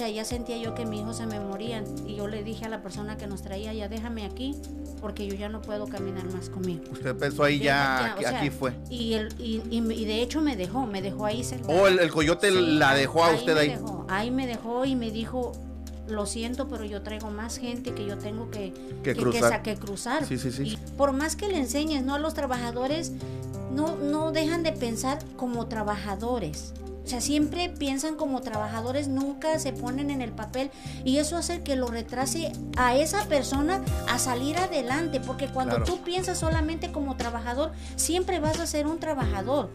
ya 0.00 0.24
sentía 0.24 0.58
yo 0.58 0.74
que 0.74 0.84
mi 0.84 0.98
hijo 0.98 1.14
se 1.14 1.24
me 1.24 1.38
moría 1.38 1.84
y 2.04 2.16
yo 2.16 2.26
le 2.26 2.42
dije 2.42 2.64
a 2.64 2.68
la 2.68 2.82
persona 2.82 3.16
que 3.16 3.28
nos 3.28 3.42
traía, 3.42 3.72
ya 3.72 3.88
déjame 3.88 4.24
aquí 4.24 4.56
porque 5.00 5.24
yo 5.24 5.36
ya 5.36 5.48
no 5.48 5.62
puedo 5.62 5.86
caminar 5.86 6.24
más 6.32 6.50
conmigo. 6.50 6.82
Usted 6.90 7.14
pensó 7.16 7.44
ahí 7.44 7.60
ya, 7.60 8.14
aquí, 8.14 8.50
fue. 8.50 8.72
Y, 8.90 9.12
el, 9.14 9.32
y, 9.38 9.62
y, 9.70 10.04
de 10.04 10.20
hecho 10.20 10.40
me 10.40 10.56
dejó, 10.56 10.84
me 10.84 11.00
dejó 11.00 11.26
ahí 11.26 11.46
Oh, 11.68 11.86
el, 11.86 12.10
coyote 12.10 12.50
la 12.50 12.96
dejó 12.96 13.22
a 13.22 13.34
usted 13.34 13.56
ahí. 13.56 13.78
ahí 14.08 14.32
me 14.32 14.48
dejó 14.48 14.84
y 14.84 14.96
me 14.96 15.12
dijo, 15.12 15.52
lo 16.08 16.26
siento, 16.26 16.66
pero 16.66 16.84
yo 16.84 17.02
traigo 17.02 17.30
más 17.30 17.58
gente 17.58 17.94
que 17.94 18.04
yo 18.04 18.18
tengo 18.18 18.50
que, 18.50 18.74
que, 19.04 19.14
cruzar. 19.14 19.62
Que, 19.62 19.76
cruzar. 19.76 20.26
Sí, 20.26 20.38
sí, 20.38 20.50
sí. 20.50 20.62
Y 20.64 20.76
por 20.96 21.12
más 21.12 21.36
que 21.36 21.46
le 21.46 21.56
enseñes, 21.56 22.02
¿no? 22.02 22.14
A 22.14 22.18
los 22.18 22.34
trabajadores 22.34 23.12
no, 23.72 23.94
no 23.94 24.32
dejan 24.32 24.64
de 24.64 24.72
pensar 24.72 25.20
como 25.36 25.68
trabajadores. 25.68 26.74
O 27.04 27.06
sea, 27.06 27.20
siempre 27.20 27.68
piensan 27.68 28.16
como 28.16 28.40
trabajadores, 28.40 29.08
nunca 29.08 29.58
se 29.58 29.74
ponen 29.74 30.10
en 30.10 30.22
el 30.22 30.32
papel 30.32 30.70
y 31.04 31.18
eso 31.18 31.36
hace 31.36 31.62
que 31.62 31.76
lo 31.76 31.88
retrase 31.88 32.50
a 32.78 32.96
esa 32.96 33.28
persona 33.28 33.82
a 34.08 34.18
salir 34.18 34.56
adelante, 34.56 35.20
porque 35.20 35.48
cuando 35.48 35.82
tú 35.82 36.02
piensas 36.02 36.38
solamente 36.38 36.92
como 36.92 37.18
trabajador, 37.18 37.72
siempre 37.96 38.40
vas 38.40 38.58
a 38.58 38.66
ser 38.66 38.86
un 38.86 39.00
trabajador. 39.00 39.68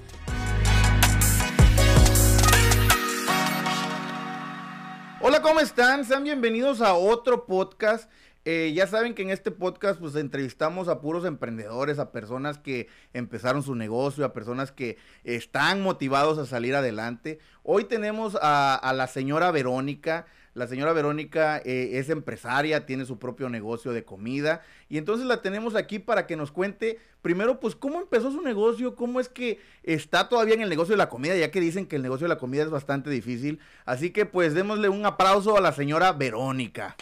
Hola, 5.22 5.44
¿cómo 5.44 5.60
están? 5.60 6.06
Sean 6.06 6.24
bienvenidos 6.24 6.82
a 6.82 6.96
otro 6.96 7.46
podcast 7.46 8.10
eh, 8.52 8.74
ya 8.74 8.88
saben 8.88 9.14
que 9.14 9.22
en 9.22 9.30
este 9.30 9.52
podcast 9.52 10.00
pues 10.00 10.16
entrevistamos 10.16 10.88
a 10.88 11.02
puros 11.02 11.24
emprendedores, 11.24 12.00
a 12.00 12.12
personas 12.12 12.58
que 12.58 12.88
empezaron 13.14 13.62
su 13.62 13.76
negocio, 13.76 14.26
a 14.26 14.34
personas 14.34 14.72
que 14.72 14.98
están 15.24 15.84
motivados 15.84 16.40
a 16.40 16.48
salir 16.48 16.74
adelante. 16.74 17.38
Hoy 17.62 17.84
tenemos 17.84 18.36
a, 18.42 18.92
la 18.96 19.06
señora 19.06 19.52
Verónica. 19.52 20.26
La 20.56 20.66
señora 20.66 20.94
Verónica 20.94 21.62
eh, 21.64 22.00
es 22.00 22.10
empresaria, 22.10 22.88
tiene 22.88 23.06
su 23.06 23.20
propio 23.20 23.50
negocio 23.50 23.92
de 23.92 24.04
comida 24.04 24.64
y 24.90 24.98
entonces 24.98 25.28
la 25.28 25.44
tenemos 25.44 25.76
aquí 25.76 26.00
para 26.00 26.26
que 26.26 26.36
nos 26.36 26.52
cuente 26.52 26.98
primero 27.22 27.60
pues 27.60 27.76
cómo 27.76 28.02
empezó 28.02 28.32
su 28.32 28.42
negocio, 28.42 28.96
cómo 28.96 29.20
es 29.20 29.30
que 29.30 29.60
está 29.84 30.28
todavía 30.28 30.56
en 30.56 30.62
el 30.62 30.70
negocio 30.70 30.94
de 30.94 30.98
la 30.98 31.10
comida, 31.10 31.36
ya 31.36 31.52
que 31.52 31.62
dicen 31.62 31.86
que 31.86 31.98
el 31.98 32.02
negocio 32.02 32.26
de 32.26 32.34
la 32.34 32.40
comida 32.40 32.64
es 32.64 32.72
bastante 32.72 33.12
difícil. 33.12 33.60
Así 33.86 34.10
que 34.10 34.26
pues 34.26 34.56
démosle 34.56 34.90
un 34.90 35.06
aplauso 35.06 35.56
a 35.56 35.62
la 35.62 35.72
señora 35.72 36.14
Verónica. 36.14 36.96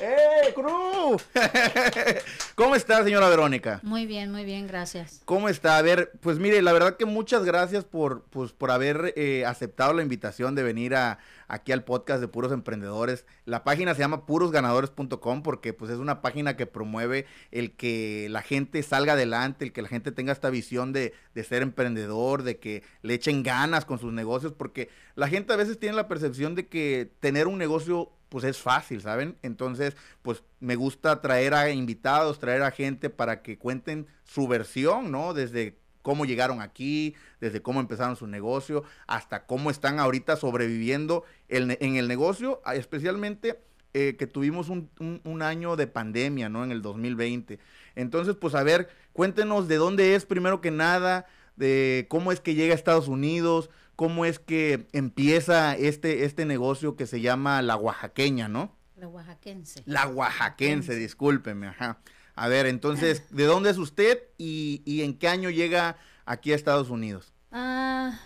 ¡Eh, 0.00 0.52
Cruz! 0.54 1.22
¿Cómo 2.54 2.74
está, 2.74 3.02
señora 3.04 3.28
Verónica? 3.28 3.80
Muy 3.82 4.06
bien, 4.06 4.30
muy 4.30 4.44
bien, 4.44 4.66
gracias. 4.66 5.20
¿Cómo 5.24 5.48
está? 5.48 5.76
A 5.76 5.82
ver, 5.82 6.12
pues 6.20 6.38
mire, 6.38 6.62
la 6.62 6.72
verdad 6.72 6.96
que 6.96 7.04
muchas 7.04 7.44
gracias 7.44 7.84
por, 7.84 8.22
pues, 8.30 8.52
por 8.52 8.70
haber 8.70 9.12
eh, 9.16 9.44
aceptado 9.46 9.92
la 9.92 10.02
invitación 10.02 10.54
de 10.54 10.62
venir 10.62 10.94
a, 10.94 11.18
aquí 11.52 11.70
al 11.70 11.84
podcast 11.84 12.22
de 12.22 12.28
Puros 12.28 12.50
Emprendedores. 12.50 13.26
La 13.44 13.62
página 13.62 13.94
se 13.94 14.00
llama 14.00 14.24
purosganadores.com 14.24 15.42
porque 15.42 15.74
pues 15.74 15.90
es 15.90 15.98
una 15.98 16.22
página 16.22 16.56
que 16.56 16.64
promueve 16.64 17.26
el 17.50 17.76
que 17.76 18.26
la 18.30 18.40
gente 18.40 18.82
salga 18.82 19.12
adelante, 19.12 19.66
el 19.66 19.72
que 19.72 19.82
la 19.82 19.88
gente 19.88 20.12
tenga 20.12 20.32
esta 20.32 20.48
visión 20.48 20.94
de, 20.94 21.12
de 21.34 21.44
ser 21.44 21.60
emprendedor, 21.60 22.42
de 22.42 22.58
que 22.58 22.82
le 23.02 23.12
echen 23.12 23.42
ganas 23.42 23.84
con 23.84 23.98
sus 23.98 24.14
negocios, 24.14 24.54
porque 24.54 24.88
la 25.14 25.28
gente 25.28 25.52
a 25.52 25.56
veces 25.56 25.78
tiene 25.78 25.94
la 25.94 26.08
percepción 26.08 26.54
de 26.54 26.68
que 26.68 27.12
tener 27.20 27.46
un 27.46 27.58
negocio 27.58 28.10
pues 28.30 28.44
es 28.44 28.56
fácil, 28.56 29.02
¿saben? 29.02 29.36
Entonces, 29.42 29.94
pues 30.22 30.42
me 30.58 30.74
gusta 30.74 31.20
traer 31.20 31.52
a 31.52 31.68
invitados, 31.68 32.38
traer 32.38 32.62
a 32.62 32.70
gente 32.70 33.10
para 33.10 33.42
que 33.42 33.58
cuenten 33.58 34.06
su 34.24 34.48
versión, 34.48 35.10
¿no? 35.10 35.34
Desde 35.34 35.81
cómo 36.02 36.24
llegaron 36.24 36.60
aquí, 36.60 37.14
desde 37.40 37.62
cómo 37.62 37.80
empezaron 37.80 38.16
su 38.16 38.26
negocio, 38.26 38.84
hasta 39.06 39.46
cómo 39.46 39.70
están 39.70 39.98
ahorita 39.98 40.36
sobreviviendo 40.36 41.24
en 41.48 41.96
el 41.96 42.08
negocio, 42.08 42.60
especialmente 42.74 43.58
eh, 43.94 44.16
que 44.18 44.26
tuvimos 44.26 44.70
un, 44.70 44.88
un, 45.22 45.42
año 45.42 45.76
de 45.76 45.86
pandemia, 45.86 46.48
¿no? 46.48 46.64
En 46.64 46.72
el 46.72 46.80
2020. 46.80 47.58
Entonces, 47.94 48.36
pues 48.36 48.54
a 48.54 48.62
ver, 48.62 48.88
cuéntenos 49.12 49.68
de 49.68 49.76
dónde 49.76 50.14
es 50.14 50.24
primero 50.24 50.62
que 50.62 50.70
nada, 50.70 51.26
de 51.56 52.06
cómo 52.08 52.32
es 52.32 52.40
que 52.40 52.54
llega 52.54 52.72
a 52.72 52.74
Estados 52.74 53.06
Unidos, 53.06 53.68
cómo 53.94 54.24
es 54.24 54.38
que 54.38 54.86
empieza 54.92 55.76
este, 55.76 56.24
este 56.24 56.46
negocio 56.46 56.96
que 56.96 57.06
se 57.06 57.20
llama 57.20 57.60
La 57.60 57.76
Oaxaqueña, 57.76 58.48
¿no? 58.48 58.74
La 58.96 59.08
Oaxaquense. 59.08 59.82
La 59.84 60.08
Oaxaquense, 60.08 60.94
discúlpeme, 60.94 61.66
ajá. 61.66 61.98
A 62.34 62.48
ver, 62.48 62.66
entonces, 62.66 63.22
¿de 63.30 63.44
dónde 63.44 63.70
es 63.70 63.78
usted 63.78 64.22
y, 64.38 65.02
en 65.02 65.16
qué 65.16 65.28
año 65.28 65.50
llega 65.50 65.96
aquí 66.24 66.52
a 66.52 66.56
Estados 66.56 66.90
Unidos? 66.90 67.32
Ah, 67.50 68.18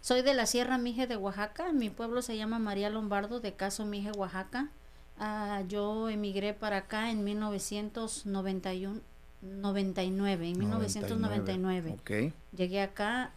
soy 0.00 0.22
de 0.22 0.34
la 0.34 0.46
Sierra 0.46 0.78
Mije 0.78 1.06
de 1.06 1.16
Oaxaca, 1.16 1.72
mi 1.72 1.90
pueblo 1.90 2.22
se 2.22 2.36
llama 2.36 2.58
María 2.58 2.90
Lombardo 2.90 3.40
de 3.40 3.54
Caso 3.54 3.84
Mije, 3.84 4.10
Oaxaca. 4.12 4.70
Ah, 5.18 5.62
yo 5.68 6.08
emigré 6.08 6.52
para 6.52 6.78
acá 6.78 7.10
en 7.10 7.24
1991, 7.24 9.00
99, 9.42 10.48
en 10.48 10.58
1999. 10.58 11.96
Okay. 12.00 12.32
Llegué 12.56 12.82
acá, 12.82 13.32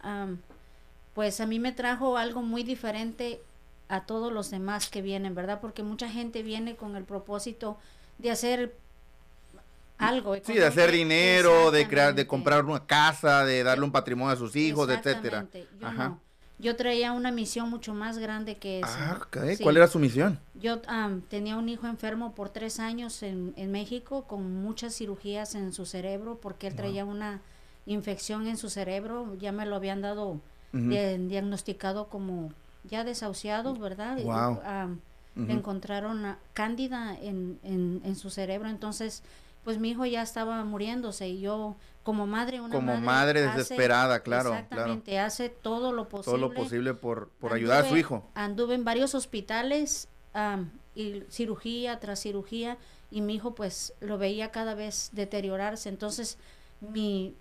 pues 1.13 1.39
a 1.41 1.45
mí 1.45 1.59
me 1.59 1.71
trajo 1.71 2.17
algo 2.17 2.41
muy 2.41 2.63
diferente 2.63 3.41
a 3.89 4.05
todos 4.05 4.31
los 4.31 4.51
demás 4.51 4.89
que 4.89 5.01
vienen, 5.01 5.35
¿verdad? 5.35 5.59
Porque 5.59 5.83
mucha 5.83 6.09
gente 6.09 6.43
viene 6.43 6.75
con 6.75 6.95
el 6.95 7.03
propósito 7.03 7.77
de 8.19 8.31
hacer 8.31 8.75
algo. 9.99 10.35
Sí, 10.43 10.53
de 10.53 10.65
hacer 10.65 10.91
dinero, 10.91 11.71
de 11.71 11.87
crear, 11.87 12.15
de 12.15 12.25
comprar 12.25 12.65
una 12.65 12.85
casa, 12.85 13.45
de 13.45 13.63
darle 13.63 13.85
un 13.85 13.91
patrimonio 13.91 14.33
a 14.33 14.37
sus 14.37 14.55
hijos, 14.55 14.89
etcétera. 14.89 15.45
Yo 15.79 16.17
Yo 16.57 16.75
traía 16.75 17.11
una 17.11 17.31
misión 17.31 17.69
mucho 17.69 17.93
más 17.93 18.17
grande 18.17 18.57
que 18.57 18.79
eso. 18.79 18.89
Ah, 18.89 19.19
¿Cuál 19.61 19.77
era 19.77 19.87
su 19.87 19.99
misión? 19.99 20.39
Yo 20.55 20.81
tenía 21.29 21.55
un 21.55 21.69
hijo 21.69 21.87
enfermo 21.87 22.33
por 22.33 22.49
tres 22.49 22.79
años 22.79 23.21
en, 23.23 23.53
en, 23.55 23.71
México 23.71 24.23
con 24.27 24.61
muchas 24.61 24.95
cirugías 24.95 25.55
en 25.55 25.71
su 25.71 25.85
cerebro 25.85 26.39
porque 26.41 26.67
él 26.67 26.75
traía 26.75 27.05
una 27.05 27.41
infección 27.85 28.47
en 28.47 28.57
su 28.57 28.69
cerebro. 28.69 29.35
Ya 29.39 29.51
me 29.51 29.65
lo 29.65 29.75
habían 29.75 30.01
dado 30.01 30.41
diagnosticado 30.71 32.07
como 32.07 32.51
ya 32.83 33.03
desahuciado, 33.03 33.75
¿verdad? 33.75 34.17
encontraron 35.35 36.35
cándida 36.53 37.17
en, 37.17 37.59
en, 37.63 38.15
su 38.15 38.29
cerebro, 38.29 38.69
entonces 38.69 39.23
pues 39.63 39.77
mi 39.77 39.89
hijo 39.91 40.05
ya 40.05 40.21
estaba 40.21 40.63
muriéndose 40.63 41.27
y 41.27 41.41
yo 41.41 41.75
como 42.03 42.25
madre 42.25 42.61
una 42.61 42.73
como 42.73 42.97
madre, 42.97 43.41
desesperada 43.41 44.21
claro 44.21 44.53
exactamente 44.53 45.19
hace 45.19 45.49
todo 45.49 45.91
lo 45.91 46.07
posible 46.09 46.25
todo 46.25 46.37
lo 46.37 46.53
posible 46.53 46.93
por, 46.93 47.29
por 47.39 47.53
ayudar 47.53 47.85
a 47.85 47.89
su 47.89 47.97
hijo. 47.97 48.23
anduve 48.35 48.75
en 48.75 48.85
varios 48.85 49.13
hospitales 49.15 50.07
y 50.95 51.23
cirugía 51.29 51.99
tras 51.99 52.21
cirugía 52.21 52.77
y 53.11 53.21
mi 53.21 53.35
hijo 53.35 53.55
pues 53.55 53.93
lo 53.99 54.17
veía 54.17 54.51
cada 54.51 54.75
vez 54.75 55.09
deteriorarse. 55.13 55.89
Entonces 55.89 56.37
mi 56.81 57.35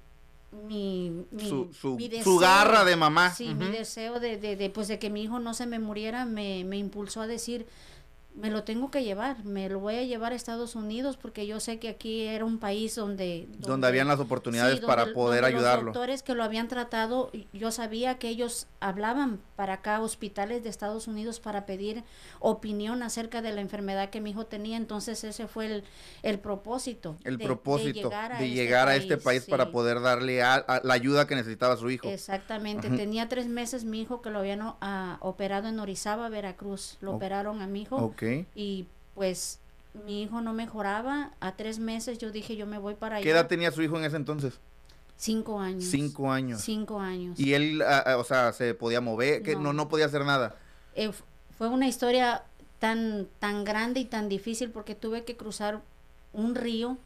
mi, 0.50 1.26
su, 1.38 1.68
su, 1.74 2.38
garra 2.38 2.84
de 2.84 2.96
mamá. 2.96 3.34
Sí, 3.34 3.54
mi 3.54 3.66
deseo 3.66 4.18
de, 4.18 4.38
de, 4.38 4.56
de, 4.56 4.70
pues 4.70 4.88
de 4.88 4.98
que 4.98 5.10
mi 5.10 5.22
hijo 5.22 5.40
no 5.40 5.52
se 5.52 5.66
me 5.66 5.78
muriera 5.78 6.24
me, 6.24 6.64
me 6.64 6.78
impulsó 6.78 7.20
a 7.20 7.26
decir, 7.26 7.66
me 8.40 8.50
lo 8.50 8.62
tengo 8.64 8.90
que 8.90 9.02
llevar, 9.02 9.44
me 9.44 9.68
lo 9.68 9.80
voy 9.80 9.96
a 9.96 10.02
llevar 10.02 10.32
a 10.32 10.36
Estados 10.36 10.74
Unidos 10.76 11.16
porque 11.16 11.46
yo 11.46 11.60
sé 11.60 11.78
que 11.78 11.88
aquí 11.88 12.22
era 12.22 12.44
un 12.44 12.58
país 12.58 12.94
donde... 12.94 13.48
Donde, 13.58 13.86
habían 13.86 14.06
las 14.08 14.20
oportunidades 14.20 14.80
para 14.80 15.12
poder 15.12 15.44
ayudarlo. 15.44 15.86
Los 15.86 15.94
doctores 15.94 16.22
que 16.22 16.34
lo 16.34 16.44
habían 16.44 16.68
tratado, 16.68 17.30
yo 17.52 17.70
sabía 17.70 18.18
que 18.18 18.28
ellos 18.28 18.66
hablaban 18.80 19.40
para 19.56 19.74
acá, 19.74 20.00
hospitales 20.00 20.62
de 20.62 20.68
Estados 20.68 21.08
Unidos, 21.08 21.40
para 21.40 21.66
pedir 21.66 22.04
opinión 22.38 23.02
acerca 23.02 23.42
de 23.42 23.52
la 23.52 23.60
enfermedad 23.60 24.10
que 24.10 24.20
mi 24.20 24.30
hijo 24.30 24.46
tenía, 24.46 24.76
entonces 24.76 25.24
ese 25.24 25.48
fue 25.48 25.66
el, 25.66 25.84
el 26.22 26.38
propósito. 26.38 27.16
El 27.24 27.38
propósito 27.38 28.10
de 28.38 28.50
llegar 28.50 28.88
a, 28.88 28.96
este, 28.96 29.16
país, 29.16 29.44
para 29.46 29.70
poder 29.70 30.00
darle 30.00 30.42
a, 30.42 30.80
la 30.84 30.94
ayuda 30.94 31.26
que 31.26 31.34
necesitaba 31.34 31.76
su 31.76 31.90
hijo. 31.90 32.08
Exactamente, 32.08 32.88
tenía 32.90 33.28
tres 33.28 33.48
meses 33.48 33.84
mi 33.84 34.00
hijo 34.00 34.22
que 34.22 34.30
lo 34.30 34.38
habían 34.38 34.60
ah, 34.62 35.18
operado 35.20 35.68
en 35.68 35.80
Orizaba, 35.80 36.28
Veracruz, 36.28 36.96
lo 37.00 37.14
operaron 37.14 37.60
a 37.60 37.66
mi 37.66 37.82
hijo. 37.82 37.96
Y 38.54 38.86
pues 39.14 39.58
mi 40.06 40.22
hijo 40.22 40.40
no 40.40 40.52
mejoraba. 40.52 41.32
A 41.40 41.56
tres 41.56 41.78
meses 41.78 42.18
yo 42.18 42.30
dije, 42.30 42.56
yo 42.56 42.66
me 42.66 42.78
voy 42.78 42.94
para 42.94 43.16
allá. 43.16 43.24
¿Qué 43.24 43.30
edad 43.30 43.46
tenía 43.46 43.70
su 43.70 43.82
hijo 43.82 43.98
en 43.98 44.04
ese 44.04 44.16
entonces? 44.16 44.60
Cinco 45.16 45.60
años. 45.60 45.84
Cinco 45.84 46.30
años. 46.30 46.60
Cinco 46.62 47.00
años. 47.00 47.38
¿Y 47.40 47.54
él, 47.54 47.82
o 47.82 48.24
sea, 48.24 48.52
se 48.52 48.74
podía 48.74 49.00
mover? 49.00 49.42
que 49.42 49.56
no. 49.56 49.72
no, 49.72 49.88
podía 49.88 50.06
hacer 50.06 50.24
nada? 50.24 50.56
Eh, 50.94 51.10
fue 51.56 51.68
una 51.68 51.88
historia 51.88 52.44
tan, 52.78 53.26
tan 53.40 53.64
grande 53.64 54.00
y 54.00 54.04
tan 54.04 54.28
difícil 54.28 54.70
porque 54.70 54.94
tuve 54.94 55.24
que 55.24 55.36
cruzar 55.36 55.82
un 56.32 56.54
río 56.54 56.98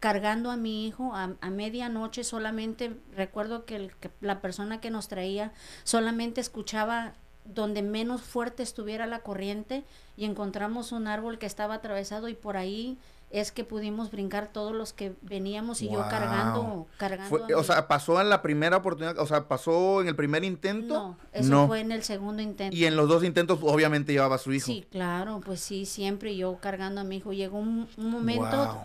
cargando 0.00 0.50
a 0.50 0.56
mi 0.56 0.86
hijo 0.86 1.14
a, 1.14 1.30
a 1.40 1.50
medianoche 1.50 2.24
solamente 2.24 2.94
recuerdo 3.16 3.64
que, 3.64 3.76
el, 3.76 3.96
que 3.96 4.10
la 4.20 4.42
persona 4.42 4.80
que 4.80 4.90
nos 4.90 5.08
traía 5.08 5.52
solamente 5.84 6.42
escuchaba 6.42 7.14
donde 7.44 7.82
menos 7.82 8.22
fuerte 8.22 8.62
estuviera 8.62 9.06
la 9.06 9.20
corriente 9.20 9.84
y 10.16 10.24
encontramos 10.24 10.92
un 10.92 11.06
árbol 11.06 11.38
que 11.38 11.46
estaba 11.46 11.74
atravesado 11.74 12.28
y 12.28 12.34
por 12.34 12.56
ahí 12.56 12.96
es 13.30 13.50
que 13.50 13.64
pudimos 13.64 14.12
brincar 14.12 14.46
todos 14.52 14.72
los 14.72 14.92
que 14.92 15.12
veníamos 15.22 15.82
y 15.82 15.90
yo 15.90 15.98
cargando, 16.08 16.86
cargando. 16.98 17.28
Fue- 17.28 17.54
o 17.54 17.64
sea, 17.64 17.88
pasó 17.88 18.20
en 18.20 18.28
la 18.28 18.42
primera 18.42 18.76
oportunidad, 18.76 19.18
o 19.18 19.26
sea, 19.26 19.48
pasó 19.48 20.00
en 20.00 20.06
el 20.08 20.14
primer 20.14 20.44
intento. 20.44 20.94
no, 20.94 21.16
eso 21.32 21.50
No. 21.50 21.66
fue 21.66 21.80
en 21.80 21.90
el 21.90 22.04
segundo 22.04 22.40
intento. 22.42 22.76
Y 22.76 22.84
en 22.84 22.94
los 22.96 23.08
dos 23.08 23.24
intentos, 23.24 23.58
obviamente, 23.62 24.12
llevaba 24.12 24.36
a 24.36 24.38
su 24.38 24.52
hijo. 24.52 24.66
Sí, 24.66 24.86
claro, 24.90 25.40
pues 25.44 25.58
sí, 25.60 25.84
siempre 25.84 26.36
yo 26.36 26.58
cargando 26.60 27.00
a 27.00 27.04
mi 27.04 27.16
hijo. 27.16 27.32
Llegó 27.32 27.58
un, 27.58 27.88
un 27.96 28.10
momento, 28.10 28.56
Wow. 28.56 28.76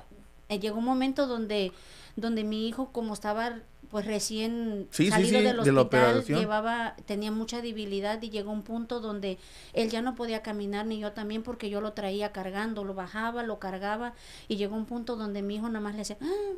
eh, 0.49 0.59
llegó 0.59 0.79
un 0.79 0.85
momento 0.85 1.27
donde, 1.27 1.71
donde 2.15 2.43
mi 2.43 2.67
hijo, 2.67 2.89
como 2.91 3.13
estaba 3.13 3.53
pues 3.89 4.05
recién 4.05 4.87
Sí, 4.91 5.05
sí, 5.05 5.09
salido 5.09 5.39
sí, 5.39 5.45
del 5.45 5.57
de 5.63 5.71
la 5.71 5.81
hospital, 5.81 6.23
llevaba, 6.25 6.95
tenía 7.05 7.31
mucha 7.31 7.61
debilidad 7.61 8.21
y 8.21 8.29
llegó 8.29 8.51
un 8.51 8.61
punto 8.61 8.99
donde 8.99 9.37
él 9.73 9.89
ya 9.89 10.01
no 10.01 10.15
podía 10.15 10.41
caminar 10.41 10.85
ni 10.85 10.99
yo 10.99 11.11
también 11.11 11.43
porque 11.43 11.69
yo 11.69 11.81
lo 11.81 11.93
traía 11.93 12.31
cargando, 12.31 12.83
lo 12.83 12.93
bajaba, 12.93 13.43
lo 13.43 13.59
cargaba 13.59 14.13
y 14.47 14.57
llegó 14.57 14.75
un 14.75 14.85
punto 14.85 15.15
donde 15.15 15.41
mi 15.41 15.55
hijo 15.55 15.67
nada 15.67 15.79
más 15.81 15.93
le 15.93 15.99
decía, 15.99 16.17
"Ah, 16.21 16.53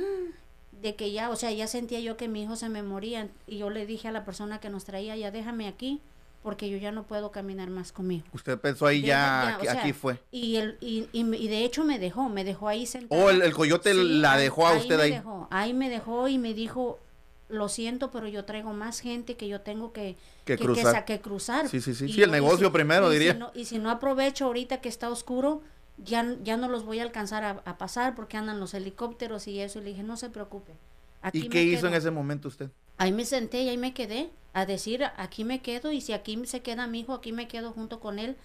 de 0.80 0.94
que 0.96 1.12
ya, 1.12 1.30
o 1.30 1.36
sea, 1.36 1.50
ya 1.52 1.66
sentía 1.66 2.00
yo 2.00 2.16
que 2.16 2.28
mi 2.28 2.42
hijo 2.42 2.56
se 2.56 2.68
me 2.68 2.82
moría 2.82 3.28
y 3.46 3.58
yo 3.58 3.68
le 3.70 3.84
dije 3.86 4.08
a 4.08 4.12
la 4.12 4.24
persona 4.24 4.60
que 4.60 4.70
nos 4.70 4.84
traía, 4.84 5.16
ya 5.16 5.30
déjame 5.30 5.68
aquí 5.68 6.00
porque 6.42 6.70
yo 6.70 6.78
ya 6.78 6.90
no 6.92 7.02
puedo 7.02 7.30
caminar 7.30 7.68
más 7.70 7.92
conmigo. 7.92 8.24
Usted 8.32 8.58
pensó 8.58 8.86
ahí 8.86 9.02
ya, 9.02 9.06
ya, 9.08 9.52
o 9.52 9.56
aquí, 9.58 9.66
sea, 9.66 9.80
aquí 9.80 9.92
fue. 9.92 10.18
Y, 10.30 10.56
el, 10.56 10.78
y, 10.80 11.06
y, 11.12 11.20
y 11.36 11.48
de 11.48 11.64
hecho 11.64 11.84
me 11.84 11.98
dejó, 11.98 12.28
me 12.28 12.44
dejó 12.44 12.68
ahí 12.68 12.86
sentada. 12.86 13.22
Oh, 13.22 13.28
el, 13.30 13.42
el 13.42 13.52
coyote 13.52 13.92
la 13.94 14.32
ahí- 14.34 14.42
dejó 14.44 14.66
a 14.66 14.72
usted 14.74 14.96
me 14.96 15.02
ahí. 15.02 15.10
Dejó, 15.12 15.48
ahí 15.50 15.74
me 15.74 15.90
dejó 15.90 16.28
y 16.28 16.38
me 16.38 16.54
dijo, 16.54 16.98
lo 17.50 17.68
siento, 17.68 18.10
pero 18.10 18.26
yo 18.28 18.44
traigo 18.44 18.72
más 18.72 19.00
gente 19.00 19.36
que 19.36 19.48
yo 19.48 19.60
tengo 19.60 19.92
que, 19.92 20.16
Que 20.44 20.56
que, 20.56 20.64
cruzar. 20.64 21.04
que 21.04 21.20
cruzar. 21.20 21.68
Sí, 21.68 21.80
sí, 21.80 21.94
sí. 21.94 22.06
Y 22.06 22.12
Sí, 22.14 22.22
el 22.22 22.30
negocio 22.30 22.68
si- 22.68 22.72
primero, 22.72 23.10
diría. 23.10 23.32
Si 23.32 23.38
no, 23.38 23.50
y 23.54 23.64
si 23.66 23.78
no 23.78 23.90
aprovecho 23.90 24.46
ahorita 24.46 24.80
que 24.80 24.88
está 24.88 25.10
oscuro, 25.10 25.60
ya, 25.98 26.36
ya 26.42 26.56
no 26.56 26.68
los 26.68 26.84
voy 26.84 27.00
a 27.00 27.02
alcanzar 27.02 27.44
a, 27.44 27.50
a 27.66 27.76
pasar 27.76 28.14
porque 28.14 28.38
andan 28.38 28.60
los 28.60 28.72
helicópteros 28.72 29.46
y 29.46 29.60
eso. 29.60 29.78
Y 29.80 29.82
le 29.82 29.90
dije, 29.90 30.02
no 30.04 30.16
se 30.16 30.30
preocupe. 30.30 30.72
Aquí 31.22 31.40
¿Y 31.40 31.48
qué 31.50 31.62
hizo 31.64 31.86
en 31.86 31.92
quedo". 31.92 31.98
ese 31.98 32.10
momento 32.10 32.48
usted? 32.48 32.70
Ahí 33.00 33.12
me 33.12 33.24
senté 33.24 33.62
y 33.62 33.70
ahí 33.70 33.78
me 33.78 33.94
quedé 33.94 34.28
a 34.52 34.66
decir, 34.66 35.04
aquí 35.16 35.42
me 35.42 35.62
quedo 35.62 35.90
y 35.90 36.02
si 36.02 36.12
aquí 36.12 36.38
se 36.44 36.60
queda 36.60 36.86
mi 36.86 37.00
hijo, 37.00 37.14
aquí 37.14 37.32
me 37.32 37.48
quedo 37.48 37.72
junto 37.72 37.98
con 37.98 38.18
él. 38.18 38.36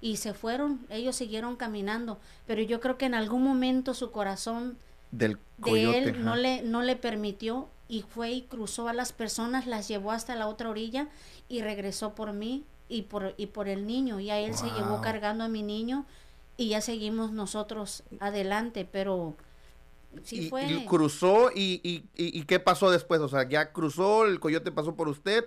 Y 0.00 0.16
se 0.16 0.34
fueron, 0.34 0.84
ellos 0.90 1.14
siguieron 1.14 1.54
caminando, 1.54 2.18
pero 2.44 2.60
yo 2.60 2.80
creo 2.80 2.98
que 2.98 3.06
en 3.06 3.14
algún 3.14 3.44
momento 3.44 3.94
su 3.94 4.10
corazón 4.10 4.78
Del 5.12 5.38
de 5.58 5.96
él 5.96 6.24
no 6.24 6.34
le, 6.34 6.62
no 6.62 6.82
le 6.82 6.96
permitió 6.96 7.68
y 7.86 8.02
fue 8.02 8.32
y 8.32 8.42
cruzó 8.42 8.88
a 8.88 8.94
las 8.94 9.12
personas, 9.12 9.68
las 9.68 9.86
llevó 9.86 10.10
hasta 10.10 10.34
la 10.34 10.48
otra 10.48 10.70
orilla 10.70 11.06
y 11.48 11.62
regresó 11.62 12.16
por 12.16 12.32
mí 12.32 12.64
y 12.88 13.02
por, 13.02 13.34
y 13.36 13.46
por 13.46 13.68
el 13.68 13.86
niño. 13.86 14.18
Y 14.18 14.30
a 14.30 14.40
él 14.40 14.56
se 14.56 14.70
llevó 14.70 15.00
cargando 15.02 15.44
a 15.44 15.48
mi 15.48 15.62
niño 15.62 16.04
y 16.56 16.70
ya 16.70 16.80
seguimos 16.80 17.30
nosotros 17.30 18.02
adelante, 18.18 18.88
pero 18.90 19.36
sí 20.22 20.40
y, 20.40 20.48
fue... 20.48 20.66
y 20.66 20.86
cruzó 20.86 21.50
y, 21.54 21.80
y, 21.82 22.04
y, 22.16 22.38
y 22.38 22.44
qué 22.44 22.60
pasó 22.60 22.90
después? 22.90 23.20
O 23.20 23.28
sea, 23.28 23.48
ya 23.48 23.72
cruzó, 23.72 24.26
el 24.26 24.40
coyote 24.40 24.72
pasó 24.72 24.94
por 24.94 25.08
usted, 25.08 25.44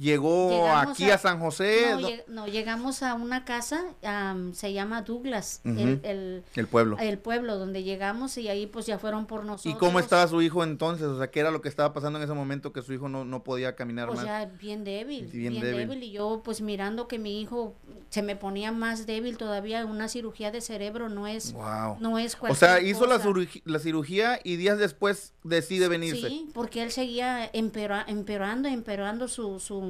llegó 0.00 0.50
Llegamos 0.50 0.92
aquí 0.92 1.10
a, 1.10 1.14
a- 1.14 1.18
San 1.18 1.38
José, 1.40 1.88
No, 1.92 2.00
lleg- 2.00 2.24
no, 2.26 2.46
llegamos 2.46 3.02
a 3.02 3.14
una 3.14 3.44
casa, 3.44 3.84
am, 4.02 4.54
se 4.54 4.72
llama 4.72 5.02
Douglas, 5.02 5.60
Ujú. 5.64 5.78
el, 5.78 6.00
el, 6.04 6.44
el 6.54 6.66
pueblo. 6.66 6.96
el 6.98 7.18
pueblo 7.18 7.58
donde 7.58 7.82
llegamos 7.82 8.36
y 8.38 8.48
ahí 8.48 8.66
pues 8.66 8.86
ya 8.86 8.98
fueron 8.98 9.26
por 9.26 9.44
¿Y 9.44 9.46
nosotros. 9.48 9.76
cómo 9.78 9.98
estaba 10.00 10.26
su 10.26 10.40
hijo 10.42 10.64
entonces? 10.64 11.06
O 11.06 11.18
sea, 11.18 11.30
¿qué 11.30 11.40
era 11.40 11.50
lo 11.50 11.60
que 11.60 11.68
estaba 11.68 11.92
pasando 11.92 12.18
en 12.18 12.24
ese 12.24 12.32
momento 12.32 12.72
que 12.72 12.82
su 12.82 12.92
hijo 12.94 13.08
no, 13.08 13.24
no 13.24 13.44
podía 13.44 13.76
caminar 13.76 14.06
Pues 14.08 14.18
más? 14.20 14.26
ya 14.26 14.46
bien 14.46 14.84
débil, 14.84 15.26
bien 15.26 15.52
bien, 15.52 15.62
débil. 15.62 15.88
débil. 15.88 16.02
Y 16.04 16.12
yo 16.12 16.40
pues 16.44 16.60
mirando 16.62 17.06
que 17.06 17.18
mi 17.18 17.40
hijo 17.40 17.74
se 18.08 18.22
me 18.22 18.36
ponía 18.36 18.72
más 18.72 19.06
débil 19.06 19.36
todavía, 19.36 19.84
una 19.84 20.08
cirugía 20.08 20.50
de 20.50 20.60
cerebro 20.62 21.08
no 21.08 21.26
es, 21.26 21.52
Wow. 21.52 21.98
no 22.00 22.18
es 22.18 22.34
O 22.34 22.38
cualquier 22.38 22.58
sea, 22.58 22.80
hizo 22.80 23.06
la, 23.06 23.16
cosa. 23.16 23.28
cirugía- 23.28 23.62
la 23.66 23.78
cirugía 23.78 24.40
y 24.42 24.56
días 24.56 24.78
después 24.78 25.34
decide 25.44 25.88
venirse. 25.88 26.28
Sí, 26.28 26.48
porque 26.54 26.82
él 26.82 26.90
seguía 26.90 27.50
empera- 27.52 28.04
empeorando, 28.08 28.68
empeorando 28.68 29.28
su, 29.28 29.60
su, 29.60 29.80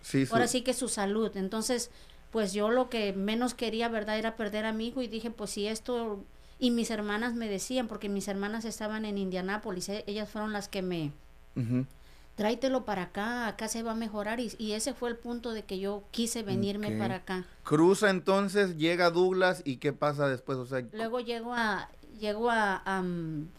Sí, 0.00 0.26
su- 0.26 0.34
ahora 0.34 0.46
sí 0.48 0.62
que 0.62 0.74
su 0.74 0.88
salud. 0.88 1.36
Entonces, 1.36 1.90
pues 2.30 2.52
yo 2.52 2.70
lo 2.70 2.88
que 2.90 3.12
menos 3.12 3.54
quería, 3.54 3.88
¿verdad? 3.88 4.18
Era 4.18 4.36
perder 4.36 4.64
a 4.66 4.72
mi 4.72 4.88
hijo 4.88 5.02
y 5.02 5.08
dije, 5.08 5.30
pues 5.30 5.50
si 5.50 5.66
esto... 5.66 6.22
Y 6.60 6.70
mis 6.72 6.90
hermanas 6.90 7.34
me 7.34 7.48
decían, 7.48 7.86
porque 7.86 8.08
mis 8.08 8.26
hermanas 8.26 8.64
estaban 8.64 9.04
en 9.04 9.16
Indianápolis, 9.16 9.88
e- 9.88 10.04
ellas 10.08 10.28
fueron 10.28 10.52
las 10.52 10.68
que 10.68 10.82
me... 10.82 11.12
Ujú. 11.56 11.86
Tráetelo 12.34 12.84
para 12.84 13.02
acá, 13.02 13.46
acá 13.48 13.66
se 13.68 13.82
va 13.82 13.92
a 13.92 13.94
mejorar. 13.96 14.38
Y, 14.40 14.52
y 14.58 14.72
ese 14.72 14.94
fue 14.94 15.08
el 15.08 15.16
punto 15.16 15.52
de 15.52 15.64
que 15.64 15.78
yo 15.80 16.04
quise 16.12 16.42
venirme 16.44 16.92
para 16.96 17.16
acá. 17.16 17.44
Cruza 17.64 18.10
entonces, 18.10 18.76
llega 18.76 19.10
Douglas 19.10 19.62
y 19.64 19.76
qué 19.78 19.92
pasa 19.92 20.28
después, 20.28 20.56
o 20.58 20.64
sea, 20.66 20.84
Luego 20.92 21.18
llego 21.20 21.52
a, 21.54 21.88
llego 22.20 22.48
a 22.50 22.82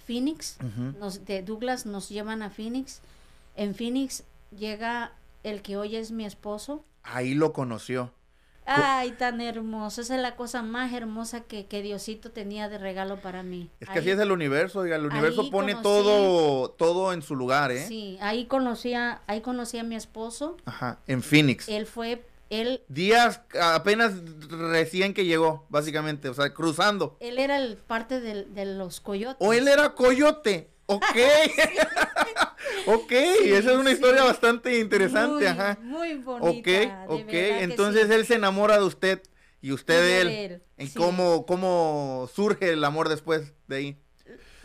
Phoenix, 0.06 0.58
nos, 1.00 1.26
de 1.26 1.42
Douglas 1.44 1.86
nos 1.86 2.08
llevan 2.10 2.42
a 2.42 2.50
Phoenix. 2.50 3.02
En 3.56 3.76
Phoenix 3.76 4.24
llega 4.58 5.12
el 5.44 5.62
que 5.62 5.78
hoy 5.78 5.96
es 5.96 6.12
mi 6.12 6.26
esposo. 6.26 6.86
ahí 7.04 7.34
lo 7.34 7.54
conoció. 7.54 8.14
Ay, 8.72 9.14
tan 9.14 9.42
hermoso. 9.42 10.02
Esa 10.02 10.16
es 10.16 10.22
la 10.22 10.36
cosa 10.36 10.62
más 10.62 10.94
hermosa 10.94 11.42
que, 11.42 11.66
que 11.66 11.82
Diosito 11.82 12.30
tenía 12.32 12.70
de 12.70 12.78
regalo 12.78 13.20
para 13.20 13.42
mí. 13.42 13.72
Es 13.80 13.90
que 13.90 13.98
así 13.98 14.12
es 14.12 14.20
el 14.20 14.32
universo, 14.32 14.82
oiga, 14.82 14.96
el 14.96 15.08
universo 15.08 15.50
pone 15.50 15.74
conocí- 15.76 15.82
todo 15.82 16.70
todo 16.72 17.12
en 17.14 17.24
su 17.24 17.36
lugar, 17.36 17.72
¿eh? 17.72 17.88
Sí, 17.88 18.20
ahí 18.22 18.46
conocí 18.46 18.94
a, 18.94 19.24
ahí 19.26 19.42
conocí 19.42 19.80
a 19.80 19.84
mi 19.84 19.96
esposo. 19.96 20.56
Ajá, 20.66 21.00
en 21.08 21.24
Phoenix. 21.24 21.68
Él 21.68 21.88
fue, 21.88 22.24
él, 22.52 22.84
Días 22.90 23.42
apenas 23.60 24.14
recién 24.50 25.16
que 25.16 25.26
llegó, 25.26 25.66
básicamente, 25.70 26.30
o 26.30 26.36
sea, 26.36 26.54
cruzando. 26.54 27.18
él 27.22 27.40
era 27.40 27.58
el 27.58 27.76
parte 27.76 28.20
del- 28.22 28.54
de, 28.54 28.66
los 28.66 29.00
coyotes. 29.02 29.38
O 29.40 29.52
él 29.52 29.68
era 29.68 29.96
coyote. 29.96 30.70
Ok. 30.86 31.04
ok, 32.86 33.12
esa 33.12 33.72
es 33.72 33.78
una 33.78 33.92
sí. 33.92 33.96
historia 33.96 34.24
bastante 34.24 34.80
interesante, 34.80 35.46
muy, 35.46 35.48
ajá. 35.48 35.78
Muy 35.78 36.16
bonita. 36.16 36.48
Ok, 36.48 36.66
de 37.08 37.24
ok. 37.24 37.34
Entonces 37.34 38.10
sí. 38.10 38.14
él 38.14 38.26
se 38.26 38.36
enamora 38.36 38.78
de 38.78 38.84
usted 38.86 39.22
y 39.62 39.72
usted 39.72 39.96
Y 39.96 40.02
de 40.02 40.22
él. 40.22 40.28
él, 40.28 40.64
¿En 40.78 40.88
sí. 40.88 40.94
cómo, 40.94 41.46
cómo 41.46 42.30
surge 42.34 42.72
el 42.74 42.84
amor 42.84 43.10
después 43.10 43.54
de 43.68 43.76
ahí? 43.76 43.98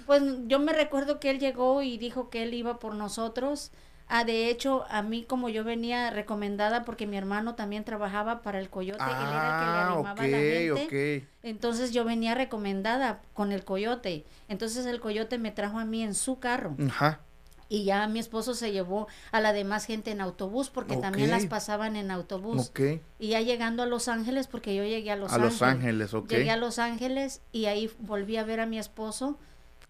Pues 0.06 0.22
yo 0.46 0.58
me 0.58 0.72
recuerdo 0.72 1.18
que 1.20 1.30
él 1.30 1.38
llegó 1.38 1.82
y 1.82 1.98
dijo 1.98 2.28
que 2.30 2.42
él 2.42 2.54
iba 2.54 2.78
por 2.78 2.94
nosotros. 2.94 3.72
Ah, 4.06 4.24
de 4.24 4.50
hecho, 4.50 4.84
a 4.90 5.02
mí 5.02 5.24
como 5.24 5.48
yo 5.48 5.64
venía 5.64 6.10
recomendada 6.10 6.84
porque 6.84 7.06
mi 7.06 7.16
hermano 7.16 7.54
también 7.54 7.84
trabajaba 7.84 8.42
para 8.42 8.58
el 8.58 8.68
coyote, 8.68 9.12
él 9.12 9.32
era 9.32 9.48
el 9.48 9.56
que 9.56 9.66
le 9.66 9.78
Ah, 9.78 9.80
animaba 9.80 10.10
ok, 10.12 10.20
a 10.24 10.26
la 10.28 10.42
gente. 10.44 10.92
ok. 11.22 11.26
Entonces 11.42 11.92
yo 11.92 12.04
venía 12.04 12.34
recomendada 12.34 13.22
con 13.32 13.52
el 13.52 13.64
coyote. 13.64 14.26
Entonces 14.48 14.84
el 14.86 15.00
coyote 15.00 15.38
me 15.38 15.52
trajo 15.52 15.78
a 15.78 15.84
mí 15.86 16.02
en 16.02 16.14
su 16.14 16.38
carro. 16.38 16.80
Ajá. 16.86 17.23
Y 17.68 17.84
ya 17.84 18.06
mi 18.08 18.18
esposo 18.18 18.54
se 18.54 18.72
llevó 18.72 19.08
a 19.32 19.40
la 19.40 19.52
demás 19.52 19.86
gente 19.86 20.10
en 20.10 20.20
autobús 20.20 20.70
porque 20.70 20.96
también 20.96 21.30
las 21.30 21.46
pasaban 21.46 21.96
en 21.96 22.10
autobús. 22.10 22.70
Y 23.18 23.28
ya 23.28 23.40
llegando 23.40 23.82
a 23.82 23.86
Los 23.86 24.08
Ángeles, 24.08 24.46
porque 24.46 24.74
yo 24.74 24.84
llegué 24.84 25.10
a 25.10 25.16
Los 25.16 25.32
a 25.32 25.36
Ángeles. 25.36 25.52
Los 25.52 25.62
Ángeles, 25.62 26.14
ok. 26.14 26.28
Llegué 26.28 26.50
a 26.50 26.56
Los 26.56 26.78
Ángeles 26.78 27.40
y 27.52 27.66
ahí 27.66 27.90
volví 27.98 28.36
a 28.36 28.44
ver 28.44 28.60
a 28.60 28.66
mi 28.66 28.78
esposo. 28.78 29.38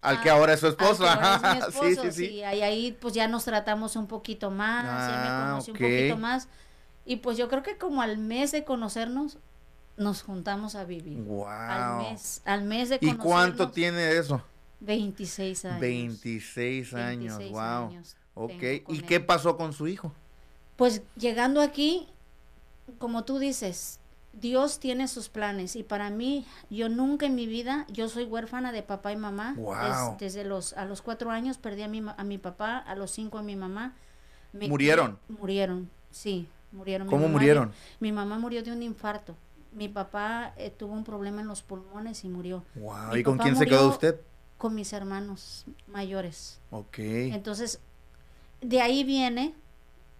Al 0.01 0.21
que 0.21 0.29
Ah, 0.29 0.33
ahora 0.33 0.53
es 0.53 0.59
su 0.59 0.67
esposo. 0.67 1.05
es 1.05 1.75
sí, 1.81 1.95
sí, 1.95 2.11
sí. 2.11 2.25
Y 2.27 2.43
ahí, 2.43 2.61
ahí, 2.61 2.91
pues 2.99 3.13
ya 3.13 3.27
nos 3.27 3.43
tratamos 3.45 3.95
un 3.95 4.07
poquito 4.07 4.51
más, 4.51 4.83
ya 4.85 4.91
Ah, 4.93 5.45
me 5.45 5.49
conocí 5.51 5.71
un 5.71 5.77
poquito 5.77 6.17
más. 6.17 6.47
Y 7.05 7.17
pues 7.17 7.37
yo 7.37 7.49
creo 7.49 7.61
que 7.63 7.77
como 7.77 8.01
al 8.01 8.17
mes 8.17 8.51
de 8.51 8.63
conocernos, 8.63 9.37
nos 9.97 10.23
juntamos 10.23 10.75
a 10.75 10.83
vivir. 10.83 11.21
Wow. 11.23 11.47
Al 11.47 11.97
mes, 12.09 12.41
al 12.45 12.63
mes 12.63 12.89
de 12.89 12.95
¿Y 12.95 12.99
conocernos. 12.99 13.25
cuánto 13.25 13.71
tiene 13.71 14.17
eso? 14.17 14.41
26 14.79 15.65
años. 15.65 15.79
26 15.81 16.93
años, 16.93 17.37
26 17.37 17.51
wow. 17.51 17.61
años 17.87 18.15
Ok. 18.33 18.61
¿Y 18.61 18.83
él. 18.97 19.05
qué 19.07 19.19
pasó 19.19 19.55
con 19.57 19.73
su 19.73 19.87
hijo? 19.87 20.13
Pues 20.75 21.01
llegando 21.15 21.61
aquí, 21.61 22.07
como 22.97 23.23
tú 23.23 23.39
dices, 23.39 23.99
Dios 24.33 24.79
tiene 24.79 25.07
sus 25.07 25.29
planes 25.29 25.77
y 25.77 25.83
para 25.83 26.09
mí, 26.09 26.45
yo 26.69 26.89
nunca 26.89 27.25
en 27.25 27.35
mi 27.35 27.47
vida, 27.47 27.85
yo 27.89 28.09
soy 28.09 28.25
huérfana 28.25 28.73
de 28.73 28.83
papá 28.83 29.13
y 29.13 29.15
mamá. 29.15 29.53
Des- 29.53 29.63
Wow. 29.63 30.17
desde 30.19 30.43
los, 30.43 30.73
a 30.73 30.83
los 30.85 31.01
cuatro 31.01 31.31
años 31.31 31.57
perdí 31.57 31.83
a 31.83 31.87
mi, 31.87 32.03
a 32.17 32.23
mi 32.25 32.37
papá, 32.37 32.77
a 32.77 32.95
los 32.95 33.11
cinco 33.11 33.37
a 33.37 33.43
mi 33.43 33.55
mamá. 33.55 33.93
Me- 34.51 34.67
¿Murieron? 34.67 35.17
me- 35.29 35.37
murieron, 35.37 35.89
sí, 36.11 36.47
murieron. 36.73 37.07
¿Cómo 37.07 37.29
murieron? 37.29 37.71
mi 38.01 38.11
mamá 38.11 38.37
murió 38.37 38.61
de 38.63 38.73
un 38.73 38.83
infarto. 38.83 39.35
Mi 39.71 39.87
papá 39.89 40.53
eh, 40.57 40.69
tuvo 40.69 40.93
un 40.93 41.03
problema 41.05 41.39
en 41.41 41.47
los 41.47 41.61
pulmones 41.61 42.23
y 42.25 42.29
murió 42.29 42.63
Wow. 42.75 43.15
¿Y 43.15 43.23
con 43.23 43.37
quién 43.37 43.55
se 43.55 43.65
quedó 43.65 43.87
usted? 43.89 44.19
Con 44.57 44.75
mis 44.75 44.93
hermanos 44.93 45.65
mayores. 45.87 46.59
Ok. 46.71 46.97
Entonces, 46.99 47.79
de 48.61 48.81
ahí 48.81 49.03
viene, 49.03 49.53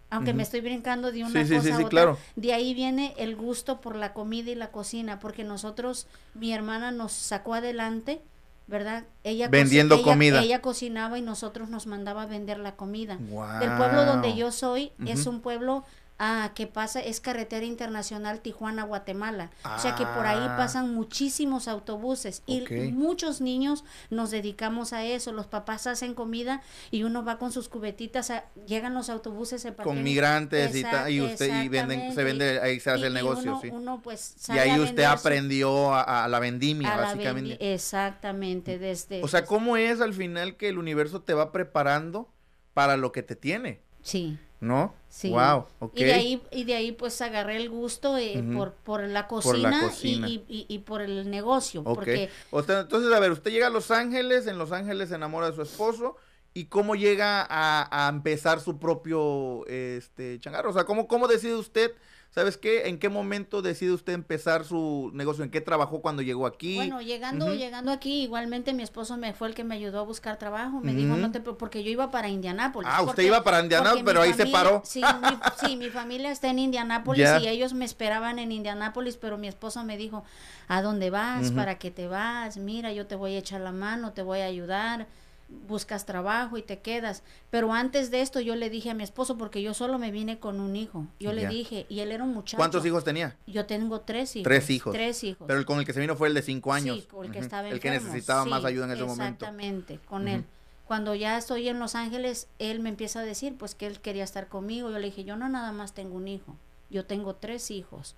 aunque 0.10 0.34
me 0.34 0.44
estoy 0.44 0.62
brincando 0.62 1.12
de 1.12 1.24
una 1.24 1.32
Sí, 1.46 1.54
cosa 1.54 1.62
sí, 1.64 1.72
a 1.72 1.78
sí, 1.78 1.84
otra, 1.84 1.90
claro. 1.90 2.18
de 2.36 2.54
ahí 2.54 2.74
viene 2.74 3.14
el 3.18 3.36
gusto 3.36 3.82
por 3.82 3.96
la 3.96 4.14
comida 4.14 4.52
y 4.52 4.56
la 4.56 4.72
cocina, 4.72 5.20
porque 5.20 5.44
nosotros, 5.44 6.08
mi 6.34 6.54
hermana 6.54 6.92
nos 6.92 7.12
sacó 7.14 7.54
adelante, 7.56 8.22
¿verdad? 8.68 9.06
Ella 9.24 9.48
Vendiendo 9.48 9.96
ella- 9.96 10.04
comida. 10.04 10.42
Ella 10.44 10.62
cocinaba 10.62 11.18
y 11.18 11.22
nosotros 11.22 11.70
nos 11.70 11.88
mandaba 11.88 12.24
a 12.24 12.26
vender 12.26 12.60
la 12.60 12.76
comida. 12.76 13.18
Wow. 13.30 13.60
Del 13.60 13.72
pueblo 13.78 14.06
donde 14.06 14.36
yo 14.36 14.52
soy, 14.52 14.92
es 15.06 15.26
un 15.28 15.42
pueblo 15.42 15.84
Ah, 16.18 16.54
que 16.56 16.66
pasa, 16.66 17.02
es 17.02 17.20
carretera 17.20 17.66
internacional 17.66 18.40
Tijuana-Guatemala. 18.40 19.52
O 19.76 19.80
sea 19.80 19.96
que 19.96 20.06
por 20.06 20.26
ahí 20.26 20.40
Ah. 20.50 20.56
pasan 20.58 20.94
muchísimos 20.94 21.68
autobuses 21.68 22.42
y 22.48 22.62
muchos 22.94 23.42
niños 23.42 23.84
nos 24.10 24.32
dedicamos 24.32 24.94
a 24.94 25.04
eso. 25.04 25.34
Los 25.34 25.48
papás 25.48 25.88
hacen 25.88 26.14
comida 26.14 26.62
y 26.90 27.04
uno 27.04 27.26
va 27.26 27.38
con 27.38 27.52
sus 27.52 27.68
cubetitas, 27.68 28.32
a- 28.32 28.46
llegan 28.66 28.94
los 28.94 29.10
autobuses 29.10 29.62
se 29.62 29.74
Con 29.74 30.04
migrantes 30.04 30.74
y, 30.74 30.86
y 31.12 31.20
usted 31.22 31.64
y 31.64 31.68
venden, 31.68 32.16
se 32.16 32.24
vende, 32.24 32.62
ahí 32.62 32.80
se 32.80 32.92
hace 32.92 33.02
y- 33.02 33.06
el 33.08 33.12
y 33.12 33.16
negocio, 33.16 33.52
uno, 33.52 33.62
sí. 33.62 33.70
uno, 33.74 34.02
pues 34.02 34.36
Y 34.38 34.40
sale 34.40 34.60
ahí 34.62 34.70
a 34.72 34.82
usted 34.82 35.04
aprendió 35.04 35.94
a, 35.94 36.24
a 36.24 36.28
la 36.30 36.40
vendimia, 36.40 36.94
a 36.94 36.96
la 36.98 37.02
básicamente. 37.08 37.58
vendi- 37.60 37.74
Exactamente, 37.74 38.80
desde... 38.80 39.22
O 39.22 39.28
sea, 39.28 39.44
¿cómo 39.46 39.76
es 39.76 40.00
al 40.00 40.14
final 40.14 40.56
que 40.56 40.70
el 40.70 40.78
universo 40.78 41.22
te 41.24 41.34
va 41.34 41.52
preparando 41.52 42.30
para 42.74 42.96
lo 42.96 43.12
que 43.12 43.22
te 43.24 43.36
tiene? 43.36 43.82
Sí. 44.02 44.38
¿No? 44.62 44.94
Sí. 45.10 45.30
Wow, 45.30 45.66
ok. 45.80 45.92
Y 45.96 46.04
de 46.06 46.14
ahí, 46.14 46.42
y 46.52 46.64
de 46.64 46.76
ahí 46.76 46.92
pues 46.92 47.22
agarré 47.22 47.58
el 47.58 47.70
gusto 47.70 48.18
eh, 48.18 48.44
por, 48.54 48.74
por 48.74 49.02
la 49.04 49.28
Por 49.28 49.44
cocina, 49.44 49.70
la 49.70 49.78
y- 49.78 49.82
cocina. 49.88 50.28
Y, 50.30 50.34
y- 50.48 50.66
y 50.70 50.80
por 50.80 51.02
el 51.02 51.30
negocio. 51.30 51.84
Porque 51.84 52.30
O 52.52 52.64
sea, 52.64 52.82
entonces, 52.82 53.14
a 53.14 53.20
ver, 53.20 53.32
usted 53.32 53.52
llega 53.52 53.68
a 53.68 53.70
Los 53.70 53.92
Ángeles, 53.92 54.48
en 54.48 54.58
Los 54.58 54.72
Ángeles 54.72 55.10
se 55.10 55.16
enamora 55.16 55.50
de 55.50 55.56
su 55.56 55.62
esposo, 55.62 56.16
¿y 56.54 56.66
cómo 56.66 56.96
llega 56.96 57.46
a, 57.50 58.08
a 58.08 58.10
empezar 58.10 58.60
su 58.62 58.80
propio 58.80 59.66
este 59.68 60.40
changarro? 60.40 60.70
O 60.70 60.74
sea, 60.74 60.86
¿cómo, 60.86 61.08
¿cómo 61.08 61.28
decide 61.28 61.56
usted, 61.56 61.92
sabes 62.36 62.58
qué, 62.58 62.90
en 62.90 63.00
qué 63.00 63.08
momento 63.08 63.62
decide 63.62 63.94
usted 63.94 64.12
empezar 64.12 64.66
su 64.66 65.10
negocio? 65.14 65.44
¿En 65.46 65.50
qué 65.50 65.62
trabajó 65.62 66.02
cuando 66.02 66.22
llegó 66.22 66.46
aquí? 66.46 66.76
Bueno, 66.76 67.02
llegando, 67.02 67.56
llegando 67.56 67.94
aquí, 67.94 68.24
igualmente 68.24 68.74
mi 68.74 68.84
esposo 68.84 69.16
me 69.16 69.34
fue 69.34 69.48
el 69.48 69.56
que 69.56 69.64
me 69.64 69.74
ayudó 69.74 70.00
a 70.00 70.04
buscar 70.04 70.38
trabajo. 70.38 70.82
Me 70.82 70.94
dijo, 70.94 71.16
no 71.16 71.32
te, 71.32 71.40
porque 71.40 71.82
yo 71.82 71.90
iba 71.90 72.12
para 72.12 72.28
Indianápolis. 72.28 72.92
Ah, 72.94 73.02
usted 73.04 73.24
iba 73.24 73.42
para 73.42 73.62
Indianápolis, 73.62 74.04
pero 74.06 74.22
ahí 74.22 74.34
se 74.34 74.48
paró. 74.48 74.82
Sí 74.84 75.02
mi, 75.02 75.40
sí, 75.66 75.78
mi 75.78 75.90
familia 75.90 76.30
está 76.30 76.50
en 76.50 76.60
Indianápolis 76.60 77.28
y 77.42 77.48
ellos 77.48 77.74
me 77.74 77.86
esperaban 77.86 78.38
en 78.38 78.52
Indianápolis, 78.52 79.16
pero 79.16 79.38
mi 79.38 79.48
esposo 79.48 79.86
me 79.86 79.96
dijo, 79.96 80.26
¿a 80.68 80.82
dónde 80.82 81.10
vas? 81.10 81.52
¿Para 81.52 81.80
qué 81.80 81.90
te 81.90 82.08
vas? 82.08 82.58
Mira, 82.58 82.92
yo 82.92 83.08
te 83.08 83.16
voy 83.16 83.36
a 83.36 83.38
echar 83.38 83.62
la 83.62 83.72
mano, 83.72 84.12
te 84.12 84.22
voy 84.22 84.42
a 84.42 84.46
ayudar. 84.46 85.08
Buscas 85.48 86.06
trabajo 86.06 86.58
y 86.58 86.64
te 86.64 86.80
quedas. 86.80 87.22
Pero 87.52 87.72
antes 87.74 88.10
de 88.12 88.22
esto 88.22 88.40
yo 88.40 88.56
le 88.56 88.70
dije 88.70 88.90
a 88.90 88.94
mi 88.96 89.04
esposo, 89.04 89.38
porque 89.38 89.62
yo 89.62 89.74
solo 89.74 90.00
me 90.00 90.10
vine 90.12 90.40
con 90.40 90.60
un 90.60 90.76
hijo. 90.76 91.06
Yo 91.20 91.32
Ya. 91.32 91.34
le 91.36 91.48
dije, 91.48 91.86
y 91.88 92.00
él 92.00 92.12
era 92.12 92.24
un 92.24 92.34
muchacho. 92.34 92.58
¿Cuántos 92.58 92.86
hijos 92.86 93.04
tenía? 93.04 93.36
Yo 93.46 93.66
tengo 93.66 94.02
tres 94.02 94.36
hijos. 94.36 94.44
Tres 94.44 94.70
hijos. 94.72 94.94
Tres 94.94 95.24
hihijos. 95.24 95.46
Pero 95.48 95.60
el 95.60 95.66
con 95.66 95.80
el 95.80 95.86
que 95.86 95.94
se 95.94 96.00
vino 96.00 96.16
fue 96.16 96.28
el 96.30 96.34
de 96.34 96.42
cinco 96.42 96.74
años. 96.74 96.98
Sí, 96.98 97.08
el 97.24 97.32
que 97.32 97.40
estaba 97.40 97.70
El 97.70 97.80
que 97.80 97.88
enfermo. 97.90 98.08
necesitaba 98.08 98.46
más 98.46 98.66
ayuda 98.66 98.86
en 98.86 98.92
ese 98.92 99.04
momento. 99.04 99.24
Exactamente, 99.46 100.00
con 100.08 100.28
él. 100.28 100.44
Cuando 100.88 101.16
ya 101.16 101.38
estoy 101.38 101.68
en 101.68 101.80
Los 101.80 101.96
Ángeles, 101.96 102.48
él 102.60 102.80
me 102.80 102.90
empieza 102.90 103.20
a 103.20 103.24
decir, 103.24 103.56
pues 103.58 103.74
que 103.76 103.88
él 103.88 104.00
quería 104.02 104.24
estar 104.24 104.48
conmigo. 104.48 104.92
Yo 104.92 105.00
le 105.00 105.06
dije, 105.08 105.24
yo 105.24 105.36
no 105.36 105.50
nada 105.50 105.72
más 105.72 105.94
tengo 105.94 106.16
un 106.16 106.28
hijo, 106.28 106.56
yo 106.92 107.06
tengo 107.06 107.34
tres 107.36 107.72
hijos. 107.72 108.16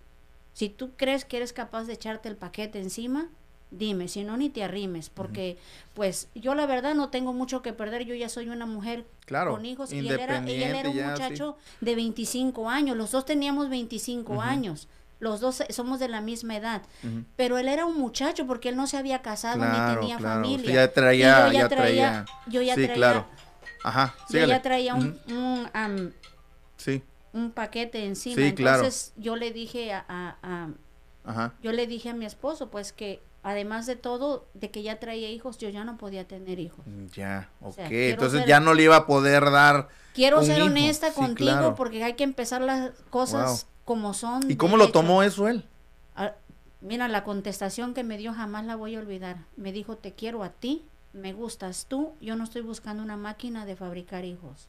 Si 0.54 0.68
tú 0.70 0.92
crees 0.98 1.24
que 1.24 1.38
eres 1.38 1.54
capaz 1.54 1.84
de 1.86 1.94
echarte 1.94 2.28
el 2.28 2.36
paquete 2.36 2.80
encima, 2.82 3.30
dime, 3.72 4.08
si 4.08 4.24
no 4.24 4.38
ni 4.38 4.50
te 4.50 4.64
arrimes, 4.64 5.10
porque 5.10 5.58
pues 5.94 6.30
yo 6.36 6.56
la 6.56 6.66
verdad 6.66 6.96
no 6.96 7.10
tengo 7.10 7.34
mucho 7.34 7.62
que 7.62 7.74
perder, 7.74 8.06
yo 8.06 8.16
ya 8.16 8.30
soy 8.30 8.50
una 8.50 8.66
mujer 8.66 9.06
Claro, 9.26 9.52
con 9.52 9.66
hijos 9.66 9.92
y 9.92 10.00
él 10.00 10.12
era, 10.12 10.38
él 10.40 10.50
era 10.64 10.90
un 10.90 10.96
sí. 10.96 11.02
muchacho 11.04 11.58
de 11.82 11.96
25 11.96 12.70
años, 12.70 12.96
los 12.96 13.12
dos 13.12 13.26
teníamos 13.26 13.70
25 13.70 14.34
Ujú. 14.34 14.42
años. 14.42 14.88
Los 15.20 15.40
dos 15.40 15.64
somos 15.72 16.00
de 16.00 16.10
la 16.10 16.22
misma 16.22 16.58
edad, 16.58 16.84
pero 17.36 17.58
él 17.58 17.68
era 17.70 17.88
un 17.88 17.98
muchacho 17.98 18.46
porque 18.46 18.70
él 18.70 18.76
no 18.76 18.86
se 18.86 18.98
había 18.98 19.24
casado 19.24 19.58
Claro, 19.58 19.96
ni 19.96 20.00
tenía 20.00 20.18
claro. 20.18 20.36
familia. 20.44 20.58
Usted 20.60 20.74
ya 20.76 20.94
traía- 20.94 21.48
Y 21.50 21.54
yo 21.54 21.60
ya 21.60 21.70
traía- 21.70 22.26
yo 22.46 22.62
ya 22.62 22.76
sí, 22.76 22.82
traía, 22.82 22.94
claro. 22.94 23.26
Ajá, 23.84 24.16
yo 24.30 24.46
ya 24.46 24.62
traía 24.62 24.94
un, 24.94 25.20
un, 25.28 26.14
Sí, 26.78 27.02
un 27.34 27.50
paquete 27.50 28.06
encima. 28.06 28.36
Sí, 28.36 28.54
claro. 28.54 28.78
Entonces 28.78 29.14
yo 29.18 29.36
le 29.36 29.52
dije 29.52 29.92
a, 29.92 30.06
a- 30.08 30.36
a- 30.44 30.70
ajá. 31.26 31.54
yo 31.64 31.72
le 31.72 31.88
dije 31.88 32.10
a 32.10 32.14
mi 32.14 32.26
esposo 32.28 32.70
pues 32.70 32.94
que 32.94 33.20
además 33.50 33.86
de 33.86 33.96
todo, 33.96 34.46
de 34.54 34.70
que 34.72 34.84
ya 34.84 35.00
traía 35.00 35.30
hijos, 35.30 35.58
yo 35.58 35.70
ya 35.70 35.84
no 35.86 35.98
podía 35.98 36.27
tener 36.27 36.60
hijos. 36.60 36.86
Ya, 37.16 37.50
ok. 37.62 37.75
sea, 37.75 37.88
Entonces 37.89 38.39
ser- 38.39 38.48
ya 38.50 38.60
no 38.60 38.74
le 38.74 38.84
iba 38.84 38.96
a 38.98 39.06
poder 39.08 39.50
dar. 39.51 39.88
Quiero 40.13 40.39
Un 40.39 40.46
ser 40.46 40.58
hijo, 40.58 40.68
honesta 40.68 41.10
sí, 41.10 41.16
contigo 41.16 41.51
claro. 41.51 41.75
porque 41.75 42.04
hay 42.04 42.13
que 42.13 42.25
empezar 42.25 42.62
las 42.62 42.92
cosas 43.10 43.68
como 43.86 44.13
son. 44.13 44.51
¿Y 44.51 44.58
cómo 44.58 44.75
lo 44.75 44.92
tomó 44.92 45.24
eso 45.24 45.48
él? 45.48 45.63
Ah, 46.16 46.34
Mira, 46.82 47.08
la 47.08 47.24
contestación 47.24 47.94
que 47.94 48.04
me 48.04 48.18
dio 48.18 48.34
jamás 48.34 48.66
la 48.66 48.75
voy 48.75 48.96
a 48.96 49.00
olvidar. 49.00 49.38
Me 49.56 49.72
dijo, 49.72 49.96
te 49.96 50.12
quiero 50.13 50.44
a 50.44 50.50
ti, 50.50 50.84
me 51.13 51.34
gustas 51.34 51.86
tú, 51.88 52.13
yo 52.22 52.36
no 52.36 52.44
estoy 52.44 52.62
buscando 52.62 53.01
una 53.01 53.18
máquina 53.18 53.66
de 53.66 53.75
fabricar 53.75 54.25
hijos. 54.25 54.68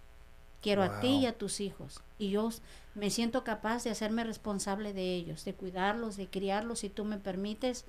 Quiero 0.62 0.82
a 0.82 1.00
ti 1.00 1.08
y 1.08 1.26
a 1.26 1.36
tus 1.36 1.60
hijos. 1.60 2.00
Y 2.18 2.30
yo 2.30 2.48
me 2.94 3.10
siento 3.10 3.44
capaz 3.44 3.84
de 3.84 3.90
hacerme 3.90 4.24
responsable 4.24 4.92
de 4.92 5.14
ellos, 5.14 5.44
de 5.44 5.52
cuidarlos, 5.54 6.16
de 6.16 6.28
criarlos, 6.28 6.78
si 6.80 6.88
tú 6.88 7.04
me 7.04 7.18
permites, 7.18 7.84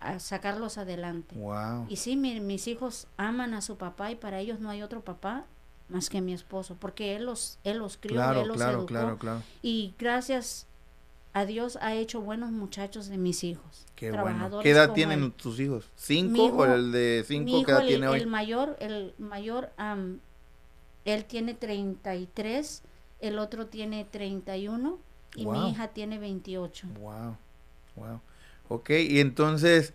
a, 0.00 0.18
sacarlos 0.18 0.78
adelante. 0.78 1.34
Wow. 1.36 1.86
Y 1.88 1.96
sí, 1.96 2.16
mi- 2.16 2.40
mis 2.40 2.66
hijos 2.68 3.06
aman 3.16 3.54
a 3.54 3.60
su 3.60 3.76
papá 3.76 4.10
y 4.10 4.16
para 4.16 4.38
ellos 4.40 4.60
no 4.60 4.70
hay 4.70 4.82
otro 4.82 5.00
papá 5.02 5.44
más 5.88 6.08
que 6.08 6.20
mi 6.20 6.32
esposo, 6.32 6.76
porque 6.80 7.14
él 7.16 7.26
los, 7.26 7.58
él 7.64 7.78
los 7.78 7.96
crió, 7.98 8.16
Claro, 8.16 8.40
él 8.42 8.48
los 8.48 8.56
claro, 8.56 8.72
educó. 8.78 8.86
claro, 8.86 9.18
claro. 9.18 9.42
Y 9.62 9.94
gracias 9.98 10.66
a 11.34 11.44
Dios 11.46 11.76
ha 11.82 11.94
hecho 11.94 12.20
buenos 12.20 12.52
muchachos 12.52 13.08
de 13.08 13.18
mis 13.18 13.42
hijos. 13.44 13.86
Qué 13.96 14.10
bueno. 14.12 14.60
¿Qué 14.60 14.70
edad 14.70 14.92
tienen 14.92 15.22
él. 15.24 15.32
tus 15.32 15.58
hijos? 15.60 15.90
¿Cinco 15.96 16.46
hijo- 16.46 16.56
o 16.58 16.64
el 16.64 16.92
de 16.92 17.24
Mi 17.28 17.36
cinco 17.36 17.50
hijo, 17.60 17.70
edad 17.70 17.80
el, 17.82 17.88
tiene 17.88 18.08
hoy? 18.08 18.20
el 18.20 18.26
mayor, 18.28 18.76
el 18.80 19.14
mayor, 19.18 19.70
él 21.04 21.24
tiene 21.26 21.54
33, 21.54 22.82
el 23.20 23.38
otro 23.38 23.66
tiene 23.66 24.04
31 24.04 24.98
y 25.34 25.44
Wow. 25.44 25.52
mi 25.54 25.70
hija 25.70 25.88
tiene 25.88 26.18
28. 26.18 26.86
Wow, 27.00 27.36
wow. 27.96 28.20
Ok, 28.68 28.90
y 28.90 29.20
entonces 29.20 29.92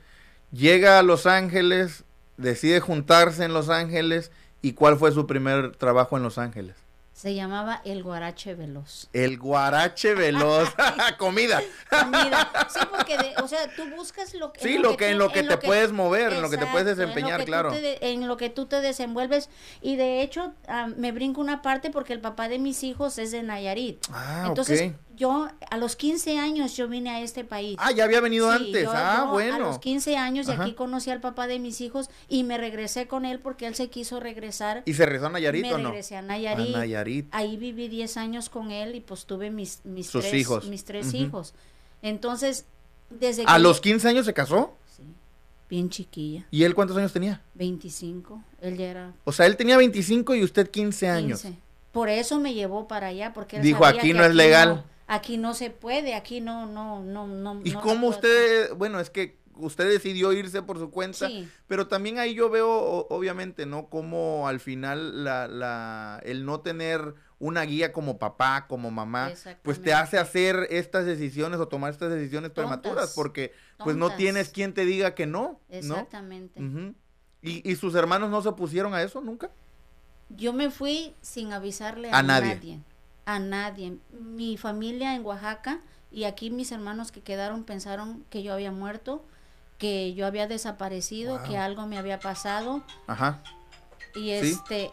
llega 0.51 0.99
a 0.99 1.03
Los 1.03 1.25
Ángeles, 1.25 2.03
decide 2.37 2.79
juntarse 2.79 3.43
en 3.43 3.53
Los 3.53 3.69
Ángeles. 3.69 4.31
¿Y 4.61 4.73
cuál 4.73 4.97
fue 4.97 5.11
su 5.11 5.25
primer 5.25 5.75
trabajo 5.75 6.17
en 6.17 6.23
Los 6.23 6.37
Ángeles? 6.37 6.75
Se 7.19 7.35
llamaba 7.35 7.81
El 7.83 8.01
Guarache 8.01 8.55
Veloz. 8.55 9.09
El 9.11 9.37
guarache 9.37 10.15
veloz. 10.15 10.69
Comida. 11.17 11.61
Comida. 11.89 12.49
Sí, 12.69 12.79
porque, 12.89 13.17
de- 13.17 13.33
o 13.43 13.47
sea, 13.47 13.67
tú 13.75 13.89
buscas 13.89 14.33
lo 14.35 14.53
que... 14.53 14.61
Sí, 14.61 14.77
lo 14.77 14.95
que, 14.95 15.09
en 15.09 15.17
lo 15.17 15.29
que 15.29 15.43
te 15.43 15.57
puedes 15.57 15.91
mover, 15.91 16.31
en 16.31 16.41
lo 16.41 16.49
que 16.49 16.57
te 16.57 16.65
puedes 16.67 16.87
en 16.87 16.97
desempeñar, 16.97 17.43
claro. 17.43 17.71
te 17.71 18.11
en 18.11 18.25
lo 18.25 18.37
que 18.37 18.49
tú 18.49 18.67
te 18.67 18.79
desenvuelves. 18.79 19.49
Y 19.81 19.97
de 19.97 20.21
hecho, 20.21 20.53
ah, 20.67 20.87
me 20.95 21.11
brinco 21.11 21.41
una 21.41 21.61
parte 21.61 21.89
porque 21.89 22.13
el 22.13 22.21
papá 22.21 22.47
de 22.47 22.59
mis 22.59 22.83
hijos 22.83 23.17
es 23.17 23.31
de 23.31 23.43
Nayarit. 23.43 24.05
Ah, 24.13 24.45
Entonces, 24.47 24.91
ok. 24.91 24.95
Yo 25.19 25.47
a 25.69 25.77
los 25.77 25.95
15 25.95 26.39
años 26.39 26.75
yo 26.77 26.87
vine 26.87 27.09
a 27.11 27.21
este 27.21 27.43
país. 27.43 27.75
Ah, 27.77 27.91
ya 27.91 28.05
había 28.05 28.21
venido 28.21 28.49
Sí, 28.57 28.65
antes. 28.67 28.83
yo- 28.85 28.91
ah, 28.95 29.23
yo 29.25 29.31
bueno. 29.33 29.55
A 29.55 29.59
los 29.59 29.77
15 29.79 30.15
años 30.17 30.47
y 30.47 30.51
aquí 30.51 30.73
conocí 30.73 31.11
al 31.11 31.19
papá 31.19 31.45
de 31.45 31.59
mis 31.59 31.81
hijos 31.81 32.09
y 32.29 32.43
me 32.43 32.57
regresé 32.57 33.05
con 33.07 33.25
él 33.25 33.39
porque 33.39 33.67
él 33.67 33.75
se 33.75 33.89
quiso 33.89 34.19
regresar. 34.19 34.81
¿Y 34.85 34.93
se 34.95 35.05
rezó 35.05 35.27
a 35.27 35.29
Nayarit 35.29 35.63
me 35.63 35.73
o 35.73 35.77
no? 35.77 35.89
regresé 35.89 36.15
a 36.15 36.21
Nayarit. 36.21 36.73
A 36.73 36.79
Nayarit. 36.79 37.27
Ahí 37.31 37.57
viví 37.57 37.89
10 37.89 38.17
años 38.17 38.49
con 38.49 38.71
él 38.71 38.95
y 38.95 39.01
pues 39.01 39.25
tuve 39.25 39.51
mis, 39.51 39.81
mis 39.83 40.07
Sus 40.07 40.21
tres, 40.21 40.33
hijos. 40.33 40.65
mis 40.67 40.85
tres 40.85 41.07
Ujú. 41.09 41.17
hijos. 41.17 41.53
Entonces, 42.01 42.65
desde 43.09 43.43
¿A 43.45 43.55
que 43.57 43.59
los 43.61 43.77
yo- 43.77 43.81
15 43.81 44.07
años 44.07 44.25
se 44.25 44.33
casó? 44.33 44.75
Sí, 44.95 45.03
bien 45.69 45.89
chiquilla, 45.89 46.45
¿Y 46.49 46.63
él 46.63 46.73
cuántos 46.75 46.95
años 46.97 47.11
tenía? 47.11 47.41
25, 47.55 48.41
él 48.61 48.77
ya 48.77 48.85
era 48.85 49.13
O 49.25 49.31
sea, 49.33 49.45
él 49.47 49.57
tenía 49.57 49.77
25 49.77 50.33
y 50.35 50.43
usted 50.43 50.69
15 50.69 51.09
años. 51.09 51.41
15. 51.41 51.57
Por 51.91 52.07
eso 52.07 52.39
me 52.39 52.53
llevó 52.53 52.87
para 52.87 53.07
allá, 53.07 53.33
porque 53.33 53.57
él 53.57 53.63
Dijo, 53.63 53.83
sabía 53.83 53.99
"Aquí 53.99 54.09
que 54.09 54.13
no 54.13 54.23
es 54.23 54.33
legal". 54.35 54.85
Aquí 55.09 55.37
no 55.37 55.53
se 55.53 55.69
puede, 55.69 56.15
aquí 56.15 56.39
no, 56.39 56.65
no, 56.65 57.03
no, 57.03 57.27
no. 57.27 57.61
¿Y 57.65 57.71
no 57.71 57.81
cómo 57.81 58.07
usted, 58.07 58.73
bueno, 58.75 58.99
es 58.99 59.09
que 59.09 59.37
usted 59.55 59.89
decidió 59.89 60.31
irse 60.31 60.61
por 60.61 60.79
su 60.79 60.89
cuenta, 60.89 61.27
Sí. 61.27 61.49
pero 61.67 61.87
también 61.87 62.17
ahí 62.17 62.33
yo 62.33 62.49
veo, 62.49 62.69
o- 62.69 63.07
obviamente, 63.13 63.65
¿no? 63.65 63.89
Como 63.89 64.47
al 64.47 64.61
final 64.61 65.25
la, 65.25 65.49
la, 65.49 66.21
el 66.23 66.45
no 66.45 66.61
tener 66.61 67.13
una 67.39 67.63
guía 67.63 67.91
como 67.91 68.17
papá, 68.19 68.67
como 68.67 68.89
mamá, 68.91 69.31
pues 69.63 69.81
te 69.81 69.93
hace 69.93 70.17
hacer 70.17 70.67
estas 70.69 71.05
decisiones 71.05 71.59
o 71.59 71.67
tomar 71.67 71.91
estas 71.91 72.09
decisiones 72.11 72.53
Tontas, 72.53 72.79
prematuras, 72.79 73.13
porque 73.15 73.51
pues 73.83 73.95
no 73.97 74.15
tienes 74.15 74.49
quien 74.49 74.73
te 74.73 74.85
diga 74.85 75.13
que 75.15 75.25
no, 75.25 75.41
¿no? 75.41 75.59
Exactamente. 75.69 76.61
Ujú. 76.61 76.95
¿Y, 77.41 77.69
¿Y 77.69 77.75
sus 77.75 77.95
hermanos 77.95 78.29
no 78.29 78.41
se 78.41 78.51
pusieron 78.53 78.93
a 78.93 79.01
eso 79.01 79.21
nunca? 79.21 79.49
Yo 80.29 80.53
me 80.53 80.69
fui 80.69 81.15
sin 81.21 81.53
avisarle 81.53 82.11
A 82.11 82.19
a, 82.19 82.23
nadie. 82.23 82.55
nadie. 82.55 82.79
A 83.29 83.37
nadie. 83.39 83.97
Mi 84.11 84.57
familia 84.57 85.13
en 85.15 85.23
Oaxaca 85.25 85.79
y 86.11 86.23
aquí 86.23 86.49
mis 86.49 86.71
hermanos 86.71 87.11
que 87.11 87.21
quedaron 87.21 87.63
pensaron 87.63 88.25
que 88.31 88.41
yo 88.41 88.53
había 88.53 88.71
muerto, 88.71 89.23
que 89.77 90.13
yo 90.15 90.25
había 90.25 90.47
desaparecido, 90.47 91.37
Wow. 91.37 91.47
que 91.47 91.57
algo 91.57 91.85
me 91.85 91.97
había 91.99 92.19
pasado. 92.19 92.81
Ajá. 93.05 93.41
Y 94.15 94.31
este, 94.31 94.89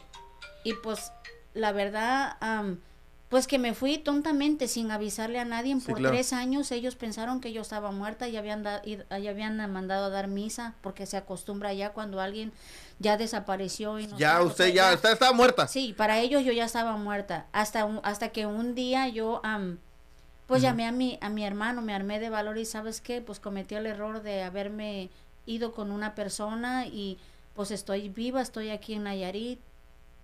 y 0.65 0.75
pues 0.75 1.13
la 1.55 1.73
verdad, 1.73 2.37
am, 2.41 2.77
pues 2.77 2.83
Pues 3.29 3.47
que 3.49 3.59
me 3.59 3.75
fui 3.75 3.99
tontamente 3.99 4.69
sin 4.69 4.91
avisarle 4.93 5.41
a 5.41 5.45
nadie. 5.45 5.75
Sí, 5.81 5.87
Por 5.87 5.97
claro. 5.99 6.15
tres 6.15 6.33
años 6.33 6.71
ellos 6.71 6.95
pensaron 6.95 7.41
que 7.41 7.53
yo 7.53 7.63
estaba 7.63 7.91
muerta 7.91 8.29
y 8.29 8.37
habían, 8.37 8.63
da- 8.63 8.83
y- 8.85 8.99
y 9.19 9.27
habían 9.27 9.57
mandado 9.73 10.05
a 10.07 10.11
dar 10.11 10.29
misa 10.29 10.75
porque 10.81 11.07
se 11.07 11.17
acostumbra 11.17 11.73
ya 11.75 11.91
cuando 11.93 12.21
alguien 12.21 12.53
ya 12.99 13.17
desapareció. 13.17 13.99
Y 13.99 14.07
no 14.07 14.17
Ya 14.19 14.41
o 14.41 14.47
usted 14.47 14.67
sea, 14.67 14.75
ya, 14.91 14.95
usted 14.95 15.13
estaba 15.13 15.33
muerta. 15.33 15.67
Sí, 15.69 15.95
para 15.97 16.19
ellos 16.21 16.45
yo 16.45 16.53
ya 16.53 16.65
estaba 16.65 16.97
muerta. 16.97 17.47
Hasta, 17.53 17.85
un- 17.85 18.01
hasta 18.03 18.29
que 18.31 18.47
un 18.47 18.75
día 18.75 19.09
yo, 19.09 19.41
am, 19.45 19.79
pues 20.47 20.63
llamé 20.63 20.87
a 20.87 20.93
mi, 20.93 21.19
a 21.21 21.29
mi 21.29 21.45
hermano, 21.45 21.83
me 21.83 21.93
armé 21.95 22.21
de 22.21 22.31
valor 22.31 22.57
y 22.59 22.65
sabes 22.65 23.01
qué, 23.01 23.21
pues 23.21 23.41
cometí 23.41 23.75
el 23.75 23.87
error 23.87 24.23
de 24.23 24.43
haberme 24.45 25.11
ido 25.45 25.73
con 25.73 25.91
una 25.91 26.15
persona 26.15 26.87
y 26.87 27.19
pues 27.55 27.71
estoy 27.71 28.09
viva, 28.09 28.41
estoy 28.43 28.71
aquí 28.71 28.95
en 28.95 29.05
Nayarit, 29.05 29.59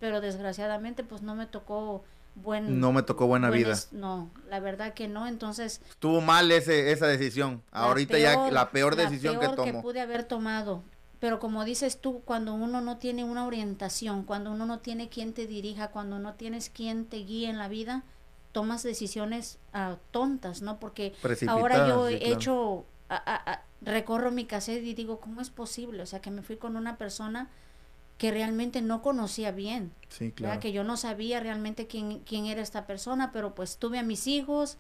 pero 0.01 0.21
desgraciadamente 0.21 1.03
pues 1.05 1.23
no 1.23 1.35
me 1.35 1.47
tocó 1.47 2.05
buen... 2.35 2.79
No 2.81 2.93
me 2.93 3.03
tocó 3.03 3.27
buena 3.27 3.49
buen 3.49 3.59
vida. 3.65 3.77
No, 3.93 4.31
la 4.49 4.61
verdad 4.61 4.95
que 4.95 5.09
no, 5.09 5.27
entonces... 5.27 5.81
Estuvo 5.91 6.21
mal 6.21 6.51
ese, 6.53 6.93
esa 6.93 7.07
decisión. 7.07 7.63
la 7.73 7.81
Ahorita 7.81 8.19
ya 8.19 8.33
peor- 8.35 8.53
la 8.53 8.71
peor 8.71 8.97
la 8.97 9.03
decisión 9.05 9.39
peor 9.39 9.51
que 9.51 9.57
tomó. 9.57 9.83
pude 9.83 10.01
haber 10.01 10.25
tomado. 10.25 10.83
Pero 11.23 11.41
como 11.41 11.65
dices 11.65 12.01
tú, 12.03 12.23
cuando 12.27 12.53
uno 12.55 12.83
no 12.83 12.99
tiene 12.99 13.25
una 13.25 13.47
orientación, 13.47 14.25
cuando 14.25 14.53
uno 14.53 14.67
no 14.67 14.81
tiene 14.81 15.09
quien 15.09 15.35
te 15.35 15.47
dirija, 15.47 15.89
cuando 15.93 16.19
no 16.19 16.35
tienes 16.35 16.69
quien 16.69 17.07
te 17.07 17.19
guíe 17.19 17.49
en 17.49 17.59
la 17.59 17.69
vida, 17.69 18.03
tomas 18.53 18.83
decisiones 18.83 19.59
ah, 19.73 19.99
tontas, 20.11 20.63
¿no? 20.63 20.81
Porque 20.81 21.15
ahora 21.47 21.87
yo 21.89 22.09
sí, 22.09 22.15
he 22.15 22.19
claro. 22.19 22.35
hecho, 22.35 22.87
a- 23.09 23.17
a- 23.17 23.53
a- 23.53 23.63
recorro 23.83 24.33
mi 24.33 24.47
cassette 24.47 24.85
y 24.85 24.95
digo, 24.95 25.21
¿cómo 25.21 25.41
es 25.41 25.51
posible? 25.51 26.03
O 26.03 26.07
sea, 26.07 26.21
que 26.21 26.33
me 26.33 26.43
fui 26.43 26.57
con 26.57 26.77
una 26.77 26.99
persona 26.99 27.49
que 28.19 28.31
realmente 28.33 28.83
no 28.83 29.03
conocía 29.03 29.53
bien. 29.53 29.93
Sí, 30.09 30.33
claro. 30.33 30.61
Que 30.61 30.73
yo 30.73 30.85
no 30.85 30.97
sabía 30.97 31.41
realmente 31.41 31.87
quién, 31.89 32.21
quién 32.21 32.47
era 32.47 32.63
esta 32.63 32.87
persona, 32.87 33.33
pero 33.33 33.55
pues 33.55 33.79
tuve 33.79 33.99
a 34.01 34.05
mis 34.05 34.27
hijos. 34.27 34.79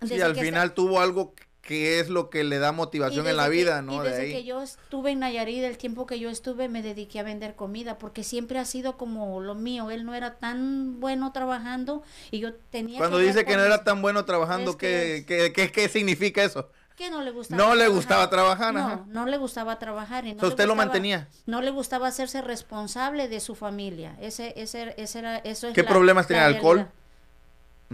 Sí, 0.00 0.08
Desde 0.08 0.24
al 0.24 0.34
final 0.36 0.74
tuvo 0.74 1.00
algo 1.00 1.34
que 1.62 2.00
es 2.00 2.08
lo 2.10 2.28
que 2.28 2.42
le 2.42 2.58
da 2.58 2.72
motivación 2.72 3.26
en 3.28 3.36
la 3.36 3.44
que- 3.44 3.50
vida, 3.50 3.82
¿no? 3.82 3.94
Y 3.94 3.98
De 4.00 4.10
desde 4.10 4.22
ahí. 4.22 4.32
que 4.32 4.44
yo 4.44 4.62
estuve 4.62 5.12
en 5.12 5.20
Nayarit, 5.20 5.62
el 5.62 5.78
tiempo 5.78 6.06
que 6.06 6.18
yo 6.18 6.28
estuve, 6.28 6.68
me 6.68 6.82
dediqué 6.82 7.20
a 7.20 7.22
vender 7.22 7.54
comida, 7.54 7.98
porque 7.98 8.24
siempre 8.24 8.58
ha 8.58 8.64
sido 8.64 8.96
como 8.96 9.40
lo 9.40 9.54
mío. 9.54 9.90
Él 9.92 10.04
no 10.04 10.14
era 10.14 10.34
tan 10.38 10.98
bueno 10.98 11.30
trabajando 11.32 12.02
y 12.32 12.40
yo 12.40 12.52
tenía 12.70 12.98
Cuando 12.98 13.18
dice 13.18 13.44
que 13.44 13.56
no 13.56 13.62
era 13.62 13.84
tan 13.84 14.02
bueno 14.02 14.24
trabajando, 14.24 14.76
¿qué, 14.76 15.24
que 15.26 15.52
qué, 15.52 15.52
qué- 15.52 15.70
qué 15.72 15.88
significa 15.88 16.42
eso? 16.42 16.68
que 16.96 17.10
no 17.10 17.22
le 17.22 17.30
gustaba 17.30 17.56
No 17.62 17.70
le 17.74 17.84
trabajar. 17.84 17.96
gustaba 17.96 18.30
trabajar, 18.30 18.76
ajá. 18.76 18.96
No, 19.08 19.22
no 19.24 19.26
le 19.30 19.36
gustaba 19.38 19.78
trabajar. 19.78 20.26
Y 20.26 20.32
no 20.34 20.36
O 20.36 20.40
sea, 20.40 20.48
le 20.48 20.52
usted 20.52 20.66
lo 20.66 20.74
mantenía. 20.74 21.26
No 21.46 21.62
le 21.62 21.70
gustaba 21.70 22.06
hacerse 22.08 22.42
responsable 22.42 23.28
de 23.28 23.40
su 23.40 23.54
familia. 23.54 24.14
Ese, 24.20 24.52
ese, 24.56 24.94
ese 24.98 25.18
era, 25.20 25.38
eso 25.38 25.68
es 25.68 25.74
¿Qué 25.74 25.82
la- 25.84 25.88
problemas 25.88 26.26
tenía? 26.26 26.44
¿Alcohol? 26.44 26.86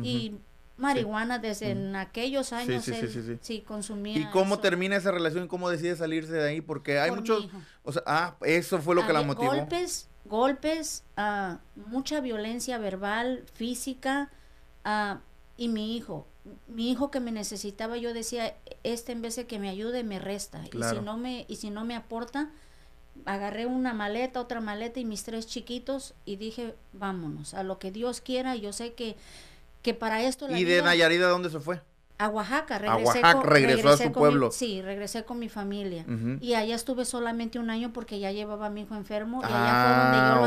Y 0.03 0.35
marihuana 0.79 1.39
desde 1.39 1.73
en 1.73 1.97
aquellos 1.97 2.53
años 2.53 2.85
sí, 2.85 2.93
sí, 2.95 3.01
él 3.01 3.11
sí, 3.11 3.23
sí. 3.23 3.39
sí 3.41 3.61
consumía. 3.61 4.17
¿Y 4.17 4.25
cómo 4.31 4.55
eso. 4.55 4.63
termina 4.63 4.97
esa 4.97 5.11
relación 5.11 5.45
y 5.45 5.49
cómo 5.49 5.69
decide 5.69 5.97
salirse 5.97 6.33
de 6.33 6.49
ahí? 6.49 6.61
Porque 6.61 6.99
hay 6.99 7.11
Por 7.11 7.19
muchos, 7.19 7.49
o 7.83 7.93
sea, 7.93 8.03
ah, 8.07 8.37
eso 8.43 8.81
fue 8.81 8.95
lo 8.95 9.07
que 9.07 9.13
la 9.13 9.23
motivó. 9.23 9.53
Golpes, 9.55 10.09
golpes, 10.25 11.05
ah, 11.17 11.59
mucha 11.75 12.21
violencia 12.21 12.79
verbal, 12.79 13.45
física, 13.55 14.31
ah, 14.85 15.21
y 15.57 15.69
mi 15.69 15.97
hijo. 15.97 16.27
Mi 16.67 16.91
hijo 16.91 17.11
que 17.11 17.21
me 17.21 17.33
necesitaba, 17.33 17.99
yo 17.99 18.15
decía, 18.15 18.57
este 18.83 19.13
en 19.13 19.21
vez 19.21 19.37
de 19.37 19.47
que 19.47 19.59
me 19.59 19.69
ayude, 19.69 20.03
me 20.03 20.19
resta. 20.19 20.63
Y 20.73 20.83
si 20.83 21.01
no 21.03 21.19
me, 21.19 21.45
y 21.47 21.57
si 21.57 21.69
no 21.69 21.85
me 21.85 21.95
aporta, 21.95 22.51
agarré 23.25 23.67
una 23.67 23.93
maleta, 23.93 24.41
otra 24.41 24.61
maleta 24.61 25.01
y 25.01 25.05
mis 25.05 25.25
tres 25.25 25.47
chiquitos 25.47 26.15
y 26.25 26.37
dije, 26.37 26.75
vámonos, 26.93 27.55
a 27.55 27.63
lo 27.63 27.79
que 27.79 27.91
Dios 27.91 28.21
quiera. 28.21 28.57
Yo 28.57 28.73
sé 28.73 28.95
que, 28.95 29.17
que 29.89 29.95
para 29.95 30.23
esto 30.23 30.47
la 30.49 30.59
¿Y 30.59 30.65
de 30.65 30.83
Nayarit 30.83 31.23
a 31.23 31.29
dónde 31.29 31.49
se 31.51 31.61
fue? 31.61 31.81
a 32.21 32.29
Oaxaca, 32.29 32.79
regresé 32.79 33.05
Oaxaca, 33.07 33.33
con- 33.35 33.45
regresó 33.47 33.89
a 33.91 33.97
su 33.97 34.03
con 34.03 34.09
mi- 34.11 34.13
pueblo. 34.19 34.51
sí, 34.51 34.83
regresé 34.83 35.25
con 35.25 35.39
mi 35.39 35.49
familia. 35.49 36.05
Y 36.41 36.55
allá 36.55 36.75
estuve 36.75 37.05
solamente 37.05 37.59
un 37.61 37.71
año 37.71 37.93
porque 37.93 38.19
ya 38.19 38.33
llevaba 38.33 38.67
a 38.67 38.71
mi 38.71 38.83
hijo 38.83 38.97
enfermo. 38.97 39.41
Y 39.43 39.45
allá 39.47 39.55
Ah, 39.55 39.85
fue 39.87 40.03
donde 40.03 40.19
yo 40.29 40.35
lo 40.35 40.45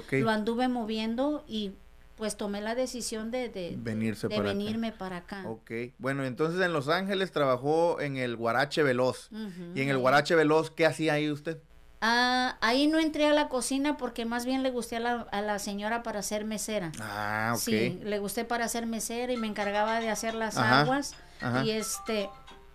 anduve, 0.00 0.20
lo 0.22 0.30
anduve 0.30 0.68
moviendo 0.68 1.44
y 1.46 1.72
pues 2.16 2.36
tomé 2.36 2.60
la 2.62 2.74
decisión 2.74 3.30
de, 3.30 3.48
de, 3.50 3.74
Venirse 3.76 4.28
de 4.28 4.36
para 4.36 4.50
acá. 4.50 4.58
venirme 4.58 4.92
para 4.92 5.16
acá. 5.18 5.42
Ok, 5.46 5.70
bueno, 5.98 6.24
entonces 6.24 6.60
en 6.62 6.72
Los 6.72 6.88
Ángeles 6.88 7.32
trabajó 7.32 8.00
en 8.00 8.16
el 8.16 8.34
Guarache 8.36 8.82
Veloz. 8.82 9.28
Y 9.74 9.82
en 9.82 9.88
el. 9.90 9.98
Guarache 9.98 10.34
Veloz, 10.36 10.70
¿qué 10.70 10.86
hacía 10.86 11.12
ahí 11.14 11.30
usted? 11.30 11.58
Ah, 12.06 12.58
ahí 12.60 12.86
no 12.86 12.98
entré 12.98 13.26
a 13.26 13.32
la 13.32 13.48
cocina 13.48 13.96
porque 13.96 14.26
más 14.26 14.44
bien 14.44 14.62
le 14.62 14.70
gusté 14.70 14.96
a 14.96 15.00
la, 15.00 15.12
a 15.32 15.40
la 15.40 15.58
señora 15.58 16.02
para 16.02 16.20
ser 16.20 16.44
mesera. 16.44 16.92
Ah, 17.00 17.52
ok. 17.54 17.60
Sí, 17.62 17.98
le 18.04 18.18
gusté 18.18 18.44
para 18.44 18.68
ser 18.68 18.84
mesera 18.84 19.32
y 19.32 19.38
me 19.38 19.46
encargaba 19.46 20.00
de 20.00 20.10
hacer 20.10 20.34
las 20.34 20.58
Ajá, 20.58 20.80
aguas. 20.82 21.14
ajá. 21.40 21.64
Y 21.64 21.70
este, 21.70 22.28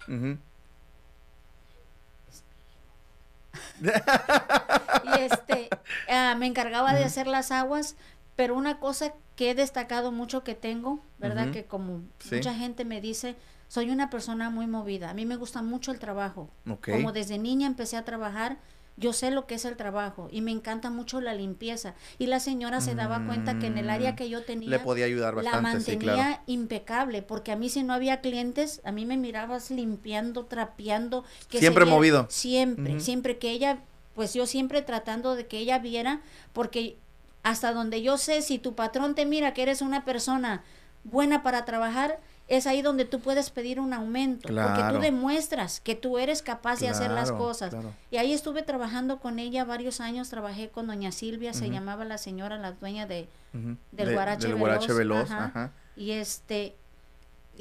y 5.04 5.20
este 5.20 5.70
ah, 6.10 6.36
me 6.38 6.48
encargaba 6.48 6.94
de 6.94 7.04
hacer 7.04 7.28
las 7.28 7.52
aguas 7.52 7.96
pero 8.36 8.56
una 8.56 8.80
cosa 8.80 9.14
que 9.36 9.52
he 9.52 9.56
destacado 9.56 10.12
mucho 10.12 10.44
que 10.44 10.56
tengo 10.56 11.04
verdad 11.18 11.52
que 11.52 11.66
como 11.66 12.02
Sí. 12.20 12.36
mucha 12.36 12.54
gente 12.54 12.84
me 12.86 13.02
dice 13.02 13.36
soy 13.68 13.90
una 13.92 14.10
persona 14.10 14.50
muy 14.50 14.68
movida 14.68 15.10
a 15.10 15.14
mí 15.14 15.26
me 15.26 15.36
gusta 15.36 15.62
mucho 15.62 15.92
el 15.92 16.00
trabajo 16.00 16.50
Ok. 16.70 16.90
como 16.92 17.12
desde 17.12 17.38
niña 17.38 17.68
empecé 17.68 17.96
a 17.98 18.06
trabajar 18.06 18.58
yo 19.00 19.14
sé 19.14 19.32
lo 19.32 19.48
que 19.48 19.56
es 19.56 19.66
el 19.66 19.78
trabajo 19.78 20.28
y 20.32 20.42
me 20.42 20.52
encanta 20.52 20.90
mucho 20.90 21.22
la 21.22 21.34
limpieza 21.34 21.96
y 22.18 22.28
la 22.28 22.40
señora 22.40 22.82
se 22.82 22.96
daba 22.96 23.26
cuenta 23.26 23.58
que 23.58 23.68
en 23.68 23.78
el 23.78 23.90
área 23.90 24.16
que 24.16 24.30
yo 24.30 24.44
tenía 24.44 24.68
Mm. 24.68 24.72
Le 24.72 24.80
podía 24.80 25.06
ayudar 25.06 25.34
la 25.36 25.44
bastante, 25.44 25.80
sí, 25.82 25.92
mantenía 25.92 26.14
claro. 26.16 26.42
impecable 26.48 27.22
porque 27.22 27.52
a 27.52 27.56
mí 27.56 27.70
si 27.70 27.82
no 27.84 27.94
había 27.94 28.20
clientes 28.22 28.82
a 28.84 28.92
mí 28.92 29.06
me 29.06 29.16
mirabas 29.18 29.72
limpiando 29.72 30.46
trapeando 30.46 31.24
que 31.50 31.60
Siempre 31.60 31.86
movido. 31.86 32.28
siempre 32.30 33.00
siempre 33.00 33.38
que 33.38 33.52
ella 33.52 33.80
pues 34.16 34.34
yo 34.34 34.46
siempre 34.46 34.82
tratando 34.82 35.36
de 35.36 35.48
que 35.48 35.60
ella 35.60 35.80
viera 35.80 36.22
porque 36.52 36.98
hasta 37.44 37.72
donde 37.74 38.02
yo 38.02 38.18
sé 38.18 38.42
si 38.42 38.60
tu 38.60 38.76
patrón 38.76 39.16
te 39.16 39.26
mira 39.26 39.54
que 39.54 39.62
eres 39.62 39.82
una 39.82 40.04
persona 40.04 40.62
buena 41.06 41.42
para 41.42 41.64
trabajar 41.64 42.20
es 42.50 42.68
ahí 42.68 42.82
donde 42.82 43.06
tú 43.06 43.20
puedes 43.20 43.50
pedir 43.52 43.80
un 43.80 43.94
aumento 43.94 44.50
porque 44.50 44.94
tú 44.94 45.00
demuestras 45.00 45.80
que 45.80 45.96
tú 45.96 46.18
eres 46.18 46.42
capaz 46.42 46.80
de 46.80 46.90
hacer 46.90 47.12
las 47.12 47.32
cosas 47.32 47.70
claro. 47.70 47.94
y 48.12 48.18
ahí 48.18 48.34
estuve 48.34 48.64
trabajando 48.64 49.20
con 49.20 49.40
ella 49.40 49.64
varios 49.64 50.02
años 50.02 50.30
trabajé 50.30 50.70
con 50.70 50.88
doña 50.88 51.12
Silvia 51.12 51.54
se 51.54 51.70
llamaba 51.70 52.04
la 52.06 52.18
señora 52.18 52.58
la 52.58 52.72
dueña 52.74 53.06
de 53.06 53.28
del 53.54 53.78
De- 53.92 54.14
Guarache 54.14 54.48
del 54.48 54.56
Veloz, 54.56 54.60
Guarache 54.60 54.94
Veloz, 54.94 55.32
ajá. 55.32 55.46
ajá. 55.46 55.72
y 55.96 56.12
este 56.12 56.76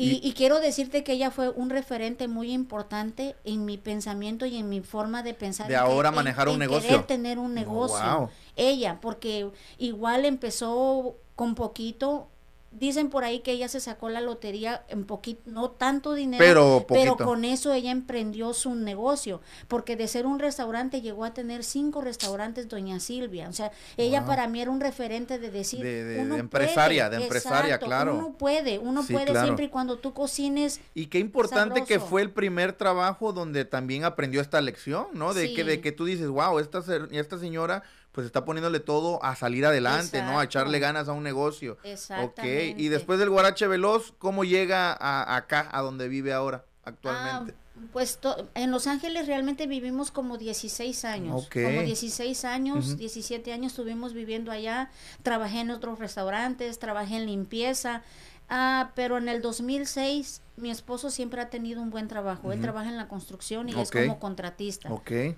y, 0.01 0.33
quiero 0.35 0.61
decirte 0.61 1.03
que 1.03 1.13
ella 1.15 1.33
fue 1.33 1.49
un 1.51 1.71
referente 1.71 2.29
muy 2.29 2.53
importante 2.53 3.35
en 3.43 3.65
mi 3.65 3.79
pensamiento 3.79 4.47
y 4.47 4.57
en 4.57 4.69
mi 4.69 4.81
forma 4.81 5.25
de 5.25 5.35
pensar. 5.35 5.67
De 5.67 5.75
ahora 5.75 6.11
en- 6.11 6.15
manejar 6.15 6.47
un 6.47 6.53
en 6.55 6.61
negocio. 6.61 6.89
querer 6.89 7.07
tener 7.09 7.41
un 7.41 7.53
negocio. 7.53 7.99
wow. 8.19 8.31
Ella, 8.55 8.99
porque 9.01 9.51
igual 9.77 10.25
empezó 10.25 11.17
con 11.35 11.57
poquito. 11.57 12.29
Dicen 12.71 13.09
por 13.09 13.25
ahí 13.25 13.41
que 13.41 13.53
ella 13.53 13.67
se 13.67 13.81
sacó 13.81 14.11
la 14.11 14.21
lotería 14.21 14.85
en 14.89 15.05
poquito, 15.05 15.41
no 15.47 15.71
tanto 15.71 16.13
dinero, 16.13 16.85
Pero 16.87 17.17
con 17.17 17.47
eso 17.47 17.73
ella 17.73 17.91
emprendió 17.91 18.53
su 18.53 18.75
negocio, 18.75 19.41
porque 19.69 19.97
de 19.97 20.07
ser 20.07 20.27
un 20.27 20.39
restaurante 20.39 21.01
llegó 21.01 21.25
a 21.25 21.33
tener 21.33 21.65
cinco 21.65 22.03
restaurantes 22.03 22.69
Doña 22.69 23.01
Silvia, 23.01 23.49
o 23.49 23.55
sea, 23.55 23.73
ella 23.97 24.21
Wow. 24.21 24.29
para 24.29 24.49
mí 24.49 24.61
era 24.61 24.71
un 24.71 24.81
referente 24.81 25.39
de 25.39 25.51
decir, 25.51 25.83
De- 25.83 26.05
de- 26.05 26.21
uno 26.21 26.35
de 26.35 26.41
empresaria, 26.41 27.07
puede, 27.07 27.17
de 27.19 27.25
empresaria, 27.25 27.61
exacto, 27.77 27.87
claro. 27.87 28.15
uno 28.17 28.33
puede, 28.37 28.79
uno 28.79 29.03
Sí, 29.03 29.15
puede 29.15 29.27
claro. 29.27 29.47
siempre 29.47 29.65
y 29.65 29.69
cuando 29.71 29.97
tú 29.97 30.13
cocines 30.13 30.81
Y 30.95 31.07
qué 31.07 31.19
importante 31.21 31.85
que 31.85 31.99
fue 31.99 32.21
el 32.21 32.31
primer 32.31 32.75
trabajo 32.75 33.33
donde 33.33 33.65
también 33.65 34.05
aprendió 34.05 34.43
esta 34.43 34.61
lección, 34.61 35.07
¿no? 35.15 35.33
De 35.33 35.55
que 35.55 35.65
de 35.65 35.81
que 35.81 35.91
tú 35.93 36.05
dices, 36.05 36.29
wow, 36.29 36.59
esta 36.59 36.83
esta 37.13 37.39
señora 37.39 37.83
pues 38.13 38.27
está 38.27 38.45
poniéndole 38.45 38.81
todo 38.81 39.23
a 39.25 39.37
salir 39.37 39.65
adelante, 39.67 40.19
¿no? 40.23 40.29
A 40.41 40.43
Exacto. 40.43 40.45
echarle 40.45 40.79
ganas 40.81 41.09
a 41.09 41.13
un 41.13 41.23
negocio. 41.23 41.73
Ok, 41.75 41.85
Exactamente. 41.85 42.75
y 42.77 42.89
después 42.89 43.19
del 43.19 43.31
Guarache 43.31 43.67
Veloz, 43.69 44.13
¿cómo 44.19 44.45
llega 44.45 44.93
a, 44.93 45.37
acá, 45.37 45.69
a 45.71 45.83
donde 45.83 46.09
vive 46.09 46.33
ahora, 46.33 46.65
Ah, 46.85 46.89
actualmente? 46.91 47.55
pues 47.93 48.19
to- 48.19 48.49
en 48.55 48.73
Los 48.73 48.89
Ángeles 48.89 49.27
realmente 49.29 49.67
vivimos 49.69 50.11
como 50.11 50.37
16 50.37 51.05
años. 51.05 51.45
Ok. 51.47 51.59
Como 51.65 51.83
16 51.83 52.45
años, 52.45 52.89
Ujú. 52.89 52.97
17 52.97 53.53
años 53.53 53.73
estuvimos 53.73 54.15
viviendo 54.15 54.51
allá. 54.51 54.91
Trabajé 55.23 55.61
en 55.61 55.71
otros 55.71 55.99
restaurantes, 56.01 56.79
trabajé 56.81 57.19
en 57.19 57.27
limpieza. 57.27 58.03
Ah, 58.49 58.91
pero 58.97 59.19
en 59.19 59.29
el 59.29 59.43
2006 59.43 60.41
mi 60.59 60.71
esposo 60.71 61.11
siempre 61.11 61.41
ha 61.41 61.51
tenido 61.51 61.81
un 61.83 61.91
buen 61.91 62.09
trabajo. 62.09 62.53
Él 62.53 62.61
trabaja 62.61 62.89
en 62.89 62.97
la 62.97 63.09
construcción 63.09 63.69
y 63.69 63.81
es 63.81 63.91
como 63.91 64.19
contratista. 64.19 64.89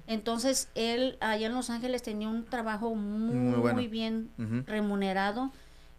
Entonces 0.07 0.69
él 0.75 1.17
allá 1.21 1.47
en 1.47 1.55
Los 1.55 1.71
Ángeles 1.71 2.03
tenía 2.03 2.29
un 2.29 2.45
trabajo 2.45 2.95
muy, 2.95 3.35
Muy 3.35 3.61
bueno. 3.61 3.81
bien 3.91 4.65
remunerado 4.67 5.53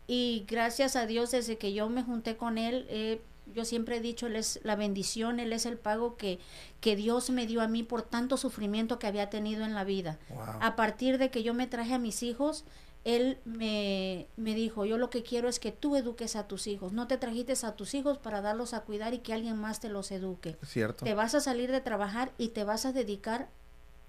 y 0.08 0.46
gracias 0.48 0.96
a 0.96 1.06
Dios 1.06 1.32
desde 1.32 1.58
que 1.58 1.74
yo 1.74 1.88
me 1.90 2.04
junté 2.04 2.36
con 2.36 2.58
él 2.58 2.86
eh, 2.90 3.22
yo 3.54 3.66
siempre 3.66 3.98
he 3.98 4.00
dicho 4.02 4.28
él 4.28 4.36
es 4.36 4.60
la 4.64 4.76
bendición 4.76 5.40
él 5.40 5.54
es 5.54 5.66
el 5.66 5.78
pago 5.78 6.18
que 6.18 6.40
que 6.80 6.96
Dios 6.96 7.30
me 7.30 7.48
dio 7.48 7.62
a 7.62 7.68
mí 7.68 7.84
por 7.84 8.02
tanto 8.02 8.36
sufrimiento 8.38 9.00
que 9.00 9.08
había 9.08 9.30
tenido 9.30 9.64
en 9.64 9.74
la 9.74 9.84
vida 9.84 10.18
wow. 10.30 10.40
a 10.60 10.76
partir 10.76 11.18
de 11.18 11.30
que 11.30 11.44
yo 11.44 11.54
me 11.54 11.68
traje 11.68 11.94
a 11.94 12.00
mis 12.00 12.24
hijos 12.24 12.66
él 13.04 13.40
me, 13.46 14.28
me 14.38 14.54
dijo, 14.54 14.86
yo 14.86 14.98
lo 14.98 15.10
que 15.10 15.24
quiero 15.24 15.50
es 15.50 15.60
que 15.60 15.72
tú 15.72 15.96
eduques 15.96 16.36
a 16.36 16.48
tus 16.48 16.68
hijos. 16.68 16.94
No 16.94 17.08
te 17.08 17.18
trajiste 17.18 17.54
a 17.66 17.76
tus 17.76 17.94
hijos 17.96 18.18
para 18.20 18.42
darlos 18.42 18.74
a 18.74 18.82
cuidar 18.82 19.14
y 19.14 19.20
que 19.20 19.34
alguien 19.34 19.58
más 19.58 19.80
te 19.80 19.90
los 19.90 20.12
eduque. 20.12 20.58
Cierto. 20.64 21.04
Te 21.04 21.16
vas 21.16 21.34
a 21.34 21.40
salir 21.40 21.72
de 21.72 21.82
trabajar 21.82 22.32
y 22.38 22.50
te 22.50 22.64
vas 22.64 22.86
a 22.86 22.92
dedicar 22.92 23.50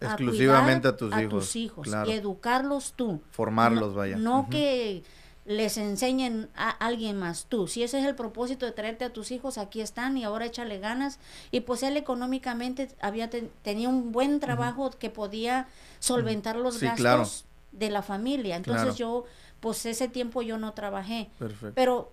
exclusivamente 0.00 0.88
a, 0.88 0.96
cuidar 0.96 1.28
tus 1.28 1.56
hijos. 1.56 1.88
y 2.06 2.12
educarlos 2.12 2.92
tú. 2.94 3.22
Formarlos, 3.30 3.94
vaya. 3.94 4.16
No 4.16 4.48
que 4.50 5.02
les 5.46 5.78
enseñen 5.78 6.50
a 6.54 6.68
alguien 6.68 7.18
más 7.18 7.46
tú. 7.48 7.68
Si 7.68 7.82
ese 7.82 7.98
es 7.98 8.04
el 8.04 8.14
propósito 8.14 8.66
de 8.66 8.72
traerte 8.72 9.06
a 9.06 9.12
tus 9.12 9.30
hijos, 9.30 9.56
aquí 9.56 9.80
están 9.80 10.18
y 10.18 10.24
ahora 10.24 10.44
échale 10.44 10.78
ganas. 10.78 11.18
Y 11.50 11.60
pues 11.60 11.82
él 11.82 11.96
económicamente 11.96 12.88
había 13.00 13.30
tenía 13.62 13.88
un 13.88 14.12
buen 14.12 14.38
trabajo 14.38 14.90
que 14.90 15.08
podía 15.08 15.66
solventar 15.98 16.56
los 16.56 16.78
gastos 16.78 17.46
de 17.72 17.90
la 17.90 18.02
familia. 18.02 18.56
Entonces 18.56 18.96
yo, 18.96 19.24
pues 19.60 19.84
ese 19.86 20.08
tiempo 20.08 20.42
yo 20.42 20.58
no 20.58 20.72
trabajé. 20.72 21.30
Perfecto. 21.38 21.72
Pero 21.74 22.12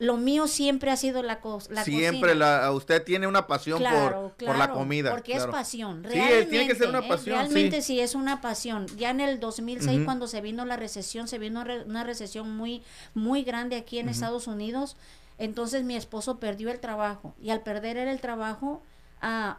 lo 0.00 0.16
mío 0.16 0.48
siempre 0.48 0.90
ha 0.90 0.96
sido 0.96 1.22
la, 1.22 1.40
cosa 1.40 1.84
siempre 1.84 2.34
la 2.34 2.72
usted 2.72 3.04
tiene 3.04 3.26
una 3.26 3.46
pasión 3.46 3.82
por, 3.82 4.32
por, 4.32 4.56
la 4.56 4.72
comida 4.72 5.10
porque 5.10 5.34
es 5.34 5.44
pasión 5.46 6.02
realmente, 6.02 6.44
sí 6.44 6.48
tiene 6.48 6.66
que 6.66 6.74
ser 6.74 6.88
una 6.88 7.00
¿eh? 7.00 7.08
pasión 7.08 7.36
realmente 7.36 7.82
sí. 7.82 8.00
es 8.00 8.14
una 8.14 8.40
pasión 8.40 8.86
ya 8.96 9.10
en 9.10 9.20
el 9.20 9.38
2006 9.40 10.00
cuando 10.06 10.26
se 10.26 10.40
vino 10.40 10.64
la 10.64 10.78
recesión 10.78 11.28
se 11.28 11.38
vino 11.38 11.62
una 11.84 12.02
recesión 12.02 12.56
muy 12.56 12.82
muy 13.12 13.42
grande 13.42 13.76
aquí 13.76 13.98
en 13.98 14.08
Estados 14.08 14.46
Unidos 14.46 14.96
entonces 15.36 15.84
mi 15.84 15.96
esposo 15.96 16.40
perdió 16.40 16.70
el 16.70 16.80
trabajo 16.80 17.34
y 17.38 17.50
al 17.50 17.62
perder 17.62 17.98
el 17.98 18.20
trabajo 18.22 18.82
ah, 19.20 19.58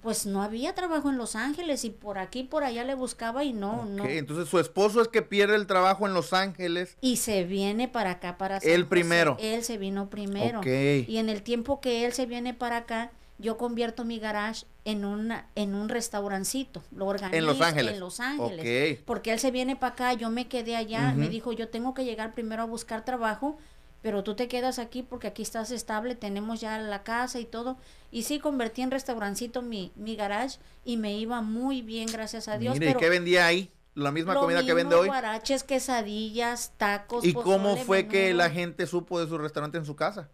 pues 0.00 0.26
no 0.26 0.42
había 0.42 0.74
trabajo 0.74 1.10
en 1.10 1.18
Los 1.18 1.36
Ángeles 1.36 1.84
y 1.84 1.90
por 1.90 2.18
aquí 2.18 2.44
por 2.44 2.64
allá 2.64 2.84
le 2.84 2.94
buscaba 2.94 3.44
y 3.44 3.52
no, 3.52 3.84
no. 3.84 4.04
Entonces 4.04 4.48
su 4.48 4.58
esposo 4.58 5.00
es 5.00 5.08
que 5.08 5.22
pierde 5.22 5.56
el 5.56 5.66
trabajo 5.66 6.06
en 6.06 6.14
Los 6.14 6.32
Ángeles. 6.32 6.96
Y 7.00 7.16
se 7.16 7.44
viene 7.44 7.88
para 7.88 8.12
acá 8.12 8.38
para 8.38 8.60
San 8.60 8.70
Él 8.70 8.86
primero. 8.86 9.36
Él 9.40 9.62
se 9.64 9.78
vino 9.78 10.08
primero. 10.10 10.60
Y 10.64 11.16
en 11.18 11.28
el 11.28 11.42
tiempo 11.42 11.80
que 11.80 12.04
él 12.06 12.12
se 12.12 12.26
viene 12.26 12.54
para 12.54 12.78
acá, 12.78 13.12
yo 13.38 13.56
convierto 13.56 14.04
mi 14.04 14.18
garage 14.18 14.66
en 14.84 15.04
una 15.04 15.48
en 15.54 15.74
un 15.74 15.88
restaurancito, 15.88 16.82
lo 16.94 17.06
organizo 17.06 17.36
en 17.36 17.46
Los 17.46 17.60
Ángeles. 17.60 17.94
En 17.94 18.00
Los 18.00 18.20
Ángeles. 18.20 19.00
Porque 19.04 19.32
él 19.32 19.38
se 19.38 19.50
viene 19.50 19.76
para 19.76 19.92
acá, 19.92 20.12
yo 20.14 20.30
me 20.30 20.48
quedé 20.48 20.76
allá, 20.76 21.12
me 21.12 21.28
dijo, 21.28 21.52
"Yo 21.52 21.68
tengo 21.68 21.94
que 21.94 22.04
llegar 22.04 22.34
primero 22.34 22.62
a 22.62 22.66
buscar 22.66 23.04
trabajo." 23.04 23.58
Pero 24.02 24.24
tú 24.24 24.34
te 24.34 24.48
quedas 24.48 24.78
aquí 24.78 25.02
porque 25.02 25.28
aquí 25.28 25.42
estás 25.42 25.70
estable, 25.70 26.14
tenemos 26.16 26.60
ya 26.60 26.78
la 26.78 27.02
casa 27.04 27.38
y 27.38 27.44
todo. 27.44 27.78
Y 28.10 28.24
sí, 28.24 28.40
convertí 28.40 28.82
en 28.82 28.90
restaurancito 28.90 29.62
mi, 29.62 29.92
mi 29.94 30.16
garage 30.16 30.58
y 30.84 30.96
me 30.96 31.16
iba 31.16 31.40
muy 31.40 31.82
bien, 31.82 32.08
gracias 32.12 32.48
a 32.48 32.58
Dios. 32.58 32.78
Mire, 32.78 32.90
¿y 32.90 32.94
qué 32.94 33.08
vendía 33.08 33.46
ahí? 33.46 33.70
¿La 33.94 34.10
misma 34.10 34.34
comida 34.34 34.64
que 34.64 34.74
vende 34.74 34.94
hoy? 34.94 35.06
guaraches, 35.06 35.64
quesadillas, 35.64 36.72
tacos, 36.78 37.24
¿Y 37.24 37.34
cómo 37.34 37.76
fue 37.76 38.08
que 38.08 38.34
la 38.34 38.50
gente 38.50 38.86
supo 38.86 39.20
de 39.20 39.28
su 39.28 39.38
restaurante 39.38 39.78
en 39.78 39.84
su 39.84 39.96
casa? 39.96 40.30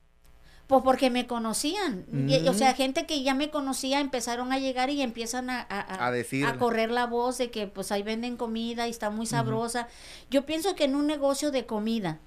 Pues 0.68 0.83
porque 0.83 1.09
me 1.11 1.26
conocían. 1.26 2.07
o 2.46 2.54
sea, 2.54 2.72
mm. 2.72 2.76
gente 2.76 3.07
que 3.07 3.22
ya 3.22 3.35
me 3.35 3.50
conocía 3.50 4.00
empezaron 4.00 4.52
a 4.52 4.59
llegar 4.59 4.90
y 4.90 5.00
empiezan 5.00 5.50
a, 5.50 5.66
a, 5.68 6.09
a, 6.09 6.59
correr 6.59 6.90
la 6.90 7.07
voz 7.07 7.38
de 7.38 7.50
que 7.50 7.66
pues 7.66 7.90
ahí 7.90 8.02
venden 8.02 8.37
comida 8.37 8.87
y 8.87 8.90
está 8.90 9.09
muy 9.11 9.26
sabrosa. 9.26 9.88
Yo 10.31 10.44
pienso 10.44 10.76
que 10.76 10.85
en 10.85 10.94
un 10.94 11.07
negocio 11.07 11.50
de 11.50 11.64
comida, 11.64 12.20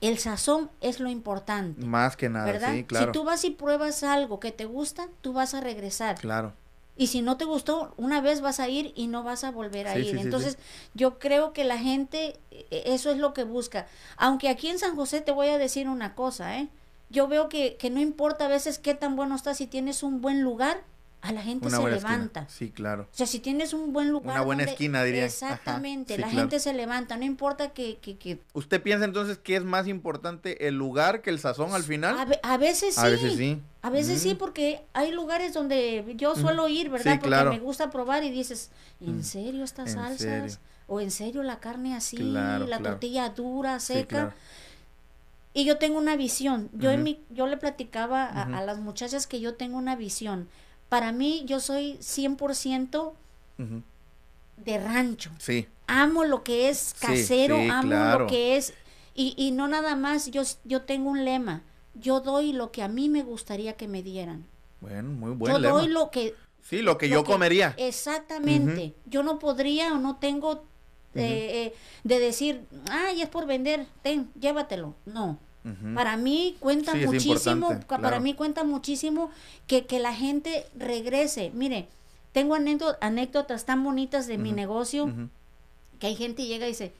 el 0.00 0.18
sazón 0.18 0.70
es 0.80 1.00
lo 1.00 1.08
importante. 1.08 1.84
Más 1.84 2.16
que 2.16 2.28
nada, 2.28 2.46
¿verdad? 2.46 2.74
sí, 2.74 2.84
claro. 2.84 3.06
Si 3.06 3.12
tú 3.12 3.24
vas 3.24 3.44
y 3.44 3.50
pruebas 3.50 4.02
algo 4.02 4.40
que 4.40 4.52
te 4.52 4.64
gusta, 4.64 5.08
tú 5.20 5.32
vas 5.32 5.54
a 5.54 5.60
regresar. 5.60 6.18
Claro. 6.18 6.52
Y 6.98 7.08
si 7.08 7.20
no 7.20 7.36
te 7.36 7.44
gustó, 7.44 7.92
una 7.98 8.22
vez 8.22 8.40
vas 8.40 8.58
a 8.58 8.68
ir 8.68 8.92
y 8.96 9.06
no 9.06 9.22
vas 9.22 9.44
a 9.44 9.50
volver 9.50 9.86
a 9.86 9.98
ir. 9.98 10.16
Entonces, 10.16 10.56
yo 10.94 11.18
creo 11.18 11.52
que 11.52 11.64
la 11.64 11.76
gente, 11.76 12.38
e, 12.50 12.82
eso 12.86 13.10
es 13.10 13.18
lo 13.18 13.34
que 13.34 13.44
busca. 13.44 13.86
Aunque 14.16 14.48
aquí 14.48 14.68
en 14.68 14.78
San 14.78 14.96
José 14.96 15.20
te 15.20 15.30
voy 15.32 15.48
a 15.48 15.58
decir 15.58 15.88
una 15.88 16.14
cosa, 16.14 16.58
¿eh? 16.58 16.68
Yo 17.10 17.28
veo 17.28 17.48
que, 17.48 17.76
que 17.76 17.90
no 17.90 18.00
importa 18.00 18.46
a 18.46 18.48
veces 18.48 18.78
qué 18.78 18.94
tan 18.94 19.14
bueno 19.14 19.36
estás, 19.36 19.58
si 19.58 19.66
tienes 19.66 20.02
un 20.02 20.22
buen 20.22 20.42
lugar, 20.42 20.82
a 21.22 21.32
la 21.32 21.42
gente 21.42 21.68
se 21.70 21.82
levanta. 21.82 22.48
Sí, 22.48 22.70
claro. 22.70 23.08
O 23.12 23.16
sea, 23.16 23.26
si 23.26 23.40
tienes 23.40 23.72
un 23.72 23.92
buen 23.92 24.10
lugar. 24.10 24.36
Una 24.36 24.44
buena 24.44 24.62
esquina, 24.64 25.02
diría. 25.02 25.24
Exactamente, 25.24 26.18
la 26.18 26.30
gente 26.30 26.60
se 26.60 26.72
levanta, 26.72 27.16
no 27.16 27.24
importa 27.24 27.70
que, 27.70 27.98
que, 27.98 28.38
¿Usted 28.52 28.82
piensa 28.82 29.04
entonces 29.04 29.38
que 29.38 29.56
es 29.56 29.64
más 29.64 29.88
importante 29.88 30.68
el 30.68 30.76
lugar 30.76 31.22
que 31.22 31.30
el 31.30 31.38
sazón 31.38 31.72
al 31.74 31.82
final? 31.82 32.16
A, 32.42 32.56
veces 32.56 32.94
sí. 32.94 33.00
A 33.00 33.08
veces 33.08 33.36
sí. 33.36 33.60
A 33.82 33.90
veces 33.90 34.20
sí, 34.20 34.34
porque 34.34 34.82
hay 34.92 35.12
lugares 35.12 35.52
donde 35.54 36.14
yo 36.16 36.34
suelo 36.34 36.68
ir, 36.68 36.90
¿verdad? 36.90 37.18
porque 37.20 37.44
me 37.44 37.58
gusta 37.58 37.90
probar 37.90 38.24
y 38.24 38.30
dices, 38.30 38.70
¿en 39.00 39.24
serio 39.24 39.64
estas 39.64 39.92
salsas? 39.92 40.60
¿O 40.88 41.00
en 41.00 41.10
serio 41.10 41.42
la 41.42 41.58
carne 41.58 41.96
así? 41.96 42.16
la 42.18 42.80
tortilla 42.82 43.30
dura, 43.30 43.80
seca. 43.80 44.34
Y 45.52 45.64
yo 45.64 45.78
tengo 45.78 45.96
una 45.96 46.16
visión. 46.16 46.68
Yo, 46.74 46.90
en 46.90 47.02
mi, 47.02 47.24
yo 47.30 47.46
le 47.46 47.56
platicaba 47.56 48.26
a 48.26 48.62
las 48.62 48.78
muchachas 48.78 49.26
que 49.26 49.40
yo 49.40 49.54
tengo 49.54 49.78
una 49.78 49.96
visión 49.96 50.48
para 50.88 51.12
mí 51.12 51.42
yo 51.46 51.60
soy 51.60 51.98
100% 52.00 53.12
de 54.56 54.78
rancho. 54.78 55.30
Sí. 55.38 55.66
Amo 55.86 56.24
lo 56.24 56.42
que 56.42 56.68
es 56.68 56.94
casero, 56.98 57.56
amo 57.70 58.18
lo 58.18 58.26
que 58.26 58.56
es... 58.56 58.74
Y, 59.14 59.34
y 59.36 59.50
no 59.50 59.66
nada 59.66 59.96
más, 59.96 60.30
yo, 60.30 60.42
yo 60.64 60.82
tengo 60.82 61.08
un 61.10 61.24
lema. 61.24 61.62
Yo 61.94 62.20
doy 62.20 62.52
lo 62.52 62.70
que 62.70 62.82
a 62.82 62.88
mí 62.88 63.08
me 63.08 63.22
gustaría 63.22 63.74
que 63.74 63.88
me 63.88 64.02
dieran. 64.02 64.44
Bueno, 64.80 65.08
muy 65.10 65.32
buen 65.32 65.52
yo 65.52 65.58
lema. 65.58 65.74
doy 65.74 65.88
lo 65.88 66.10
que... 66.10 66.34
Sí, 66.62 66.82
lo 66.82 66.98
que 66.98 67.08
yo 67.08 67.24
comería. 67.24 67.74
Exactamente. 67.78 68.94
Yo 69.06 69.22
no 69.22 69.38
podría 69.38 69.94
o 69.94 69.98
no 69.98 70.16
tengo 70.16 70.64
eh, 71.14 71.72
eh, 71.72 71.74
de 72.04 72.18
decir, 72.18 72.66
ay, 72.90 73.22
es 73.22 73.28
por 73.28 73.46
vender, 73.46 73.86
ten, 74.02 74.30
llévatelo. 74.38 74.94
No. 75.06 75.38
Para 75.94 76.16
mí 76.16 76.56
cuenta 76.60 76.94
muchísimo, 76.94 77.80
para 77.88 78.20
mí 78.20 78.34
cuenta 78.34 78.64
muchísimo 78.64 79.30
que, 79.66 79.86
que 79.86 79.98
la 79.98 80.14
gente 80.14 80.66
regrese. 80.76 81.50
Mire, 81.54 81.88
tengo 82.32 82.56
anécdotas 83.00 83.64
tan 83.64 83.82
bonitas 83.82 84.26
de 84.26 84.38
mi 84.38 84.52
negocio 84.52 85.12
que 85.98 86.08
hay 86.08 86.16
gente 86.16 86.42
que 86.42 86.48
llega 86.48 86.66
y 86.66 86.70
dice, 86.70 86.92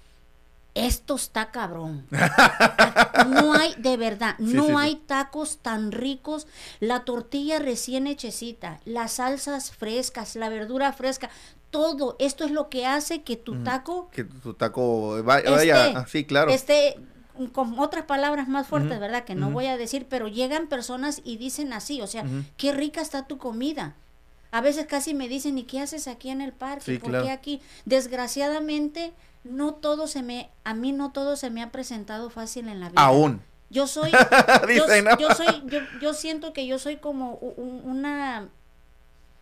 esto 0.77 1.15
está 1.15 1.51
cabrón. 1.51 2.07
no 3.29 3.55
hay, 3.55 3.75
de 3.77 3.97
verdad, 3.97 4.39
no 4.39 4.79
hay 4.79 4.97
tacos 4.97 5.59
tan 5.59 5.91
ricos. 5.91 6.47
La 6.81 7.05
tortilla 7.05 7.59
recién 7.59 8.07
hechecita, 8.07 8.81
las 8.85 9.13
salsas 9.15 9.73
frescas, 9.73 10.37
la 10.37 10.49
verdura 10.49 10.93
fresca, 10.93 11.31
todo. 11.71 12.17
Esto 12.19 12.45
es 12.45 12.51
lo 12.51 12.69
que 12.69 12.87
hace 12.87 13.23
que 13.23 13.37
tu 13.37 13.63
taco... 13.63 14.11
Que 14.11 14.25
tu 14.25 14.55
taco 14.55 15.23
vaya, 15.23 16.07
sí, 16.07 16.25
claro. 16.25 16.51
Este 16.51 16.97
con 17.53 17.79
otras 17.79 18.05
palabras 18.05 18.49
más 18.49 18.67
fuertes, 18.67 18.99
¿verdad? 18.99 19.25
Que 19.25 19.35
no 19.35 19.51
voy 19.51 19.67
a 19.67 19.77
decir, 19.77 20.07
pero 20.09 20.29
llegan 20.29 20.69
personas 20.69 21.21
y 21.25 21.37
dicen 21.37 21.73
así, 21.73 22.01
o 22.01 22.07
sea, 22.07 22.25
qué 22.57 22.73
rica 22.73 23.01
está 23.01 23.27
tu 23.27 23.39
comida. 23.39 23.95
A 24.51 24.61
veces 24.61 24.87
casi 24.87 25.15
me 25.15 25.29
dicen, 25.29 25.59
¿y 25.59 25.65
qué 25.65 25.81
haces 25.81 26.09
aquí 26.09 26.31
en 26.31 26.41
el 26.41 26.53
parque? 26.53 26.99
¿Por 26.99 27.23
qué 27.23 27.31
aquí? 27.31 27.61
Desgraciadamente, 27.85 29.13
no 29.45 29.75
todo 29.75 30.07
se 30.07 30.23
me, 30.23 30.51
a 30.65 30.75
mí 30.75 30.93
no 30.93 31.13
todo 31.13 31.37
se 31.37 31.51
me 31.51 31.63
ha 31.63 31.71
presentado 31.71 32.31
fácil 32.31 32.69
en 32.69 32.81
la 32.81 32.89
vida. 32.89 33.03
Aún. 33.03 33.43
Yo 33.69 33.87
soy, 33.87 34.13
yo, 35.19 35.35
soy, 35.35 35.63
yo, 35.67 35.81
yo 36.01 36.15
siento 36.15 36.53
que 36.53 36.67
yo 36.67 36.79
soy 36.79 36.97
como 36.97 37.35
una, 37.35 38.49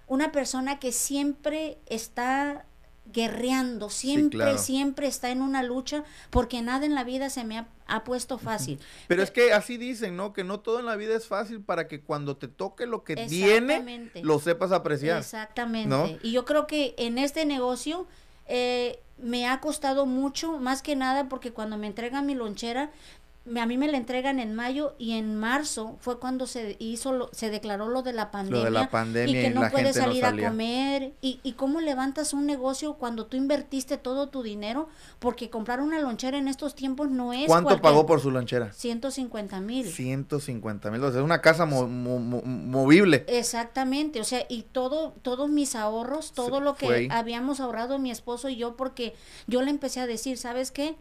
una 0.07 0.33
persona 0.33 0.79
que 0.79 0.93
siempre 0.93 1.79
está 1.87 2.65
guerreando, 3.13 3.91
siempre, 3.91 4.59
siempre 4.59 5.07
está 5.07 5.31
en 5.31 5.43
una 5.43 5.63
lucha 5.63 6.05
porque 6.31 6.63
nada 6.63 6.87
en 6.87 6.95
la 6.95 7.05
vida 7.05 7.31
se 7.31 7.45
me 7.45 7.59
ha, 7.59 8.05
puesto 8.05 8.39
fácil. 8.39 8.81
Pero 9.09 9.23
es 9.23 9.31
que 9.31 9.53
así 9.53 9.77
dicen, 9.77 10.17
¿no? 10.17 10.33
Que 10.33 10.43
no 10.43 10.61
todo 10.61 10.81
en 10.81 10.87
la 10.87 10.97
vida 10.97 11.15
es 11.15 11.27
fácil 11.27 11.61
para 11.61 11.87
que 11.87 12.01
cuando 12.01 12.37
te 12.37 12.49
toque 12.49 12.87
lo 12.87 13.05
que 13.05 13.15
viene, 13.27 14.11
lo 14.23 14.39
sepas 14.41 14.73
apreciar. 14.73 15.19
Exactamente. 15.19 16.19
Y 16.23 16.33
yo 16.33 16.45
creo 16.45 16.67
que 16.67 16.95
en 16.97 17.19
este 17.19 17.45
negocio 17.45 18.07
eh, 18.47 19.01
me 19.19 19.47
ha 19.47 19.61
costado 19.61 20.07
mucho, 20.07 20.59
más 20.59 20.83
que 20.83 20.97
nada 20.97 21.29
porque 21.29 21.53
cuando 21.53 21.77
me 21.77 21.87
entregan 21.87 22.27
mi 22.27 22.35
lonchera, 22.35 22.91
a 23.61 23.67
mí 23.67 23.77
me 23.77 23.89
la 23.89 23.99
entregan 23.99 24.41
en 24.41 24.55
mayo 24.55 24.95
y 24.99 25.13
en 25.13 25.37
marzo 25.37 25.97
fue 26.01 26.19
cuando 26.19 26.47
se 26.47 26.77
hizo 26.79 27.29
se 27.33 27.51
declaró 27.51 27.89
lo 27.89 28.03
de 28.03 28.15
la 28.15 28.31
pandemia, 28.31 29.27
y 29.27 29.33
que 29.33 29.51
no 29.51 29.69
puedes 29.71 29.97
salir 29.97 30.25
a 30.25 30.31
comer. 30.35 31.13
Y, 31.21 31.41
y 31.43 31.53
cómo 31.53 31.81
levantas 31.81 32.33
un 32.33 32.47
negocio 32.47 32.95
cuando 32.95 33.27
tú 33.27 33.37
invertiste 33.37 33.99
todo 33.99 34.29
tu 34.29 34.43
dinero 34.43 34.89
porque 35.19 35.51
comprar 35.51 35.81
una 35.81 35.99
lonchera 35.99 36.39
en 36.39 36.49
estos 36.49 36.75
tiempos 36.75 37.11
no 37.11 37.33
es 37.33 37.47
¿cuánto 37.47 37.81
pagó 37.83 38.07
por 38.07 38.21
su 38.21 38.31
lonchera? 38.31 38.73
150 38.73 39.61
mil. 39.61 39.87
150 39.87 40.91
mil 40.91 41.05
o 41.05 41.11
sea 41.11 41.21
es 41.21 41.25
una 41.25 41.43
casa 41.43 41.67
movible. 41.67 43.25
Exactamente 43.29 44.21
o 44.21 44.25
sea 44.25 44.47
y 44.49 44.63
todo 44.63 45.13
todos 45.23 45.51
mis 45.51 45.75
ahorros 45.75 46.33
todo 46.33 46.61
lo 46.61 46.77
que 46.77 47.09
habíamos 47.11 47.61
ahorrado 47.61 47.99
mi 47.99 48.11
esposo 48.11 48.49
y 48.49 48.57
yo 48.57 48.77
porque 48.77 49.15
yo 49.47 49.61
le 49.61 49.71
empecé 49.71 50.01
a 50.01 50.07
decir 50.07 50.39
sabes 50.39 50.71
qué 50.71 50.97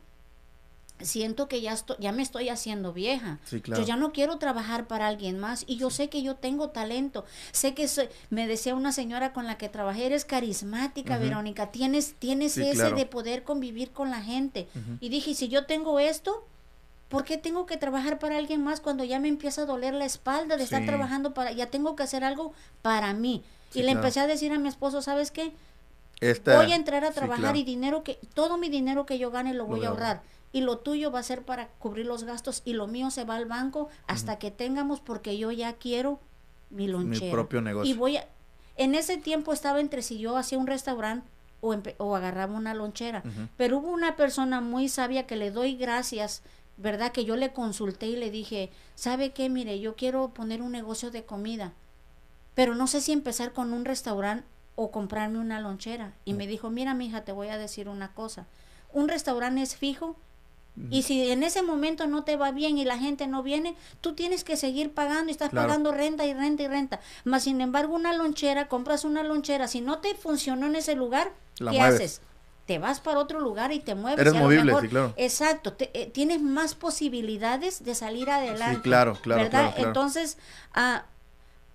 siento 1.04 1.48
que 1.48 1.62
ya, 1.62 1.74
estoy, 1.74 1.96
ya 2.00 2.12
me 2.12 2.22
estoy 2.24 2.50
haciendo 2.50 2.94
vieja. 2.94 3.40
Sí, 3.46 3.62
claro. 3.62 3.82
Yo 3.82 3.88
ya 3.88 3.96
no 3.96 4.12
quiero 4.12 4.38
trabajar 4.38 4.88
para 4.88 5.08
alguien 5.08 5.40
más 5.40 5.64
y 5.68 5.78
yo 5.78 5.90
sé 5.90 6.10
que 6.10 6.22
yo 6.24 6.36
tengo 6.36 6.70
talento. 6.70 7.26
Sé 7.52 7.74
que 7.74 7.88
soy- 7.88 8.10
me 8.30 8.48
decía 8.48 8.76
una 8.76 8.92
señora 8.92 9.34
con 9.34 9.46
la 9.46 9.58
que 9.58 9.70
trabajé, 9.70 10.06
eres 10.06 10.26
carismática. 10.26 11.18
Verónica, 11.18 11.72
tienes, 11.72 12.16
tienes 12.20 12.54
Sí, 12.54 12.64
ese 12.64 12.74
claro. 12.76 12.96
de 12.96 13.06
poder 13.06 13.44
convivir 13.44 13.92
con 13.92 14.10
la 14.10 14.22
gente. 14.22 14.68
Y 15.00 15.10
dije, 15.10 15.34
si 15.36 15.48
yo 15.48 15.66
tengo 15.66 16.00
esto, 16.00 16.46
¿por 17.10 17.24
qué 17.24 17.38
tengo 17.38 17.66
que 17.66 17.78
trabajar 17.78 18.18
para 18.20 18.38
alguien 18.38 18.64
más 18.64 18.80
cuando 18.82 19.04
ya 19.04 19.20
me 19.20 19.28
empieza 19.28 19.62
a 19.62 19.66
doler 19.66 19.94
la 19.94 20.06
espalda 20.06 20.58
de 20.58 20.64
estar 20.64 20.82
Sí. 20.82 20.88
trabajando 20.88 21.34
para, 21.34 21.52
ya 21.52 21.68
tengo 21.68 21.96
que 21.96 22.04
hacer 22.04 22.24
algo 22.24 22.54
para 22.82 23.14
mí? 23.14 23.44
Y 23.74 23.80
le 23.80 23.86
claro. 23.86 24.00
empecé 24.00 24.20
a 24.20 24.28
decir 24.28 24.52
a 24.52 24.60
mi 24.60 24.68
esposo, 24.70 25.02
¿sabes 25.02 25.30
qué? 25.32 25.52
Esta- 26.20 26.56
voy 26.62 26.72
a 26.72 26.76
entrar 26.76 27.04
a 27.04 27.12
trabajar 27.12 27.40
claro. 27.52 27.58
y 27.58 27.64
dinero 27.64 28.04
que 28.04 28.18
todo 28.34 28.58
mi 28.58 28.70
dinero 28.70 29.06
que 29.06 29.18
yo 29.20 29.30
gane 29.30 29.54
lo 29.54 29.66
voy 29.66 29.84
a 29.84 29.90
ahorrar 29.90 30.22
y 30.54 30.62
lo 30.62 30.78
tuyo 30.78 31.12
va 31.12 31.20
a 31.20 31.24
ser 31.24 31.44
para 31.44 31.68
cubrir 31.80 32.06
los 32.06 32.24
gastos 32.24 32.62
y 32.64 32.74
lo 32.74 32.88
mío 32.88 33.12
se 33.12 33.26
va 33.26 33.36
al 33.36 33.46
banco 33.46 33.90
hasta 34.08 34.40
que 34.40 34.52
tengamos 34.52 35.02
porque 35.02 35.38
yo 35.38 35.52
ya 35.52 35.74
quiero 35.74 36.20
mi 36.70 36.88
lonchera 36.88 37.32
propio 37.32 37.62
negocio. 37.62 37.94
y 37.94 37.98
voy 37.98 38.18
a 38.18 38.28
en 38.78 38.96
ese 38.96 39.18
tiempo 39.18 39.52
estaba 39.52 39.82
entre 39.82 40.02
si 40.02 40.18
yo 40.18 40.38
hacía 40.38 40.58
un 40.58 40.68
restaurante 40.68 41.28
o, 41.62 42.16
agarraba 42.16 42.56
una 42.56 42.74
lonchera 42.74 43.24
pero 43.58 43.80
hubo 43.80 43.90
una 43.90 44.16
persona 44.16 44.62
muy 44.62 44.88
sabia 44.88 45.28
que 45.28 45.36
le 45.36 45.52
doy 45.52 45.76
gracias 45.76 46.44
verdad 46.78 47.12
que 47.12 47.26
yo 47.26 47.36
le 47.36 47.52
consulté 47.52 48.08
y 48.08 48.16
le 48.16 48.32
dije 48.32 48.72
sabe 48.96 49.32
qué 49.32 49.50
mire 49.50 49.80
yo 49.80 49.96
quiero 49.96 50.30
poner 50.30 50.62
un 50.62 50.72
negocio 50.72 51.12
de 51.12 51.26
comida 51.26 51.74
pero 52.56 52.76
no 52.76 52.88
sé 52.88 53.02
si 53.02 53.12
empezar 53.12 53.54
con 53.54 53.74
un 53.74 53.86
restaurante 53.86 54.46
o 54.76 54.92
comprarme 54.92 55.40
una 55.40 55.60
lonchera. 55.60 56.14
Y 56.26 56.34
me 56.34 56.48
dijo, 56.48 56.70
mira, 56.70 56.94
mija, 56.94 57.24
te 57.24 57.32
voy 57.32 57.50
a 57.50 57.58
decir 57.58 57.90
una 57.90 58.14
cosa. 58.14 58.48
Un 58.92 59.08
restaurante 59.08 59.62
es 59.62 59.76
fijo 59.76 60.16
y 60.90 61.04
si 61.04 61.30
en 61.30 61.44
ese 61.44 61.62
momento 61.62 62.08
no 62.08 62.24
te 62.24 62.36
va 62.36 62.52
bien 62.52 62.78
y 62.80 62.84
la 62.86 62.98
gente 62.98 63.28
no 63.28 63.44
viene, 63.44 63.76
tú 64.02 64.14
tienes 64.14 64.44
que 64.44 64.58
seguir 64.58 64.92
pagando 64.92 65.30
y 65.30 65.32
estás 65.32 65.52
Claro. 65.52 65.68
pagando 65.68 65.92
renta 65.92 66.26
y 66.26 66.34
renta 66.34 66.64
y 66.64 66.68
renta. 66.68 67.00
Más 67.26 67.44
sin 67.44 67.62
embargo, 67.62 67.94
una 67.94 68.12
lonchera, 68.14 68.68
compras 68.68 69.06
una 69.06 69.22
lonchera, 69.24 69.68
si 69.68 69.82
no 69.82 70.00
te 70.00 70.16
funcionó 70.16 70.66
en 70.66 70.76
ese 70.76 70.96
lugar, 70.96 71.32
La 71.60 71.72
¿qué 71.72 71.78
mueves. 71.78 71.96
haces? 71.96 72.22
Te 72.66 72.80
vas 72.80 73.02
para 73.02 73.20
otro 73.20 73.40
lugar 73.40 73.72
y 73.72 73.82
te 73.82 73.94
mueves. 73.94 74.20
Eres 74.20 74.34
movible, 74.34 74.64
mejor- 74.66 74.82
sí, 74.82 74.88
claro. 74.88 75.14
Exacto, 75.18 75.74
te- 75.74 75.92
eh, 75.94 76.08
tienes 76.08 76.42
más 76.42 76.74
posibilidades 76.74 77.84
de 77.84 77.94
salir 77.94 78.32
adelante. 78.32 78.82
claro, 78.82 79.14
claro, 79.22 79.44
¿verdad? 79.44 79.60
claro, 79.60 79.74
claro. 79.76 79.88
Entonces, 79.90 80.38
ah, 80.74 81.04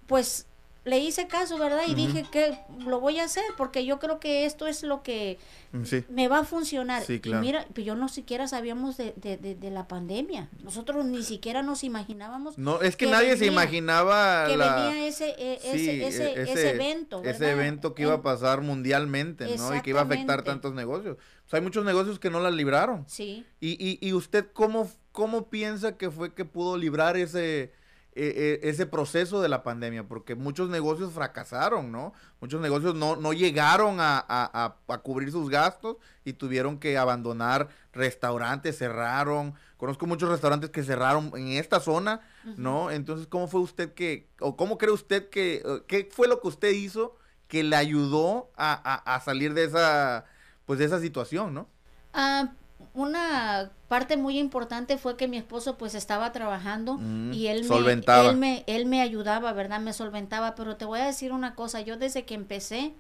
pues 0.08 0.46
le 0.88 0.98
hice 0.98 1.26
caso, 1.28 1.58
¿verdad? 1.58 1.82
Y 1.86 1.94
dije 1.94 2.24
que 2.32 2.58
lo 2.86 2.98
voy 3.00 3.18
a 3.20 3.24
hacer 3.24 3.44
porque 3.56 3.84
yo 3.84 3.98
creo 3.98 4.18
que 4.18 4.44
esto 4.46 4.66
es 4.66 4.82
lo 4.82 5.02
que 5.02 5.38
Mm, 5.70 5.84
Sí. 5.84 6.02
me 6.08 6.28
va 6.28 6.38
a 6.38 6.44
funcionar. 6.44 7.02
Sí, 7.04 7.14
Y 7.14 7.20
claro. 7.20 7.42
mira, 7.42 7.66
pues 7.74 7.86
yo 7.86 7.94
no 7.94 8.08
siquiera 8.08 8.48
sabíamos 8.48 8.96
de, 8.96 9.12
de, 9.16 9.36
de- 9.36 9.54
de 9.54 9.70
la 9.70 9.86
pandemia. 9.86 10.48
Nosotros 10.64 11.04
ni 11.04 11.22
siquiera 11.22 11.62
nos 11.62 11.84
imaginábamos 11.84 12.56
No, 12.56 12.80
es 12.80 12.96
que, 12.96 13.04
que 13.04 13.10
nadie 13.12 13.36
se 13.36 13.44
imaginaba 13.44 14.46
que 14.46 14.56
la- 14.56 14.86
venía 14.86 15.06
ese, 15.06 15.28
eh, 15.38 15.58
ese, 15.62 15.78
Sí, 15.78 16.02
ese, 16.02 16.40
ese 16.42 16.70
evento. 16.70 17.22
Ese 17.22 17.50
evento 17.50 17.94
que 17.94 18.02
iba 18.04 18.14
a 18.14 18.22
pasar 18.22 18.62
mundialmente, 18.62 19.44
¿no? 19.58 19.76
Y 19.76 19.82
que 19.82 19.90
iba 19.90 20.00
a 20.00 20.04
afectar 20.04 20.42
tantos 20.42 20.72
negocios. 20.72 21.18
Pues 21.42 21.52
hay 21.54 21.60
muchos 21.60 21.84
negocios 21.84 22.18
que 22.18 22.30
no 22.30 22.40
las 22.40 22.54
libraron. 22.54 23.04
Sí. 23.06 23.44
¿Y, 23.60 23.72
y, 23.78 23.98
y 24.00 24.12
usted 24.14 24.46
cómo, 24.54 24.90
cómo 25.12 25.50
piensa 25.50 25.98
que 25.98 26.10
fue 26.10 26.32
que 26.32 26.46
pudo 26.46 26.78
librar 26.78 27.18
ese, 27.18 27.72
e- 28.18 28.60
e- 28.64 28.68
ese 28.68 28.86
proceso 28.86 29.40
de 29.40 29.48
la 29.48 29.62
pandemia? 29.62 30.06
Porque 30.08 30.34
muchos 30.34 30.68
negocios 30.68 31.12
fracasaron, 31.12 31.92
¿no? 31.92 32.12
Muchos 32.40 32.60
negocios 32.60 32.94
no, 32.94 33.16
no 33.16 33.32
llegaron 33.32 34.00
a, 34.00 34.18
a- 34.18 34.24
a- 34.28 34.76
a 34.92 34.98
cubrir 34.98 35.30
sus 35.30 35.48
gastos 35.48 35.96
y 36.24 36.32
tuvieron 36.32 36.78
que 36.78 36.98
abandonar 36.98 37.68
restaurantes, 37.92 38.78
cerraron. 38.78 39.54
Conozco 39.76 40.06
muchos 40.06 40.28
restaurantes 40.28 40.70
que 40.70 40.82
cerraron 40.82 41.30
en 41.36 41.48
esta 41.48 41.80
zona, 41.80 42.20
¿no? 42.56 42.90
Entonces, 42.90 43.26
¿cómo 43.26 43.46
fue 43.48 43.60
usted 43.60 43.92
que, 43.94 44.28
o 44.40 44.56
cómo 44.56 44.78
cree 44.78 44.90
usted 44.92 45.28
que, 45.30 45.62
qué 45.86 46.08
fue 46.10 46.26
lo 46.28 46.40
que 46.40 46.48
usted 46.48 46.70
hizo 46.70 47.16
que 47.46 47.62
le 47.62 47.76
ayudó 47.76 48.50
a, 48.56 48.72
a- 48.74 49.14
a 49.14 49.20
salir 49.20 49.54
de 49.54 49.64
esa, 49.64 50.24
pues 50.66 50.78
de 50.78 50.84
esa 50.84 51.00
situación, 51.00 51.54
¿no? 51.54 51.68
Ah, 52.12 52.52
una 52.98 53.70
parte 53.88 54.16
muy 54.16 54.38
importante 54.38 54.98
fue 54.98 55.16
que 55.16 55.28
mi 55.28 55.36
esposo 55.36 55.76
pues 55.78 55.94
estaba 55.94 56.32
trabajando 56.32 56.98
Mm, 56.98 57.32
y 57.32 57.46
él 57.46 57.64
solventaba. 57.64 58.32
me, 58.32 58.32
él 58.32 58.36
me 58.36 58.64
él 58.66 58.86
me 58.86 59.00
ayudaba, 59.00 59.52
¿verdad? 59.52 59.80
Me 59.80 59.92
solventaba, 59.92 60.54
pero 60.54 60.76
te 60.76 60.84
voy 60.84 61.00
a 61.00 61.06
decir 61.06 61.32
una 61.32 61.54
cosa, 61.54 61.80
yo 61.80 61.96
desde 61.96 62.24
que 62.24 62.34
empecé 62.34 62.92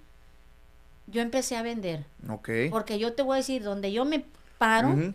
yo 1.06 1.22
empecé 1.22 1.56
a 1.56 1.62
vender, 1.62 2.04
Ok. 2.28 2.50
porque 2.70 2.98
yo 2.98 3.14
te 3.14 3.22
voy 3.22 3.34
a 3.34 3.36
decir 3.38 3.62
donde 3.62 3.92
yo 3.92 4.04
me 4.04 4.24
paro 4.58 5.14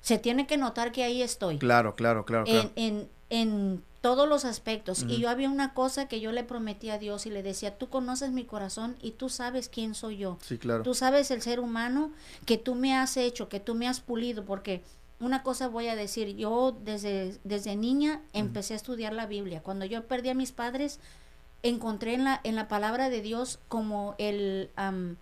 se 0.00 0.18
tiene 0.18 0.46
que 0.48 0.56
notar 0.56 0.90
que 0.90 1.04
ahí 1.04 1.22
estoy. 1.22 1.58
Claro, 1.58 1.94
claro, 1.94 2.24
claro, 2.24 2.44
claro. 2.44 2.70
en, 2.76 2.98
en, 2.98 3.08
en 3.30 3.84
todos 4.02 4.28
los 4.28 4.44
aspectos. 4.44 5.06
Y 5.08 5.18
yo 5.18 5.30
había 5.30 5.48
una 5.48 5.72
cosa 5.72 6.08
que 6.08 6.20
yo 6.20 6.32
le 6.32 6.42
prometí 6.42 6.90
a 6.90 6.98
Dios 6.98 7.24
y 7.24 7.30
le 7.30 7.42
decía, 7.42 7.78
tú 7.78 7.88
conoces 7.88 8.32
mi 8.32 8.44
corazón 8.44 8.96
y 9.00 9.12
tú 9.12 9.28
sabes 9.28 9.68
quién 9.68 9.94
soy 9.94 10.18
yo. 10.18 10.38
Sí, 10.42 10.58
claro. 10.58 10.82
Tú 10.82 10.92
sabes 10.92 11.30
el 11.30 11.40
ser 11.40 11.60
humano 11.60 12.10
que 12.44 12.58
tú 12.58 12.74
me 12.74 12.94
has 12.94 13.16
hecho, 13.16 13.48
que 13.48 13.60
tú 13.60 13.76
me 13.76 13.86
has 13.88 14.00
pulido, 14.00 14.44
porque 14.44 14.82
una 15.20 15.44
cosa 15.44 15.68
voy 15.68 15.86
a 15.86 15.94
decir, 15.94 16.36
yo 16.36 16.76
desde, 16.84 17.38
desde 17.44 17.76
niña 17.76 18.20
empecé 18.32 18.74
a 18.74 18.76
estudiar 18.76 19.12
la 19.12 19.26
Biblia. 19.26 19.62
Cuando 19.62 19.84
yo 19.84 20.04
perdí 20.08 20.30
a 20.30 20.34
mis 20.34 20.50
padres, 20.50 20.98
encontré 21.62 22.14
en 22.14 22.24
la, 22.24 22.40
en 22.42 22.56
la 22.56 22.66
palabra 22.66 23.08
de 23.08 23.22
Dios 23.22 23.60
como 23.68 24.16
el... 24.18 24.70
am, 24.76 25.16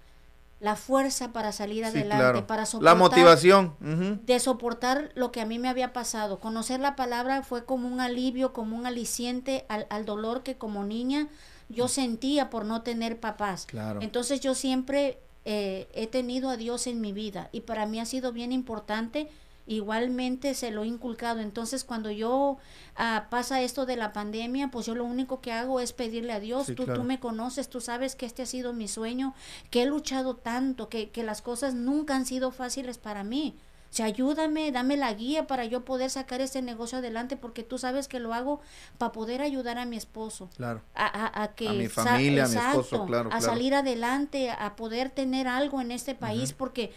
la 0.61 0.77
fuerza 0.77 1.33
para 1.33 1.53
salir 1.53 1.85
Sí, 1.85 1.91
adelante, 1.91 2.17
claro. 2.23 2.47
para 2.47 2.63
La 2.63 2.67
soportar 2.67 2.97
motivación. 2.99 3.75
ujú. 3.81 4.19
de 4.25 4.39
soportar 4.41 5.11
lo 5.15 5.33
que 5.33 5.41
a 5.41 5.47
mí 5.47 5.59
me 5.59 5.69
había 5.71 5.93
pasado. 5.93 6.39
Conocer 6.39 6.81
la 6.81 6.97
palabra 6.97 7.43
fue 7.43 7.65
como 7.65 7.89
un 7.89 8.01
alivio, 8.01 8.53
como 8.53 8.77
un 8.77 8.87
aliciente 8.87 9.65
al, 9.69 9.87
al 9.91 10.05
dolor 10.05 10.43
que 10.43 10.57
como 10.59 10.85
niña 10.85 11.29
yo 11.71 11.89
sentía 11.89 12.51
por 12.51 12.65
no 12.67 12.83
tener 12.83 13.19
papás. 13.21 13.65
Claro. 13.67 14.01
Entonces 14.03 14.41
yo 14.41 14.55
siempre 14.55 15.19
eh, 15.47 15.89
he 15.95 16.07
tenido 16.07 16.51
a 16.51 16.57
Dios 16.59 16.87
en 16.87 17.01
mi 17.01 17.13
vida 17.13 17.49
y 17.53 17.63
para 17.63 17.87
mí 17.87 17.99
ha 17.99 18.05
sido 18.05 18.31
bien 18.33 18.53
importante. 18.53 19.31
Igualmente 19.71 20.55
se 20.55 20.73
lo 20.73 20.83
he 20.83 20.89
inculcado. 20.89 21.39
Entonces 21.39 21.85
cuando 21.85 22.11
yo 22.11 22.59
ah, 22.97 23.29
pasa 23.31 23.63
esto 23.63 23.87
de 23.87 23.95
la 23.97 24.13
pandemia, 24.13 24.69
pues 24.73 24.87
yo 24.87 24.97
lo 24.97 25.05
único 25.05 25.41
que 25.41 25.53
hago 25.53 25.79
es 25.79 25.93
pedirle 25.93 26.33
a 26.33 26.41
Dios. 26.41 26.67
Sí, 26.67 26.75
tú, 26.75 26.85
claro. 26.87 27.01
tú 27.01 27.07
me 27.07 27.21
conoces, 27.21 27.69
tú 27.71 27.81
sabes 27.81 28.17
que 28.17 28.27
este 28.27 28.43
ha 28.43 28.47
sido 28.47 28.73
mi 28.73 28.89
sueño, 28.89 29.33
que 29.71 29.83
he 29.83 29.87
luchado 29.87 30.35
tanto, 30.35 30.89
que, 30.89 31.11
que 31.11 31.23
las 31.23 31.41
cosas 31.41 31.75
nunca 31.75 32.17
han 32.17 32.27
sido 32.27 32.51
fáciles 32.51 32.99
para 32.99 33.23
mí. 33.23 33.57
O 33.91 33.93
sea, 33.93 34.07
ayúdame, 34.07 34.71
dame 34.71 34.97
la 34.97 35.13
guía 35.15 35.49
para 35.49 35.65
yo 35.65 35.85
poder 35.85 36.11
sacar 36.11 36.41
este 36.41 36.63
negocio 36.63 36.99
adelante, 36.99 37.37
porque 37.37 37.65
tú 37.65 37.77
sabes 37.77 38.07
que 38.07 38.21
lo 38.21 38.33
hago 38.35 38.61
para 38.99 39.11
poder 39.11 39.43
ayudar 39.43 39.79
a 39.79 39.85
mi 39.85 39.97
esposo. 39.97 40.49
Claro. 40.57 40.81
A, 40.95 41.07
a- 41.07 41.43
a 41.43 41.55
que 41.55 41.69
A 41.69 41.73
mi 41.73 41.89
familia, 41.89 42.45
a 42.45 42.49
mi 42.49 42.55
esposo, 42.57 43.05
claro, 43.07 43.31
a 43.31 43.39
claro. 43.39 43.45
salir 43.53 43.75
adelante, 43.75 44.51
a 44.51 44.77
poder 44.77 45.11
tener 45.11 45.49
algo 45.49 45.81
en 45.81 45.91
este 45.91 46.15
país, 46.15 46.53
porque 46.53 46.93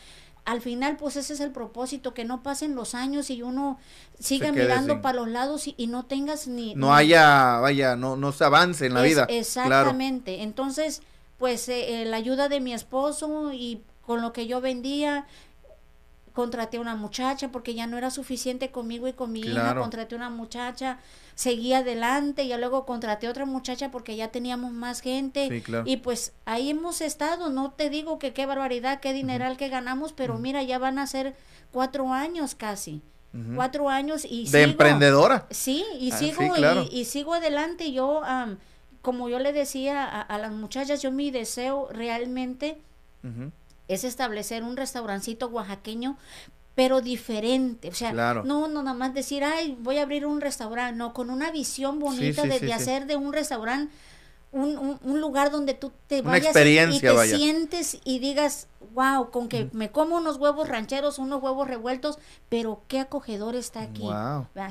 al 0.45 0.62
final, 0.62 0.97
pues 0.97 1.15
ese 1.15 1.34
es 1.34 1.39
el 1.39 1.51
propósito, 1.51 2.13
que 2.13 2.25
no 2.25 2.43
pasen 2.43 2.75
los 2.75 2.95
años 2.95 3.29
y 3.29 3.41
uno 3.41 3.79
siga 4.19 4.51
mirando 4.51 4.93
sin- 4.95 5.01
para 5.01 5.19
los 5.19 5.29
lados 5.29 5.67
y, 5.67 5.75
y 5.77 5.88
no 5.88 6.03
tengas 6.06 6.47
ni... 6.47 6.75
No 6.75 6.88
ni- 6.88 6.93
haya, 6.93 7.60
vaya, 7.60 7.95
no, 7.95 8.15
no 8.17 8.32
se 8.34 8.43
avance 8.43 8.86
en 8.88 8.93
la 8.93 9.06
es- 9.06 9.10
vida. 9.12 9.25
Claro. 9.25 9.39
Exactamente. 9.39 10.43
Entonces, 10.43 11.01
pues 11.38 11.69
eh, 11.69 12.01
eh, 12.01 12.06
la 12.06 12.17
ayuda 12.17 12.49
de 12.49 12.60
mi 12.60 12.73
esposo 12.73 13.53
y 13.53 13.82
con 14.06 14.21
lo 14.21 14.34
que 14.34 14.47
yo 14.47 14.60
vendía, 14.60 15.25
contraté 16.34 16.80
una 16.80 16.96
muchacha 16.96 17.50
porque 17.52 17.76
ya 17.76 17.86
no 17.88 17.98
era 17.98 18.10
suficiente 18.10 18.72
conmigo 18.72 19.08
y 19.08 19.13
con 19.13 19.32
mi 19.32 19.41
hija, 19.41 19.76
contraté 19.76 20.15
una 20.15 20.30
muchacha, 20.32 20.98
seguí 21.36 21.74
adelante, 21.74 22.43
y 22.43 22.58
luego 22.58 22.86
contraté 22.86 23.28
otra 23.30 23.46
muchacha 23.46 23.91
porque 23.91 24.15
ya 24.15 24.30
teníamos 24.30 24.72
más 24.72 25.02
gente 25.02 25.48
Sí, 25.50 25.62
claro. 25.62 25.84
y 25.88 25.98
pues 25.98 26.34
ahí 26.46 26.72
hemos 26.72 27.02
estado, 27.02 27.50
no 27.50 27.72
te 27.72 27.89
digo 27.91 28.17
que 28.17 28.34
qué 28.34 28.46
barbaridad, 28.48 29.00
qué 29.00 29.13
dineral 29.13 29.58
que 29.58 29.69
ganamos, 29.69 30.12
pero 30.13 30.39
mira, 30.39 30.63
ya 30.63 30.80
van 30.80 30.98
a 31.00 31.06
ser 31.08 31.36
cuatro 31.72 32.12
años 32.12 32.56
casi, 32.56 33.02
cuatro 33.56 33.89
años 33.89 34.26
y 34.26 34.46
De 34.50 34.60
sigo- 34.60 34.72
emprendedora. 34.72 35.46
Sí, 35.52 35.84
y 36.00 36.12
Ah, 36.12 36.17
sigo 36.17 36.41
sí, 36.41 36.50
claro. 36.56 36.86
y, 36.91 37.00
y 37.02 37.06
sigo 37.06 37.34
adelante. 37.34 37.91
Yo, 37.91 38.24
am, 38.24 38.58
como 39.02 39.28
yo 39.30 39.38
le 39.39 39.54
decía 39.54 40.04
a, 40.04 40.22
a 40.22 40.38
las 40.38 40.52
muchachas, 40.52 41.02
yo 41.02 41.12
mi 41.12 41.30
deseo 41.32 41.89
realmente. 41.91 42.80
Es 43.93 44.03
establecer 44.03 44.63
un 44.63 44.75
restaurancito 44.77 45.47
oaxaqueño, 45.47 46.17
pero 46.75 47.01
diferente. 47.01 47.89
O 47.89 47.93
sea, 47.93 48.12
Claro. 48.12 48.43
no, 48.43 48.67
no 48.67 48.82
nada 48.84 48.97
más 48.97 49.13
decir, 49.13 49.43
ay, 49.43 49.77
voy 49.79 49.97
a 49.99 50.03
abrir 50.03 50.25
un 50.25 50.41
restaurante, 50.41 50.97
no, 50.97 51.13
con 51.13 51.29
una 51.29 51.51
visión 51.51 51.99
bonita 51.99 52.41
sí, 52.43 52.47
de, 52.47 52.56
sí, 52.60 52.65
de 52.65 52.67
sí. 52.67 52.71
hacer 52.73 53.06
de 53.06 53.15
un 53.15 53.32
restaurante 53.34 53.93
un, 54.51 54.77
un- 54.77 54.99
un 55.01 55.19
lugar 55.19 55.49
donde 55.49 55.73
tú 55.73 55.91
te 56.06 56.21
vayas 56.21 56.49
y- 56.49 56.99
te 56.99 57.10
vaya. 57.10 57.36
sientes 57.38 57.97
y 58.06 58.19
digas, 58.19 58.67
wow, 58.93 59.32
con 59.32 59.49
que 59.49 59.67
me 59.73 59.89
como 59.91 60.15
unos 60.15 60.38
huevos 60.38 60.69
rancheros, 60.69 61.17
unos 61.17 61.41
huevos 61.41 61.67
revueltos, 61.67 62.19
pero 62.49 62.84
qué 62.88 62.99
acogedor 62.99 63.56
está 63.56 63.82
aquí. 63.82 64.03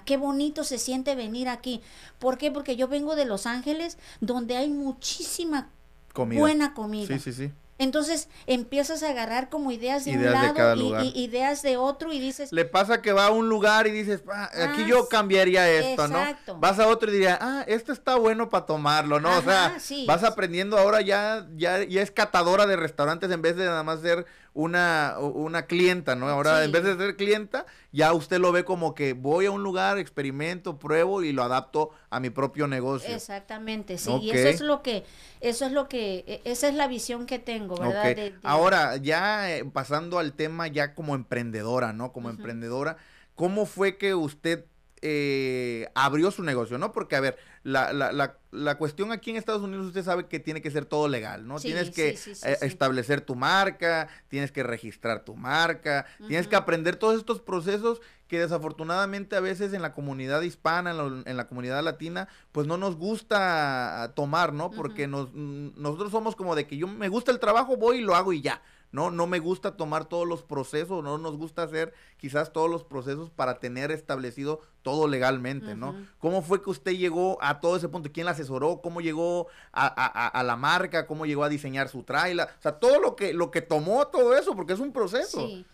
Qué 0.05 0.17
bonito 0.17 0.63
se 0.63 0.79
siente 0.79 1.17
venir 1.17 1.49
aquí. 1.49 1.81
¿Por 2.21 2.39
qué? 2.39 2.53
Porque 2.53 2.77
yo 2.77 2.87
vengo 2.87 3.17
de 3.17 3.25
Los 3.25 3.45
Ángeles, 3.47 3.99
donde 4.21 4.57
hay 4.57 4.69
muchísima 4.71 5.69
Comida. 6.13 6.39
buena 6.41 6.75
comida. 6.75 7.09
Sí, 7.09 7.19
sí, 7.19 7.33
sí. 7.33 7.53
Entonces 7.83 8.29
empiezas 8.47 9.03
a 9.03 9.09
agarrar 9.11 9.49
como 9.49 9.73
ideas 9.73 10.05
de 10.05 10.13
Ideas 10.13 10.35
un 10.35 10.57
lado 10.57 10.77
y- 10.77 10.79
lugar. 10.79 11.05
y, 11.05 11.09
ideas 11.25 11.63
de 11.63 11.77
otro 11.77 12.13
y 12.13 12.21
dices, 12.21 12.53
Le 12.53 12.65
pasa 12.65 13.03
que 13.03 13.13
va 13.13 13.27
a 13.27 13.31
un 13.31 13.49
lugar 13.49 13.87
y 13.87 13.91
dices, 13.91 14.23
"Ah, 14.33 14.45
aquí 14.53 14.83
Ah, 14.83 14.87
yo 14.89 15.01
sí, 15.03 15.07
cambiaría 15.11 15.69
esto, 15.69 16.05
exacto. 16.05 16.55
¿no? 16.55 16.61
Vas 16.61 16.79
a 16.79 16.87
otro 16.87 17.11
y 17.11 17.15
diría, 17.15 17.39
ah, 17.41 17.65
esto 17.67 17.93
está 17.93 18.15
bueno 18.17 18.49
para 18.49 18.67
tomarlo, 18.67 19.19
¿no? 19.21 19.37
o 19.37 19.43
sea, 19.43 19.77
sí. 19.81 20.05
vas 20.07 20.23
aprendiendo 20.23 20.79
ahora 20.79 21.01
ya, 21.01 21.47
ya, 21.57 21.83
ya 21.83 22.03
es 22.03 22.11
catadora 22.11 22.67
de 22.67 22.77
restaurantes 22.77 23.31
en 23.31 23.43
vez 23.43 23.57
de 23.57 23.65
nada 23.65 23.83
más 23.83 24.01
ser 24.01 24.27
una, 24.55 25.17
una 25.19 25.67
clienta, 25.67 26.15
¿no? 26.15 26.29
Ahora, 26.29 26.59
Sí. 26.59 26.65
en 26.67 26.73
vez 26.73 26.85
de 26.85 26.97
ser 26.97 27.17
clienta, 27.17 27.65
ya 27.91 28.13
usted 28.13 28.39
lo 28.39 28.53
ve 28.53 28.65
como 28.65 28.95
que 28.95 29.15
voy 29.15 29.47
a 29.47 29.51
un 29.51 29.63
lugar, 29.63 29.99
experimento, 29.99 30.79
pruebo 30.79 31.23
y 31.23 31.33
lo 31.33 31.43
adapto 31.43 31.91
a 32.11 32.21
mi 32.21 32.29
propio 32.31 32.67
negocio. 32.69 33.15
exactamente, 33.15 33.97
sí, 33.97 34.11
y 34.21 34.31
eso 34.31 34.49
es 34.49 34.61
lo 34.61 34.83
que, 34.83 35.05
eso 35.41 35.65
es 35.67 35.73
lo 35.73 35.89
que, 35.89 36.25
e- 36.27 36.43
esa 36.45 36.69
es 36.69 36.75
la 36.75 36.87
visión 36.87 37.25
que 37.27 37.39
tengo, 37.39 37.77
¿verdad? 37.77 38.11
Ok. 38.11 38.17
De- 38.17 38.31
de- 38.31 38.35
Ahora, 38.43 38.97
ya 38.97 39.51
eh, 39.57 39.65
pasando 39.65 40.19
al 40.19 40.35
tema 40.35 40.67
ya 40.67 40.95
como 40.95 41.15
emprendedora, 41.15 41.93
¿no? 41.95 42.13
Como 42.13 42.29
emprendedora, 42.29 42.99
¿cómo 43.35 43.65
fue 43.65 43.97
que 43.97 44.15
usted 44.15 44.67
eh, 45.05 45.89
abrió 45.95 46.31
su 46.31 46.43
negocio, 46.45 46.79
¿no? 46.79 46.93
Porque, 46.93 47.17
a 47.17 47.21
ver, 47.21 47.37
la, 47.65 47.93
la, 47.93 48.11
la, 48.13 48.37
la 48.51 48.75
cuestión 48.77 49.13
aquí 49.13 49.31
en 49.31 49.37
Estados 49.37 49.63
Unidos, 49.63 49.87
usted 49.87 50.03
sabe 50.05 50.27
que 50.27 50.41
tiene 50.41 50.61
que 50.61 50.71
ser 50.71 50.85
todo 50.85 51.07
legal, 51.09 51.47
¿no? 51.47 51.59
Sí, 51.59 51.69
tienes 51.69 51.91
que 51.95 52.17
sí, 52.17 52.35
sí, 52.35 52.35
sí, 52.35 52.49
eh, 52.49 52.59
establecer 52.63 53.21
tu 53.21 53.35
marca, 53.37 54.09
tienes 54.29 54.51
que 54.51 54.63
registrar 54.63 55.25
tu 55.25 55.35
marca, 55.37 56.07
tienes 56.27 56.49
que 56.49 56.57
aprender 56.57 56.97
todos 56.97 57.17
estos 57.19 57.41
procesos 57.41 58.01
que 58.27 58.41
desafortunadamente 58.41 59.37
a 59.37 59.41
veces 59.41 59.73
en 59.75 59.83
la 59.83 59.93
comunidad 59.93 60.41
hispana, 60.43 60.91
en, 60.93 60.97
la- 60.97 61.31
en 61.31 61.37
la 61.37 61.47
comunidad 61.47 61.83
latina, 61.85 62.29
pues 62.51 62.67
no 62.67 62.77
nos 62.79 62.97
gusta 62.97 64.13
tomar, 64.15 64.53
¿no? 64.53 64.71
Porque 64.71 65.07
nos, 65.07 65.33
nosotros 65.35 66.11
somos 66.11 66.35
como 66.37 66.55
de 66.55 66.67
que 66.67 66.77
yo 66.77 66.87
me 66.89 67.09
gusta 67.09 67.31
el 67.31 67.39
trabajo, 67.39 67.77
voy 67.77 67.99
y 67.99 68.03
lo 68.03 68.15
hago 68.15 68.33
y 68.33 68.41
ya. 68.41 68.63
No, 68.93 69.11
no 69.11 69.27
me 69.27 69.39
gusta 69.39 69.77
tomar 69.77 70.05
todos 70.05 70.29
los 70.29 70.43
procesos, 70.43 71.03
no 71.03 71.17
nos 71.19 71.37
gusta 71.37 71.63
hacer 71.63 71.95
quizás 72.19 72.53
todos 72.53 72.71
los 72.71 72.85
procesos 72.85 73.31
para 73.31 73.59
tener 73.59 73.91
establecido 73.91 74.61
todo 74.83 75.09
legalmente, 75.09 75.75
¿no? 75.75 75.97
¿Cómo 76.19 76.43
fue 76.43 76.63
que 76.63 76.71
usted 76.71 76.93
llegó 76.93 77.39
a 77.43 77.61
todo 77.61 77.77
ese 77.77 77.89
punto? 77.89 78.11
¿Quién 78.13 78.27
la 78.27 78.33
asesoró? 78.33 78.81
¿Cómo 78.83 79.01
llegó 79.01 79.47
a, 79.73 79.87
a- 79.87 80.43
la 80.43 80.57
marca? 80.57 81.07
¿Cómo 81.07 81.25
llegó 81.27 81.43
a 81.43 81.49
diseñar 81.49 81.89
su 81.89 82.03
trailer? 82.03 82.47
O 82.59 82.63
sea, 82.63 82.73
todo 82.79 83.01
lo 83.01 83.17
que, 83.17 83.33
lo 83.33 83.51
que 83.51 83.63
tomó 83.63 84.07
todo 84.09 84.37
eso, 84.37 84.55
porque 84.55 84.75
es 84.75 84.81
un 84.81 84.93
proceso. 84.93 85.47
Sí. 85.47 85.65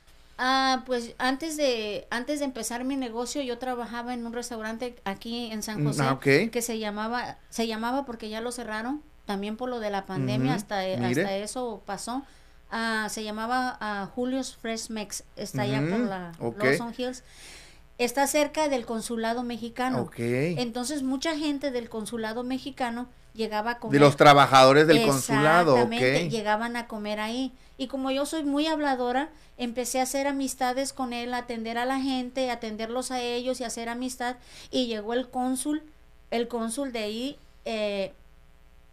Ah, 0.41 0.85
pues 0.87 1.17
antes 1.19 1.57
de 1.57 2.07
antes 2.11 2.39
de 2.39 2.45
empezar 2.45 2.85
mi 2.85 2.95
negocio 2.95 3.43
yo 3.43 3.59
trabajaba 3.59 4.15
en 4.15 4.25
un 4.25 4.33
restaurante 4.33 4.95
aquí 5.05 5.51
en 5.51 5.65
San 5.65 5.83
Mm, 5.83 5.87
José 5.89 6.03
ah, 6.05 6.21
que 6.21 6.63
se 6.63 6.79
llamaba 6.79 7.39
se 7.51 7.67
llamaba 7.67 8.05
porque 8.07 8.29
ya 8.29 8.41
lo 8.41 8.53
cerraron 8.53 9.03
también 9.27 9.57
por 9.57 9.69
lo 9.69 9.81
de 9.81 9.91
la 9.91 10.07
pandemia 10.07 10.55
hasta 10.55 10.87
eh, 10.87 10.97
mire. 10.97 11.23
hasta 11.23 11.37
eso 11.39 11.83
pasó. 11.85 12.23
Ah, 12.71 13.09
se 13.11 13.25
llamaba 13.25 13.77
ah, 13.81 14.09
Julio's 14.15 14.57
Fresh 14.57 14.91
Mex 14.91 15.25
está 15.37 15.63
allá 15.63 15.81
por 15.81 16.01
Ujú, 16.01 16.09
la 16.09 16.33
ok. 16.39 16.63
Lawson 16.63 16.95
Hills. 16.97 17.25
Está 17.99 18.27
cerca 18.27 18.69
del 18.69 18.87
consulado 18.87 19.43
mexicano. 19.43 20.09
Entonces 20.17 21.03
mucha 21.03 21.37
gente 21.37 21.71
del 21.71 21.89
consulado 21.89 22.45
mexicano 22.45 23.09
llegaba 23.35 23.73
a 23.73 23.79
comer. 23.79 23.95
De 23.95 23.99
los 24.05 24.17
trabajadores 24.17 24.87
del 24.87 25.05
consulado, 25.05 25.75
Exactamente, 25.77 26.27
ok. 26.27 26.31
llegaban 26.31 26.77
a 26.77 26.87
comer 26.87 27.19
ahí. 27.21 27.53
Y 27.77 27.87
como 27.87 28.11
yo 28.11 28.27
soy 28.27 28.45
muy 28.45 28.67
habladora, 28.67 29.31
empecé 29.57 30.01
a 30.01 30.03
hacer 30.05 30.27
amistades 30.27 30.93
con 30.93 31.13
él, 31.13 31.33
a 31.35 31.39
atender 31.39 31.79
a 31.79 31.87
la 31.87 32.01
gente, 32.01 32.51
atenderlos 32.51 33.11
a 33.11 33.21
ellos 33.21 33.61
y 33.61 33.65
hacer 33.65 33.89
amistad. 33.89 34.37
Y 34.71 34.87
llegó 34.87 35.15
el 35.15 35.29
cónsul, 35.29 35.83
el 36.31 36.49
cónsul 36.49 36.93
de 36.93 36.99
ahí, 37.01 37.39
eh, 37.65 38.13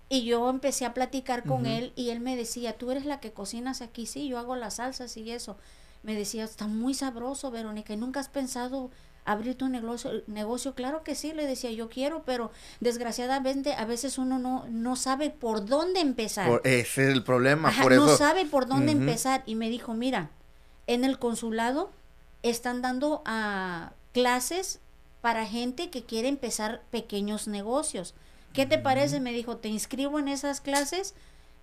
y 0.10 0.24
yo 0.24 0.50
empecé 0.50 0.86
a 0.86 0.94
platicar 0.94 1.44
con 1.44 1.66
él 1.66 1.92
y 1.96 2.10
él 2.12 2.20
me 2.20 2.36
decía, 2.36 2.78
tú 2.78 2.92
eres 2.92 3.06
la 3.06 3.20
que 3.20 3.34
cocinas 3.34 3.82
aquí, 3.82 4.06
sí, 4.06 4.28
yo 4.28 4.38
hago 4.38 4.56
las 4.56 4.76
salsas 4.76 5.18
y 5.18 5.32
eso. 5.32 5.58
Me 6.04 6.14
decía, 6.14 6.44
está 6.44 6.68
muy 6.68 6.94
sabroso, 6.94 7.50
Verónica, 7.50 7.94
¿y 7.94 7.98
nunca 7.98 8.20
has 8.20 8.30
pensado 8.30 8.92
abrir 9.26 9.56
tu 9.56 9.68
negocio, 9.68 10.12
negocio? 10.28 10.76
Claro 10.76 11.04
que 11.04 11.16
sí, 11.16 11.34
le 11.34 11.48
decía, 11.48 11.72
yo 11.72 11.90
quiero, 11.90 12.22
pero 12.24 12.52
desgraciadamente 12.80 13.74
a 13.74 13.86
veces 13.86 14.18
uno 14.20 14.38
no, 14.40 14.66
no 14.70 14.96
sabe 14.96 15.32
por 15.32 15.66
dónde 15.66 16.00
empezar. 16.02 16.48
Por- 16.48 16.62
ese 16.68 17.10
es 17.10 17.14
el 17.14 17.24
problema, 17.24 17.70
Ajá, 17.70 17.82
por 17.84 17.94
no 17.94 18.06
eso. 18.06 18.18
sabe 18.18 18.46
por 18.46 18.68
dónde 18.68 18.92
empezar. 18.92 19.42
Y 19.48 19.56
me 19.56 19.70
dijo, 19.70 19.96
mira, 19.96 20.30
en 20.88 21.04
el 21.04 21.18
consulado 21.18 21.90
están 22.44 22.84
dando 22.84 23.24
a 23.26 23.94
clases 24.14 24.80
para 25.22 25.46
gente 25.48 25.90
que 25.90 26.04
quiere 26.04 26.28
empezar 26.28 26.84
pequeños 26.92 27.48
negocios. 27.48 28.14
¿Qué 28.56 28.66
te 28.66 28.78
parece? 28.78 29.20
Me 29.20 29.34
dijo, 29.34 29.58
te 29.58 29.68
inscribo 29.70 30.18
en 30.20 30.28
esas 30.28 30.62
clases 30.62 31.14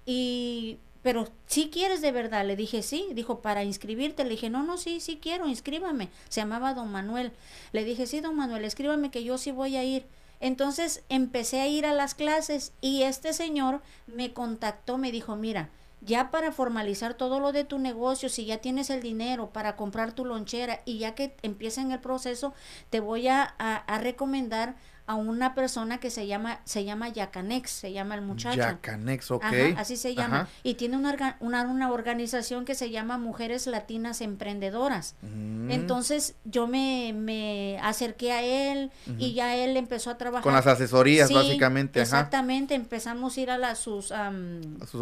y... 0.07 0.79
Pero 1.03 1.27
si 1.49 1.69
quieres 1.69 2.01
de 2.01 2.13
verdad, 2.13 2.47
le 2.47 2.55
dije 2.55 2.81
sí, 2.81 3.09
dijo 3.13 3.41
para 3.41 3.65
inscribirte, 3.65 4.23
le 4.23 4.31
dije 4.31 4.51
no, 4.51 4.63
no, 4.63 4.77
sí, 4.79 5.01
sí 5.01 5.19
quiero, 5.21 5.49
inscríbame. 5.49 6.11
Se 6.29 6.41
llamaba 6.41 6.75
don 6.75 6.93
Manuel. 6.93 7.33
Le 7.73 7.83
dije 7.83 8.07
sí, 8.07 8.21
don 8.21 8.37
Manuel, 8.37 8.65
escríbame 8.65 9.11
que 9.11 9.25
yo 9.25 9.37
sí 9.37 9.51
voy 9.51 9.75
a 9.75 9.83
ir. 9.83 10.07
Entonces 10.39 11.03
empecé 11.09 11.61
a 11.61 11.67
ir 11.67 11.87
a 11.87 11.93
las 11.93 12.15
clases 12.15 12.73
y 12.81 13.03
este 13.03 13.33
señor 13.33 13.83
me 14.07 14.33
contactó, 14.33 14.97
me 14.97 15.11
dijo, 15.11 15.35
mira, 15.35 15.71
ya 16.03 16.31
para 16.31 16.53
formalizar 16.53 17.15
todo 17.15 17.41
lo 17.41 17.51
de 17.51 17.65
tu 17.65 17.81
negocio, 17.81 18.29
si 18.29 18.45
ya 18.45 18.59
tienes 18.59 18.89
el 18.89 19.03
dinero 19.03 19.51
para 19.51 19.75
comprar 19.75 20.13
tu 20.13 20.25
lonchera 20.25 20.83
y 20.85 20.99
ya 20.99 21.17
que 21.17 21.35
empieza 21.43 21.81
en 21.81 21.91
el 21.91 21.99
proceso, 21.99 22.55
te 22.91 23.01
voy 23.01 23.27
a- 23.27 23.43
a 23.49 23.99
recomendar 23.99 24.77
a 25.07 25.17
una 25.17 25.55
persona 25.55 25.99
que 25.99 26.11
se 26.11 26.27
llama, 26.29 26.61
se 26.65 26.85
llama 26.85 27.09
Yacanex, 27.09 27.71
se 27.71 27.93
llama 27.93 28.15
el 28.15 28.23
muchacho. 28.23 28.57
Yacanex, 28.57 29.31
ok. 29.33 29.45
Ajá, 29.45 29.57
así 29.81 29.97
se 29.97 30.15
llama. 30.15 30.43
Ajá. 30.43 30.49
Y 30.63 30.75
tiene 30.75 30.97
una, 30.97 31.13
orga- 31.13 31.37
una, 31.41 31.63
una 31.63 31.91
organización 31.91 32.65
que 32.65 32.75
se 32.77 32.91
llama 32.91 33.19
Mujeres 33.19 33.67
Latinas 33.67 34.21
Emprendedoras. 34.21 35.17
Mm. 35.23 35.71
Entonces 35.73 36.37
yo 36.45 36.67
me, 36.69 37.13
me 37.15 37.79
acerqué 37.83 38.33
a 38.33 38.43
él 38.43 38.93
y 39.19 39.35
ya 39.35 39.57
él 39.57 39.77
empezó 39.77 40.11
a 40.11 40.19
trabajar. 40.19 40.45
Con 40.45 40.55
las 40.55 40.67
asesorías, 40.69 41.29
Sí, 41.29 41.35
básicamente, 41.35 42.01
ajá. 42.01 42.05
Exactamente, 42.21 42.75
empezamos 42.75 43.37
a 43.37 43.41
ir 43.41 43.51
a 43.51 43.59
las, 43.59 43.79
sus, 43.79 44.13
A 44.13 44.31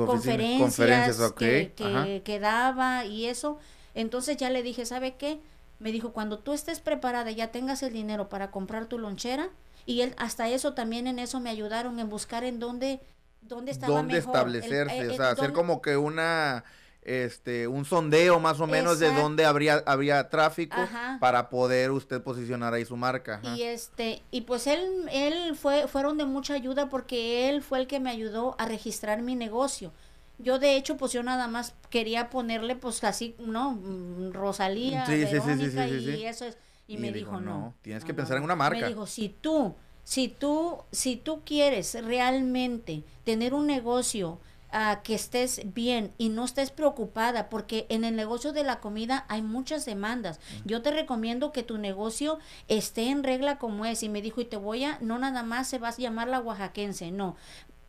conferencias, 0.07 0.61
conferencias, 0.61 1.33
que, 1.33 1.73
que- 1.77 2.23
que 2.25 2.41
daba 2.41 3.05
y 3.05 3.27
eso. 3.27 3.59
Entonces 3.95 4.37
ya 4.37 4.51
le 4.51 4.63
dije, 4.63 4.87
¿sabe 4.87 5.17
qué? 5.17 5.41
Me 5.79 5.93
dijo, 5.93 6.13
cuando 6.13 6.39
tú 6.39 6.53
estés 6.53 6.81
preparada, 6.81 7.31
ya 7.31 7.49
tengas 7.49 7.83
el 7.83 7.93
dinero 7.93 8.29
para 8.29 8.51
comprar 8.51 8.87
tu 8.87 8.99
lonchera. 8.99 9.49
Y 9.90 10.03
él, 10.03 10.14
hasta 10.18 10.48
eso, 10.48 10.72
también 10.74 11.07
en 11.09 11.18
eso 11.18 11.40
me 11.40 11.50
ayudaron 11.50 11.98
en 11.98 12.09
buscar 12.09 12.44
en 12.44 12.61
dónde, 12.61 13.00
dónde 13.42 13.72
estaba 13.72 13.94
dónde 13.96 14.14
mejor. 14.14 14.35
El- 14.37 14.62
establecerse, 14.62 14.96
eh, 14.98 15.09
o 15.09 15.12
eh, 15.12 15.16
sea, 15.16 15.31
hacer 15.31 15.53
como 15.53 15.83
que 15.83 15.96
una 15.96 16.64
este 17.03 17.66
un 17.66 17.85
sondeo 17.87 18.38
más 18.40 18.61
o 18.61 18.66
menos 18.66 18.98
de 18.98 19.11
dónde 19.12 19.46
habría 19.46 19.83
habría 19.87 20.29
tráfico 20.29 20.81
Ajá. 20.83 21.16
para 21.18 21.48
poder 21.48 21.90
usted 21.90 22.22
posicionar 22.22 22.72
ahí 22.74 22.85
su 22.85 22.96
marca. 22.96 23.40
ajá. 23.42 23.57
Y 23.57 23.62
este, 23.62 24.22
y 24.31 24.42
pues 24.42 24.66
él, 24.66 25.09
él 25.11 25.57
fue, 25.57 25.88
fueron 25.88 26.18
de 26.18 26.24
mucha 26.26 26.55
ayuda 26.55 26.88
porque 26.88 27.48
él 27.48 27.62
fue 27.62 27.81
el 27.81 27.87
que 27.87 28.00
me 28.00 28.11
ayudó 28.11 28.55
a 28.59 28.66
registrar 28.66 29.22
mi 29.22 29.35
negocio. 29.35 29.92
Yo 30.38 30.59
de 30.59 30.76
hecho, 30.76 30.96
pues 30.96 31.12
yo 31.12 31.22
nada 31.22 31.48
más 31.48 31.74
quería 31.90 32.31
ponerle 32.31 32.76
pues 32.76 33.03
así, 33.05 33.35
¿no? 33.38 33.72
Mm, 33.72 34.33
Rosalía, 34.33 35.05
Sí, 35.07 35.26
sí, 35.26 35.26
sí, 35.26 35.40
sí, 35.40 35.70
Verónica 35.70 35.88
sí, 35.88 36.00
sí, 36.05 36.11
y 36.11 36.24
eso 36.26 36.44
es. 36.46 36.57
Y, 36.90 36.94
Y 36.94 36.96
me 36.98 37.12
dijo, 37.12 37.31
dijo, 37.31 37.40
no. 37.40 37.59
"No, 37.59 37.74
tienes 37.83 38.03
no, 38.03 38.07
que 38.07 38.14
pensar 38.14 38.37
en 38.37 38.42
no". 38.42 38.46
una 38.46 38.57
marca. 38.57 38.81
Me 38.81 38.88
dijo, 38.88 39.07
si 39.07 39.29
tú, 39.29 39.74
si 40.05 40.29
tú, 40.29 40.79
si 40.90 41.16
tú 41.16 41.42
quieres 41.44 41.94
realmente 42.05 43.05
tener 43.24 43.55
un 43.55 43.66
negocio 43.66 44.40
ah, 44.72 45.00
que 45.03 45.14
estés 45.14 45.62
bien 45.74 46.12
y 46.18 46.29
no 46.29 46.44
estés 46.44 46.70
preocupada, 46.70 47.48
porque 47.50 47.87
en 47.90 48.05
el 48.05 48.14
negocio 48.16 48.53
de 48.53 48.62
la 48.64 48.79
comida 48.81 49.24
hay 49.29 49.42
muchas 49.42 49.85
demandas. 49.85 50.38
Yo 50.64 50.81
te 50.83 50.90
recomiendo 50.92 51.50
que 51.53 51.62
tu 51.64 51.76
negocio 51.79 52.38
esté 52.68 53.09
en 53.11 53.22
regla 53.24 53.59
como 53.59 53.85
es. 53.85 54.03
Y 54.03 54.09
me 54.09 54.22
dijo, 54.22 54.40
y 54.40 54.44
te 54.44 54.57
voy 54.57 54.85
a, 54.85 54.98
no 55.00 55.18
nada 55.18 55.42
más 55.42 55.68
se 55.68 55.79
vas 55.79 55.98
a 55.98 56.03
llamar 56.03 56.29
la 56.29 56.40
oaxaquense, 56.40 57.11
no. 57.11 57.37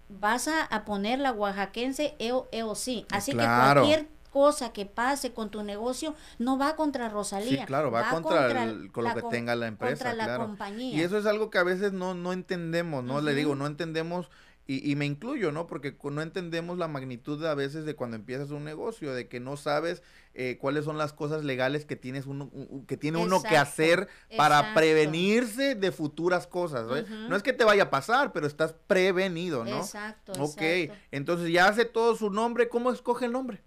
Vas 0.09 0.47
a, 0.47 0.63
a 0.65 0.83
poner 0.83 1.19
la 1.19 1.31
oaxaquense 1.31 2.15
EO, 2.19 2.47
EOC. 2.51 3.05
Así 3.11 3.31
Claro. 3.31 3.81
que 3.83 3.87
cualquier 3.87 4.20
cosa 4.31 4.73
que 4.73 4.85
pase 4.87 5.33
con 5.33 5.51
tu 5.51 5.61
negocio 5.63 6.15
no 6.39 6.57
va 6.57 6.75
contra 6.75 7.09
Rosalía. 7.09 7.61
Sí, 7.61 7.65
claro, 7.67 7.91
va, 7.91 8.09
contra, 8.09 8.63
el- 8.63 8.91
con 8.91 9.03
lo 9.03 9.13
que 9.13 9.21
tenga 9.23 9.55
la 9.55 9.67
empresa, 9.67 10.05
Contra 10.05 10.13
la 10.13 10.23
claro. 10.23 10.45
compañía. 10.47 10.97
Y 10.97 11.01
eso 11.01 11.17
es 11.17 11.25
algo 11.27 11.49
que 11.51 11.59
a 11.59 11.63
veces 11.63 11.91
no, 11.93 12.15
no 12.15 12.33
entendemos, 12.33 13.03
¿no? 13.03 13.21
Le 13.21 13.35
digo, 13.35 13.53
no 13.55 13.67
entendemos, 13.67 14.29
y, 14.67 14.89
y 14.89 14.95
me 14.95 15.05
incluyo, 15.05 15.51
¿no? 15.51 15.67
Porque 15.67 15.97
no 16.03 16.21
entendemos 16.21 16.77
la 16.77 16.87
magnitud 16.87 17.41
de, 17.41 17.49
a 17.49 17.55
veces 17.55 17.83
de 17.83 17.95
cuando 17.95 18.15
empiezas 18.15 18.51
un 18.51 18.63
negocio, 18.63 19.13
de 19.13 19.27
que 19.27 19.39
no 19.39 19.57
sabes 19.57 20.01
eh, 20.33 20.57
cuáles 20.61 20.85
son 20.85 20.97
las 20.97 21.11
cosas 21.11 21.43
legales 21.43 21.83
que 21.83 21.97
tienes 21.97 22.25
uno, 22.25 22.49
que 22.87 22.95
tiene 22.95 23.17
uno 23.17 23.43
que 23.43 23.57
hacer 23.57 24.07
para 24.37 24.59
exacto. 24.59 24.79
prevenirse 24.79 25.75
de 25.75 25.91
futuras 25.91 26.47
cosas. 26.47 26.87
¿no? 27.27 27.35
Es 27.35 27.43
que 27.43 27.51
te 27.53 27.65
vaya 27.65 27.83
a 27.83 27.89
pasar, 27.89 28.31
pero 28.31 28.47
estás 28.47 28.73
prevenido, 28.87 29.65
¿no? 29.65 29.77
Exacto, 29.79 30.31
Ok, 30.39 30.61
exacto. 30.61 31.03
entonces 31.11 31.51
ya 31.51 31.67
hace 31.67 31.83
todo 31.83 32.15
su 32.15 32.29
nombre, 32.29 32.69
¿cómo 32.69 32.91
escoge 32.91 33.25
el 33.25 33.33
nombre? 33.33 33.61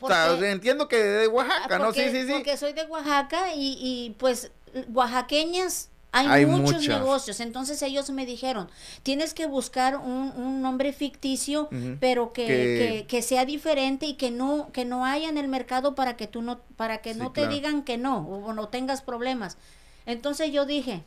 O 0.00 0.08
sea, 0.08 0.28
Porque- 0.28 0.50
entiendo 0.50 0.88
que 0.88 0.96
de 1.02 1.26
Oaxaca, 1.28 1.76
Ah, 1.76 1.78
¿no? 1.78 1.86
porque- 1.86 2.10
Sí, 2.10 2.20
sí, 2.20 2.26
sí. 2.26 2.32
Porque 2.32 2.56
soy 2.56 2.72
de 2.72 2.84
Oaxaca 2.84 3.54
y, 3.54 3.78
y, 3.80 4.10
pues 4.18 4.50
oaxaqueñas 4.92 5.90
Hay, 6.12 6.46
muchos 6.46 6.86
negocios. 6.88 7.40
Entonces 7.40 7.82
ellos 7.82 8.08
me 8.10 8.24
dijeron, 8.24 8.70
tienes 9.02 9.34
que 9.34 9.46
buscar 9.46 9.96
un, 9.96 10.32
un 10.36 10.62
nombre 10.62 10.94
ficticio, 10.94 11.68
pero 12.00 12.32
que, 12.32 13.04
que, 13.06 13.22
sea 13.22 13.44
diferente 13.44 14.06
y 14.06 14.14
que 14.14 14.30
no, 14.30 14.70
que 14.72 14.86
no 14.86 15.04
haya 15.04 15.28
en 15.28 15.36
el 15.36 15.48
mercado 15.48 15.94
para 15.94 16.16
que 16.16 16.26
tú 16.26 16.40
no, 16.40 16.60
para 16.76 16.98
que 17.02 17.14
no 17.14 17.32
te 17.32 17.48
digan 17.48 17.82
que 17.82 17.98
no 17.98 18.26
o 18.26 18.52
no 18.54 18.68
tengas 18.68 19.02
problemas. 19.02 19.58
Entonces 20.06 20.52
yo 20.52 20.64
dije, 20.64 21.04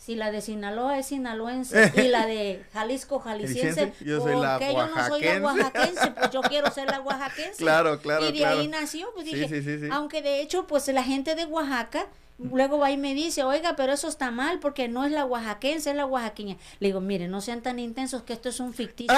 si 0.00 0.14
la 0.14 0.32
de 0.32 0.40
Sinaloa 0.40 0.98
es 0.98 1.06
sinaloense 1.06 1.92
y 1.96 2.08
la 2.08 2.26
de 2.26 2.64
Jalisco 2.72 3.20
jalisciense, 3.20 3.92
yo 4.00 4.20
soy 4.22 4.40
la 4.40 4.58
yo 4.58 4.86
no 4.86 5.06
soy 5.08 5.22
la 5.22 5.40
oaxaquense? 5.40 6.10
Pues 6.16 6.30
yo 6.30 6.40
quiero 6.40 6.70
ser 6.70 6.86
la 6.86 7.00
oaxaquense. 7.00 7.58
Claro, 7.58 8.00
claro, 8.00 8.26
Y 8.30 8.32
de 8.38 8.46
ahí 8.46 8.66
nació, 8.66 9.12
pues 9.12 9.26
dije, 9.26 9.88
aunque 9.92 10.22
de 10.22 10.40
hecho, 10.40 10.66
pues 10.66 10.88
la 10.88 11.02
gente 11.02 11.34
de 11.34 11.44
Oaxaca 11.44 12.06
Luego 12.42 12.78
va 12.78 12.90
y 12.90 12.96
me 12.96 13.14
dice, 13.14 13.42
oiga, 13.44 13.76
pero 13.76 13.92
eso 13.92 14.08
está 14.08 14.30
mal 14.30 14.60
porque 14.60 14.88
no 14.88 15.04
es 15.04 15.12
la 15.12 15.26
oaxaquense, 15.26 15.90
es 15.90 15.96
la 15.96 16.06
oaxaqueña. 16.06 16.56
Le 16.78 16.88
digo, 16.88 17.00
mire, 17.00 17.28
no 17.28 17.40
sean 17.40 17.60
tan 17.60 17.78
intensos 17.78 18.22
que 18.22 18.32
esto 18.32 18.48
es 18.48 18.60
un 18.60 18.72
ficticio. 18.72 19.14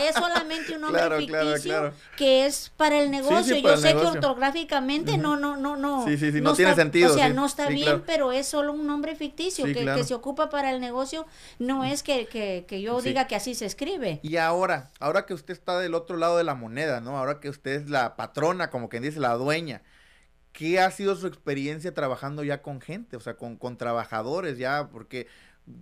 Es 0.00 0.14
solamente 0.14 0.74
un 0.76 0.82
nombre 0.82 1.18
ficticio 1.18 1.92
que 2.16 2.46
es 2.46 2.70
para 2.76 3.00
el 3.00 3.10
negocio. 3.10 3.56
Yo 3.56 3.76
sé 3.76 3.92
que 3.92 4.06
ortográficamente 4.06 5.18
no, 5.18 5.36
no, 5.36 5.56
no, 5.56 5.76
no. 5.76 6.06
Sí, 6.06 6.16
sí, 6.16 6.32
sí, 6.32 6.40
no, 6.40 6.54
tiene 6.54 6.74
sentido. 6.74 7.10
O 7.10 7.14
sea, 7.14 7.28
no 7.28 7.44
está 7.44 7.68
bien, 7.68 8.02
pero 8.06 8.32
es 8.32 8.46
solo 8.46 8.72
un 8.72 8.86
nombre 8.86 9.16
ficticio 9.16 9.66
que, 9.66 9.84
que, 9.84 10.04
se 10.04 10.14
ocupa 10.14 10.48
para 10.48 10.70
el 10.70 10.80
negocio. 10.80 11.26
No 11.58 11.84
es 11.84 12.02
que, 12.02 12.26
que, 12.26 12.64
que 12.68 12.80
yo 12.80 13.00
diga 13.02 13.26
que 13.26 13.36
así 13.36 13.54
se 13.54 13.66
escribe. 13.66 14.20
Y 14.22 14.36
ahora, 14.36 14.90
ahora 15.00 15.26
que 15.26 15.34
usted 15.34 15.52
está 15.52 15.78
del 15.78 15.94
otro 15.94 16.16
lado 16.16 16.36
de 16.36 16.44
la 16.44 16.54
moneda, 16.54 17.00
¿no? 17.00 17.18
Ahora 17.18 17.40
que 17.40 17.48
usted 17.48 17.72
es 17.72 17.90
la 17.90 18.16
patrona, 18.16 18.70
como 18.70 18.88
quien 18.88 19.02
dice, 19.02 19.18
la 19.20 19.34
dueña 19.34 19.82
¿Qué 20.52 20.80
ha 20.80 20.90
sido 20.90 21.16
su 21.16 21.26
experiencia 21.26 21.94
trabajando 21.94 22.42
ya 22.44 22.62
con 22.62 22.80
gente, 22.80 23.16
o 23.16 23.20
sea, 23.20 23.36
con, 23.36 23.56
con 23.56 23.76
trabajadores 23.76 24.58
ya? 24.58 24.88
Porque 24.90 25.26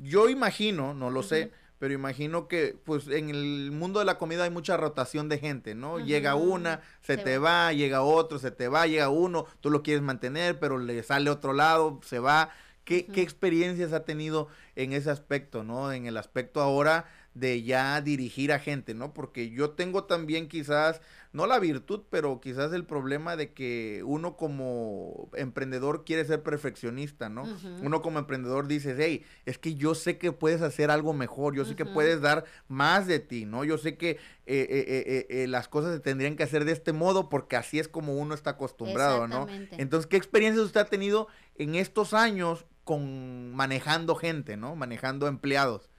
yo 0.03 0.29
imagino, 0.29 0.95
no 0.95 1.11
lo 1.11 1.23
sé, 1.23 1.51
pero 1.79 1.95
imagino 1.95 2.49
que 2.49 2.77
pues 2.85 3.09
en 3.09 3.31
el 3.31 3.71
mundo 3.71 4.01
de 4.01 4.05
la 4.05 4.19
comida 4.19 4.45
hay 4.45 4.51
mucha 4.51 4.77
rotación 4.77 5.29
de 5.29 5.39
gente, 5.39 5.75
¿no? 5.75 5.99
Llega 5.99 6.35
una, 6.35 6.81
se, 7.03 7.17
te 7.17 7.39
va. 7.39 7.73
llega 7.73 8.03
otro, 8.03 8.39
se 8.39 8.51
te 8.51 8.69
va, 8.69 8.87
llega 8.87 9.09
uno, 9.09 9.47
tú 9.61 9.71
lo 9.71 9.83
quieres 9.83 10.03
mantener, 10.03 10.59
pero 10.59 10.79
le 10.79 11.03
sale 11.03 11.31
otro 11.31 11.53
lado, 11.53 12.01
se 12.05 12.19
va. 12.19 12.51
¿Qué, 12.85 13.07
¿Qué 13.07 13.23
experiencias 13.23 13.93
ha 13.93 14.05
tenido 14.05 14.49
en 14.75 14.93
ese 14.93 15.11
aspecto, 15.11 15.63
¿no? 15.63 15.93
En 15.93 16.07
el 16.07 16.17
aspecto 16.17 16.61
ahora 16.61 17.07
de 17.35 17.63
ya 17.63 18.01
dirigir 18.01 18.53
a 18.53 18.59
gente, 18.59 18.95
¿no? 18.95 19.15
Porque 19.15 19.51
yo 19.51 19.71
tengo 19.71 20.05
también 20.05 20.49
quizás 20.49 21.01
no 21.33 21.47
la 21.47 21.59
virtud, 21.59 22.03
pero 22.11 22.41
quizás 22.41 22.73
el 22.73 22.85
problema 22.85 23.37
de 23.37 23.53
que 23.53 24.03
uno 24.05 24.37
como 24.37 25.31
emprendedor 25.35 26.05
quiere 26.05 26.25
ser 26.25 26.43
perfeccionista, 26.43 27.29
¿no? 27.29 27.45
Uno 27.83 28.03
como 28.03 28.19
emprendedor 28.19 28.67
dice, 28.67 28.97
hey, 28.99 29.25
es 29.45 29.59
que 29.59 29.75
yo 29.75 29.95
sé 29.95 30.19
que 30.19 30.33
puedes 30.33 30.63
hacer 30.63 30.91
algo 30.91 31.13
mejor, 31.13 31.55
yo 31.55 31.65
sé 31.65 31.77
que 31.77 31.85
puedes 31.85 32.21
dar 32.21 32.45
más 32.67 33.07
de 33.07 33.19
ti, 33.19 33.45
¿no? 33.45 33.65
Yo 33.65 33.79
sé 33.79 33.97
que 33.97 34.11
eh, 34.11 34.17
eh, 34.47 35.27
eh, 35.29 35.47
las 35.47 35.69
cosas 35.69 35.95
se 35.95 36.01
tendrían 36.01 36.37
que 36.37 36.45
hacer 36.45 36.65
de 36.65 36.73
este 36.73 36.93
modo 36.93 37.29
porque 37.29 37.57
así 37.57 37.79
es 37.79 37.89
como 37.89 38.15
uno 38.15 38.35
está 38.35 38.51
acostumbrado, 38.51 39.29
¿no? 39.29 39.47
Entonces, 39.73 40.07
¿qué 40.07 40.17
experiencias 40.17 40.65
usted 40.65 40.81
ha 40.81 40.87
tenido 40.87 41.29
en 41.57 41.75
estos 41.75 42.15
años 42.15 42.65
con 42.85 43.53
manejando 43.53 44.15
gente, 44.15 44.57
¿no? 44.57 44.75
Manejando 44.77 45.27
empleados. 45.27 45.91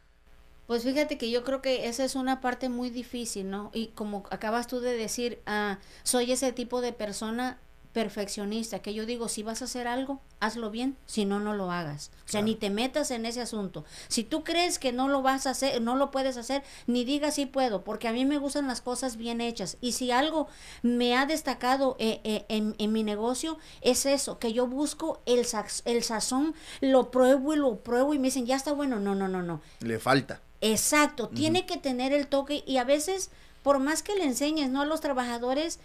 Pues 0.69 0.83
fíjate 0.83 1.17
que 1.17 1.31
yo 1.31 1.43
creo 1.43 1.63
que 1.63 1.87
esa 1.87 2.03
es 2.03 2.13
una 2.13 2.41
parte 2.41 2.69
muy 2.69 2.91
difícil, 2.91 3.49
¿no? 3.49 3.71
Y 3.73 3.87
como 3.87 4.25
acabas 4.29 4.67
tú 4.67 4.81
de 4.81 4.95
decir, 4.95 5.41
ah, 5.47 5.79
soy 6.03 6.31
ese 6.31 6.53
tipo 6.53 6.79
de 6.81 6.93
persona 6.93 7.57
perfeccionista, 7.91 8.77
que 8.77 8.93
yo 8.93 9.07
digo, 9.07 9.29
si 9.29 9.41
vas 9.41 9.63
a 9.63 9.65
hacer 9.65 9.87
algo, 9.87 10.21
hazlo 10.39 10.69
bien, 10.69 10.95
si 11.07 11.25
no, 11.25 11.39
no 11.39 11.55
lo 11.55 11.71
hagas. 11.71 12.11
O 12.27 12.29
sea, 12.29 12.43
ni 12.43 12.53
te 12.53 12.69
metas 12.69 13.09
en 13.09 13.25
ese 13.25 13.41
asunto. 13.41 13.83
Si 14.09 14.23
tú 14.23 14.43
crees 14.43 14.77
que 14.77 14.91
no 14.93 15.07
lo 15.07 15.23
vas 15.23 15.47
a 15.47 15.49
hacer, 15.49 15.81
no 15.81 15.95
lo 15.95 16.11
puedes 16.11 16.37
hacer, 16.37 16.61
ni 16.85 17.03
digas 17.03 17.33
si 17.33 17.47
puedo, 17.47 17.83
porque 17.83 18.07
a 18.07 18.13
mí 18.13 18.23
me 18.23 18.37
gustan 18.37 18.67
las 18.67 18.81
cosas 18.81 19.17
bien 19.17 19.41
hechas. 19.41 19.77
Y 19.81 19.93
si 19.93 20.11
algo 20.11 20.49
me 20.83 21.17
ha 21.17 21.25
destacado 21.25 21.95
eh, 21.97 22.21
eh, 22.23 22.45
en, 22.47 22.75
en, 22.77 22.91
mi 22.91 23.01
negocio, 23.01 23.57
es 23.81 24.05
eso, 24.05 24.37
que 24.37 24.53
yo 24.53 24.67
busco 24.67 25.23
el, 25.25 25.47
el 25.85 26.03
sazón, 26.03 26.53
lo 26.79 27.09
pruebo 27.09 27.55
y 27.55 27.57
lo 27.57 27.77
pruebo 27.79 28.13
y 28.13 28.19
me 28.19 28.27
dicen, 28.27 28.45
ya 28.45 28.55
está 28.55 28.71
bueno, 28.71 28.99
no, 28.99 29.15
no, 29.15 29.27
no, 29.27 29.41
no. 29.41 29.61
Le 29.79 29.97
falta. 29.97 30.43
Exacto, 30.61 31.29
tiene 31.29 31.65
que 31.65 31.77
tener 31.77 32.11
el 32.11 32.27
toque 32.27 32.63
y 32.67 32.77
a 32.77 32.83
veces, 32.83 33.31
por 33.63 33.79
más 33.79 34.03
que 34.03 34.15
le 34.15 34.25
enseñes, 34.25 34.69
¿no? 34.69 34.81
A 34.81 34.85
los 34.85 34.99
trabajadores 34.99 35.79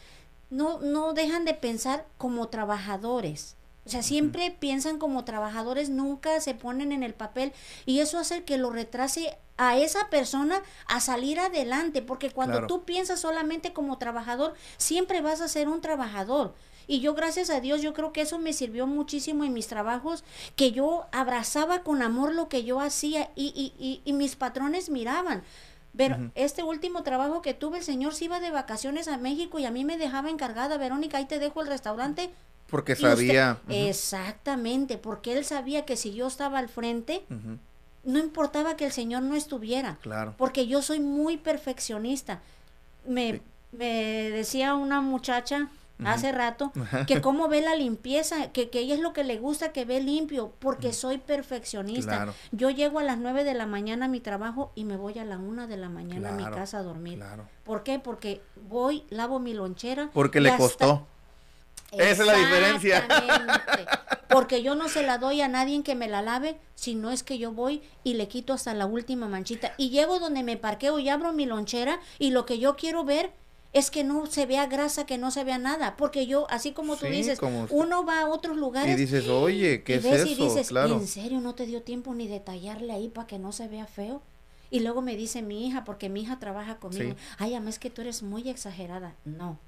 no, 0.50 0.80
no 0.80 1.12
dejan 1.12 1.44
de 1.44 1.54
pensar 1.54 2.06
como 2.18 2.48
trabajadores. 2.48 3.56
O 3.86 3.90
sea, 3.90 4.02
siempre 4.02 4.50
piensan 4.50 4.98
como 4.98 5.24
trabajadores, 5.24 5.90
nunca 5.90 6.40
se 6.40 6.54
ponen 6.54 6.90
en 6.90 7.02
el 7.02 7.12
papel 7.12 7.52
y 7.84 8.00
eso 8.00 8.18
hace 8.18 8.42
que 8.42 8.56
lo 8.56 8.70
retrase 8.70 9.36
a 9.58 9.76
esa 9.76 10.08
persona 10.08 10.62
a 10.86 11.00
salir 11.00 11.38
adelante, 11.38 12.00
porque 12.00 12.30
cuando 12.30 12.66
tú 12.66 12.84
piensas 12.84 13.20
solamente 13.20 13.72
como 13.72 13.98
trabajador, 13.98 14.54
siempre 14.78 15.20
vas 15.20 15.40
a 15.40 15.48
ser 15.48 15.68
un 15.68 15.80
trabajador. 15.82 16.54
Y 16.86 17.00
yo, 17.00 17.14
gracias 17.14 17.50
a 17.50 17.60
Dios, 17.60 17.82
yo 17.82 17.92
creo 17.94 18.12
que 18.12 18.22
eso 18.22 18.38
me 18.38 18.52
sirvió 18.52 18.86
muchísimo 18.86 19.44
en 19.44 19.52
mis 19.52 19.66
trabajos, 19.66 20.24
que 20.56 20.72
yo 20.72 21.06
abrazaba 21.12 21.82
con 21.82 22.02
amor 22.02 22.34
lo 22.34 22.48
que 22.48 22.64
yo 22.64 22.80
hacía 22.80 23.30
y, 23.34 23.72
y, 23.78 24.02
y, 24.04 24.12
mis 24.12 24.36
patrones 24.36 24.90
miraban. 24.90 25.42
Pero 25.96 26.30
este 26.34 26.62
último 26.62 27.04
trabajo 27.04 27.40
que 27.40 27.54
tuve, 27.54 27.78
el 27.78 27.84
señor 27.84 28.14
se 28.14 28.24
iba 28.24 28.40
de 28.40 28.50
vacaciones 28.50 29.06
a 29.06 29.16
México 29.16 29.60
y 29.60 29.64
a 29.64 29.70
mí 29.70 29.84
me 29.84 29.96
dejaba 29.96 30.28
encargada, 30.28 30.76
Verónica, 30.76 31.18
ahí 31.18 31.26
te 31.26 31.38
dejo 31.38 31.62
el 31.62 31.68
restaurante. 31.68 32.30
Porque 32.68 32.96
sabía. 32.96 33.60
Exactamente, 33.68 34.98
porque 34.98 35.36
él 35.38 35.44
sabía 35.44 35.84
que 35.84 35.96
si 35.96 36.12
yo 36.12 36.26
estaba 36.26 36.58
al 36.58 36.68
frente, 36.68 37.24
no 38.02 38.18
importaba 38.18 38.76
que 38.76 38.86
el 38.86 38.92
señor 38.92 39.22
no 39.22 39.36
estuviera. 39.36 39.98
Claro. 40.02 40.34
Porque 40.36 40.66
yo 40.66 40.82
soy 40.82 40.98
muy 40.98 41.36
perfeccionista. 41.36 42.40
Me, 43.06 43.40
me 43.70 44.30
decía 44.30 44.74
una 44.74 45.00
muchacha, 45.00 45.68
hace 46.04 46.32
rato, 46.32 46.72
que 47.06 47.20
cómo 47.20 47.48
ve 47.48 47.60
la 47.60 47.74
limpieza, 47.74 48.50
que, 48.52 48.70
que 48.70 48.80
ella 48.80 48.94
es 48.94 49.00
lo 49.00 49.12
que 49.12 49.24
le 49.24 49.38
gusta 49.38 49.72
que 49.72 49.84
ve 49.84 50.00
limpio, 50.00 50.52
porque 50.58 50.92
soy 50.92 51.18
perfeccionista. 51.18 52.32
Yo 52.52 52.70
llego 52.70 52.98
a 52.98 53.04
las 53.04 53.18
9 53.18 53.44
de 53.44 53.54
la 53.54 53.66
mañana 53.66 54.06
a 54.06 54.08
mi 54.08 54.20
trabajo 54.20 54.72
y 54.74 54.84
me 54.84 54.96
voy 54.96 55.18
a 55.18 55.24
la 55.24 55.38
1 55.38 55.66
de 55.66 55.76
la 55.76 55.88
mañana 55.88 56.30
a 56.30 56.32
mi 56.32 56.44
casa 56.44 56.78
a 56.78 56.82
dormir. 56.82 57.22
¿Por 57.64 57.82
qué? 57.82 57.98
Porque 57.98 58.42
voy, 58.68 59.04
lavo 59.10 59.38
mi 59.38 59.54
lonchera. 59.54 60.10
Porque 60.12 60.40
le 60.40 60.56
costó. 60.56 61.06
Esa 61.92 62.22
es 62.22 62.26
la 62.26 62.34
diferencia. 62.34 63.06
Porque 64.28 64.62
yo 64.64 64.74
no 64.74 64.88
se 64.88 65.04
la 65.04 65.18
doy 65.18 65.40
a 65.42 65.48
nadie 65.48 65.82
que 65.84 65.94
me 65.94 66.08
la 66.08 66.20
lave, 66.20 66.58
sino 66.74 67.12
es 67.12 67.22
que 67.22 67.38
yo 67.38 67.52
voy 67.52 67.82
y 68.02 68.14
le 68.14 68.26
quito 68.26 68.52
hasta 68.52 68.74
la 68.74 68.84
última 68.86 69.28
manchita. 69.28 69.74
Y 69.76 69.90
llego 69.90 70.18
donde 70.18 70.42
me 70.42 70.56
parqueo 70.56 70.98
y 70.98 71.08
abro 71.08 71.32
mi 71.32 71.46
lonchera 71.46 72.00
y 72.18 72.30
lo 72.30 72.44
que 72.44 72.58
yo 72.58 72.74
quiero 72.74 73.04
ver 73.04 73.32
es 73.74 73.90
que 73.90 74.04
no 74.04 74.24
se 74.26 74.46
vea 74.46 74.66
grasa, 74.66 75.04
que 75.04 75.18
no 75.18 75.30
se 75.30 75.44
vea 75.44 75.58
nada, 75.58 75.96
porque 75.96 76.26
yo, 76.26 76.46
así 76.48 76.72
como 76.72 76.96
tú 76.96 77.06
dices, 77.06 77.38
uno 77.70 78.06
va 78.06 78.20
a 78.20 78.28
otros 78.28 78.56
lugares 78.56 78.96
y 78.96 79.00
dices, 79.00 79.28
oye, 79.28 79.82
¿qué 79.82 79.96
es 79.96 80.04
eso? 80.04 80.26
Y 80.26 80.34
dices, 80.36 80.70
¿en 80.70 81.06
serio 81.06 81.40
no 81.40 81.54
te 81.54 81.66
dio 81.66 81.82
tiempo 81.82 82.14
ni 82.14 82.28
de 82.28 82.40
tallarle 82.40 82.92
ahí 82.92 83.08
para 83.08 83.26
que 83.26 83.38
no 83.38 83.52
se 83.52 83.68
vea 83.68 83.86
feo? 83.86 84.22
Y 84.70 84.80
luego 84.80 85.02
me 85.02 85.16
dice 85.16 85.42
mi 85.42 85.66
hija, 85.66 85.84
porque 85.84 86.08
mi 86.08 86.22
hija 86.22 86.38
trabaja 86.38 86.76
conmigo, 86.76 87.16
ay, 87.38 87.54
ama, 87.54 87.68
es 87.68 87.78
que 87.78 87.90
tú 87.90 88.00
eres 88.00 88.22
muy 88.22 88.48
exagerada. 88.48 89.14
No. 89.24 89.58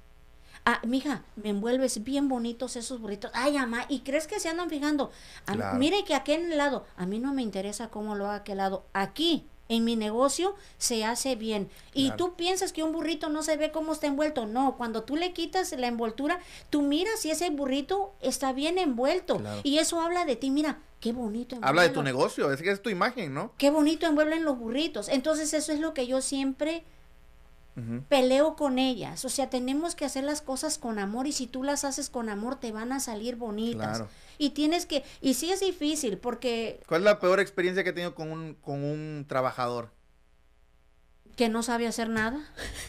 Ah, 0.65 0.81
mija, 0.85 1.23
me 1.35 1.49
envuelves 1.49 2.03
bien 2.03 2.27
bonitos 2.27 2.75
esos 2.75 2.99
burritos. 2.99 3.31
Ay, 3.33 3.57
ama, 3.57 3.85
¿y 3.89 3.99
crees 3.99 4.27
que 4.27 4.39
se 4.39 4.49
andan 4.49 4.69
fijando? 4.69 5.11
Mire 5.77 6.03
que 6.03 6.15
aquí 6.15 6.31
en 6.31 6.51
el 6.51 6.57
lado, 6.57 6.85
a 6.95 7.05
mí 7.05 7.19
no 7.19 7.33
me 7.33 7.41
interesa 7.41 7.89
cómo 7.89 8.15
lo 8.15 8.25
haga 8.25 8.35
aquel 8.35 8.57
lado. 8.57 8.85
Aquí, 8.93 9.45
en 9.69 9.83
mi 9.83 9.95
negocio 9.95 10.55
se 10.77 11.05
hace 11.05 11.35
bien. 11.35 11.69
Y 11.93 12.11
tú 12.11 12.35
piensas 12.35 12.73
que 12.73 12.83
un 12.83 12.91
burrito 12.91 13.29
no 13.29 13.43
se 13.43 13.57
ve 13.57 13.71
cómo 13.71 13.93
está 13.93 14.07
envuelto. 14.07 14.45
No, 14.45 14.77
cuando 14.77 15.03
tú 15.03 15.15
le 15.15 15.33
quitas 15.33 15.71
la 15.73 15.87
envoltura, 15.87 16.39
tú 16.69 16.81
miras 16.81 17.19
si 17.19 17.31
ese 17.31 17.49
burrito 17.49 18.13
está 18.21 18.53
bien 18.53 18.77
envuelto. 18.77 19.41
Y 19.63 19.79
eso 19.79 20.01
habla 20.01 20.25
de 20.25 20.35
ti. 20.35 20.49
Mira, 20.49 20.79
qué 20.99 21.13
bonito. 21.13 21.57
Habla 21.61 21.83
de 21.83 21.89
tu 21.89 22.03
negocio, 22.03 22.51
es 22.51 22.61
que 22.61 22.71
es 22.71 22.81
tu 22.81 22.89
imagen, 22.89 23.33
¿no? 23.33 23.51
Qué 23.57 23.69
bonito 23.69 24.05
envuelven 24.05 24.45
los 24.45 24.57
burritos. 24.57 25.09
Entonces 25.09 25.53
eso 25.53 25.71
es 25.71 25.79
lo 25.79 25.93
que 25.93 26.07
yo 26.07 26.21
siempre 26.21 26.83
peleo 28.09 28.55
con 28.55 28.79
ellas. 28.79 29.23
O 29.25 29.29
sea, 29.29 29.49
tenemos 29.49 29.95
que 29.95 30.05
hacer 30.05 30.23
las 30.23 30.41
cosas 30.41 30.77
con 30.77 30.97
amor 30.97 31.27
y 31.27 31.31
si 31.31 31.45
tú 31.45 31.63
las 31.63 31.83
haces 31.83 32.09
con 32.09 32.29
amor 32.29 32.59
te 32.59 32.71
van 32.71 32.91
a 32.91 32.99
salir 32.99 33.35
bonitas. 33.35 34.03
Y 34.37 34.51
tienes 34.51 34.85
que, 34.85 35.03
y 35.21 35.33
sí 35.33 35.51
es 35.51 35.59
difícil 35.59 36.17
porque... 36.17 36.79
¿Cuál 36.87 37.01
es 37.01 37.05
la 37.05 37.19
peor 37.19 37.39
experiencia 37.39 37.83
que 37.83 37.89
he 37.89 37.93
tenido 37.93 38.15
con 38.15 38.31
un, 38.31 38.53
con 38.55 38.83
un 38.83 39.25
trabajador? 39.27 39.91
Que 41.37 41.49
no 41.49 41.61
sabe 41.61 41.87
hacer 41.87 42.09
nada. 42.09 42.39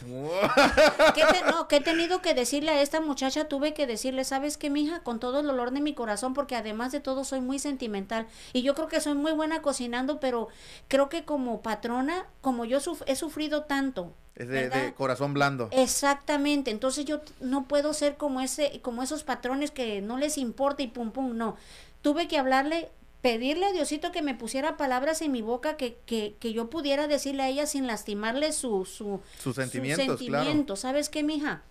¿Qué 1.15 1.23
no, 1.51 1.69
que 1.69 1.77
he 1.77 1.81
tenido 1.83 2.23
que 2.23 2.33
decirle 2.33 2.71
a 2.71 2.81
esta 2.81 3.01
muchacha, 3.01 3.47
tuve 3.47 3.75
que 3.75 3.87
decirle, 3.87 4.25
¿sabes 4.25 4.57
qué, 4.57 4.71
mija? 4.71 5.01
Con 5.01 5.21
todo 5.21 5.41
el 5.41 5.47
dolor 5.47 5.71
de 5.71 5.83
mi 5.83 5.95
corazón, 5.95 6.33
porque 6.33 6.57
además 6.57 6.91
de 6.91 7.01
todo 7.01 7.25
soy 7.25 7.43
muy 7.43 7.59
sentimental. 7.59 8.27
Y 8.55 8.63
yo 8.63 8.75
creo 8.75 8.89
que 8.89 9.03
soy 9.03 9.15
muy 9.15 9.33
buena 9.33 9.61
cocinando, 9.61 10.19
pero 10.19 10.49
creo 10.89 11.11
que 11.11 11.27
como 11.27 11.61
patrona, 11.61 12.25
como 12.41 12.65
yo 12.65 12.79
he 13.07 13.17
sufrido 13.17 13.65
tanto. 13.65 14.15
Es 14.35 14.49
de, 14.49 14.95
corazón 14.97 15.35
blando. 15.35 15.69
Exactamente. 15.71 16.71
Entonces 16.71 17.05
yo 17.05 17.21
no 17.41 17.69
puedo 17.69 17.93
ser 17.93 18.17
como 18.17 18.41
ese, 18.41 18.81
como 18.81 19.03
esos 19.03 19.25
patrones 19.25 19.73
que 19.73 20.01
no 20.01 20.17
les 20.17 20.39
importa 20.39 20.83
y 20.83 20.87
pum 20.87 21.11
pum, 21.11 21.37
no. 21.37 21.57
Tuve 22.01 22.29
que 22.29 22.39
hablarle 22.39 22.89
pedirle 23.21 23.67
a 23.67 23.73
Diosito 23.73 24.13
que 24.13 24.23
me 24.23 24.35
pusiera 24.35 24.77
palabras 24.77 25.23
en 25.23 25.33
mi 25.33 25.43
boca 25.43 25.77
que, 25.77 25.99
que, 26.07 26.37
que 26.39 26.53
yo 26.53 26.71
pudiera 26.71 27.09
decirle 27.09 27.43
a 27.43 27.49
ella 27.49 27.67
sin 27.67 27.87
lastimarle 27.87 28.53
su, 28.53 28.85
su, 28.85 29.21
sus 29.39 29.57
sentimientos. 29.57 30.19
Su 30.19 30.27
sentimiento. 30.27 30.77
¿Sabes 30.77 31.09
qué, 31.09 31.23
mija? 31.23 31.63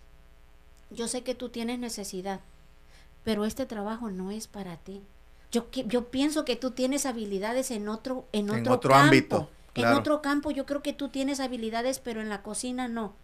Yo 0.90 1.08
sé 1.08 1.22
que 1.22 1.34
tú 1.34 1.48
tienes 1.48 1.78
necesidad, 1.78 2.40
pero 3.24 3.44
este 3.44 3.66
trabajo 3.66 4.10
no 4.10 4.30
es 4.30 4.46
para 4.46 4.76
ti. 4.76 5.02
Yo, 5.50 5.68
yo 5.70 6.10
pienso 6.10 6.44
que 6.44 6.56
tú 6.56 6.72
tienes 6.72 7.06
habilidades 7.06 7.70
en 7.70 7.88
otro, 7.88 8.26
en 8.32 8.50
otro, 8.50 8.74
otro 8.74 8.94
ámbito. 8.94 9.48
En 9.74 9.86
otro 9.86 10.20
campo 10.22 10.50
yo 10.50 10.66
creo 10.66 10.82
que 10.82 10.92
tú 10.92 11.08
tienes 11.08 11.40
habilidades, 11.40 12.00
pero 12.00 12.20
en 12.20 12.28
la 12.28 12.42
cocina 12.42 12.88
no. 12.88 13.14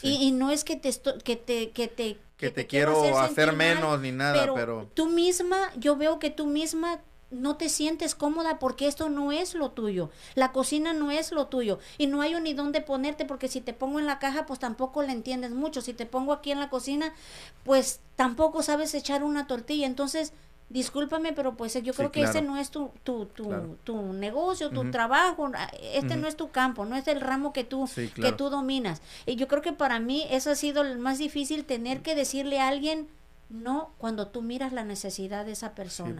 Y, 0.00 0.32
no 0.32 0.50
es 0.50 0.64
que 0.64 0.76
te, 0.76 0.90
que 1.22 1.36
te, 1.36 1.70
que 1.70 1.88
te, 1.88 2.18
que, 2.38 2.50
te, 2.50 2.66
quiero, 2.66 3.18
hacer, 3.18 3.52
menos 3.52 4.00
ni 4.00 4.10
nada, 4.10 4.52
pero, 4.54 4.88
tú 4.94 5.10
misma, 5.10 5.70
yo 5.76 5.96
veo 5.96 6.18
que 6.18 6.30
tú 6.30 6.46
misma 6.46 7.00
no 7.32 7.56
te 7.56 7.68
sientes 7.68 8.14
cómoda 8.14 8.58
porque 8.58 8.86
esto 8.86 9.08
no 9.08 9.32
es 9.32 9.54
lo 9.54 9.70
tuyo. 9.70 10.10
La 10.34 10.52
cocina 10.52 10.92
no 10.92 11.10
es 11.10 11.32
lo 11.32 11.46
tuyo. 11.46 11.78
Y 11.98 12.06
no 12.06 12.20
hay 12.20 12.38
ni 12.40 12.54
dónde 12.54 12.80
ponerte 12.80 13.24
porque 13.24 13.48
si 13.48 13.60
te 13.60 13.72
pongo 13.72 13.98
en 13.98 14.06
la 14.06 14.18
caja, 14.18 14.46
pues 14.46 14.58
tampoco 14.58 15.02
le 15.02 15.12
entiendes 15.12 15.50
mucho. 15.50 15.80
Si 15.80 15.94
te 15.94 16.06
pongo 16.06 16.32
aquí 16.32 16.50
en 16.52 16.60
la 16.60 16.70
cocina, 16.70 17.12
pues 17.64 18.00
tampoco 18.16 18.62
sabes 18.62 18.94
echar 18.94 19.24
una 19.24 19.46
tortilla. 19.46 19.86
Entonces, 19.86 20.32
discúlpame, 20.72 21.32
pero 21.32 21.54
pues 21.54 21.80
yo 21.82 21.92
creo 21.92 22.10
que 22.10 22.22
ese 22.22 22.40
no 22.40 22.56
es 22.56 22.70
tu, 22.70 22.90
tu, 23.04 23.26
tu, 23.84 24.12
negocio, 24.14 24.70
tu 24.70 24.90
trabajo, 24.90 25.50
ah, 25.54 25.70
este 25.82 26.16
no 26.16 26.26
es 26.26 26.36
tu 26.36 26.50
campo, 26.50 26.86
no 26.86 26.96
es 26.96 27.06
el 27.08 27.20
ramo 27.20 27.52
que 27.52 27.64
tú, 27.64 27.88
que 27.94 28.32
tú 28.32 28.48
dominas. 28.48 29.02
Y 29.26 29.36
yo 29.36 29.48
creo 29.48 29.60
que 29.60 29.72
para 29.72 30.00
mí 30.00 30.26
eso 30.30 30.50
ha 30.50 30.54
sido 30.54 30.82
el 30.82 30.98
más 30.98 31.18
difícil, 31.18 31.64
tener 31.64 32.00
que 32.00 32.14
decirle 32.14 32.58
a 32.58 32.68
alguien, 32.68 33.06
no 33.52 33.94
cuando 33.98 34.28
tú 34.28 34.42
miras 34.42 34.72
la 34.72 34.84
necesidad 34.84 35.44
de 35.44 35.52
esa 35.52 35.74
persona. 35.74 36.16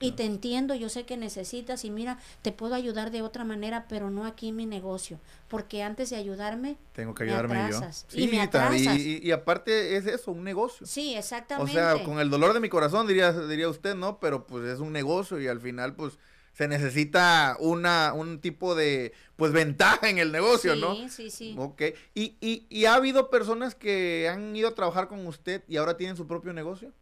Y 0.00 0.12
te 0.12 0.24
entiendo, 0.24 0.74
yo 0.74 0.88
sé 0.88 1.04
que 1.04 1.16
necesitas 1.16 1.84
y 1.84 1.90
mira, 1.90 2.18
te 2.42 2.52
puedo 2.52 2.74
ayudar 2.74 3.10
de 3.10 3.22
otra 3.22 3.44
manera, 3.44 3.86
pero 3.88 4.10
no 4.10 4.26
aquí 4.26 4.48
en 4.48 4.56
mi 4.56 4.66
negocio, 4.66 5.18
porque 5.48 5.82
antes 5.82 6.10
de 6.10 6.16
ayudarme, 6.16 6.76
tengo 6.92 7.14
que 7.14 7.24
ayudarme 7.24 7.70
yo. 7.70 7.80
y 8.12 8.28
me 8.28 8.40
atrasas. 8.40 8.98
Y, 8.98 9.30
aparte 9.32 9.96
es 9.96 10.06
eso, 10.06 10.32
un 10.32 10.44
negocio. 10.44 10.86
Sí, 10.86 11.14
exactamente. 11.14 11.72
O 11.72 11.74
sea, 11.74 12.04
con 12.04 12.20
el 12.20 12.30
dolor 12.30 12.52
de 12.52 12.60
mi 12.60 12.68
corazón 12.68 13.06
diría 13.06 13.32
diría 13.32 13.68
usted, 13.68 13.94
¿no? 13.94 14.20
Pero 14.20 14.46
pues 14.46 14.64
es 14.64 14.80
un 14.80 14.92
negocio 14.92 15.40
y 15.40 15.48
al 15.48 15.60
final 15.60 15.94
pues 15.94 16.18
se 16.54 16.68
necesita 16.68 17.56
una, 17.58 18.12
un 18.14 18.40
tipo 18.40 18.74
de, 18.74 19.12
pues, 19.36 19.52
ventaja 19.52 20.08
en 20.08 20.18
el 20.18 20.32
negocio, 20.32 20.76
¿no? 20.76 20.94
Sí, 20.94 21.08
sí, 21.08 21.30
sí. 21.30 21.56
Ok. 21.58 21.82
¿Y, 22.14 22.36
y, 22.40 22.66
¿Y 22.70 22.84
ha 22.86 22.94
habido 22.94 23.28
personas 23.28 23.74
que 23.74 24.28
han 24.28 24.54
ido 24.54 24.68
a 24.68 24.74
trabajar 24.74 25.08
con 25.08 25.26
usted 25.26 25.62
y 25.68 25.76
ahora 25.76 25.96
tienen 25.96 26.16
su 26.16 26.26
propio 26.26 26.52
negocio? 26.52 26.92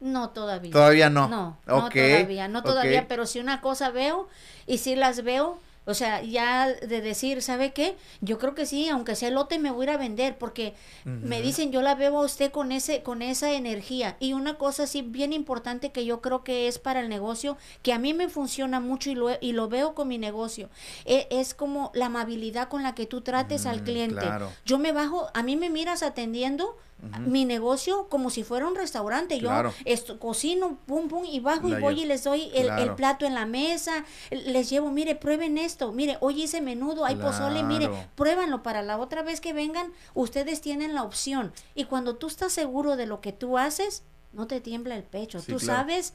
No, 0.00 0.30
todavía. 0.30 0.70
Todavía 0.70 1.08
no. 1.08 1.28
No, 1.28 1.58
no 1.66 1.88
todavía, 1.88 2.46
no 2.46 2.62
todavía, 2.62 3.08
pero 3.08 3.24
si 3.24 3.40
una 3.40 3.62
cosa 3.62 3.90
veo 3.90 4.28
y 4.66 4.78
si 4.78 4.96
las 4.96 5.24
veo, 5.24 5.58
o 5.86 5.94
sea, 5.94 6.22
ya 6.22 6.68
de 6.68 7.00
decir, 7.00 7.42
¿sabe 7.42 7.72
qué? 7.72 7.96
Yo 8.20 8.38
creo 8.38 8.54
que 8.54 8.66
sí, 8.66 8.88
aunque 8.88 9.16
sea 9.16 9.30
lote 9.30 9.58
me 9.58 9.70
voy 9.70 9.86
a 9.86 9.90
ir 9.90 9.96
a 9.96 9.98
vender 9.98 10.38
porque 10.38 10.74
me 11.04 11.42
dicen, 11.42 11.72
yo 11.72 11.82
la 11.82 11.94
veo 11.94 12.18
a 12.18 12.24
usted 12.24 12.50
con 12.50 12.72
ese 12.72 13.02
con 13.02 13.22
esa 13.22 13.52
energía 13.52 14.16
y 14.20 14.32
una 14.32 14.56
cosa 14.56 14.84
así 14.84 15.02
bien 15.02 15.32
importante 15.32 15.92
que 15.92 16.04
yo 16.04 16.20
creo 16.20 16.42
que 16.42 16.68
es 16.68 16.78
para 16.78 17.00
el 17.00 17.08
negocio, 17.08 17.56
que 17.82 17.92
a 17.92 17.98
mí 17.98 18.14
me 18.14 18.28
funciona 18.28 18.80
mucho 18.80 19.10
y 19.10 19.14
lo 19.14 19.30
y 19.40 19.52
lo 19.52 19.68
veo 19.68 19.94
con 19.94 20.08
mi 20.08 20.18
negocio, 20.18 20.70
e, 21.04 21.26
es 21.30 21.54
como 21.54 21.90
la 21.94 22.06
amabilidad 22.06 22.68
con 22.68 22.82
la 22.82 22.94
que 22.94 23.06
tú 23.06 23.20
trates 23.20 23.66
al 23.66 23.82
mm, 23.82 23.84
cliente. 23.84 24.26
Yo 24.64 24.78
me 24.78 24.92
bajo, 24.92 25.28
a 25.34 25.42
mí 25.42 25.56
me 25.56 25.70
miras 25.70 26.02
atendiendo 26.02 26.76
mi 27.20 27.44
negocio 27.44 28.08
como 28.08 28.30
si 28.30 28.44
fuera 28.44 28.66
un 28.66 28.74
restaurante. 28.74 29.38
Yo 29.38 29.50
esto, 29.84 30.18
cocino, 30.18 30.78
pum, 30.86 31.08
pum, 31.08 31.24
y 31.24 31.40
bajo 31.40 31.68
y 31.68 31.74
voy 31.80 32.02
y 32.02 32.06
les 32.06 32.24
doy 32.24 32.50
el, 32.54 32.94
plato 32.94 33.26
en 33.26 33.34
la 33.34 33.46
mesa, 33.46 34.04
les 34.30 34.70
llevo, 34.70 34.90
mire, 34.90 35.14
prueben 35.14 35.58
esto, 35.58 35.92
mire, 35.92 36.16
hoy 36.20 36.42
hice 36.42 36.60
menudo, 36.60 37.04
hay 37.04 37.16
pozole, 37.16 37.62
mire, 37.62 37.90
pruébanlo 38.14 38.62
para 38.62 38.82
la 38.82 38.98
otra 38.98 39.22
vez 39.22 39.40
que 39.40 39.52
vengan, 39.52 39.92
ustedes 40.14 40.60
tienen 40.60 40.94
la 40.94 41.02
opción. 41.02 41.52
Y 41.74 41.84
cuando 41.84 42.16
tú 42.16 42.26
estás 42.28 42.52
seguro 42.52 42.96
de 42.96 43.06
lo 43.06 43.20
que 43.20 43.32
tú 43.32 43.58
haces, 43.58 44.02
no 44.32 44.46
te 44.46 44.60
tiembla 44.60 44.96
el 44.96 45.04
pecho. 45.04 45.42
tú 45.42 45.58
sabes 45.58 46.14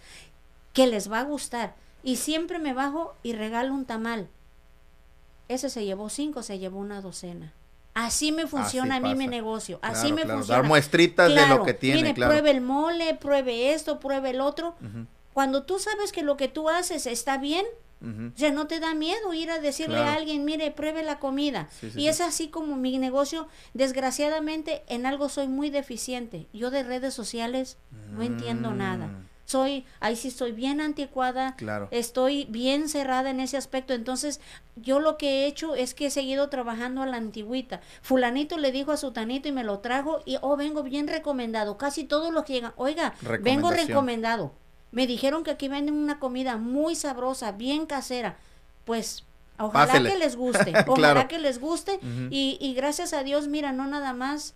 que 0.73 0.87
les 0.87 1.11
va 1.11 1.19
a 1.19 1.23
gustar. 1.23 1.75
Y 2.01 2.15
siempre 2.15 2.59
me 2.59 2.73
bajo 2.73 3.15
y 3.23 3.33
regalo 3.33 3.73
un 3.73 3.85
tamal. 3.85 4.29
Ese 5.47 5.69
se 5.69 5.83
llevó 5.83 6.09
cinco, 6.09 6.43
se 6.43 6.59
llevó 6.59 6.79
una 6.79 7.01
docena. 7.01 7.53
Así 8.05 8.31
me 8.31 8.47
funciona 8.47 8.95
a 8.95 8.99
mí 8.99 9.15
mi 9.15 9.27
negocio. 9.27 9.79
Así 9.81 10.13
me 10.13 10.21
funciona. 10.21 10.61
Dar 10.61 10.63
muestritas 10.63 11.33
de 11.33 11.47
lo 11.47 11.63
que 11.63 11.73
tiene. 11.73 12.01
Mire, 12.01 12.13
pruebe 12.13 12.51
el 12.51 12.61
mole, 12.61 13.13
pruebe 13.15 13.73
esto, 13.73 13.99
pruebe 13.99 14.29
el 14.31 14.41
otro. 14.41 14.75
Cuando 15.33 15.63
tú 15.63 15.79
sabes 15.79 16.11
que 16.11 16.23
lo 16.23 16.37
que 16.37 16.47
tú 16.47 16.69
haces 16.69 17.05
está 17.05 17.37
bien, 17.37 17.65
ya 18.35 18.51
no 18.51 18.67
te 18.67 18.79
da 18.79 18.93
miedo 18.93 19.33
ir 19.33 19.51
a 19.51 19.59
decirle 19.59 19.97
a 19.97 20.13
alguien, 20.13 20.45
mire, 20.45 20.71
pruebe 20.71 21.03
la 21.03 21.19
comida. 21.19 21.67
y 21.95 22.07
es 22.07 22.21
así 22.21 22.47
como 22.47 22.77
mi 22.77 22.97
negocio, 22.97 23.47
desgraciadamente, 23.73 24.83
en 24.87 25.05
algo 25.05 25.27
soy 25.29 25.47
muy 25.49 25.69
deficiente. 25.69 26.47
Yo 26.53 26.71
de 26.71 26.83
redes 26.83 27.13
sociales 27.13 27.77
no 28.11 28.21
entiendo 28.23 28.73
nada. 28.73 29.09
Soy, 29.49 29.83
ahí 29.99 30.15
sí 30.15 30.27
estoy 30.27 30.51
bien 30.51 30.79
anticuada, 30.79 31.55
claro. 31.55 31.87
estoy 31.89 32.45
bien 32.51 32.87
cerrada 32.87 33.31
en 33.31 33.39
ese 33.39 33.57
aspecto. 33.57 33.95
Entonces, 33.95 34.39
yo 34.75 34.99
lo 34.99 35.17
que 35.17 35.27
he 35.27 35.47
hecho 35.47 35.73
es 35.73 35.95
que 35.95 36.05
he 36.05 36.11
seguido 36.11 36.49
trabajando 36.49 37.01
a 37.01 37.07
la 37.07 37.17
antigüita. 37.17 37.81
Fulanito 38.03 38.59
le 38.59 38.71
dijo 38.71 38.91
a 38.91 38.97
su 38.97 39.11
tanito 39.11 39.47
y 39.47 39.51
me 39.51 39.63
lo 39.63 39.79
trajo 39.79 40.21
y, 40.23 40.37
oh, 40.41 40.55
vengo 40.55 40.83
bien 40.83 41.07
recomendado. 41.07 41.79
Casi 41.79 42.03
todos 42.03 42.31
los 42.31 42.43
que 42.43 42.53
llegan, 42.53 42.73
oiga, 42.75 43.15
vengo 43.41 43.71
recomendado. 43.71 44.53
Me 44.91 45.07
dijeron 45.07 45.43
que 45.43 45.49
aquí 45.49 45.67
venden 45.67 45.95
una 45.95 46.19
comida 46.19 46.57
muy 46.57 46.93
sabrosa, 46.93 47.51
bien 47.51 47.87
casera. 47.87 48.37
Pues 48.85 49.23
Ojalá 49.57 49.93
que 49.93 50.15
les 50.19 50.35
guste, 50.35 50.73
ojalá 50.87 51.27
que 51.27 51.39
les 51.39 51.59
guste 51.59 51.99
y, 52.29 52.59
y, 52.61 52.73
gracias 52.75 53.13
a 53.13 53.23
Dios, 53.23 53.47
mira, 53.47 53.71
no 53.71 53.87
nada 53.87 54.13
más, 54.13 54.53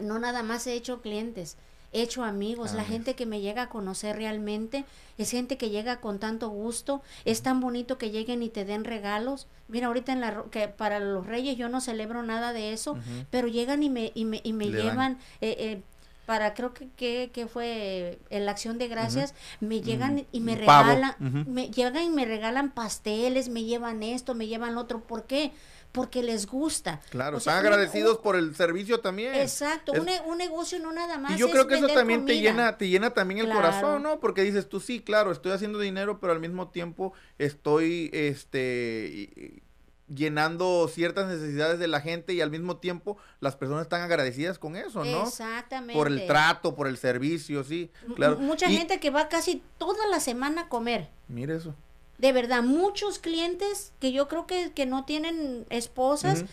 no 0.00 0.18
nada 0.18 0.42
más 0.42 0.66
he 0.66 0.72
hecho 0.72 1.02
clientes, 1.02 1.58
hecho 1.92 2.24
amigos, 2.24 2.72
la 2.72 2.84
gente 2.84 3.14
que 3.14 3.26
me 3.26 3.40
llega 3.40 3.62
a 3.62 3.68
conocer 3.68 4.16
realmente, 4.16 4.84
es 5.18 5.30
gente 5.30 5.56
que 5.56 5.70
llega 5.70 6.00
con 6.00 6.18
tanto 6.18 6.48
gusto, 6.48 7.02
es 7.24 7.42
tan 7.42 7.60
bonito 7.60 7.98
que 7.98 8.10
lleguen 8.10 8.42
y 8.42 8.48
te 8.48 8.64
den 8.64 8.84
regalos. 8.84 9.46
Mira, 9.68 9.88
ahorita 9.88 10.12
en 10.12 10.20
la 10.20 10.44
que 10.50 10.68
para 10.68 11.00
los 11.00 11.26
reyes 11.26 11.56
yo 11.56 11.68
no 11.68 11.80
celebro 11.80 12.22
nada 12.22 12.52
de 12.52 12.72
eso, 12.72 12.96
pero 13.30 13.48
llegan 13.48 13.82
y 13.82 13.90
me, 13.90 14.12
y 14.14 14.24
me, 14.24 14.40
y 14.42 14.52
me 14.52 14.70
llevan 14.70 15.18
eh, 15.40 15.56
eh, 15.58 15.82
para 16.26 16.54
creo 16.54 16.72
que, 16.72 17.30
que, 17.32 17.46
fue 17.46 18.18
en 18.30 18.46
la 18.46 18.52
acción 18.52 18.78
de 18.78 18.88
gracias, 18.88 19.34
me 19.60 19.80
llegan 19.80 20.24
y 20.30 20.40
me 20.40 20.56
regalan, 20.56 21.14
me 21.18 21.68
llegan 21.68 22.04
y 22.04 22.10
me 22.10 22.24
regalan 22.24 22.70
pasteles, 22.70 23.48
me 23.48 23.64
llevan 23.64 24.02
esto, 24.02 24.34
me 24.34 24.46
llevan 24.46 24.78
otro, 24.78 25.00
¿por 25.00 25.24
qué? 25.24 25.52
Porque 25.92 26.22
les 26.22 26.46
gusta. 26.46 27.00
Claro, 27.10 27.38
están 27.38 27.58
agradecidos 27.58 28.18
por 28.18 28.34
el 28.34 28.56
servicio 28.56 29.00
también. 29.00 29.34
Exacto, 29.34 29.92
un, 29.92 30.08
un, 30.26 30.38
negocio 30.38 30.78
no 30.78 30.90
nada 30.90 31.18
más. 31.18 31.32
Y 31.32 31.36
yo 31.36 31.50
creo 31.50 31.68
que 31.68 31.76
eso 31.76 31.88
también 31.88 32.24
te 32.24 32.40
llena, 32.40 32.78
te 32.78 32.88
llena 32.88 33.10
también 33.10 33.40
el 33.40 33.52
corazón, 33.52 34.02
¿no? 34.02 34.18
Porque 34.18 34.42
dices 34.42 34.68
tú, 34.68 34.80
sí, 34.80 35.00
claro, 35.00 35.30
estoy 35.30 35.52
haciendo 35.52 35.78
dinero, 35.78 36.18
pero 36.18 36.32
al 36.32 36.40
mismo 36.40 36.68
tiempo 36.68 37.12
estoy, 37.38 38.10
este 38.12 39.62
llenando 40.08 40.88
ciertas 40.88 41.26
necesidades 41.26 41.78
de 41.78 41.86
la 41.86 42.00
gente 42.00 42.34
y 42.34 42.42
al 42.42 42.50
mismo 42.50 42.76
tiempo 42.76 43.16
las 43.40 43.56
personas 43.56 43.84
están 43.84 44.02
agradecidas 44.02 44.58
con 44.58 44.76
eso, 44.76 45.04
¿no? 45.04 45.22
Exactamente. 45.22 45.94
Por 45.94 46.08
el 46.08 46.26
trato, 46.26 46.74
por 46.74 46.86
el 46.86 46.98
servicio, 46.98 47.64
sí, 47.64 47.90
claro. 48.16 48.38
mucha 48.38 48.68
gente 48.68 49.00
que 49.00 49.08
va 49.08 49.28
casi 49.30 49.62
toda 49.78 50.06
la 50.08 50.20
semana 50.20 50.62
a 50.62 50.68
comer. 50.68 51.08
Mire 51.28 51.56
eso 51.56 51.74
de 52.22 52.30
verdad, 52.30 52.62
muchos 52.62 53.18
clientes 53.18 53.92
que 53.98 54.12
yo 54.12 54.28
creo 54.28 54.46
que, 54.46 54.70
que 54.70 54.86
no 54.86 55.04
tienen 55.04 55.66
esposas, 55.70 56.44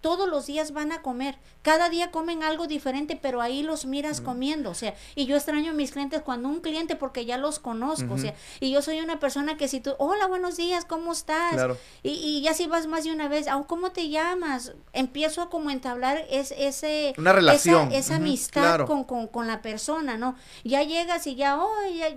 todos 0.00 0.28
los 0.28 0.46
días 0.46 0.72
van 0.72 0.90
a 0.90 1.00
comer. 1.00 1.38
Cada 1.62 1.88
día 1.88 2.10
comen 2.10 2.42
algo 2.42 2.66
diferente, 2.66 3.16
pero 3.22 3.40
ahí 3.40 3.62
los 3.62 3.86
miras 3.86 4.20
comiendo. 4.20 4.68
O 4.70 4.74
sea, 4.74 4.96
y 5.14 5.26
yo 5.26 5.36
extraño 5.36 5.70
a 5.70 5.74
mis 5.74 5.92
clientes 5.92 6.22
cuando 6.22 6.48
un 6.48 6.60
cliente, 6.60 6.96
porque 6.96 7.24
ya 7.24 7.38
los 7.38 7.60
conozco. 7.60 8.14
O 8.14 8.18
sea, 8.18 8.34
y 8.58 8.72
yo 8.72 8.82
soy 8.82 8.98
una 8.98 9.20
persona 9.20 9.56
que 9.56 9.68
si 9.68 9.78
tú, 9.78 9.94
hola, 9.98 10.26
buenos 10.26 10.56
días, 10.56 10.84
¿cómo 10.84 11.12
estás? 11.12 11.76
Y, 12.02 12.10
y, 12.10 12.42
ya 12.42 12.52
si 12.52 12.66
vas 12.66 12.88
más 12.88 13.04
de 13.04 13.12
una 13.12 13.28
vez, 13.28 13.46
oh, 13.54 13.68
¿cómo 13.68 13.92
te 13.92 14.08
llamas? 14.08 14.72
Empiezo 14.92 15.40
a 15.40 15.50
como 15.50 15.70
entablar 15.70 16.26
es, 16.30 16.52
ese... 16.58 17.14
Una 17.16 17.32
relación. 17.32 17.92
Esa, 17.92 18.16
amistad 18.16 18.86
con, 18.86 19.04
con, 19.04 19.28
con, 19.28 19.46
la 19.46 19.62
persona, 19.62 20.18
¿no? 20.18 20.34
Ya 20.64 20.82
llegas 20.82 21.28
y 21.28 21.36
ya, 21.36 21.62
oh, 21.62 21.70
ya 21.96 22.08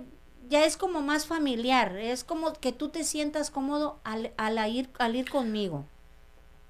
ya 0.48 0.64
es 0.64 0.76
como 0.76 1.02
más 1.02 1.26
familiar, 1.26 1.96
es 1.96 2.24
como 2.24 2.52
que 2.54 2.72
tú 2.72 2.88
te 2.88 3.04
sientas 3.04 3.50
cómodo 3.50 4.00
al, 4.04 4.32
al, 4.36 4.58
ir, 4.70 4.88
al 4.98 5.16
ir 5.16 5.28
conmigo. 5.28 5.86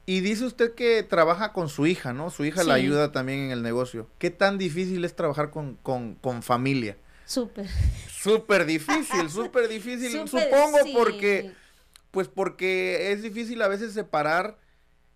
Y 0.07 0.21
dice 0.21 0.45
usted 0.45 0.75
que 0.75 1.03
trabaja 1.03 1.53
con 1.53 1.69
su 1.69 1.87
hija, 1.87 2.13
¿no? 2.13 2.31
Su 2.31 2.45
hija 2.45 2.63
la 2.63 2.75
ayuda 2.75 3.11
también 3.11 3.41
en 3.41 3.51
el 3.51 3.63
negocio. 3.63 4.09
¿Qué 4.19 4.31
tan 4.31 4.57
difícil 4.57 5.05
es 5.05 5.17
trabajar 5.17 5.51
con, 5.51 5.77
con, 5.83 6.15
con 6.15 6.45
familia? 6.45 6.97
Súper. 7.25 7.67
Súper 8.09 8.67
difícil, 8.67 9.29
súper 9.29 9.69
difícil, 9.69 10.11
supongo, 10.29 10.79
porque, 10.95 11.53
pues 12.13 12.29
porque 12.29 13.13
es 13.13 13.23
difícil 13.23 13.61
a 13.63 13.69
veces 13.69 13.93
separar 13.93 14.59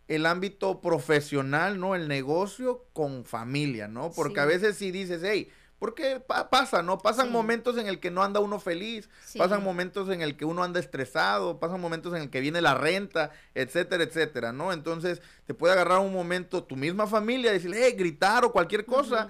el 0.08 0.26
ámbito 0.26 0.80
profesional, 0.80 1.78
¿no? 1.78 1.94
El 1.94 2.08
negocio 2.08 2.84
con 2.92 3.24
familia, 3.24 3.86
¿no? 3.86 4.10
Porque 4.10 4.40
a 4.40 4.44
veces 4.44 4.76
si 4.76 4.90
dices, 4.90 5.22
hey, 5.24 5.48
Porque 5.80 6.20
pasa, 6.50 6.82
¿no? 6.82 6.98
Pasan 6.98 7.32
momentos 7.32 7.78
en 7.78 7.86
el 7.86 8.00
que 8.00 8.10
no 8.10 8.22
anda 8.22 8.38
uno 8.38 8.60
feliz, 8.60 9.08
pasan 9.38 9.64
momentos 9.64 10.10
en 10.10 10.20
el 10.20 10.36
que 10.36 10.44
uno 10.44 10.62
anda 10.62 10.78
estresado, 10.78 11.58
pasan 11.58 11.80
momentos 11.80 12.14
en 12.14 12.20
el 12.20 12.28
que 12.28 12.40
viene 12.40 12.60
la 12.60 12.74
renta, 12.74 13.30
etcétera, 13.54 14.04
etcétera, 14.04 14.52
¿no? 14.52 14.74
Entonces 14.74 15.22
te 15.46 15.54
puede 15.54 15.72
agarrar 15.72 16.00
un 16.00 16.12
momento 16.12 16.62
tu 16.62 16.76
misma 16.76 17.06
familia, 17.06 17.50
decirle, 17.50 17.78
hey, 17.82 17.94
gritar 17.96 18.44
o 18.44 18.52
cualquier 18.52 18.84
cosa. 18.84 19.28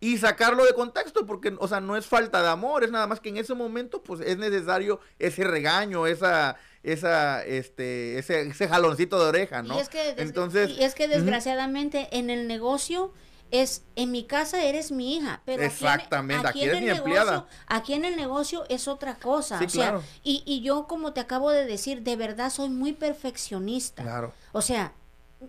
Y 0.00 0.18
sacarlo 0.18 0.64
de 0.64 0.74
contexto, 0.74 1.24
porque, 1.24 1.54
o 1.60 1.68
sea, 1.68 1.80
no 1.80 1.96
es 1.96 2.06
falta 2.06 2.42
de 2.42 2.48
amor, 2.48 2.82
es 2.82 2.90
nada 2.90 3.06
más 3.06 3.20
que 3.20 3.28
en 3.28 3.36
ese 3.36 3.54
momento, 3.54 4.02
pues, 4.02 4.20
es 4.20 4.36
necesario 4.36 4.98
ese 5.20 5.44
regaño, 5.44 6.08
esa, 6.08 6.56
esa, 6.82 7.44
este, 7.44 8.18
ese, 8.18 8.48
ese 8.48 8.66
jaloncito 8.66 9.20
de 9.20 9.26
oreja, 9.26 9.62
¿no? 9.62 9.76
Y 9.76 9.78
es 9.78 9.88
que, 9.88 10.16
Entonces, 10.18 10.70
y 10.70 10.82
es 10.82 10.96
que 10.96 11.06
desgraciadamente 11.06 12.08
en 12.10 12.30
el 12.30 12.48
negocio 12.48 13.12
es 13.52 13.84
en 13.94 14.10
mi 14.10 14.24
casa 14.24 14.64
eres 14.64 14.90
mi 14.90 15.14
hija, 15.14 15.42
pero 15.44 15.62
exactamente, 15.62 16.48
aquí, 16.48 16.64
eres 16.64 16.80
mi 16.80 16.88
empleada. 16.88 17.46
Aquí 17.66 17.92
en 17.92 18.04
el 18.04 18.16
negocio 18.16 18.64
es 18.68 18.88
otra 18.88 19.16
cosa, 19.16 19.60
o 19.64 19.68
sea, 19.68 20.00
y, 20.24 20.42
y 20.46 20.62
yo 20.62 20.86
como 20.88 21.12
te 21.12 21.20
acabo 21.20 21.50
de 21.50 21.66
decir, 21.66 22.02
de 22.02 22.16
verdad 22.16 22.50
soy 22.50 22.70
muy 22.70 22.94
perfeccionista. 22.94 24.02
Claro. 24.02 24.32
O 24.52 24.62
sea, 24.62 24.94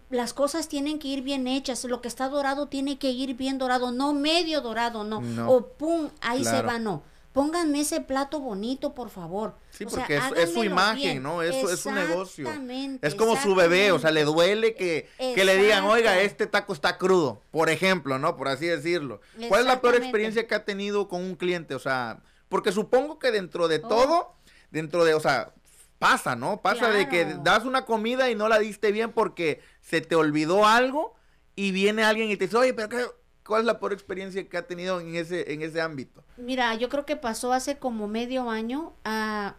las 0.10 0.34
cosas 0.34 0.68
tienen 0.68 0.99
que 0.99 1.08
ir 1.08 1.22
bien 1.22 1.47
hechas, 1.47 1.86
lo 1.86 2.01
que 2.01 2.10
está 2.10 2.28
dorado 2.28 2.68
tiene 2.68 2.99
que 2.99 3.12
ir 3.12 3.36
bien 3.36 3.58
dorado, 3.58 3.91
no 3.91 4.14
medio 4.14 4.60
dorado, 4.60 5.06
no, 5.06 5.22
o 5.49 5.68
pum, 5.68 6.10
ahí 6.22 6.43
se 6.43 6.62
va, 6.62 6.78
no 6.80 7.04
pónganme 7.34 7.82
ese 7.82 8.00
plato 8.00 8.40
bonito, 8.40 8.94
por 8.94 9.10
favor. 9.10 9.56
Sí, 9.72 9.86
porque 9.86 10.22
es, 10.38 10.54
su 10.54 10.64
imagen, 10.64 11.22
¿no? 11.22 11.42
Es, 11.42 11.56
es 11.56 11.80
su 11.80 11.92
negocio. 11.92 12.48
Es 13.02 13.16
como 13.16 13.36
su 13.36 13.56
bebé, 13.56 13.92
o 13.92 14.00
sea, 14.00 14.12
le 14.12 14.24
duele 14.24 14.76
que, 14.76 15.10
que, 15.18 15.44
le 15.44 15.58
digan, 15.58 15.84
oiga, 15.84 16.22
este 16.22 16.48
taco 16.48 16.72
está 16.74 16.98
crudo, 16.98 17.42
por 17.52 17.70
ejemplo, 17.70 18.20
¿no? 18.20 18.38
Por 18.38 18.48
así 18.48 18.68
decirlo. 18.68 19.20
¿Cuál 19.50 19.62
es 19.62 19.68
la 19.68 19.82
peor 19.82 19.96
experiencia 19.96 20.48
que 20.48 20.56
ha 20.56 20.64
tenido 20.64 21.10
con 21.10 21.22
un 21.22 21.36
cliente? 21.36 21.76
O 21.76 21.80
sea, 21.80 22.22
porque 22.48 22.72
supongo 22.72 23.18
que 23.20 23.32
dentro 23.32 23.68
de 23.68 23.82
oh. 23.84 23.88
todo, 23.88 24.36
dentro 24.70 25.04
de, 25.04 25.16
o 25.16 25.20
sea, 25.20 25.54
pasa, 25.98 26.36
¿no? 26.36 26.62
Pasa 26.62 26.90
de 26.92 27.10
que 27.10 27.26
das 27.42 27.66
una 27.66 27.86
comida 27.86 28.30
y 28.30 28.36
no 28.36 28.48
la 28.48 28.60
diste 28.60 28.92
bien 28.92 29.12
porque 29.12 29.62
se 29.82 30.02
te 30.02 30.16
olvidó 30.16 30.68
algo 30.68 31.16
y 31.56 31.72
viene 31.72 32.04
alguien 32.04 32.30
y 32.30 32.38
te 32.38 32.46
dice, 32.46 32.58
oye, 32.58 32.74
pero 32.74 32.90
qué 32.90 33.06
¿Cuál 33.46 33.62
es 33.62 33.66
la 33.66 33.80
peor 33.80 33.94
experiencia 33.94 34.48
que 34.48 34.58
ha 34.58 34.68
tenido 34.68 35.00
en 35.00 35.16
ese, 35.16 35.54
en 35.54 35.62
ese 35.62 35.82
ámbito? 35.82 36.24
Mira, 36.38 36.74
yo 36.76 36.89
creo 36.89 37.06
que 37.06 37.16
pasó 37.16 37.54
hace 37.54 37.78
como 37.78 38.08
medio 38.08 38.50
año. 38.50 38.94
A, 39.04 39.56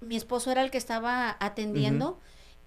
mi 0.00 0.16
esposo 0.16 0.50
era 0.50 0.62
el 0.62 0.70
que 0.70 0.78
estaba 0.78 1.36
atendiendo. 1.40 2.18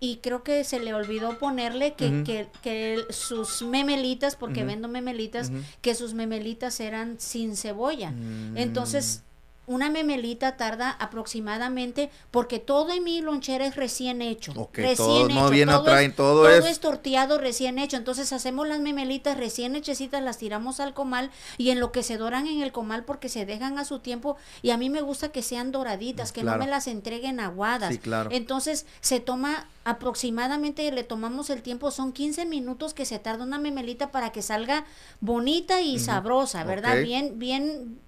Y 0.02 0.18
creo 0.18 0.44
que 0.44 0.64
se 0.64 0.80
le 0.80 0.94
olvidó 0.94 1.38
ponerle 1.40 1.94
que, 1.94 2.24
que, 2.24 2.48
que 2.64 3.06
sus 3.10 3.64
memelitas, 3.64 4.38
porque 4.38 4.64
vendo 4.64 4.88
memelitas, 4.88 5.52
que 5.82 5.94
sus 5.94 6.14
memelitas 6.14 6.80
eran 6.80 7.20
sin 7.20 7.58
cebolla. 7.58 8.12
Mm. 8.12 8.56
Entonces 8.56 9.24
una 9.70 9.92
memelita 9.92 10.58
tarda 10.58 10.90
aproximadamente, 10.90 12.10
porque 12.32 12.58
todo 12.58 12.92
en 12.92 13.04
mi 13.04 13.22
lonchera 13.22 13.68
es 13.68 13.76
recién 13.76 14.24
hecho. 14.24 14.52
recién 14.74 14.98
todo, 14.98 15.26
hecho. 15.28 15.36
No 15.36 15.50
viene 15.52 15.72
todo, 15.72 15.84
traen, 15.84 16.16
todo, 16.16 16.44
todo 16.44 16.50
es... 16.50 16.80
torteado 16.80 17.38
recién 17.38 17.78
hecho. 17.78 17.96
Entonces 17.96 18.34
hacemos 18.34 18.68
las 18.68 18.80
memelitas 18.80 19.38
recién 19.38 19.76
hechecitas, 19.76 20.24
las 20.24 20.40
tiramos 20.40 20.80
al 20.80 20.96
comal 20.96 21.30
y 21.60 21.70
en 21.70 21.80
lo 21.80 21.92
que 21.92 22.02
se 22.02 22.18
doran 22.18 22.48
en 22.48 22.64
el 22.64 22.72
comal 22.72 23.06
porque 23.06 23.30
se 23.30 23.46
dejan 23.46 23.78
a 23.78 23.86
su 23.86 24.00
tiempo. 24.00 24.38
Y 24.64 24.72
a 24.72 24.78
mí 24.78 24.90
me 24.90 25.02
gusta 25.02 25.30
que 25.30 25.44
sean 25.44 25.72
doraditas, 25.72 26.32
que 26.32 26.44
no 26.44 26.58
me 26.58 26.66
las 26.66 26.88
entreguen 26.88 27.40
aguadas. 27.40 27.94
Sí, 27.94 28.00
claro. 28.00 28.32
Entonces 28.34 28.88
se 29.02 29.20
toma 29.20 29.68
aproximadamente, 29.84 30.92
le 30.92 31.04
tomamos 31.04 31.52
el 31.52 31.62
tiempo, 31.62 31.92
son 31.92 32.12
15 32.12 32.48
minutos 32.48 32.96
que 32.96 33.06
se 33.06 33.20
tarda 33.20 33.44
una 33.44 33.60
memelita 33.60 34.10
para 34.10 34.32
que 34.32 34.42
salga 34.42 34.86
bonita 35.22 35.82
y 35.82 36.00
sabrosa, 36.00 36.64
¿verdad? 36.64 37.04
Bien, 37.04 37.38
bien 37.38 38.00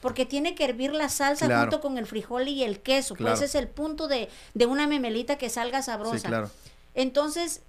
porque 0.00 0.26
tiene 0.26 0.54
que 0.54 0.64
hervir 0.64 0.92
la 0.92 1.08
salsa 1.08 1.60
junto 1.60 1.80
con 1.80 1.98
el 1.98 2.06
frijol 2.06 2.48
y 2.48 2.64
el 2.64 2.80
queso. 2.80 3.14
Pues 3.14 3.34
ese 3.34 3.44
es 3.46 3.54
el 3.54 3.68
punto 3.68 4.08
de, 4.08 4.28
una 4.66 4.86
memelita 4.86 5.38
que 5.38 5.48
salga 5.50 5.82
sabrosa. 5.82 6.50
Entonces, 6.94 7.62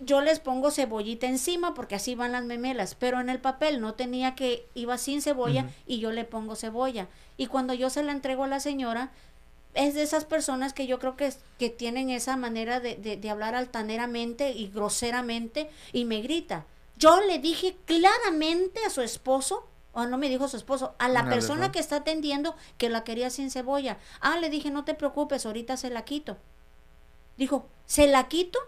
yo 0.00 0.20
les 0.20 0.38
pongo 0.38 0.70
cebollita 0.70 1.26
encima 1.26 1.74
porque 1.74 1.96
así 1.96 2.14
van 2.14 2.32
las 2.32 2.44
memelas, 2.44 2.94
pero 2.94 3.20
en 3.20 3.28
el 3.28 3.40
papel 3.40 3.80
no 3.80 3.94
tenía 3.94 4.34
que, 4.34 4.66
iba 4.74 4.96
sin 4.98 5.22
cebolla 5.22 5.68
y 5.86 5.98
yo 5.98 6.12
le 6.12 6.24
pongo 6.24 6.56
cebolla. 6.56 7.08
Y 7.36 7.46
cuando 7.46 7.74
yo 7.74 7.90
se 7.90 8.02
la 8.02 8.12
entrego 8.12 8.44
a 8.44 8.48
la 8.48 8.60
señora, 8.60 9.10
es 9.74 9.94
de 9.94 10.02
esas 10.02 10.24
personas 10.24 10.72
que 10.72 10.86
yo 10.86 10.98
creo 10.98 11.16
que, 11.16 11.32
que 11.58 11.70
tienen 11.70 12.10
esa 12.10 12.36
manera 12.36 12.80
de, 12.80 12.96
de, 12.96 13.16
de 13.16 13.30
hablar 13.30 13.54
altaneramente 13.54 14.52
y 14.52 14.68
groseramente 14.68 15.70
y 15.92 16.04
me 16.04 16.20
grita. 16.20 16.64
Yo 16.96 17.20
le 17.20 17.38
dije 17.38 17.76
claramente 17.84 18.80
a 18.84 18.90
su 18.90 19.02
esposo 19.02 19.67
o 19.92 20.06
no 20.06 20.18
me 20.18 20.28
dijo 20.28 20.48
su 20.48 20.56
esposo, 20.56 20.94
a 20.98 21.08
la 21.08 21.24
persona 21.24 21.72
que 21.72 21.78
está 21.78 21.96
atendiendo 21.96 22.54
que 22.76 22.88
la 22.88 23.04
quería 23.04 23.30
sin 23.30 23.50
cebolla. 23.50 23.98
Ah, 24.20 24.38
le 24.38 24.50
dije, 24.50 24.70
no 24.70 24.84
te 24.84 24.94
preocupes, 24.94 25.46
ahorita 25.46 25.76
se 25.76 25.90
la 25.90 26.04
quito. 26.04 26.36
Dijo, 27.36 27.66
¿se 27.86 28.06
la 28.06 28.28
quito? 28.28 28.58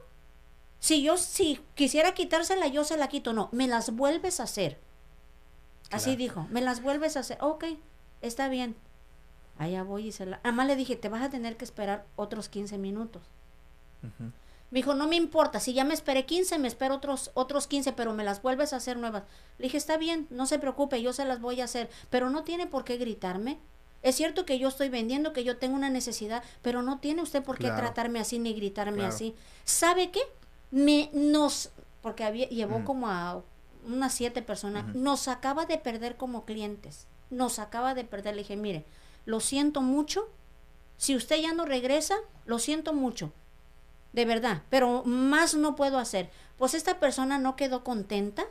Si 0.80 1.02
yo, 1.02 1.16
si 1.16 1.60
quisiera 1.74 2.14
quitársela, 2.14 2.66
yo 2.66 2.84
se 2.84 2.96
la 2.96 3.08
quito. 3.08 3.32
No, 3.32 3.48
me 3.52 3.68
las 3.68 3.90
vuelves 3.94 4.40
a 4.40 4.44
hacer. 4.44 4.78
Así 5.90 6.16
dijo, 6.16 6.46
me 6.50 6.60
las 6.60 6.82
vuelves 6.82 7.16
a 7.16 7.20
hacer. 7.20 7.38
Ok, 7.40 7.64
está 8.22 8.48
bien. 8.48 8.76
Allá 9.58 9.82
voy 9.82 10.08
y 10.08 10.12
se 10.12 10.24
la... 10.24 10.40
Además 10.42 10.68
le 10.68 10.76
dije, 10.76 10.96
te 10.96 11.08
vas 11.08 11.22
a 11.22 11.30
tener 11.30 11.56
que 11.56 11.64
esperar 11.64 12.06
otros 12.16 12.48
15 12.48 12.78
minutos. 12.78 13.22
Me 14.70 14.78
dijo, 14.78 14.94
no 14.94 15.08
me 15.08 15.16
importa, 15.16 15.58
si 15.58 15.72
ya 15.72 15.84
me 15.84 15.94
esperé 15.94 16.26
15, 16.26 16.58
me 16.58 16.68
espero 16.68 16.94
otros, 16.94 17.32
otros 17.34 17.66
15, 17.66 17.92
pero 17.92 18.14
me 18.14 18.22
las 18.22 18.40
vuelves 18.40 18.72
a 18.72 18.76
hacer 18.76 18.96
nuevas. 18.96 19.24
Le 19.58 19.64
dije, 19.64 19.76
está 19.76 19.96
bien, 19.96 20.28
no 20.30 20.46
se 20.46 20.60
preocupe, 20.60 21.02
yo 21.02 21.12
se 21.12 21.24
las 21.24 21.40
voy 21.40 21.60
a 21.60 21.64
hacer, 21.64 21.90
pero 22.08 22.30
no 22.30 22.44
tiene 22.44 22.66
por 22.66 22.84
qué 22.84 22.96
gritarme. 22.96 23.58
Es 24.02 24.14
cierto 24.14 24.46
que 24.46 24.58
yo 24.58 24.68
estoy 24.68 24.88
vendiendo, 24.88 25.32
que 25.32 25.44
yo 25.44 25.58
tengo 25.58 25.74
una 25.74 25.90
necesidad, 25.90 26.42
pero 26.62 26.82
no 26.82 27.00
tiene 27.00 27.22
usted 27.22 27.42
por 27.42 27.58
qué 27.58 27.70
tratarme 27.70 28.20
así 28.20 28.38
ni 28.38 28.54
gritarme 28.54 29.04
así. 29.04 29.34
¿Sabe 29.64 30.10
qué? 30.10 30.20
Me 30.70 31.10
nos, 31.12 31.70
porque 32.00 32.24
había, 32.24 32.48
llevó 32.48 32.84
como 32.84 33.08
a 33.08 33.42
unas 33.86 34.14
siete 34.14 34.40
personas, 34.40 34.94
nos 34.94 35.28
acaba 35.28 35.66
de 35.66 35.78
perder 35.78 36.16
como 36.16 36.44
clientes, 36.44 37.06
nos 37.28 37.58
acaba 37.58 37.94
de 37.94 38.04
perder. 38.04 38.36
Le 38.36 38.42
dije, 38.42 38.56
mire, 38.56 38.86
lo 39.26 39.40
siento 39.40 39.82
mucho, 39.82 40.28
si 40.96 41.14
usted 41.16 41.40
ya 41.40 41.52
no 41.52 41.66
regresa, 41.66 42.14
lo 42.46 42.58
siento 42.58 42.94
mucho, 42.94 43.32
de 44.12 44.24
verdad, 44.24 44.62
pero 44.68 45.04
más 45.04 45.54
no 45.54 45.76
puedo 45.76 45.98
hacer. 45.98 46.30
Pues 46.58 46.74
esta 46.74 46.98
persona 46.98 47.38
no 47.38 47.56
quedó 47.56 47.84
contenta 47.84 48.44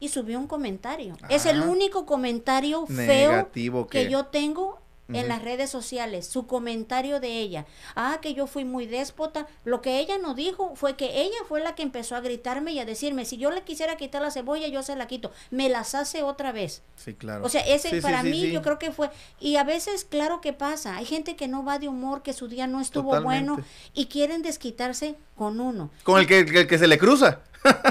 y 0.00 0.08
subió 0.08 0.38
un 0.38 0.46
comentario. 0.46 1.16
es 1.28 1.46
el 1.46 1.62
único 1.62 2.04
comentario 2.06 2.86
feo 2.86 3.50
que 3.90 4.08
yo 4.10 4.26
tengo 4.26 4.80
en 5.08 5.28
las 5.28 5.42
redes 5.42 5.70
sociales, 5.70 6.26
su 6.26 6.46
comentario 6.46 7.20
de 7.20 7.38
ella. 7.38 7.66
Ah, 7.94 8.18
que 8.20 8.34
yo 8.34 8.46
fui 8.46 8.64
muy 8.64 8.86
déspota. 8.86 9.46
Lo 9.64 9.80
que 9.80 10.00
ella 10.00 10.18
no 10.18 10.34
dijo 10.34 10.74
fue 10.74 10.96
que 10.96 11.22
ella 11.22 11.36
fue 11.48 11.60
la 11.60 11.74
que 11.74 11.82
empezó 11.82 12.16
a 12.16 12.20
gritarme 12.20 12.72
y 12.72 12.80
a 12.80 12.84
decirme, 12.84 13.24
si 13.24 13.36
yo 13.36 13.50
le 13.50 13.62
quisiera 13.62 13.96
quitar 13.96 14.22
la 14.22 14.30
cebolla, 14.30 14.66
yo 14.68 14.82
se 14.82 14.96
la 14.96 15.06
quito. 15.06 15.30
Me 15.50 15.68
las 15.68 15.94
hace 15.94 16.22
otra 16.22 16.52
vez. 16.52 16.82
Sí, 16.96 17.14
claro. 17.14 17.44
O 17.44 17.48
sea, 17.48 17.60
ese 17.62 18.00
para 18.00 18.22
mí 18.22 18.50
yo 18.50 18.62
creo 18.62 18.78
que 18.78 18.90
fue... 18.90 19.10
Y 19.38 19.56
a 19.56 19.64
veces, 19.64 20.04
claro 20.04 20.40
que 20.40 20.52
pasa. 20.52 20.96
Hay 20.96 21.04
gente 21.04 21.36
que 21.36 21.48
no 21.48 21.64
va 21.64 21.78
de 21.78 21.88
humor, 21.88 22.22
que 22.22 22.32
su 22.32 22.48
día 22.48 22.66
no 22.66 22.80
estuvo 22.80 23.20
bueno 23.20 23.58
y 23.94 24.06
quieren 24.06 24.42
desquitarse 24.42 25.16
con 25.36 25.60
uno. 25.60 25.90
Con 26.02 26.20
el 26.20 26.26
que, 26.26 26.40
el 26.40 26.66
que 26.66 26.78
se 26.78 26.86
le 26.86 26.98
cruza. 26.98 27.40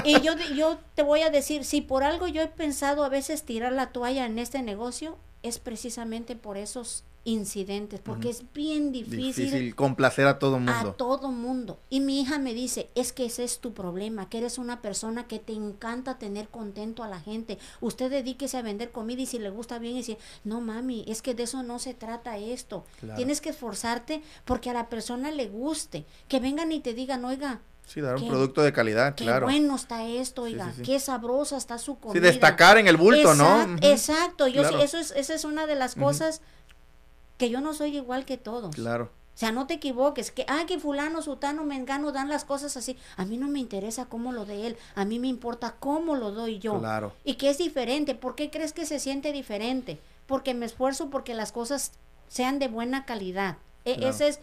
y 0.04 0.20
yo, 0.22 0.34
yo 0.54 0.78
te 0.94 1.02
voy 1.02 1.22
a 1.22 1.30
decir, 1.30 1.64
si 1.64 1.80
por 1.80 2.04
algo 2.04 2.28
yo 2.28 2.42
he 2.42 2.48
pensado 2.48 3.04
a 3.04 3.08
veces 3.08 3.44
tirar 3.44 3.72
la 3.72 3.88
toalla 3.88 4.26
en 4.26 4.38
este 4.38 4.62
negocio, 4.62 5.18
es 5.46 5.58
precisamente 5.58 6.36
por 6.36 6.56
esos 6.56 7.04
incidentes, 7.26 7.98
porque 8.00 8.30
es 8.30 8.44
bien 8.54 8.92
difícil, 8.92 9.74
complacer 9.74 10.28
a 10.28 10.38
todo 10.38 10.58
mundo. 10.58 10.90
A 10.90 10.92
todo 10.92 11.32
mundo. 11.32 11.80
Y 11.90 11.98
mi 11.98 12.20
hija 12.20 12.38
me 12.38 12.54
dice, 12.54 12.88
es 12.94 13.12
que 13.12 13.26
ese 13.26 13.42
es 13.42 13.58
tu 13.58 13.74
problema, 13.74 14.28
que 14.28 14.38
eres 14.38 14.58
una 14.58 14.80
persona 14.80 15.26
que 15.26 15.40
te 15.40 15.52
encanta 15.52 16.18
tener 16.18 16.48
contento 16.48 17.02
a 17.02 17.08
la 17.08 17.18
gente. 17.18 17.58
Usted 17.80 18.10
dedíquese 18.10 18.58
a 18.58 18.62
vender 18.62 18.92
comida 18.92 19.22
y 19.22 19.26
si 19.26 19.40
le 19.40 19.50
gusta 19.50 19.80
bien, 19.80 19.96
y 19.96 20.04
si, 20.04 20.16
no 20.44 20.60
mami, 20.60 21.04
es 21.08 21.20
que 21.20 21.34
de 21.34 21.42
eso 21.42 21.64
no 21.64 21.80
se 21.80 21.94
trata 21.94 22.38
esto. 22.38 22.84
Tienes 23.16 23.40
que 23.40 23.50
esforzarte 23.50 24.22
porque 24.44 24.70
a 24.70 24.74
la 24.74 24.88
persona 24.88 25.32
le 25.32 25.48
guste. 25.48 26.06
Que 26.28 26.38
vengan 26.38 26.70
y 26.70 26.78
te 26.78 26.94
digan, 26.94 27.24
oiga, 27.24 27.60
Sí, 27.86 28.00
dar 28.00 28.16
un 28.16 28.28
producto 28.28 28.62
de 28.62 28.72
calidad, 28.72 29.14
qué 29.14 29.24
claro. 29.24 29.46
bueno 29.46 29.76
está 29.76 30.04
esto, 30.04 30.42
oiga, 30.42 30.72
qué 30.84 30.98
sabrosa 30.98 31.56
está 31.56 31.78
su 31.78 31.98
comida. 32.00 32.14
Sí, 32.14 32.20
destacar 32.20 32.78
en 32.78 32.88
el 32.88 32.96
bulto, 32.96 33.34
¿no? 33.34 33.76
Exacto, 33.80 34.48
yo 34.48 34.62
eso 34.80 34.98
es, 34.98 35.12
esa 35.12 35.34
es 35.34 35.44
una 35.44 35.66
de 35.66 35.76
las 35.76 35.94
cosas 35.94 36.40
que 37.38 37.48
yo 37.48 37.60
no 37.60 37.74
soy 37.74 37.96
igual 37.96 38.24
que 38.24 38.38
todos. 38.38 38.74
Claro. 38.74 39.10
O 39.36 39.38
sea, 39.38 39.52
no 39.52 39.66
te 39.66 39.74
equivoques, 39.74 40.30
que, 40.30 40.46
ah, 40.48 40.64
que 40.66 40.78
fulano, 40.78 41.20
sutano, 41.20 41.62
mengano 41.62 42.10
dan 42.10 42.30
las 42.30 42.46
cosas 42.46 42.74
así. 42.78 42.96
A 43.18 43.26
mí 43.26 43.36
no 43.36 43.48
me 43.48 43.58
interesa 43.60 44.06
cómo 44.06 44.32
lo 44.32 44.46
de 44.46 44.66
él, 44.66 44.76
a 44.94 45.04
mí 45.04 45.18
me 45.18 45.28
importa 45.28 45.74
cómo 45.78 46.16
lo 46.16 46.32
doy 46.32 46.58
yo. 46.58 46.78
Claro. 46.78 47.12
Y 47.22 47.34
que 47.34 47.50
es 47.50 47.58
diferente. 47.58 48.14
¿Por 48.14 48.34
qué 48.34 48.50
crees 48.50 48.72
que 48.72 48.86
se 48.86 48.98
siente 48.98 49.32
diferente? 49.32 50.00
Porque 50.26 50.54
me 50.54 50.64
esfuerzo 50.64 51.10
porque 51.10 51.34
las 51.34 51.52
cosas 51.52 51.92
sean 52.28 52.58
de 52.58 52.68
buena 52.68 53.04
calidad. 53.04 53.58
E, 53.84 54.08
ese 54.08 54.28
es, 54.28 54.40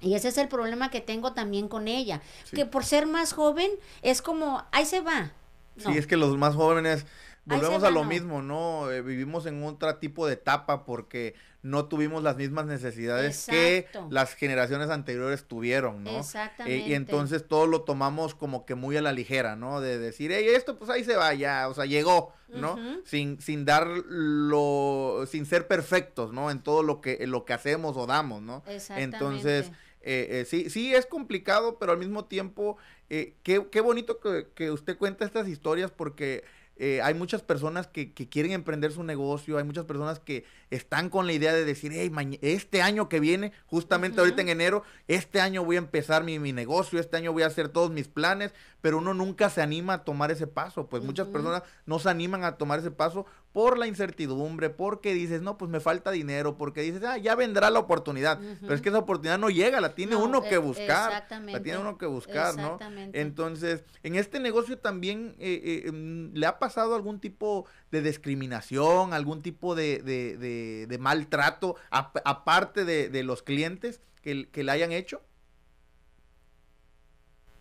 y 0.00 0.14
ese 0.14 0.28
es 0.28 0.38
el 0.38 0.48
problema 0.48 0.90
que 0.90 1.00
tengo 1.00 1.32
también 1.32 1.68
con 1.68 1.88
ella. 1.88 2.20
Que 2.52 2.66
por 2.66 2.84
ser 2.84 3.06
más 3.06 3.32
joven 3.32 3.70
es 4.02 4.22
como, 4.22 4.64
ahí 4.72 4.84
se 4.84 5.00
va. 5.00 5.32
Sí, 5.76 5.96
es 5.96 6.06
que 6.06 6.16
los 6.16 6.36
más 6.36 6.54
jóvenes 6.54 7.06
volvemos 7.44 7.82
a 7.82 7.90
lo 7.90 8.04
mismo, 8.04 8.42
¿no? 8.42 8.90
Eh, 8.90 9.02
vivimos 9.02 9.46
en 9.46 9.62
otro 9.62 9.96
tipo 9.96 10.26
de 10.26 10.34
etapa 10.34 10.84
porque 10.84 11.34
no 11.62 11.86
tuvimos 11.86 12.22
las 12.22 12.36
mismas 12.36 12.66
necesidades 12.66 13.46
que 13.48 13.86
las 14.10 14.34
generaciones 14.34 14.90
anteriores 14.90 15.44
tuvieron, 15.44 16.04
¿no? 16.04 16.18
Exactamente. 16.18 16.88
y 16.88 16.94
entonces 16.94 17.46
todo 17.46 17.66
lo 17.66 17.82
tomamos 17.82 18.34
como 18.34 18.64
que 18.64 18.74
muy 18.74 18.96
a 18.96 19.02
la 19.02 19.12
ligera, 19.12 19.56
¿no? 19.56 19.80
De 19.80 19.98
decir, 19.98 20.30
hey, 20.32 20.46
esto 20.50 20.78
pues 20.78 20.90
ahí 20.90 21.04
se 21.04 21.16
va, 21.16 21.34
ya, 21.34 21.68
o 21.68 21.74
sea, 21.74 21.84
llegó, 21.84 22.32
¿no? 22.48 22.78
sin, 23.04 23.40
sin 23.40 23.64
dar 23.64 23.86
lo, 23.88 25.24
sin 25.28 25.46
ser 25.46 25.66
perfectos, 25.66 26.32
¿no? 26.32 26.50
En 26.50 26.60
todo 26.60 26.82
lo 26.82 27.00
que, 27.00 27.26
lo 27.26 27.44
que 27.44 27.54
hacemos 27.54 27.96
o 27.96 28.06
damos, 28.06 28.40
¿no? 28.42 28.62
Exactamente. 28.66 29.16
Entonces, 29.16 29.72
eh, 30.10 30.40
eh, 30.40 30.44
sí, 30.46 30.70
sí 30.70 30.94
es 30.94 31.04
complicado, 31.04 31.78
pero 31.78 31.92
al 31.92 31.98
mismo 31.98 32.24
tiempo, 32.24 32.78
eh, 33.10 33.34
qué, 33.42 33.66
qué, 33.70 33.82
bonito 33.82 34.20
que, 34.20 34.46
que 34.54 34.70
usted 34.70 34.96
cuenta 34.96 35.26
estas 35.26 35.46
historias 35.48 35.90
porque 35.90 36.44
eh, 36.80 37.02
hay 37.02 37.12
muchas 37.12 37.42
personas 37.42 37.88
que, 37.88 38.12
que, 38.12 38.28
quieren 38.28 38.52
emprender 38.52 38.92
su 38.92 39.02
negocio, 39.02 39.58
hay 39.58 39.64
muchas 39.64 39.84
personas 39.84 40.20
que 40.20 40.44
están 40.70 41.10
con 41.10 41.26
la 41.26 41.32
idea 41.32 41.52
de 41.52 41.64
decir, 41.64 41.90
hey, 41.92 42.38
este 42.40 42.82
año 42.82 43.08
que 43.08 43.18
viene, 43.18 43.52
justamente 43.66 44.20
ahorita 44.20 44.42
en 44.42 44.48
enero, 44.48 44.84
este 45.08 45.40
año 45.40 45.64
voy 45.64 45.74
a 45.74 45.80
empezar 45.80 46.22
mi, 46.22 46.38
mi, 46.38 46.52
negocio, 46.52 47.00
este 47.00 47.16
año 47.16 47.32
voy 47.32 47.42
a 47.42 47.48
hacer 47.48 47.68
todos 47.68 47.90
mis 47.90 48.06
planes, 48.06 48.54
pero 48.80 48.98
uno 48.98 49.12
nunca 49.12 49.50
se 49.50 49.60
anima 49.60 49.94
a 49.94 50.04
tomar 50.04 50.30
ese 50.30 50.46
paso, 50.46 50.86
pues 50.86 51.02
muchas 51.02 51.26
personas 51.26 51.64
no 51.84 51.98
se 51.98 52.10
animan 52.10 52.44
a 52.44 52.56
tomar 52.56 52.78
ese 52.78 52.92
paso 52.92 53.26
por 53.52 53.78
la 53.78 53.86
incertidumbre, 53.86 54.70
porque 54.70 55.14
dices, 55.14 55.40
no, 55.42 55.56
pues 55.56 55.70
me 55.70 55.80
falta 55.80 56.10
dinero, 56.10 56.56
porque 56.56 56.82
dices, 56.82 57.02
ah, 57.04 57.16
ya 57.16 57.34
vendrá 57.34 57.70
la 57.70 57.78
oportunidad, 57.78 58.38
pero 58.60 58.74
es 58.74 58.82
que 58.82 58.90
esa 58.90 58.98
oportunidad 58.98 59.38
no 59.38 59.48
llega, 59.48 59.80
la 59.80 59.94
tiene 59.94 60.16
uno 60.16 60.42
que 60.42 60.56
e 60.56 60.58
buscar, 60.58 61.26
la 61.30 61.62
tiene 61.62 61.78
uno 61.78 61.96
que 61.96 62.06
buscar, 62.06 62.56
¿no? 62.56 62.78
Entonces, 63.12 63.84
en 64.02 64.16
este 64.16 64.38
negocio 64.38 64.78
también 64.78 65.34
eh, 65.38 65.60
eh, 65.64 65.88
em, 65.88 66.32
le 66.34 66.46
ha 66.46 66.58
pasado 66.58 66.94
algún 66.94 67.20
tipo 67.20 67.66
de 67.90 68.02
discriminación, 68.02 69.14
algún 69.14 69.42
tipo 69.42 69.74
de, 69.74 70.02
de, 70.02 70.86
de, 70.86 70.98
maltrato, 70.98 71.76
aparte 71.90 72.84
de, 72.84 73.22
los 73.22 73.42
clientes 73.42 74.00
que, 74.22 74.48
que 74.50 74.62
le 74.62 74.72
hayan 74.72 74.92
hecho. 74.92 75.22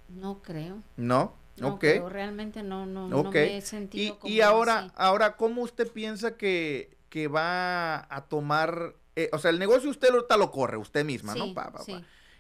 No 0.10 0.42
creo. 0.42 0.84
¿No? 0.96 1.47
No, 1.60 1.80
creo, 1.80 2.10
realmente 2.10 2.62
no, 2.64 2.86
no, 2.86 3.08
no 3.08 3.32
me 3.32 3.58
he 3.58 3.62
sentido 3.62 4.20
y, 4.24 4.34
y 4.34 4.42
ahora, 4.42 4.92
ahora, 4.96 5.36
¿cómo 5.38 5.64
usted 5.64 5.92
piensa 5.92 6.38
que, 6.38 6.98
que 7.10 7.28
va 7.28 8.14
a 8.14 8.26
tomar, 8.28 8.96
eh, 9.16 9.30
o 9.34 9.40
sea, 9.40 9.52
el 9.52 9.60
negocio 9.60 9.90
usted 9.90 10.10
ahorita 10.10 10.38
lo 10.38 10.52
corre, 10.52 10.78
usted 10.78 11.06
misma, 11.06 11.36
¿no? 11.36 11.54
Pa, 11.54 11.72
pa, 11.72 11.84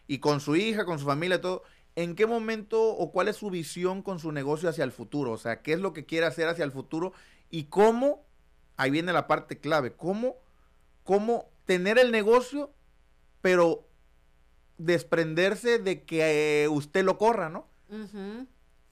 Y 0.07 0.19
con 0.19 0.39
su 0.39 0.55
hija, 0.55 0.85
con 0.85 0.99
su 0.99 1.05
familia, 1.05 1.41
todo. 1.41 1.63
¿En 1.95 2.15
qué 2.15 2.27
momento 2.27 2.89
o 2.89 3.11
cuál 3.11 3.27
es 3.27 3.37
su 3.37 3.49
visión 3.49 4.03
con 4.03 4.19
su 4.19 4.31
negocio 4.31 4.69
hacia 4.69 4.83
el 4.83 4.91
futuro? 4.91 5.31
O 5.31 5.37
sea, 5.37 5.63
¿qué 5.63 5.73
es 5.73 5.79
lo 5.79 5.93
que 5.93 6.05
quiere 6.05 6.27
hacer 6.27 6.47
hacia 6.47 6.63
el 6.63 6.71
futuro? 6.71 7.11
Y 7.49 7.65
cómo, 7.65 8.23
ahí 8.75 8.91
viene 8.91 9.13
la 9.13 9.25
parte 9.25 9.59
clave, 9.59 9.93
cómo, 9.93 10.35
cómo 11.03 11.49
tener 11.65 11.97
el 11.97 12.11
negocio, 12.11 12.71
pero 13.41 13.87
desprenderse 14.77 15.79
de 15.79 16.03
que 16.03 16.65
eh, 16.65 16.67
usted 16.67 17.03
lo 17.03 17.17
corra, 17.17 17.49
¿no? 17.49 17.67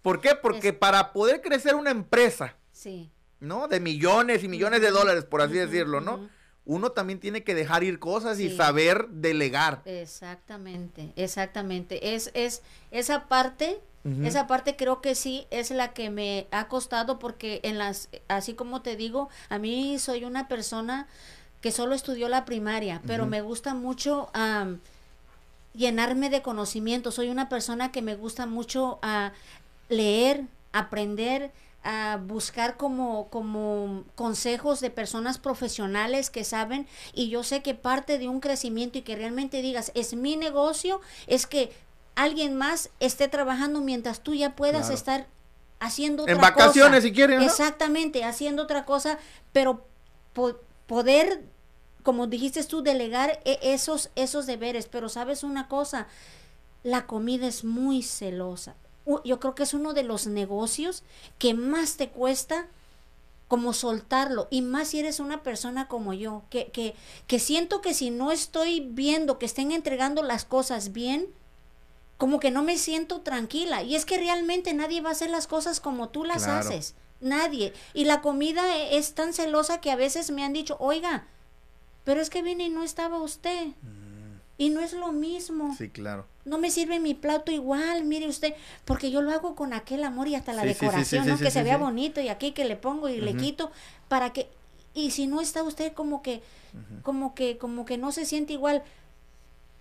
¿Por 0.06 0.22
qué? 0.22 0.36
Porque 0.40 0.72
para 0.72 1.14
poder 1.14 1.42
crecer 1.42 1.74
una 1.74 1.90
empresa, 1.90 2.56
sí. 2.72 3.10
¿no? 3.40 3.68
De 3.68 3.80
millones 3.80 4.44
y 4.44 4.48
millones 4.48 4.82
de 4.82 4.92
dólares, 4.92 5.24
por 5.24 5.42
así 5.42 5.56
decirlo, 5.56 6.00
¿no? 6.00 6.30
Uno 6.64 6.92
también 6.92 7.20
tiene 7.20 7.44
que 7.44 7.56
dejar 7.56 7.84
ir 7.84 7.98
cosas 7.98 8.40
y 8.40 8.56
saber 8.56 9.08
delegar. 9.10 9.82
Exactamente, 9.86 11.12
exactamente. 11.16 12.14
Es, 12.14 12.30
es 12.36 12.62
esa 12.92 13.28
parte, 13.28 13.82
esa 14.24 14.46
parte 14.46 14.76
creo 14.76 15.02
que 15.02 15.16
sí 15.16 15.48
es 15.50 15.72
la 15.72 15.92
que 15.94 16.12
me 16.12 16.46
ha 16.52 16.68
costado 16.68 17.18
porque 17.18 17.60
en 17.64 17.80
las, 17.80 18.10
así 18.28 18.54
como 18.54 18.84
te 18.84 18.96
digo, 18.96 19.30
a 19.50 19.58
mí 19.58 19.98
soy 19.98 20.24
una 20.24 20.48
persona 20.48 21.08
que 21.62 21.72
solo 21.72 21.96
estudió 21.96 22.30
la 22.30 22.46
primaria, 22.46 23.02
pero 23.08 23.26
me 23.26 23.42
gusta 23.42 23.74
mucho 23.74 24.30
llenarme 25.74 26.30
de 26.30 26.44
conocimiento. 26.44 27.10
Soy 27.10 27.30
una 27.30 27.50
persona 27.50 27.92
que 27.92 28.04
me 28.04 28.16
gusta 28.16 28.46
mucho 28.46 29.00
a 29.02 29.34
leer, 29.90 30.46
aprender, 30.72 31.52
a 31.84 32.20
buscar 32.22 32.78
como, 32.78 33.30
como 33.30 34.04
consejos 34.16 34.80
de 34.80 34.90
personas 34.90 35.38
profesionales 35.38 36.32
que 36.32 36.44
saben 36.44 36.88
y 37.14 37.30
yo 37.30 37.44
sé 37.44 37.62
que 37.62 37.76
parte 37.76 38.18
de 38.18 38.28
un 38.28 38.40
crecimiento 38.40 38.98
y 38.98 39.04
que 39.04 39.16
realmente 39.16 39.62
digas, 39.62 39.92
es 39.94 40.16
mi 40.16 40.36
negocio, 40.36 41.00
es 41.28 41.46
que 41.46 41.72
alguien 42.16 42.56
más 42.56 42.90
esté 43.00 43.28
trabajando 43.28 43.82
mientras 43.82 44.22
tú 44.22 44.34
ya 44.34 44.56
puedas 44.56 44.90
estar 44.90 45.28
haciendo 45.80 46.24
otra 46.24 46.36
cosa. 46.36 46.48
En 46.48 46.56
vacaciones 46.56 47.04
si 47.04 47.12
quieren. 47.12 47.42
Exactamente, 47.42 48.24
haciendo 48.24 48.64
otra 48.64 48.86
cosa, 48.86 49.20
pero 49.52 49.86
poder 50.88 51.44
como 52.06 52.28
dijiste 52.28 52.64
tú, 52.64 52.84
delegar 52.84 53.42
e, 53.44 53.60
esos, 53.64 54.12
esos 54.16 54.46
deberes. 54.46 54.88
Pero 54.88 55.10
sabes 55.10 55.44
una 55.44 55.68
cosa, 55.68 56.08
la 56.84 57.08
comida 57.08 57.48
es 57.48 57.66
muy 57.66 58.04
celosa. 58.04 58.76
Yo 59.24 59.40
creo 59.40 59.56
que 59.56 59.64
es 59.64 59.74
uno 59.74 59.94
de 59.94 60.04
los 60.04 60.28
negocios 60.28 61.04
que 61.38 61.54
más 61.54 61.98
te 61.98 62.10
cuesta 62.10 62.68
como 63.48 63.74
soltarlo. 63.74 64.48
Y 64.50 64.62
más 64.62 64.90
si 64.90 65.00
eres 65.00 65.20
una 65.20 65.44
persona 65.44 65.88
como 65.88 66.14
yo, 66.14 66.44
que, 66.50 66.72
que, 66.72 66.96
que 67.28 67.40
siento 67.40 67.82
que 67.82 67.94
si 67.94 68.10
no 68.10 68.32
estoy 68.32 68.80
viendo 68.80 69.38
que 69.38 69.46
estén 69.46 69.72
entregando 69.72 70.24
las 70.24 70.46
cosas 70.46 70.92
bien, 70.92 71.28
como 72.18 72.40
que 72.40 72.52
no 72.52 72.64
me 72.64 72.78
siento 72.78 73.22
tranquila. 73.22 73.84
Y 73.84 73.96
es 73.96 74.06
que 74.06 74.18
realmente 74.18 74.74
nadie 74.74 75.02
va 75.02 75.10
a 75.10 75.14
hacer 75.14 75.30
las 75.30 75.48
cosas 75.48 75.80
como 75.80 76.10
tú 76.10 76.24
las 76.24 76.48
haces. 76.48 76.96
Nadie. 77.22 77.74
Y 77.94 78.06
la 78.06 78.22
comida 78.22 78.78
e, 78.78 78.98
es 78.98 79.14
tan 79.14 79.34
celosa 79.34 79.82
que 79.82 79.92
a 79.92 79.96
veces 79.96 80.32
me 80.32 80.44
han 80.44 80.54
dicho, 80.54 80.78
oiga, 80.80 81.28
pero 82.04 82.22
es 82.22 82.30
que 82.30 82.42
vine 82.42 82.66
y 82.66 82.70
no 82.70 82.84
estaba 82.84 83.20
usted. 83.20 83.68
Mm. 83.68 84.40
Y 84.58 84.70
no 84.70 84.82
es 84.82 84.94
lo 84.94 85.12
mismo. 85.12 85.76
Sí, 85.78 85.90
claro. 85.90 86.26
No 86.46 86.60
me 86.60 86.70
sirve 86.70 87.00
mi 87.00 87.16
plato 87.16 87.52
igual, 87.52 88.06
mire 88.06 88.28
usted, 88.28 88.54
porque 88.86 89.10
yo 89.12 89.22
lo 89.22 89.32
hago 89.32 89.56
con 89.56 89.74
aquel 89.74 90.04
amor 90.04 90.28
y 90.28 90.36
hasta 90.36 90.54
la 90.54 90.64
decoración, 90.64 91.28
¿no? 91.28 91.38
que 91.38 91.52
se 91.52 91.64
vea 91.64 91.78
bonito 91.78 92.22
y 92.22 92.30
aquí 92.30 92.52
que 92.52 92.66
le 92.66 92.76
pongo 92.76 93.10
y 93.10 93.20
le 93.20 93.36
quito 93.36 93.72
para 94.08 94.32
que 94.32 94.48
y 94.94 95.12
si 95.12 95.28
no 95.28 95.42
está 95.42 95.62
usted 95.64 95.92
como 95.94 96.22
que 96.22 96.42
como 97.04 97.36
que 97.36 97.58
como 97.58 97.86
que 97.86 97.98
no 97.98 98.12
se 98.12 98.26
siente 98.26 98.54
igual. 98.54 98.84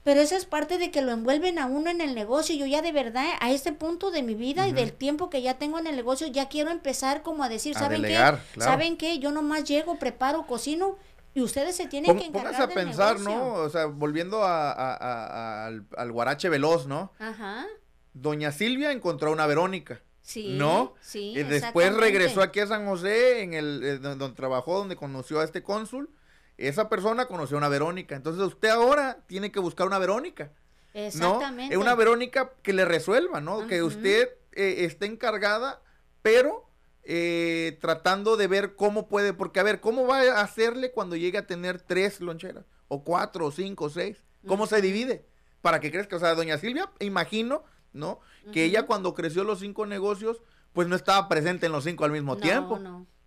Pero 0.03 0.21
eso 0.21 0.37
es 0.37 0.45
parte 0.45 0.77
de 0.77 0.91
que 0.91 1.01
lo 1.01 1.13
envuelven 1.13 1.59
a 1.59 1.65
uno 1.65 1.89
en 1.89 2.03
el 2.03 2.15
negocio. 2.15 2.55
Yo 2.55 2.67
ya 2.67 2.83
de 2.83 2.93
verdad, 2.93 3.25
a 3.41 3.51
este 3.53 3.73
punto 3.73 4.11
de 4.11 4.23
mi 4.23 4.35
vida 4.35 4.69
y 4.69 4.73
del 4.73 4.93
tiempo 4.93 5.31
que 5.31 5.41
ya 5.41 5.55
tengo 5.55 5.79
en 5.79 5.87
el 5.87 5.97
negocio, 5.97 6.27
ya 6.27 6.49
quiero 6.49 6.71
empezar 6.71 7.23
como 7.23 7.43
a 7.43 7.49
decir, 7.49 7.75
¿saben 7.75 8.03
qué? 8.03 8.19
¿Saben 8.59 8.97
qué? 8.99 9.19
Yo 9.19 9.33
nomás 9.33 9.65
llego, 9.65 9.99
preparo, 9.99 10.47
cocino 10.47 10.99
y 11.35 11.43
ustedes 11.43 11.75
se 11.75 11.89
tienen 11.89 12.17
que 12.17 12.27
encargar 12.27 12.53
Póngase 12.53 12.73
a 12.73 12.75
pensar, 12.75 13.21
¿no? 13.21 13.55
O 13.55 13.69
sea, 13.69 13.87
volviendo 13.87 14.45
a, 14.45 15.67
al, 15.67 16.13
guarache 16.13 16.49
veloz, 16.49 16.87
¿no? 16.87 17.13
Ajá. 17.19 17.67
Doña 18.13 18.53
Silvia 18.53 18.93
encontró 18.93 19.31
a 19.31 19.33
una 19.33 19.47
Verónica. 19.47 20.01
Sí. 20.23 20.57
¿No? 20.57 20.95
Sí. 21.01 21.35
Y 21.37 21.43
después 21.43 21.93
regresó 21.95 22.41
aquí 22.41 22.61
a 22.61 22.69
San 22.69 22.87
José, 22.87 23.43
en 23.43 23.53
el 23.53 23.83
eh, 23.83 23.99
donde, 23.99 24.31
trabajó, 24.31 24.79
donde 24.79 24.95
conoció 24.95 25.41
a 25.41 25.45
este 25.45 25.65
cónsul. 25.65 26.09
Esa 26.57 26.89
persona 26.89 27.27
conoció 27.27 27.57
a 27.57 27.59
una 27.59 27.69
Verónica. 27.69 28.15
Entonces 28.15 28.43
usted 28.43 28.69
ahora 28.69 29.19
tiene 29.27 29.51
que 29.51 29.59
buscar 29.59 29.89
una 29.89 29.99
Verónica. 29.99 30.53
Exactamente. 30.95 31.75
¿no? 31.75 31.81
Una 31.81 31.97
Verónica 31.97 32.53
que 32.63 32.73
le 32.73 32.85
resuelva, 32.85 33.41
¿no? 33.41 33.67
Que 33.67 33.83
usted 33.83 34.31
eh, 34.53 34.85
esté 34.85 35.07
encargada, 35.07 35.83
pero 36.23 36.64
eh, 37.05 37.79
tratando 37.81 38.37
de 38.37 38.47
ver 38.47 38.77
cómo 38.77 39.09
puede, 39.09 39.35
porque 39.35 39.61
a 39.61 39.63
ver, 39.63 39.81
¿cómo 39.81 40.07
va 40.07 40.21
a 40.21 40.41
hacerle 40.41 40.91
cuando 40.91 41.17
llegue 41.17 41.39
a 41.39 41.47
tener 41.47 41.81
tres 41.81 42.21
loncheras? 42.21 42.65
O 42.89 43.05
cuatro, 43.05 43.47
o 43.47 43.53
cinco, 43.53 43.87
o 43.87 43.91
seis. 43.91 44.23
¿Cómo 44.47 44.67
se 44.67 44.81
divide? 44.81 45.27
Para 45.63 45.81
que 45.81 45.91
crezca. 45.91 46.17
O 46.17 46.19
sea, 46.19 46.35
doña 46.35 46.59
Silvia, 46.59 46.91
imagino, 47.01 47.65
¿no? 47.93 48.21
Que 48.53 48.65
ella 48.65 48.85
cuando 48.85 49.15
creció 49.15 49.45
los 49.45 49.61
cinco 49.61 49.87
negocios, 49.87 50.43
pues 50.73 50.89
no 50.89 50.97
estaba 50.97 51.29
presente 51.29 51.67
en 51.67 51.73
los 51.73 51.85
cinco 51.85 52.05
al 52.05 52.13
mismo 52.13 52.37
tiempo. 52.37 52.79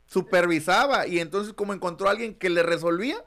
Supervisaba. 0.05 1.07
Y 1.07 1.19
entonces 1.19 1.53
como 1.53 1.73
encontró 1.73 2.07
a 2.07 2.11
alguien 2.11 2.36
que 2.36 2.49
le 2.49 2.63
resolvía, 2.63 3.23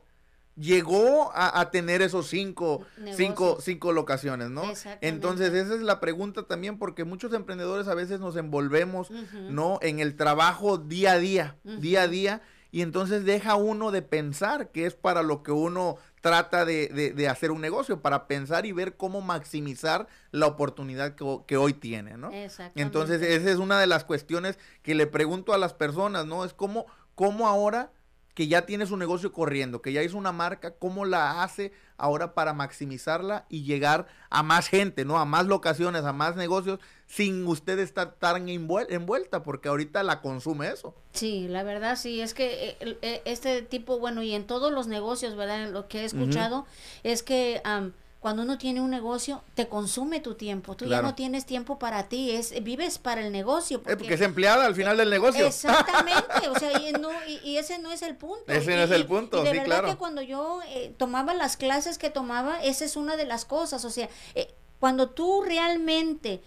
llegó 0.60 1.32
a, 1.34 1.70
tener 1.70 2.02
esos 2.02 2.28
cinco, 2.28 2.84
cinco, 3.16 3.58
cinco 3.60 3.92
locaciones, 3.92 4.50
¿no? 4.50 4.62
Entonces, 5.00 5.52
esa 5.54 5.74
es 5.74 5.80
la 5.80 6.00
pregunta 6.00 6.42
también, 6.44 6.78
porque 6.78 7.04
muchos 7.04 7.32
emprendedores 7.32 7.88
a 7.88 7.94
veces 7.94 8.20
nos 8.20 8.36
envolvemos, 8.36 9.10
¿no? 9.48 9.78
En 9.82 10.00
el 10.00 10.16
trabajo 10.16 10.78
día 10.78 11.12
a 11.12 11.18
día, 11.18 11.56
día 11.64 12.02
a 12.02 12.08
día, 12.08 12.42
y 12.72 12.82
entonces 12.82 13.24
deja 13.24 13.56
uno 13.56 13.90
de 13.90 14.02
pensar 14.02 14.70
que 14.70 14.86
es 14.86 14.94
para 14.94 15.22
lo 15.22 15.42
que 15.42 15.50
uno 15.50 15.96
trata 16.20 16.64
de, 16.64 17.12
de, 17.16 17.28
hacer 17.28 17.50
un 17.50 17.60
negocio, 17.60 18.00
para 18.00 18.28
pensar 18.28 18.66
y 18.66 18.72
ver 18.72 18.96
cómo 18.96 19.22
maximizar 19.22 20.06
la 20.30 20.46
oportunidad 20.46 21.14
que, 21.14 21.24
que 21.46 21.56
hoy 21.56 21.72
tiene, 21.72 22.16
¿no? 22.16 22.30
Entonces, 22.74 23.22
esa 23.22 23.50
es 23.50 23.56
una 23.56 23.80
de 23.80 23.86
las 23.86 24.04
cuestiones 24.04 24.58
que 24.82 24.94
le 24.94 25.06
pregunto 25.06 25.52
a 25.52 25.58
las 25.58 25.72
personas, 25.72 26.26
¿no? 26.26 26.44
Es 26.44 26.52
cómo, 26.52 26.86
cómo 27.14 27.48
ahora 27.48 27.90
que 28.34 28.48
ya 28.48 28.66
tiene 28.66 28.86
su 28.86 28.96
negocio 28.96 29.32
corriendo, 29.32 29.82
que 29.82 29.92
ya 29.92 30.02
hizo 30.02 30.16
una 30.16 30.32
marca, 30.32 30.72
¿cómo 30.72 31.04
la 31.04 31.42
hace 31.42 31.72
ahora 31.96 32.34
para 32.34 32.54
maximizarla 32.54 33.44
y 33.48 33.64
llegar 33.64 34.06
a 34.30 34.42
más 34.42 34.68
gente, 34.68 35.04
¿no? 35.04 35.18
A 35.18 35.24
más 35.24 35.46
locaciones, 35.46 36.04
a 36.04 36.12
más 36.12 36.36
negocios, 36.36 36.80
sin 37.06 37.46
usted 37.46 37.78
estar 37.78 38.14
tan 38.14 38.48
envuelta, 38.48 39.42
porque 39.42 39.68
ahorita 39.68 40.02
la 40.02 40.20
consume 40.20 40.68
eso. 40.68 40.94
Sí, 41.12 41.48
la 41.48 41.62
verdad 41.62 41.96
sí, 41.96 42.20
es 42.20 42.34
que 42.34 42.76
eh, 42.80 42.98
eh, 43.02 43.22
este 43.24 43.62
tipo, 43.62 43.98
bueno, 43.98 44.22
y 44.22 44.34
en 44.34 44.46
todos 44.46 44.72
los 44.72 44.86
negocios, 44.86 45.36
¿verdad? 45.36 45.70
Lo 45.70 45.88
que 45.88 46.00
he 46.00 46.04
escuchado 46.04 46.66
es 47.02 47.22
que 47.22 47.60
cuando 48.20 48.42
uno 48.42 48.58
tiene 48.58 48.82
un 48.82 48.90
negocio, 48.90 49.42
te 49.54 49.66
consume 49.66 50.20
tu 50.20 50.34
tiempo. 50.34 50.76
Tú 50.76 50.84
ya 50.84 51.00
no 51.00 51.14
tienes 51.14 51.46
tiempo 51.46 51.78
para 51.78 52.08
ti, 52.08 52.32
es 52.32 52.62
vives 52.62 52.98
para 52.98 53.22
el 53.22 53.32
negocio. 53.32 53.78
Eh, 53.86 53.96
porque, 53.96 54.12
es 54.12 54.20
empleada 54.20 54.66
al 54.66 54.74
final 54.74 54.98
del 54.98 55.08
negocio. 55.08 55.46
Exactamente, 55.46 56.48
o 56.50 56.58
sea, 56.58 56.78
y, 56.80 56.92
no, 57.00 57.08
y, 57.26 57.56
ese 57.56 57.78
no 57.78 57.90
es 57.90 58.02
el 58.02 58.16
punto. 58.16 58.44
Ese 58.46 58.76
no 58.76 58.82
es 58.82 58.90
el 58.90 59.06
punto, 59.06 59.40
y 59.40 59.44
de 59.44 59.52
verdad 59.54 59.84
que 59.86 59.96
cuando 59.96 60.20
yo 60.20 60.60
eh, 60.68 60.94
tomaba 60.98 61.32
las 61.32 61.56
clases 61.56 61.96
que 61.96 62.10
tomaba, 62.10 62.62
esa 62.62 62.84
es 62.84 62.96
una 62.96 63.16
de 63.16 63.24
las 63.24 63.46
cosas. 63.46 63.86
O 63.86 63.90
sea, 63.90 64.10
eh, 64.34 64.52
cuando 64.78 65.08
tú 65.08 65.42
realmente 65.42 66.42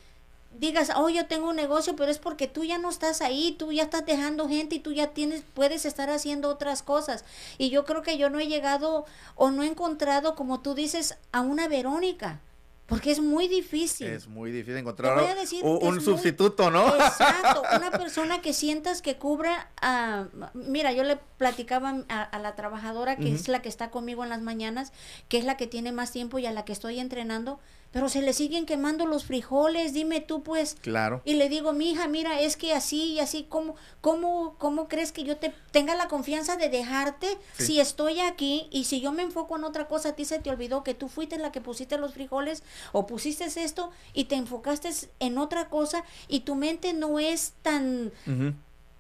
digas, 0.60 0.92
oh, 0.96 1.10
yo 1.10 1.26
tengo 1.28 1.50
un 1.50 1.56
negocio, 1.56 1.96
pero 1.96 2.12
es 2.12 2.20
porque 2.20 2.48
tú 2.48 2.64
ya 2.64 2.78
no 2.78 2.90
estás 2.90 3.22
ahí, 3.22 3.56
tú 3.58 3.72
ya 3.72 3.84
estás 3.84 4.06
dejando 4.06 4.48
gente 4.48 4.76
y 4.76 4.80
tú 4.80 4.92
ya 4.92 5.08
tienes, 5.08 5.44
puedes 5.54 5.86
estar 5.86 6.10
haciendo 6.10 6.50
otras 6.50 6.84
cosas. 6.84 7.26
Y 7.58 7.70
yo 7.70 7.86
creo 7.86 8.02
que 8.02 8.18
yo 8.18 8.30
no 8.30 8.40
he 8.40 8.48
llegado 8.48 9.06
o 9.36 9.52
no 9.52 9.64
he 9.64 9.68
encontrado, 9.68 10.36
como 10.36 10.62
tú 10.62 10.74
dices, 10.76 11.18
a 11.32 11.42
una 11.42 11.68
Verónica. 11.68 12.42
Porque 12.86 13.12
es 13.12 13.22
muy 13.22 13.48
difícil. 13.48 14.08
Es 14.08 14.28
muy 14.28 14.52
difícil 14.52 14.78
encontrar 14.78 15.18
un, 15.64 16.02
sustituto, 16.02 16.70
¿no? 16.70 16.94
Exacto, 16.96 17.64
una 17.76 17.92
persona 17.92 18.42
que 18.42 18.54
sientas 18.54 19.02
que 19.02 19.16
cubra 19.16 19.72
a... 19.82 20.28
Mira, 20.54 20.92
yo 20.92 21.04
le 21.04 21.16
platicaba 21.38 22.04
a, 22.10 22.40
la 22.40 22.56
trabajadora 22.56 23.16
que 23.16 23.34
es 23.34 23.48
la 23.48 23.62
que 23.62 23.70
está 23.70 23.90
conmigo 23.90 24.24
en 24.24 24.30
las 24.30 24.42
mañanas, 24.42 24.92
que 25.30 25.38
es 25.38 25.46
la 25.46 25.56
que 25.56 25.66
tiene 25.66 25.94
más 25.94 26.12
tiempo 26.12 26.40
y 26.40 26.46
a 26.46 26.52
la 26.52 26.66
que 26.66 26.74
estoy 26.74 27.00
entrenando, 27.00 27.60
pero 27.94 28.10
se 28.10 28.24
le 28.24 28.34
siguen 28.34 28.66
quemando 28.66 29.06
los 29.06 29.24
frijoles, 29.24 29.94
dime 29.94 30.20
tú 30.20 30.42
pues. 30.42 30.76
Claro. 30.82 31.22
Y 31.26 31.36
le 31.36 31.48
digo, 31.48 31.74
mi 31.74 31.92
hija, 31.92 32.08
mira, 32.08 32.42
es 32.42 32.58
que 32.58 32.74
así 32.74 33.14
y 33.14 33.20
así, 33.20 33.46
¿cómo, 33.48 33.76
cómo, 34.02 34.56
cómo 34.58 34.88
crees 34.88 35.12
que 35.12 35.24
yo 35.24 35.38
te 35.38 35.54
tenga 35.72 35.96
la 35.96 36.08
confianza 36.08 36.58
de 36.58 36.70
dejarte 36.70 37.38
si 37.56 37.80
estoy 37.80 38.20
aquí 38.20 38.68
y 38.72 38.86
si 38.86 39.00
yo 39.00 39.12
me 39.12 39.22
enfoco 39.22 39.58
en 39.58 39.64
otra 39.64 39.88
cosa, 39.88 40.10
a 40.10 40.16
ti 40.16 40.26
se 40.26 40.40
te 40.40 40.50
olvidó 40.50 40.84
que 40.84 40.96
tú 40.96 41.08
fuiste 41.08 41.38
la 41.38 41.52
que 41.52 41.62
pusiste 41.62 42.00
los 42.00 42.16
frijoles 42.16 42.64
o 42.94 43.06
pusiste 43.06 43.46
esto 43.46 43.92
y 44.14 44.26
te 44.26 44.36
enfocaste 44.36 44.90
en 45.20 45.38
otra 45.38 45.70
cosa 45.70 46.04
y 46.28 46.42
tu 46.42 46.56
mente 46.56 46.94
no 46.94 47.20
es 47.20 47.54
tan... 47.62 48.12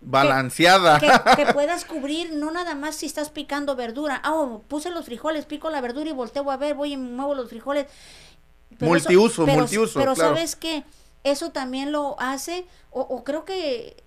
balanceada. 0.01 0.99
Que, 0.99 1.45
puedas 1.53 1.85
cubrir, 1.85 2.33
no 2.33 2.51
nada 2.51 2.75
más 2.75 2.95
si 2.97 3.07
estás 3.07 3.31
picando 3.31 3.75
verdura. 3.75 4.21
Ah, 4.23 4.33
oh, 4.35 4.61
puse 4.67 4.91
los 4.91 5.05
frijoles, 5.05 5.45
pico 5.45 5.71
la 5.71 5.81
verdura 5.81 6.11
y 6.11 6.13
volteo 6.13 6.51
a 6.51 6.57
ver, 6.57 6.75
voy 6.75 6.93
y 6.93 6.97
muevo 6.97 7.33
los 7.33 7.49
frijoles 7.49 7.87
multiuso, 8.80 9.45
multiuso. 9.47 9.99
Pero 9.99 10.15
sabes 10.15 10.55
que 10.55 10.84
eso 11.24 11.51
también 11.51 11.91
lo 11.91 12.19
hace, 12.19 12.65
o, 12.91 13.01
o 13.01 13.24
creo 13.24 13.45
que 13.45 14.03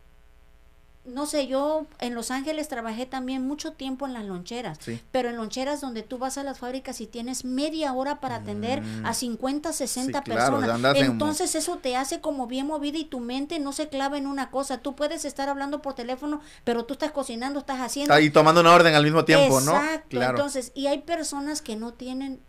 no 1.06 1.26
sé, 1.26 1.46
yo 1.46 1.86
en 2.00 2.14
Los 2.14 2.30
Ángeles 2.30 2.68
trabajé 2.68 3.06
también 3.06 3.46
mucho 3.46 3.72
tiempo 3.72 4.06
en 4.06 4.12
las 4.12 4.24
loncheras, 4.24 4.78
pero 5.12 5.28
en 5.28 5.36
loncheras 5.36 5.80
donde 5.80 6.02
tú 6.02 6.18
vas 6.18 6.36
a 6.36 6.42
las 6.42 6.58
fábricas 6.58 7.00
y 7.00 7.06
tienes 7.06 7.44
media 7.44 7.92
hora 7.92 8.20
para 8.20 8.36
atender 8.36 8.82
a 9.04 9.14
50, 9.14 9.70
mm. 9.70 9.72
60 9.72 10.24
personas. 10.24 10.96
Entonces 10.96 11.54
eso 11.54 11.76
te 11.76 11.96
hace 11.96 12.20
como 12.20 12.46
bien 12.46 12.66
movida 12.66 12.98
y 12.98 13.04
tu 13.04 13.20
mente 13.20 13.58
no 13.60 13.72
se 13.72 13.88
clava 13.88 14.18
en 14.18 14.26
una 14.26 14.50
cosa. 14.50 14.78
Tú 14.78 14.96
puedes 14.96 15.24
estar 15.24 15.48
hablando 15.48 15.80
por 15.80 15.94
teléfono, 15.94 16.40
pero 16.64 16.84
tú 16.84 16.94
estás 16.94 17.12
cocinando, 17.12 17.60
estás 17.60 17.80
haciendo. 17.80 18.18
Y 18.18 18.30
tomando 18.30 18.60
una 18.60 18.74
orden 18.74 18.94
al 18.94 19.04
mismo 19.04 19.24
tiempo, 19.24 19.60
¿no? 19.60 19.76
Exacto. 19.76 20.20
Entonces, 20.20 20.72
y 20.74 20.88
hay 20.88 20.98
personas 20.98 21.62
que 21.62 21.76
no 21.76 21.94
tienen 21.94 22.40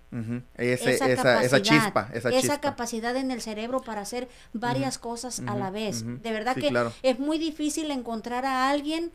esa, 0.57 1.41
esa, 1.41 1.61
chispa, 1.61 2.09
esa, 2.13 2.61
capacidad 2.61 3.15
en 3.15 3.29
el 3.31 3.41
cerebro 3.41 3.81
para 3.81 4.01
hacer 4.01 4.29
varias 4.53 4.97
cosas 4.97 5.41
a 5.45 5.55
la 5.55 5.69
vez. 5.69 6.05
De 6.23 6.31
verdad 6.31 6.55
que 6.55 6.71
es 7.03 7.19
muy 7.19 7.37
difícil 7.37 7.91
encontrar 7.91 8.45
a 8.45 8.69
alguien 8.69 9.11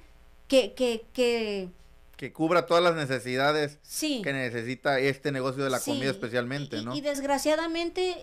que, 0.48 0.74
que, 0.74 1.04
que, 1.12 1.70
que 2.16 2.32
cubra 2.32 2.66
todas 2.66 2.84
las 2.84 2.94
necesidades 2.94 3.78
que 4.00 4.32
necesita 4.32 4.98
este 4.98 5.32
negocio 5.32 5.64
de 5.64 5.70
la 5.70 5.80
comida 5.80 6.10
especialmente, 6.10 6.78
y, 6.78 6.84
¿no? 6.84 6.94
Y 6.94 7.00
desgraciadamente, 7.00 8.16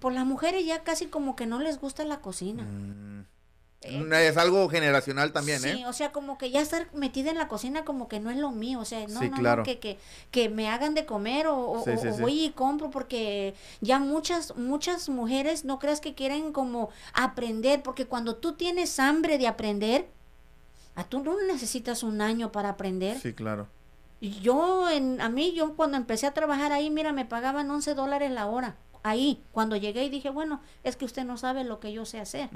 por 0.00 0.12
las 0.12 0.24
mujeres 0.24 0.64
ya 0.64 0.82
casi 0.82 1.06
como 1.06 1.36
que 1.36 1.46
no 1.46 1.60
les 1.60 1.78
gusta 1.78 2.04
la 2.04 2.20
cocina. 2.20 2.62
Mm. 2.62 3.26
Eh, 3.84 4.28
es 4.28 4.36
algo 4.36 4.68
generacional 4.68 5.32
también, 5.32 5.64
¿eh? 5.64 5.74
Sí, 5.74 5.84
o 5.84 5.92
sea, 5.92 6.12
como 6.12 6.38
que 6.38 6.50
ya 6.50 6.60
estar 6.60 6.86
metida 6.94 7.30
en 7.30 7.38
la 7.38 7.48
cocina 7.48 7.84
como 7.84 8.06
que 8.06 8.20
no 8.20 8.30
es 8.30 8.36
lo 8.36 8.52
mío, 8.52 8.78
o 8.78 8.84
sea, 8.84 9.06
no, 9.08 9.20
no, 9.22 9.62
que, 9.64 9.80
que, 9.80 9.98
que, 10.30 10.48
me 10.48 10.68
hagan 10.68 10.94
de 10.94 11.04
comer 11.04 11.48
o, 11.48 11.84
voy 12.20 12.44
y 12.44 12.50
compro 12.50 12.90
porque 12.90 13.54
ya 13.80 13.98
muchas, 13.98 14.56
muchas 14.56 15.08
mujeres 15.08 15.64
no 15.64 15.78
creas 15.80 16.00
que 16.00 16.14
quieren 16.14 16.52
como 16.52 16.90
aprender, 17.12 17.82
porque 17.82 18.06
cuando 18.06 18.36
tú 18.36 18.52
tienes 18.52 19.00
hambre 19.00 19.36
de 19.38 19.48
aprender, 19.48 20.08
a 20.94 21.04
tú 21.04 21.22
no 21.24 21.34
necesitas 21.42 22.02
un 22.02 22.20
año 22.20 22.52
para 22.52 22.70
aprender. 22.70 23.18
Sí, 23.18 23.32
claro. 23.32 23.66
Yo, 24.20 24.88
en, 24.90 25.20
a 25.20 25.28
mí, 25.28 25.52
yo 25.52 25.74
cuando 25.74 25.96
empecé 25.96 26.28
a 26.28 26.34
trabajar 26.34 26.70
ahí, 26.70 26.90
mira, 26.90 27.12
me 27.12 27.24
pagaban 27.24 27.68
11 27.68 27.94
dólares 27.94 28.30
la 28.30 28.46
hora 28.46 28.76
ahí, 29.02 29.42
cuando 29.52 29.76
llegué 29.76 30.04
y 30.04 30.08
dije, 30.08 30.30
bueno, 30.30 30.62
es 30.84 30.96
que 30.96 31.04
usted 31.04 31.24
no 31.24 31.36
sabe 31.36 31.64
lo 31.64 31.80
que 31.80 31.92
yo 31.92 32.04
sé 32.04 32.20
hacer. 32.20 32.48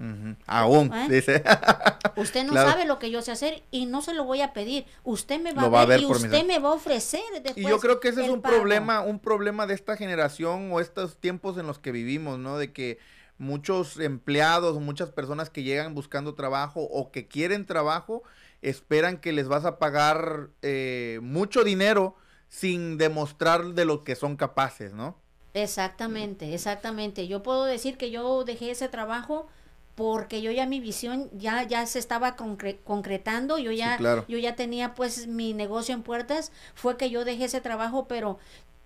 Aún, 0.46 0.92
¿Eh? 0.92 1.08
dice. 1.08 1.42
usted 2.16 2.44
no 2.44 2.54
sabe 2.54 2.84
lo 2.84 2.98
que 2.98 3.10
yo 3.10 3.22
sé 3.22 3.32
hacer 3.32 3.62
y 3.70 3.86
no 3.86 4.02
se 4.02 4.14
lo 4.14 4.24
voy 4.24 4.40
a 4.42 4.52
pedir. 4.52 4.86
Usted 5.04 5.40
me 5.40 5.52
va 5.52 5.82
a 5.82 5.86
ver, 5.86 6.00
y 6.00 6.04
usted 6.06 6.46
me 6.46 6.58
va 6.58 6.70
a 6.70 6.72
ofrecer 6.72 7.20
después 7.42 7.56
Y 7.56 7.68
yo 7.68 7.78
creo 7.78 8.00
que 8.00 8.08
ese 8.08 8.24
es 8.24 8.30
un 8.30 8.42
problema, 8.42 9.00
un 9.00 9.18
problema 9.18 9.66
de 9.66 9.74
esta 9.74 9.96
generación 9.96 10.70
o 10.72 10.80
estos 10.80 11.16
tiempos 11.16 11.58
en 11.58 11.66
los 11.66 11.78
que 11.78 11.92
vivimos, 11.92 12.38
¿no? 12.38 12.58
De 12.58 12.72
que 12.72 12.98
muchos 13.38 13.98
empleados, 13.98 14.80
muchas 14.80 15.10
personas 15.10 15.50
que 15.50 15.62
llegan 15.62 15.94
buscando 15.94 16.34
trabajo 16.34 16.82
o 16.82 17.10
que 17.10 17.28
quieren 17.28 17.66
trabajo, 17.66 18.22
esperan 18.62 19.18
que 19.18 19.32
les 19.32 19.48
vas 19.48 19.64
a 19.64 19.78
pagar 19.78 20.48
eh, 20.62 21.18
mucho 21.22 21.64
dinero 21.64 22.16
sin 22.48 22.96
demostrar 22.96 23.74
de 23.74 23.84
lo 23.84 24.04
que 24.04 24.14
son 24.14 24.36
capaces, 24.36 24.92
¿no? 24.92 25.20
Exactamente, 25.56 26.52
exactamente. 26.52 27.28
Yo 27.28 27.42
puedo 27.42 27.64
decir 27.64 27.96
que 27.96 28.10
yo 28.10 28.44
dejé 28.44 28.72
ese 28.72 28.88
trabajo 28.88 29.46
porque 29.94 30.42
yo 30.42 30.50
ya 30.50 30.66
mi 30.66 30.80
visión 30.80 31.30
ya 31.32 31.62
ya 31.62 31.86
se 31.86 31.98
estaba 31.98 32.36
concretando, 32.36 33.56
yo 33.56 33.72
ya 33.72 33.98
yo 34.28 34.36
ya 34.36 34.54
tenía 34.54 34.94
pues 34.94 35.26
mi 35.26 35.54
negocio 35.54 35.94
en 35.94 36.02
puertas, 36.02 36.52
fue 36.74 36.98
que 36.98 37.08
yo 37.08 37.24
dejé 37.24 37.46
ese 37.46 37.62
trabajo, 37.62 38.06
pero 38.06 38.38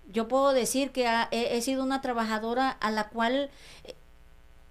yo 0.07 0.29
puedo 0.29 0.53
decir 0.53 0.91
que 0.91 1.09
he, 1.31 1.61
sido 1.61 1.83
una 1.83 2.01
trabajadora 2.01 2.69
a 2.69 2.89
la 2.89 3.09
cual 3.09 3.49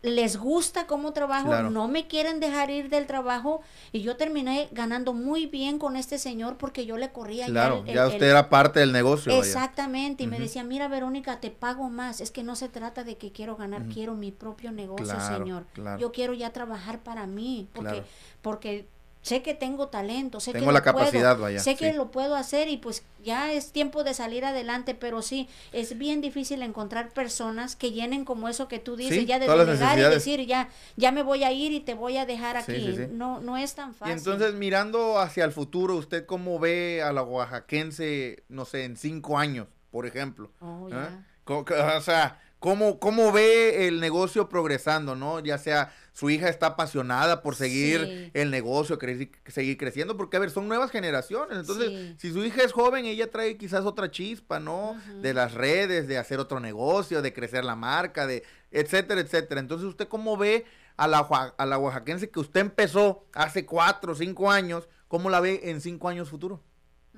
les 0.02 0.36
gusta 0.38 0.86
cómo 0.86 1.12
trabajo, 1.12 1.54
no 1.64 1.88
me 1.88 2.06
quieren 2.06 2.40
dejar 2.40 2.70
ir 2.70 2.88
del 2.88 3.06
trabajo 3.06 3.60
y 3.92 4.00
yo 4.00 4.16
terminé 4.16 4.68
ganando 4.72 5.12
muy 5.12 5.46
bien 5.46 5.78
con 5.78 5.96
este 5.96 6.18
señor 6.18 6.56
porque 6.56 6.86
yo 6.86 6.96
le 6.96 7.10
corría. 7.12 7.46
Claro, 7.46 7.84
ya, 7.84 8.06
usted 8.06 8.28
era 8.30 8.48
parte 8.48 8.80
del 8.80 8.92
negocio. 8.92 9.32
Exactamente, 9.32 10.24
y 10.24 10.26
me 10.26 10.38
decía, 10.38 10.64
mira 10.64 10.88
Verónica, 10.88 11.40
te 11.40 11.50
pago 11.50 11.90
más, 11.90 12.20
es 12.20 12.30
que 12.30 12.42
no 12.42 12.56
se 12.56 12.68
trata 12.68 13.04
de 13.04 13.16
que 13.16 13.32
quiero 13.32 13.56
ganar, 13.56 13.86
quiero 13.86 14.14
mi 14.14 14.32
propio 14.32 14.72
negocio, 14.72 15.20
señor. 15.20 15.66
Yo 15.98 16.12
quiero 16.12 16.34
ya 16.34 16.50
trabajar 16.50 17.00
para 17.00 17.26
mí, 17.26 17.68
porque, 17.72 18.02
porque 18.40 18.86
sé 19.22 19.42
que 19.42 19.54
tengo 19.54 19.88
talento, 19.88 20.40
sé 20.40 20.52
tengo 20.52 20.66
que 20.66 20.72
la 20.72 20.82
capacidad, 20.82 21.38
sé 21.58 21.76
que 21.76 21.92
lo 21.92 22.10
puedo 22.10 22.36
hacer 22.36 22.68
y 22.68 22.78
pues 22.78 23.02
ya 23.22 23.52
es 23.52 23.72
tiempo 23.72 24.02
de 24.02 24.14
salir 24.14 24.44
adelante, 24.44 24.94
pero 24.94 25.20
sí, 25.20 25.48
es 25.72 25.98
bien 25.98 26.20
difícil 26.20 26.62
encontrar 26.62 27.10
personas 27.10 27.76
que 27.76 27.92
llenen 27.92 28.24
como 28.24 28.48
eso 28.48 28.68
que 28.68 28.78
tú 28.78 28.96
dices, 28.96 29.26
ya 29.26 29.38
de 29.38 29.46
delegar 29.46 29.98
y 29.98 30.02
decir, 30.02 30.46
ya, 30.46 30.68
ya 30.96 31.12
me 31.12 31.22
voy 31.22 31.44
a 31.44 31.52
ir 31.52 31.72
y 31.72 31.80
te 31.80 31.94
voy 31.94 32.16
a 32.16 32.26
dejar 32.26 32.56
aquí. 32.56 32.96
no, 33.12 33.40
no 33.40 33.56
es 33.56 33.74
tan 33.74 33.94
fácil. 33.94 34.14
Y 34.14 34.18
entonces, 34.18 34.54
mirando 34.54 35.18
hacia 35.18 35.44
el 35.44 35.52
futuro, 35.52 35.96
¿usted 35.96 36.24
cómo 36.24 36.58
ve 36.58 37.02
a 37.02 37.12
la 37.12 37.22
oaxaquense, 37.22 38.44
no 38.48 38.64
sé, 38.64 38.84
en 38.84 38.96
cinco 38.96 39.38
años, 39.38 39.66
por 39.90 40.06
ejemplo? 40.06 40.50
Oh, 40.60 40.88
¿Eh? 40.90 41.08
O 41.46 42.00
sea, 42.00 42.40
¿Cómo, 42.60 43.00
¿Cómo 43.00 43.32
ve 43.32 43.88
el 43.88 44.00
negocio 44.00 44.50
progresando, 44.50 45.16
no? 45.16 45.40
Ya 45.40 45.56
sea 45.56 45.94
su 46.12 46.28
hija 46.28 46.50
está 46.50 46.66
apasionada 46.66 47.42
por 47.42 47.56
seguir 47.56 48.30
el 48.34 48.50
negocio, 48.50 48.98
seguir 49.46 49.78
creciendo, 49.78 50.18
porque 50.18 50.36
a 50.36 50.40
ver, 50.40 50.50
son 50.50 50.68
nuevas 50.68 50.90
generaciones. 50.90 51.58
Entonces, 51.58 52.16
si 52.18 52.30
su 52.30 52.44
hija 52.44 52.62
es 52.62 52.72
joven, 52.72 53.06
ella 53.06 53.30
trae 53.30 53.56
quizás 53.56 53.86
otra 53.86 54.10
chispa, 54.10 54.60
¿no? 54.60 55.00
De 55.22 55.32
las 55.32 55.54
redes, 55.54 56.06
de 56.06 56.18
hacer 56.18 56.38
otro 56.38 56.60
negocio, 56.60 57.22
de 57.22 57.32
crecer 57.32 57.64
la 57.64 57.76
marca, 57.76 58.26
de 58.26 58.44
etcétera, 58.70 59.22
etcétera. 59.22 59.60
Entonces, 59.60 59.88
¿usted 59.88 60.06
cómo 60.08 60.36
ve 60.36 60.66
a 60.98 61.08
la, 61.08 61.20
a 61.56 61.64
la 61.64 61.78
oaxaquense 61.78 62.28
que 62.28 62.40
usted 62.40 62.60
empezó 62.60 63.24
hace 63.32 63.64
cuatro 63.64 64.12
o 64.12 64.14
cinco 64.14 64.50
años? 64.50 64.86
¿Cómo 65.08 65.30
la 65.30 65.40
ve 65.40 65.62
en 65.64 65.80
cinco 65.80 66.10
años 66.10 66.28
futuro? 66.28 66.62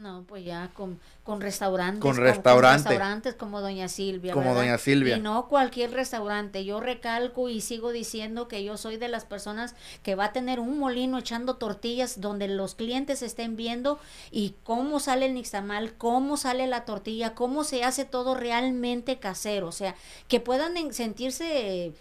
No, 0.02 0.24
pues 0.26 0.44
ya 0.44 0.68
con, 0.74 0.98
con 1.22 1.40
restaurantes. 1.40 2.00
Con 2.00 2.16
como- 2.16 2.24
restaurante. 2.24 2.88
restaurantes 2.88 3.34
como 3.36 3.60
Doña 3.60 3.86
Silvia. 3.88 4.32
Como 4.32 4.46
¿verdad? 4.46 4.62
Doña 4.62 4.78
Silvia. 4.78 5.16
Y 5.16 5.20
no 5.20 5.46
cualquier 5.46 5.92
restaurante. 5.92 6.64
Yo 6.64 6.80
recalco 6.80 7.48
y 7.48 7.60
sigo 7.60 7.92
diciendo 7.92 8.48
que 8.48 8.64
yo 8.64 8.76
soy 8.76 8.96
de 8.96 9.06
las 9.06 9.24
personas 9.24 9.76
que 10.02 10.16
va 10.16 10.24
a 10.26 10.32
tener 10.32 10.58
un 10.58 10.76
molino 10.80 11.18
echando 11.18 11.54
tortillas 11.54 12.20
donde 12.20 12.48
los 12.48 12.74
clientes 12.74 13.22
estén 13.22 13.54
viendo 13.56 14.00
y 14.32 14.54
cómo 14.64 14.98
sale 14.98 15.26
el 15.26 15.34
nixtamal, 15.34 15.94
cómo 15.94 16.36
sale 16.36 16.66
la 16.66 16.84
tortilla, 16.84 17.34
cómo 17.36 17.62
se 17.62 17.84
hace 17.84 18.04
todo 18.04 18.34
realmente 18.34 19.18
casero. 19.20 19.68
O 19.68 19.72
sea, 19.72 19.94
que 20.26 20.40
puedan 20.40 20.76
en- 20.76 20.92
sentirse 20.92 21.92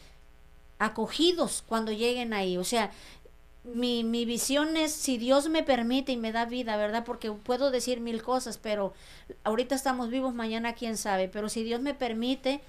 acogidos 0.79 1.63
cuando 1.67 1.91
lleguen 1.91 2.33
ahí. 2.33 2.57
O 2.57 2.63
sea, 2.63 2.89
mi, 3.63 4.03
mi 4.03 4.25
visión 4.25 4.75
es, 4.75 4.91
si 4.91 5.17
Dios 5.17 5.47
me 5.49 5.63
permite 5.63 6.11
y 6.11 6.17
me 6.17 6.31
da 6.31 6.45
vida, 6.45 6.77
¿verdad? 6.77 7.03
Porque 7.05 7.31
puedo 7.31 7.69
decir 7.71 7.99
mil 7.99 8.23
cosas, 8.23 8.57
pero 8.57 8.93
ahorita 9.43 9.75
estamos 9.75 10.09
vivos, 10.09 10.33
mañana 10.33 10.73
quién 10.73 10.97
sabe. 10.97 11.27
Pero 11.27 11.47
si 11.49 11.63
Dios 11.63 11.79
me 11.81 11.93
permite 11.93 12.61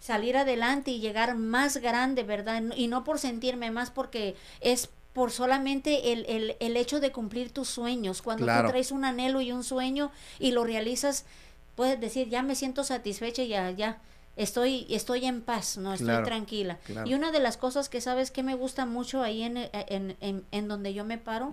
salir 0.00 0.36
adelante 0.36 0.90
y 0.90 1.00
llegar 1.00 1.34
más 1.34 1.78
grande, 1.78 2.24
¿verdad? 2.24 2.62
Y 2.76 2.88
no 2.88 3.04
por 3.04 3.18
sentirme 3.18 3.70
más, 3.70 3.90
porque 3.90 4.36
es 4.60 4.90
por 5.14 5.30
solamente 5.30 6.12
el, 6.12 6.26
el, 6.26 6.56
el 6.60 6.76
hecho 6.76 7.00
de 7.00 7.12
cumplir 7.12 7.50
tus 7.50 7.68
sueños. 7.68 8.20
Cuando 8.20 8.44
Claro. 8.44 8.68
tú 8.68 8.72
traes 8.72 8.90
un 8.90 9.04
anhelo 9.04 9.40
y 9.40 9.52
un 9.52 9.64
sueño 9.64 10.10
y 10.38 10.50
lo 10.52 10.64
realizas, 10.64 11.24
puedes 11.74 11.98
decir, 12.00 12.28
ya 12.28 12.42
me 12.42 12.54
siento 12.54 12.84
satisfecha, 12.84 13.44
ya, 13.44 13.70
ya. 13.70 13.98
Estoy, 14.36 14.86
estoy 14.90 15.24
en 15.26 15.42
paz, 15.42 15.76
no 15.78 15.92
estoy 15.92 16.08
Claro, 16.08 16.24
tranquila. 16.24 16.78
claro. 16.84 17.08
Y 17.08 17.14
una 17.14 17.30
de 17.30 17.38
las 17.38 17.56
cosas 17.56 17.88
que 17.88 18.00
sabes 18.00 18.30
que 18.32 18.42
me 18.42 18.54
gusta 18.54 18.84
mucho 18.84 19.22
ahí 19.22 19.42
en, 19.42 19.56
en, 19.72 20.16
en, 20.20 20.44
en 20.50 20.68
donde 20.68 20.92
yo 20.92 21.04
me 21.04 21.18
paro, 21.18 21.52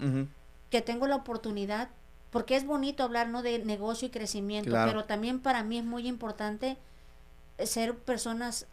que 0.72 0.82
tengo 0.82 1.06
la 1.08 1.18
oportunidad, 1.18 1.90
porque 2.32 2.56
es 2.56 2.66
bonito 2.66 3.04
hablar 3.04 3.28
¿no? 3.28 3.42
de 3.44 3.60
negocio 3.60 4.08
y 4.08 4.12
crecimiento, 4.12 4.72
Claro. 4.72 4.90
pero 4.92 5.04
también 5.06 5.40
para 5.42 5.64
mí 5.64 5.78
es 5.78 5.86
muy 5.86 6.08
importante 6.08 6.78
ser 7.64 7.96
personas 7.98 8.66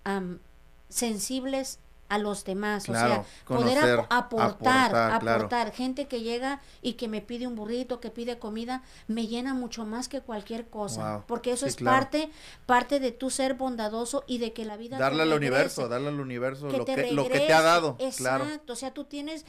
sensibles 0.89 1.79
a 2.09 2.19
los 2.19 2.45
demás, 2.45 2.85
Claro, 2.85 3.21
o 3.21 3.25
sea, 3.25 3.25
poder 3.45 3.79
aportar, 4.09 4.95
aportar, 4.95 5.13
aportar, 5.13 5.49
claro. 5.49 5.73
gente 5.73 6.07
que 6.07 6.23
llega 6.23 6.61
y 6.81 6.95
que 6.95 7.09
me 7.09 7.21
pide 7.21 7.47
un 7.47 7.55
burrito, 7.55 8.01
que 8.01 8.11
pide 8.11 8.39
comida, 8.39 8.83
me 9.07 9.27
llena 9.27 9.55
mucho 9.55 9.85
más 9.85 10.09
que 10.09 10.21
cualquier 10.21 10.67
cosa, 10.69 11.17
Wow, 11.17 11.25
porque 11.27 11.53
eso 11.53 11.67
sí, 11.67 11.71
es 11.71 11.77
claro. 11.77 11.97
parte, 11.99 12.31
parte 12.67 13.01
de 13.01 13.13
tu 13.13 13.31
ser 13.31 13.55
bondadoso 13.55 14.25
y 14.27 14.39
de 14.39 14.53
que 14.53 14.65
la 14.65 14.77
vida 14.77 14.99
Darle 14.99 15.23
al 15.23 15.33
universo, 15.33 15.89
darle 15.89 16.09
al 16.09 16.21
universo 16.21 16.69
lo 16.71 16.85
que, 16.85 17.13
lo 17.13 17.29
que 17.29 17.41
te 17.41 17.53
ha 17.53 17.63
dado. 17.63 17.97
Exacto, 17.99 18.73
o 18.73 18.77
sea, 18.77 18.93
tú 18.93 19.05
tienes 19.05 19.45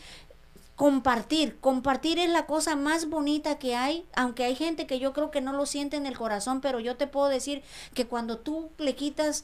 compartir, 0.79 1.57
compartir 1.59 2.19
es 2.19 2.29
la 2.29 2.45
cosa 2.45 2.77
más 2.77 3.09
bonita 3.09 3.59
que 3.59 3.75
hay, 3.75 4.05
aunque 4.15 4.45
hay 4.45 4.55
gente 4.55 4.87
que 4.87 4.97
yo 4.97 5.11
creo 5.11 5.29
que 5.29 5.41
no 5.41 5.51
lo 5.51 5.65
siente 5.65 5.97
en 5.97 6.05
el 6.05 6.17
corazón, 6.17 6.61
pero 6.61 6.79
yo 6.79 6.95
te 6.95 7.05
puedo 7.05 7.27
decir 7.27 7.63
que 7.93 8.07
cuando 8.07 8.37
tú 8.37 8.69
le 8.77 8.95
quitas 8.95 9.43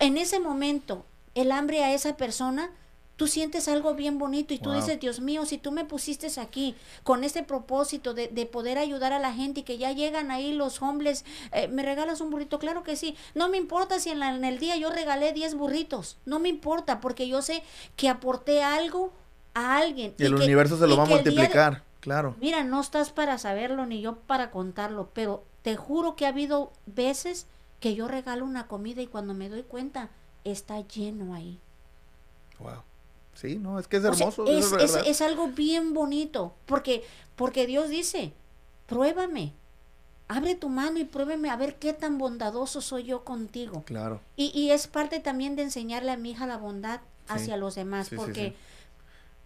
en 0.00 0.16
ese 0.18 0.40
momento 0.40 1.06
el 1.34 1.52
hambre 1.52 1.82
a 1.84 1.92
esa 1.94 2.16
persona, 2.16 2.70
tú 3.16 3.28
sientes 3.28 3.68
algo 3.68 3.94
bien 3.94 4.18
bonito 4.18 4.54
y 4.54 4.58
tú 4.58 4.70
Wow. 4.70 4.80
dices, 4.80 4.98
Dios 4.98 5.20
mío, 5.20 5.46
si 5.46 5.56
tú 5.58 5.70
me 5.70 5.84
pusiste 5.84 6.28
aquí 6.40 6.74
con 7.04 7.22
este 7.22 7.42
propósito 7.44 8.12
de, 8.12 8.26
de 8.28 8.44
poder 8.46 8.76
ayudar 8.76 9.12
a 9.12 9.20
la 9.20 9.32
gente 9.32 9.60
y 9.60 9.62
que 9.62 9.78
ya 9.78 9.92
llegan 9.92 10.30
ahí 10.32 10.52
los 10.52 10.82
hombres, 10.82 11.24
eh, 11.52 11.68
¿me 11.68 11.82
regalas 11.84 12.20
un 12.20 12.30
burrito? 12.30 12.58
Claro 12.58 12.82
que 12.82 12.96
sí. 12.96 13.16
No 13.36 13.48
me 13.48 13.56
importa 13.56 14.00
si 14.00 14.10
en, 14.10 14.18
la- 14.18 14.34
en 14.34 14.44
el 14.44 14.58
día 14.58 14.76
yo 14.76 14.90
regalé 14.90 15.32
10 15.32 15.54
burritos, 15.54 16.16
no 16.24 16.40
me 16.40 16.48
importa 16.48 17.00
porque 17.00 17.28
yo 17.28 17.40
sé 17.40 17.62
que 17.96 18.08
aporté 18.08 18.62
algo 18.64 19.12
a 19.54 19.76
alguien. 19.76 20.14
Y 20.18 20.24
el 20.24 20.34
que- 20.34 20.42
universo 20.44 20.76
se 20.76 20.88
lo 20.88 20.96
va 20.96 21.04
a 21.04 21.06
de- 21.06 21.14
multiplicar. 21.14 21.82
Claro. 22.00 22.34
Mira, 22.40 22.64
no 22.64 22.80
estás 22.80 23.10
para 23.12 23.38
saberlo 23.38 23.86
ni 23.86 24.00
yo 24.02 24.16
para 24.16 24.50
contarlo, 24.50 25.08
pero 25.14 25.44
te 25.62 25.76
juro 25.76 26.16
que 26.16 26.26
ha 26.26 26.30
habido 26.30 26.72
veces 26.86 27.46
que 27.80 27.94
yo 27.94 28.08
regalo 28.08 28.44
una 28.44 28.66
comida 28.66 29.00
y 29.02 29.06
cuando 29.06 29.32
me 29.34 29.48
doy 29.48 29.62
cuenta 29.62 30.10
está 30.44 30.80
lleno 30.86 31.34
ahí. 31.34 31.58
Wow. 32.58 32.82
Sí, 33.34 33.56
no, 33.58 33.78
es 33.80 33.88
que 33.88 33.96
es 33.96 34.04
O 34.04 34.14
sea, 34.14 34.28
hermoso. 34.28 34.46
es, 34.46 34.66
es 34.66 34.72
es- 34.72 34.92
verdad. 34.92 35.02
es 35.08 35.20
algo 35.20 35.48
bien 35.48 35.92
bonito, 35.92 36.54
porque, 36.66 37.02
porque 37.36 37.66
Dios 37.66 37.88
dice, 37.88 38.32
pruébame, 38.86 39.52
abre 40.28 40.54
tu 40.54 40.68
mano 40.68 40.98
y 40.98 41.04
pruébeme 41.04 41.50
a 41.50 41.56
ver 41.56 41.76
qué 41.76 41.92
tan 41.92 42.16
bondadoso 42.18 42.80
soy 42.80 43.04
yo 43.04 43.24
contigo. 43.24 43.82
Claro. 43.86 44.20
Y, 44.36 44.56
y 44.58 44.70
es 44.70 44.86
parte 44.86 45.20
también 45.20 45.56
de 45.56 45.62
enseñarle 45.62 46.12
a 46.12 46.16
mi 46.16 46.30
hija 46.32 46.46
la 46.46 46.56
bondad 46.58 47.00
Sí. 47.26 47.32
hacia 47.32 47.56
los 47.56 47.74
demás, 47.74 48.06
Sí, 48.08 48.10
sí, 48.10 48.16
porque 48.16 48.48
sí. 48.50 48.56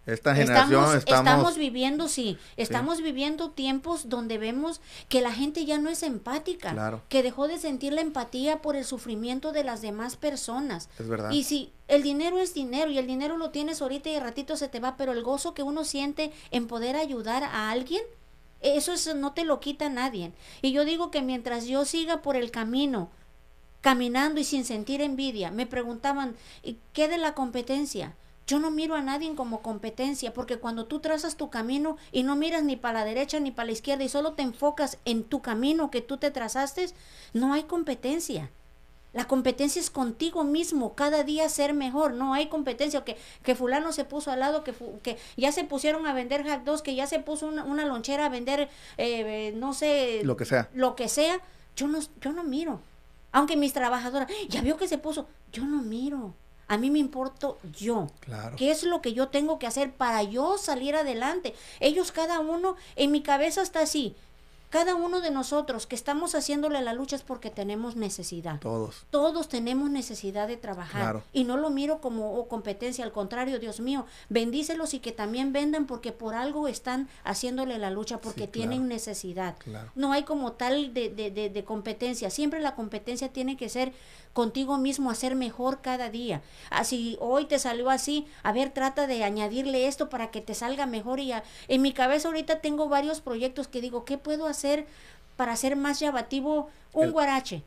Esta 0.09 0.34
generación 0.34 0.80
estamos, 0.84 0.94
estamos, 0.96 1.26
estamos 1.26 1.56
viviendo, 1.59 2.09
sí, 2.09 2.38
estamos 2.56 3.02
viviendo 3.02 3.50
tiempos 3.50 4.09
donde 4.09 4.38
vemos 4.38 4.80
que 5.09 5.20
la 5.20 5.32
gente 5.32 5.64
ya 5.64 5.78
no 5.78 5.90
es 5.90 6.02
empática, 6.02 6.72
Claro. 6.72 7.02
que 7.09 7.22
dejó 7.22 7.46
de 7.46 7.59
sentir 7.59 7.92
la 7.92 8.00
empatía 8.00 8.62
por 8.62 8.74
el 8.74 8.84
sufrimiento 8.84 9.52
de 9.52 9.64
las 9.64 9.82
demás 9.82 10.16
personas. 10.16 10.88
es 10.98 11.09
verdad. 11.09 11.30
Y 11.30 11.44
si 11.44 11.72
el 11.88 12.02
dinero 12.02 12.38
es 12.38 12.54
dinero 12.54 12.90
y 12.90 12.98
el 12.98 13.06
dinero 13.06 13.36
lo 13.36 13.50
tienes 13.50 13.82
ahorita 13.82 14.09
y 14.09 14.18
ratito 14.18 14.56
se 14.56 14.68
te 14.68 14.80
va, 14.80 14.96
pero 14.96 15.12
el 15.12 15.22
gozo 15.22 15.52
que 15.52 15.62
uno 15.62 15.84
siente 15.84 16.32
en 16.50 16.66
poder 16.66 16.96
ayudar 16.96 17.44
a 17.44 17.70
alguien, 17.70 18.02
eso 18.61 18.92
es, 18.92 19.14
no 19.14 19.32
te 19.34 19.44
lo 19.44 19.61
quita 19.61 19.88
nadie. 19.88 20.32
Y 20.62 20.72
yo 20.72 20.84
digo 20.84 21.11
que 21.11 21.22
mientras 21.22 21.66
yo 21.66 21.84
siga 21.84 22.22
por 22.22 22.34
el 22.36 22.50
camino, 22.50 23.11
caminando 23.80 24.40
y 24.40 24.44
sin 24.44 24.64
sentir 24.64 25.00
envidia, 25.00 25.50
me 25.50 25.66
preguntaban, 25.66 26.34
¿y 26.62 26.78
qué 26.92 27.09
de 27.09 27.18
la 27.18 27.34
competencia? 27.34 28.14
Yo 28.49 28.59
no 28.59 28.70
miro 28.70 28.94
a 28.94 29.03
nadie 29.03 29.34
como 29.34 29.61
competencia, 29.61 30.32
porque 30.32 30.57
cuando 30.57 30.86
tú 30.86 31.01
trazas 31.01 31.36
tu 31.36 31.51
camino 31.51 31.99
y 32.12 32.22
no 32.22 32.34
miras 32.34 32.64
ni 32.64 32.76
para 32.76 33.01
la 33.01 33.05
derecha 33.05 33.38
ni 33.40 33.51
para 33.51 33.66
la 33.66 33.72
izquierda 33.72 34.05
y 34.05 34.09
solo 34.09 34.32
te 34.32 34.42
enfocas 34.42 34.96
en 35.05 35.22
tu 35.22 35.42
camino 35.42 35.90
que 35.90 36.01
tú 36.01 36.16
te 36.16 36.30
trazaste, 36.30 36.86
no 37.34 37.53
hay 37.53 37.64
competencia. 37.64 38.51
La 39.12 39.26
competencia 39.26 39.80
es 39.80 39.90
contigo 39.90 40.44
mismo, 40.44 40.94
cada 40.94 41.24
día 41.24 41.46
ser 41.51 41.74
mejor, 41.74 42.14
no 42.14 42.32
hay 42.32 42.49
competencia, 42.49 43.05
que, 43.05 43.18
que 43.42 43.55
fulano 43.55 43.92
se 43.92 44.05
puso 44.05 44.30
al 44.30 44.40
lado, 44.40 44.64
que, 44.64 44.72
que 45.03 45.18
ya 45.36 45.53
se 45.53 45.64
pusieron 45.64 46.07
a 46.07 46.14
vender 46.14 46.49
hot 46.49 46.64
dogs, 46.64 46.80
que 46.82 46.94
ya 46.94 47.07
se 47.07 47.18
puso 47.18 47.46
una, 47.46 47.64
una 47.64 47.84
lonchera 47.84 48.26
a 48.26 48.28
vender, 48.30 48.70
eh, 48.96 49.53
no 49.57 49.74
sé, 49.74 50.22
Lo 50.24 50.36
que 50.36 50.46
sea. 50.46 50.70
lo 50.72 50.96
que 50.96 51.09
sea, 51.09 51.40
yo 51.76 51.86
no, 51.86 51.99
yo 52.22 52.32
no 52.32 52.44
miro. 52.44 52.80
Aunque 53.32 53.57
mis 53.57 53.74
trabajadoras, 53.74 54.30
ya 54.49 54.62
vio 54.62 54.78
que 54.78 54.88
se 54.88 54.96
puso, 54.96 55.26
yo 55.53 55.64
no 55.66 55.82
miro. 55.82 56.32
A 56.68 56.78
mí 56.78 56.90
me 56.90 56.98
importo 56.98 57.58
yo. 57.76 58.08
Claro. 58.20 58.56
¿Qué 58.56 58.70
es 58.70 58.82
lo 58.84 59.00
que 59.00 59.14
yo 59.14 59.28
tengo 59.28 59.58
que 59.58 59.66
hacer 59.66 59.92
para 59.92 60.22
yo 60.22 60.58
salir 60.58 60.94
adelante? 60.94 61.54
Ellos 61.80 62.12
cada 62.12 62.40
uno, 62.40 62.76
en 62.96 63.10
mi 63.10 63.22
cabeza 63.22 63.62
está 63.62 63.80
así. 63.80 64.14
Cada 64.70 64.94
uno 64.94 65.20
de 65.20 65.30
nosotros 65.30 65.86
que 65.86 65.94
estamos 65.96 66.34
haciéndole 66.34 66.82
la 66.82 66.92
lucha 66.92 67.16
es 67.16 67.22
porque 67.22 67.50
tenemos 67.50 67.96
necesidad. 67.96 68.60
Todos. 68.60 69.06
Todos 69.10 69.48
tenemos 69.48 69.88
necesidad 69.88 70.46
de 70.46 70.58
trabajar. 70.58 71.00
Claro. 71.00 71.22
Y 71.32 71.44
no 71.44 71.56
lo 71.56 71.70
miro 71.70 72.00
como 72.02 72.34
oh, 72.34 72.48
competencia, 72.48 73.02
al 73.04 73.12
contrario, 73.12 73.58
Dios 73.58 73.80
mío, 73.80 74.04
bendícelos 74.28 74.92
y 74.92 75.00
que 75.00 75.12
también 75.12 75.54
vendan 75.54 75.86
porque 75.86 76.12
por 76.12 76.34
algo 76.34 76.68
están 76.68 77.08
haciéndole 77.24 77.78
la 77.78 77.90
lucha, 77.90 78.20
porque 78.20 78.42
Sí, 78.44 78.48
tienen 78.48 78.80
claro. 78.80 78.94
necesidad. 78.94 79.56
Claro. 79.58 79.90
No 79.94 80.12
hay 80.12 80.24
como 80.24 80.52
tal 80.52 80.92
de, 80.92 81.08
de, 81.08 81.30
de, 81.30 81.48
de 81.48 81.64
competencia. 81.64 82.28
Siempre 82.28 82.60
la 82.60 82.74
competencia 82.74 83.32
tiene 83.32 83.56
que 83.56 83.70
ser 83.70 83.92
contigo 84.34 84.76
mismo, 84.76 85.10
hacer 85.10 85.34
mejor 85.34 85.80
cada 85.80 86.10
día. 86.10 86.42
Así 86.70 87.16
hoy 87.20 87.46
te 87.46 87.58
salió 87.58 87.88
así, 87.90 88.26
a 88.42 88.52
ver, 88.52 88.70
trata 88.70 89.06
de 89.06 89.24
añadirle 89.24 89.88
esto 89.88 90.10
para 90.10 90.30
que 90.30 90.40
te 90.42 90.54
salga 90.54 90.86
mejor. 90.86 91.18
Y 91.18 91.32
en 91.68 91.82
mi 91.82 91.92
cabeza 91.92 92.28
ahorita 92.28 92.60
tengo 92.60 92.88
varios 92.88 93.20
proyectos 93.20 93.66
que 93.66 93.80
digo, 93.80 94.04
¿qué 94.04 94.18
puedo 94.18 94.46
hacer 94.46 94.57
para 95.36 95.52
hacer 95.52 95.76
más 95.76 96.00
llamativo 96.00 96.68
un 96.92 97.04
El- 97.04 97.12
guarache? 97.12 97.62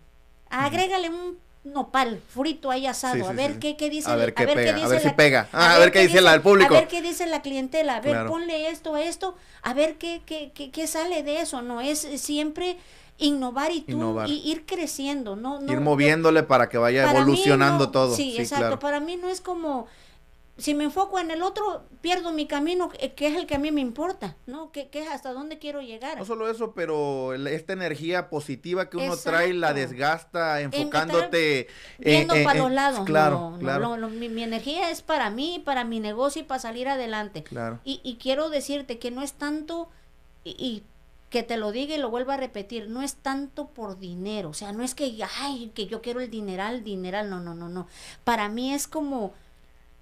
Agrégale 0.50 1.10
un 1.10 1.38
nopal 1.64 2.20
frito 2.28 2.72
ahí 2.72 2.88
asado, 2.88 3.16
Sí, 3.16 3.22
a 3.22 3.32
ver 3.34 3.54
sí. 3.54 3.60
qué, 3.60 3.78
qué 3.78 3.89
dice 3.89 4.10
A 4.10 4.16
ver 4.16 4.34
qué 4.34 4.48
pega, 4.48 4.72
a 4.72 4.76
dice 4.76 4.88
ver 4.89 5.00
si 5.02 5.08
la- 5.08 5.16
pega. 5.16 5.50
Ah, 5.54 5.76
a 5.76 5.80
ver 5.80 5.92
qué 5.92 6.00
dice 6.02 6.20
la- 6.22 6.34
el 6.34 6.42
público. 6.42 6.74
a 6.76 6.80
ver 6.80 6.88
qué 6.88 7.02
dice 7.02 7.28
la 7.28 7.42
clientela, 7.42 7.98
a 7.98 8.02
ver, 8.02 8.14
Claro. 8.14 8.30
ponle 8.32 8.70
esto, 8.70 8.98
esto, 8.98 9.36
a 9.62 9.74
ver 9.74 9.96
qué, 9.98 10.22
qué, 10.26 10.52
qué, 10.56 10.72
qué 10.72 10.88
sale 10.88 11.22
de 11.24 11.39
eso, 11.42 11.62
¿no? 11.62 11.80
Es 11.80 12.00
siempre 12.18 12.78
innovar 13.20 13.72
y 13.72 13.82
tú 13.82 13.92
Innovar. 13.92 14.28
y 14.28 14.42
ir 14.52 14.66
creciendo, 14.66 15.36
¿no? 15.36 15.60
no 15.62 15.72
Ir 15.72 15.80
moviéndole 15.80 16.42
para 16.42 16.68
que 16.68 16.80
vaya 16.80 17.10
evolucionando 17.12 17.86
no- 17.86 17.92
todo. 17.92 18.16
Sí, 18.16 18.32
Sí, 18.36 18.42
exacto. 18.42 18.62
claro. 18.66 18.80
Para 18.80 19.00
mí 19.00 19.16
no 19.16 19.30
es 19.30 19.39
como 19.42 19.86
si 20.58 20.76
me 20.76 20.84
enfoco 20.84 21.18
en 21.18 21.32
el 21.32 21.41
otro, 21.41 21.86
pierdo 22.02 22.32
mi 22.32 22.45
camino, 22.45 22.91
eh, 22.99 23.14
que 23.14 23.28
es 23.28 23.36
el 23.36 23.47
que 23.47 23.56
a 23.56 23.58
mí 23.58 23.72
me 23.72 23.82
importa, 23.82 24.36
¿no? 24.45 24.72
Que, 24.72 24.89
que 24.89 25.02
es 25.02 25.08
hasta 25.08 25.34
dónde 25.34 25.58
quiero 25.58 25.82
llegar. 25.82 26.20
No 26.20 26.26
solo 26.26 26.49
eso, 26.49 26.74
pero 26.74 27.34
esta 27.34 27.74
energía 27.74 28.30
positiva 28.30 28.89
que 28.89 28.97
uno 28.97 29.18
trae 29.18 29.54
la 29.54 29.74
desgasta 29.74 30.62
enfocándote. 30.62 31.68
Viendo 31.97 32.36
eh, 32.36 32.41
eh, 32.41 32.43
para 32.43 32.60
eh, 32.60 32.62
los 32.62 32.72
lados. 32.72 33.06
Claro, 33.06 33.39
no, 33.39 33.52
no, 33.52 33.60
claro. 33.60 33.97
no, 33.97 34.10
mi, 34.10 34.30
mi 34.30 34.43
energía 34.43 34.91
es 34.91 35.02
para 35.02 35.30
mí, 35.32 35.62
para 35.66 35.84
mi 35.84 35.99
negocio 35.99 36.41
y 36.41 36.45
para 36.45 36.60
salir 36.60 36.88
adelante. 36.88 37.43
Claro. 37.43 37.80
Y, 37.84 38.02
y 38.04 38.18
quiero 38.18 38.49
decirte 38.49 38.99
que 38.99 39.10
no 39.10 39.24
es 39.24 39.34
tanto, 39.34 39.89
y, 40.43 40.52
y 40.52 40.84
que 41.30 41.43
te 41.43 41.58
lo 41.58 41.72
diga 41.72 41.95
y 41.95 41.97
lo 41.97 42.12
vuelva 42.12 42.36
a 42.36 42.38
repetir, 42.38 42.89
no 42.89 43.02
es 43.02 43.16
tanto 43.16 43.70
por 43.70 43.97
dinero, 43.97 44.49
o 44.49 44.54
sea, 44.54 44.74
no 44.74 44.84
es 44.84 44.93
que, 44.93 45.18
ay, 45.39 45.72
que 45.74 45.88
yo 45.88 46.02
quiero 46.02 46.20
el 46.20 46.30
dineral, 46.30 46.84
dineral, 46.84 47.30
no, 47.30 47.39
no, 47.39 47.56
no, 47.56 47.70
no. 47.70 47.88
Para 48.24 48.49
mí 48.49 48.74
es 48.74 48.88
como... 48.88 49.34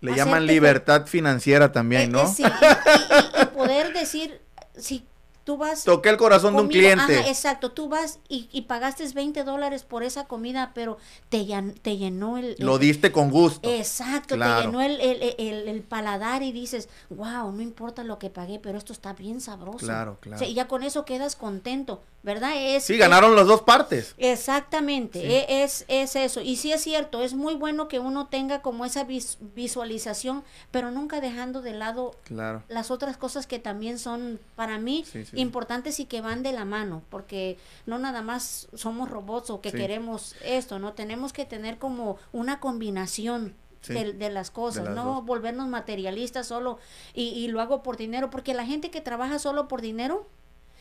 Le 0.02 0.16
llaman 0.16 0.46
libertad 0.46 1.06
financiera 1.08 1.66
eh, 1.66 1.70
también, 1.70 2.02
eh, 2.04 2.08
¿no? 2.08 2.28
sí, 2.34 2.44
y, 2.44 2.46
y- 2.46 3.42
y 3.42 3.46
poder 3.48 3.92
decir, 3.94 4.42
si 4.78 5.06
tú 5.50 5.58
vas... 5.58 5.84
Toqué 5.84 6.10
el 6.10 6.18
corazón 6.18 6.56
de 6.56 6.62
un 6.62 6.68
cliente. 6.68 7.22
exacto, 7.28 7.72
tú 7.72 7.90
vas 7.90 8.20
y, 8.30 8.48
y, 8.52 8.62
pagaste 8.64 9.08
20 9.08 9.44
dólares 9.44 9.82
por 9.82 10.04
esa 10.04 10.26
comida, 10.26 10.74
pero 10.76 11.00
te, 11.30 11.44
te 11.82 11.98
llenó 11.98 12.38
el... 12.38 12.56
Lo 12.60 12.78
diste 12.78 13.12
con 13.12 13.32
gusto. 13.32 13.68
Exacto, 13.68 14.38
te 14.38 14.46
llenó 14.46 14.80
el, 14.80 15.00
el, 15.02 15.82
paladar 15.82 16.44
y 16.44 16.52
dices, 16.52 16.88
wow, 17.10 17.52
no 17.52 17.64
importa 17.64 18.04
lo 18.04 18.20
que 18.20 18.30
pagué, 18.30 18.60
pero 18.60 18.78
esto 18.78 18.94
está 18.94 19.14
bien 19.14 19.42
sabroso. 19.42 19.80
Claro, 19.80 20.20
claro. 20.20 20.46
y 20.46 20.54
ya 20.54 20.68
con 20.68 20.84
eso 20.84 21.04
quedas 21.04 21.36
contento, 21.36 22.04
¿verdad? 22.22 22.52
Es, 22.56 22.84
sí, 22.84 22.98
ganaron 22.98 23.36
las 23.36 23.48
dos 23.48 23.64
partes. 23.64 24.14
Exactamente, 24.20 25.26
e, 25.26 25.64
es, 25.64 25.86
es 25.88 26.16
eso. 26.16 26.42
Y 26.42 26.58
sí 26.58 26.72
es 26.72 26.84
cierto, 26.84 27.24
es 27.24 27.34
muy 27.34 27.56
bueno 27.56 27.88
que 27.88 27.98
uno 27.98 28.28
tenga 28.28 28.62
como 28.62 28.86
esa 28.86 29.08
visualización, 29.56 30.44
pero 30.70 30.92
nunca 30.92 31.22
dejando 31.22 31.64
de 31.64 31.74
lado 31.74 32.12
claro. 32.26 32.62
las 32.68 32.92
otras 32.92 33.18
cosas 33.18 33.48
que 33.48 33.58
también 33.58 33.98
son 33.98 34.40
para 34.56 34.78
mí 34.78 35.06
importantes 35.40 36.00
y 36.00 36.06
que 36.06 36.22
van 36.22 36.44
de 36.44 36.52
la 36.52 36.66
mano, 36.66 37.02
porque 37.10 37.58
no 37.86 37.98
nada 37.98 38.22
más 38.22 38.68
somos 38.74 39.10
robots 39.10 39.50
o 39.50 39.62
que 39.62 39.72
queremos 39.72 40.36
esto, 40.44 40.80
¿no? 40.80 40.94
Tenemos 40.94 41.34
que 41.34 41.46
tener 41.46 41.78
como 41.78 42.18
una 42.32 42.60
combinación 42.60 43.56
de, 43.88 44.30
las 44.30 44.52
cosas, 44.52 44.90
no 44.90 45.22
volvernos 45.22 45.68
materialistas 45.68 46.48
solo 46.48 46.80
y, 47.14 47.30
y, 47.30 47.48
lo 47.48 47.62
hago 47.62 47.82
por 47.82 47.98
dinero, 47.98 48.30
porque 48.30 48.54
la 48.54 48.66
gente 48.66 48.92
que 48.92 49.02
trabaja 49.02 49.40
solo 49.40 49.68
por 49.68 49.82
dinero, 49.82 50.28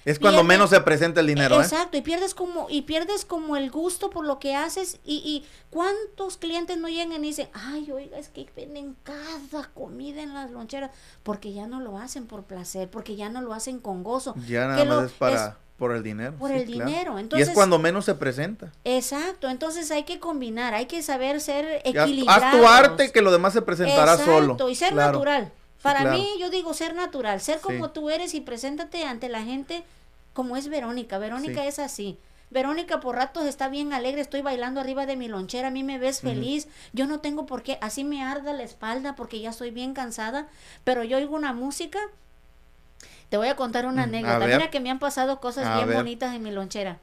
es 0.04 0.18
cuando 0.18 0.44
menos 0.44 0.70
se 0.70 0.80
presenta 0.80 1.20
el 1.20 1.26
dinero, 1.26 1.56
¿eh? 1.56 1.62
Exacto, 1.62 1.96
y 1.96 2.02
pierdes 2.02 2.34
como 2.34 2.66
y 2.70 2.82
pierdes 2.82 3.24
como 3.24 3.56
el 3.56 3.70
gusto 3.70 4.10
por 4.10 4.26
lo 4.26 4.38
que 4.38 4.54
haces 4.54 5.00
y, 5.04 5.16
y 5.16 5.46
cuántos 5.70 6.36
clientes 6.36 6.78
no 6.78 6.88
llegan 6.88 7.24
y 7.24 7.28
dicen, 7.28 7.48
"Ay, 7.52 7.90
oiga, 7.90 8.18
es 8.18 8.28
que 8.28 8.46
venden 8.56 8.96
cada 9.02 9.68
comida 9.74 10.22
en 10.22 10.34
las 10.34 10.50
loncheras", 10.50 10.90
porque 11.22 11.52
ya 11.52 11.66
no 11.66 11.80
lo 11.80 11.98
hacen 11.98 12.26
por 12.26 12.44
placer, 12.44 12.90
porque 12.90 13.16
ya 13.16 13.28
no 13.28 13.40
lo 13.40 13.54
hacen 13.54 13.78
con 13.78 14.02
gozo. 14.02 14.34
Ya 14.46 14.66
nada 14.66 14.84
más 14.84 15.06
es 15.06 15.12
para 15.12 15.58
por 15.78 15.92
el 15.92 16.02
dinero. 16.02 16.34
Por 16.38 16.50
el 16.50 16.66
dinero. 16.66 17.18
Entonces, 17.18 17.46
y 17.46 17.50
es 17.50 17.54
cuando 17.54 17.78
menos 17.78 18.04
se 18.04 18.14
presenta. 18.16 18.72
Exacto. 18.84 19.48
Entonces 19.48 19.90
hay 19.92 20.02
que 20.02 20.18
combinar, 20.18 20.74
hay 20.74 20.86
que 20.86 21.02
saber 21.02 21.40
ser 21.40 21.80
equilibrados. 21.84 22.42
Haz, 22.42 22.52
tu 22.52 22.66
arte 22.66 23.12
que 23.12 23.22
lo 23.22 23.30
demás 23.30 23.52
se 23.52 23.62
presentará 23.62 24.16
solo. 24.16 24.54
Exacto. 24.54 24.68
Y 24.68 24.74
ser 24.74 24.94
natural. 24.94 25.52
Para 25.82 26.12
mí, 26.12 26.28
yo 26.40 26.50
digo 26.50 26.74
ser 26.74 26.94
natural, 26.94 27.40
ser 27.40 27.60
como 27.60 27.90
tú 27.90 28.10
eres 28.10 28.34
y 28.34 28.40
preséntate 28.40 29.04
ante 29.04 29.28
la 29.28 29.42
gente 29.42 29.84
como 30.32 30.56
es 30.56 30.68
Verónica. 30.68 31.18
Verónica 31.18 31.64
es 31.64 31.78
así. 31.78 32.18
Verónica 32.50 33.00
por 33.00 33.16
ratos 33.16 33.44
está 33.44 33.68
bien 33.68 33.92
alegre, 33.92 34.22
estoy 34.22 34.40
bailando 34.40 34.80
arriba 34.80 35.04
de 35.04 35.16
mi 35.16 35.28
lonchera, 35.28 35.68
a 35.68 35.70
mí 35.70 35.82
me 35.82 35.98
ves 35.98 36.22
feliz, 36.22 36.66
yo 36.94 37.06
no 37.06 37.20
tengo 37.20 37.44
por 37.44 37.62
qué, 37.62 37.76
así 37.82 38.04
me 38.04 38.22
arda 38.22 38.54
la 38.54 38.62
espalda 38.62 39.14
porque 39.16 39.38
ya 39.40 39.50
estoy 39.50 39.70
bien 39.70 39.92
cansada, 39.92 40.48
pero 40.82 41.04
yo 41.04 41.18
oigo 41.18 41.36
una 41.36 41.52
música. 41.52 41.98
Te 43.28 43.36
voy 43.36 43.48
a 43.48 43.56
contar 43.56 43.84
una 43.84 44.06
mm, 44.06 44.08
anécdota. 44.08 44.46
Mira 44.46 44.70
que 44.70 44.80
me 44.80 44.90
han 44.90 44.98
pasado 44.98 45.40
cosas 45.40 45.76
bien 45.76 45.94
bonitas 45.94 46.34
en 46.34 46.42
mi 46.42 46.50
lonchera. 46.50 46.98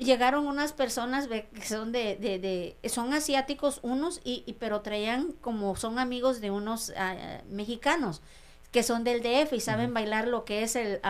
Llegaron 0.00 0.46
unas 0.46 0.72
personas 0.72 1.28
que 1.28 1.46
son 1.62 1.92
de, 1.92 2.16
de, 2.16 2.38
de 2.38 2.88
son 2.88 3.12
asiáticos 3.12 3.80
unos 3.82 4.20
y, 4.24 4.42
y, 4.46 4.54
pero 4.54 4.80
traían 4.80 5.32
como 5.42 5.76
son 5.76 5.98
amigos 5.98 6.40
de 6.40 6.50
unos 6.50 6.92
ah, 6.96 7.42
mexicanos 7.50 8.22
que 8.70 8.82
son 8.84 9.02
del 9.02 9.20
DF 9.20 9.52
y 9.52 9.60
saben 9.60 9.92
bailar 9.92 10.28
lo 10.28 10.44
que 10.44 10.62
es 10.62 10.76
el 10.76 11.00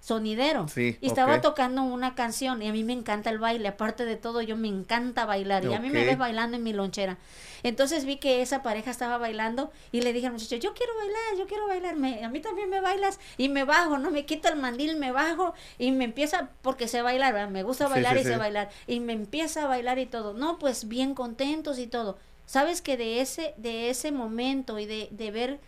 sonidero. 0.00 0.66
y 0.76 0.96
estaba 1.02 1.40
tocando 1.40 1.82
una 1.82 2.14
canción 2.14 2.60
y 2.62 2.68
a 2.68 2.72
mí 2.72 2.82
me 2.82 2.92
encanta 2.92 3.30
el 3.30 3.38
baile, 3.38 3.68
aparte 3.68 4.04
de 4.04 4.16
todo 4.16 4.42
yo 4.42 4.56
me 4.56 4.68
encanta 4.68 5.24
bailar 5.26 5.64
y 5.64 5.74
a 5.74 5.80
mí 5.80 5.90
me 5.90 6.04
ves 6.04 6.18
bailando 6.18 6.56
en 6.56 6.62
mi 6.62 6.72
lonchera. 6.72 7.18
Entonces 7.62 8.04
vi 8.04 8.16
que 8.16 8.40
esa 8.40 8.62
pareja 8.62 8.90
estaba 8.90 9.18
bailando 9.18 9.70
y 9.92 10.00
le 10.00 10.12
dije 10.12 10.26
al 10.26 10.32
muchacho, 10.32 10.56
yo 10.56 10.74
quiero 10.74 10.92
bailar, 10.96 11.38
yo 11.38 11.46
quiero 11.46 11.66
bailar, 11.66 11.94
a 12.24 12.28
mí 12.28 12.40
también 12.40 12.70
me 12.70 12.80
bailas 12.80 13.18
y 13.36 13.48
me 13.48 13.64
bajo, 13.64 13.98
no 13.98 14.10
me 14.10 14.24
quito 14.26 14.48
el 14.48 14.56
mandil, 14.56 14.96
me 14.96 15.12
bajo 15.12 15.54
y 15.78 15.90
me 15.92 16.04
empieza, 16.04 16.50
porque 16.62 16.88
sé 16.88 17.02
bailar, 17.02 17.50
me 17.50 17.62
gusta 17.62 17.88
bailar 17.88 18.16
y 18.16 18.24
sé 18.24 18.36
bailar. 18.36 18.70
Y 18.86 19.00
me 19.00 19.12
empieza 19.12 19.64
a 19.64 19.66
bailar 19.66 19.98
y 19.98 20.06
todo. 20.06 20.34
No, 20.34 20.58
pues 20.58 20.88
bien 20.88 21.14
contentos 21.14 21.78
y 21.78 21.86
todo. 21.86 22.18
Sabes 22.46 22.80
que 22.80 22.96
de 22.96 23.20
ese, 23.20 23.54
de 23.56 23.90
ese 23.90 24.10
momento 24.10 24.78
y 24.78 24.86
de, 24.86 25.08
de 25.10 25.30
ver 25.30 25.60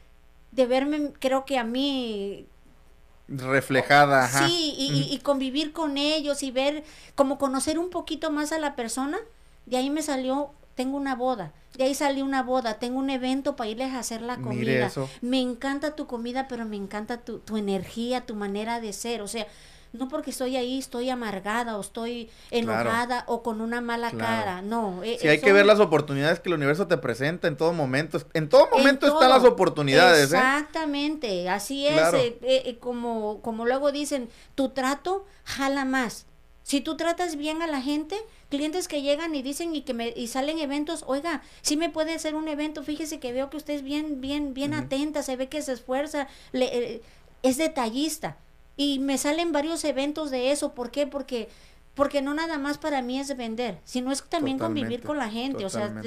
de 0.53 0.66
verme, 0.66 1.12
creo 1.18 1.44
que 1.44 1.59
a 1.59 1.64
mí 1.64 2.46
reflejada. 3.30 4.24
Ajá. 4.24 4.46
Sí, 4.46 4.74
y, 4.76 5.14
y, 5.14 5.18
convivir 5.18 5.72
con 5.72 5.98
ellos 5.98 6.42
y 6.42 6.51
ver, 6.51 6.84
como 7.14 7.38
conocer 7.38 7.78
un 7.78 7.90
poquito 7.90 8.30
más 8.30 8.53
a 8.53 8.59
la 8.59 8.74
persona. 8.74 9.18
De 9.66 9.76
ahí 9.76 9.88
me 9.88 10.03
salió, 10.03 10.51
tengo 10.74 10.96
una 10.96 11.14
boda. 11.14 11.53
De 11.76 11.84
ahí 11.84 11.94
salió 11.94 12.24
una 12.24 12.42
boda, 12.42 12.78
tengo 12.78 12.98
un 12.98 13.11
evento 13.11 13.55
para 13.55 13.70
irles 13.70 13.92
a 13.92 14.01
hacer 14.01 14.22
la 14.22 14.38
comida. 14.38 14.90
Me 15.20 15.40
encanta 15.40 15.94
tu 15.94 16.07
comida, 16.07 16.48
pero 16.48 16.64
me 16.64 16.76
encanta 16.76 17.18
tu, 17.18 17.38
tu 17.38 17.57
energía, 17.57 18.26
tu 18.26 18.34
manera 18.34 18.80
de 18.80 18.92
ser. 18.92 19.22
O 19.22 19.28
sea, 19.28 19.46
no 19.93 20.09
porque 20.09 20.30
estoy 20.30 20.57
ahí 20.57 20.78
estoy 20.78 21.11
amargada 21.11 21.76
o 21.76 21.80
estoy 21.80 22.30
enojada 22.51 23.24
o 23.26 23.43
con 23.43 23.61
una 23.61 23.80
mala 23.80 24.12
cara, 24.12 24.62
no. 24.62 25.03
E, 25.03 25.18
sí, 25.18 25.28
hay 25.28 25.41
que 25.41 25.53
ver 25.53 25.66
las 25.66 25.80
oportunidades 25.80 26.38
que 26.38 26.49
el 26.49 26.55
universo 26.55 26.86
te 26.86 26.97
presenta 26.97 27.49
en 27.49 27.57
todo 27.57 27.72
momento. 27.72 28.20
En 28.34 28.49
todo 28.49 28.68
momento 28.70 29.07
están 29.07 29.30
las 29.30 29.45
oportunidades. 29.45 30.32
¿eh? 30.32 30.36
Exactamente, 30.36 31.49
así 31.49 31.86
es. 31.86 32.14
Eh, 32.14 32.38
eh, 32.43 32.76
como, 32.78 33.41
como 33.43 33.66
luego 33.66 33.91
dicen, 33.91 34.28
tu 34.55 34.68
trato 34.68 35.26
jala 35.45 35.84
más. 35.84 36.26
Si 36.62 36.80
tú 36.80 36.97
tratas 36.97 37.34
bien 37.34 37.62
a 37.62 37.66
la 37.66 37.80
gente, 37.80 38.16
clientes 38.49 38.86
que 38.86 39.03
llegan 39.03 39.34
y 39.34 39.43
dicen 39.43 39.74
y 39.74 39.82
que 39.82 39.93
me 39.93 40.12
y 40.14 40.28
salen 40.28 40.61
eventos, 40.61 41.03
oiga, 41.09 41.43
si 41.62 41.76
me 41.76 41.91
puede 41.91 42.14
hacer 42.14 42.36
un 42.36 42.47
evento, 42.47 42.84
fíjese 42.84 43.18
que 43.18 43.32
veo 43.32 43.51
que 43.51 43.57
usted 43.57 43.74
es 43.74 43.82
bien 43.82 44.20
bien 44.20 44.55
bien 44.55 44.74
atenta, 44.74 45.24
se 45.24 45.34
ve 45.34 45.49
que 45.49 45.62
se 45.62 45.72
esfuerza, 45.72 46.28
le, 46.53 47.03
es 47.43 47.57
detallista. 47.57 48.36
Y 48.81 48.99
me 48.99 49.18
salen 49.18 49.53
varios 49.53 49.85
eventos 49.85 50.31
de 50.31 50.53
eso. 50.53 50.72
¿Por 50.72 50.91
qué? 50.91 51.07
Porque, 51.07 51.51
porque 51.95 52.22
no 52.22 52.33
nada 52.33 52.57
más 52.57 52.78
para 52.78 53.03
mí 53.03 53.20
es 53.20 53.37
vender, 53.37 53.78
sino 53.85 54.11
es 54.11 54.22
también 54.22 54.59
convivir 54.59 55.03
con 55.03 55.18
la 55.18 55.28
gente. 55.28 55.66
O 55.66 55.68
sea, 55.68 56.01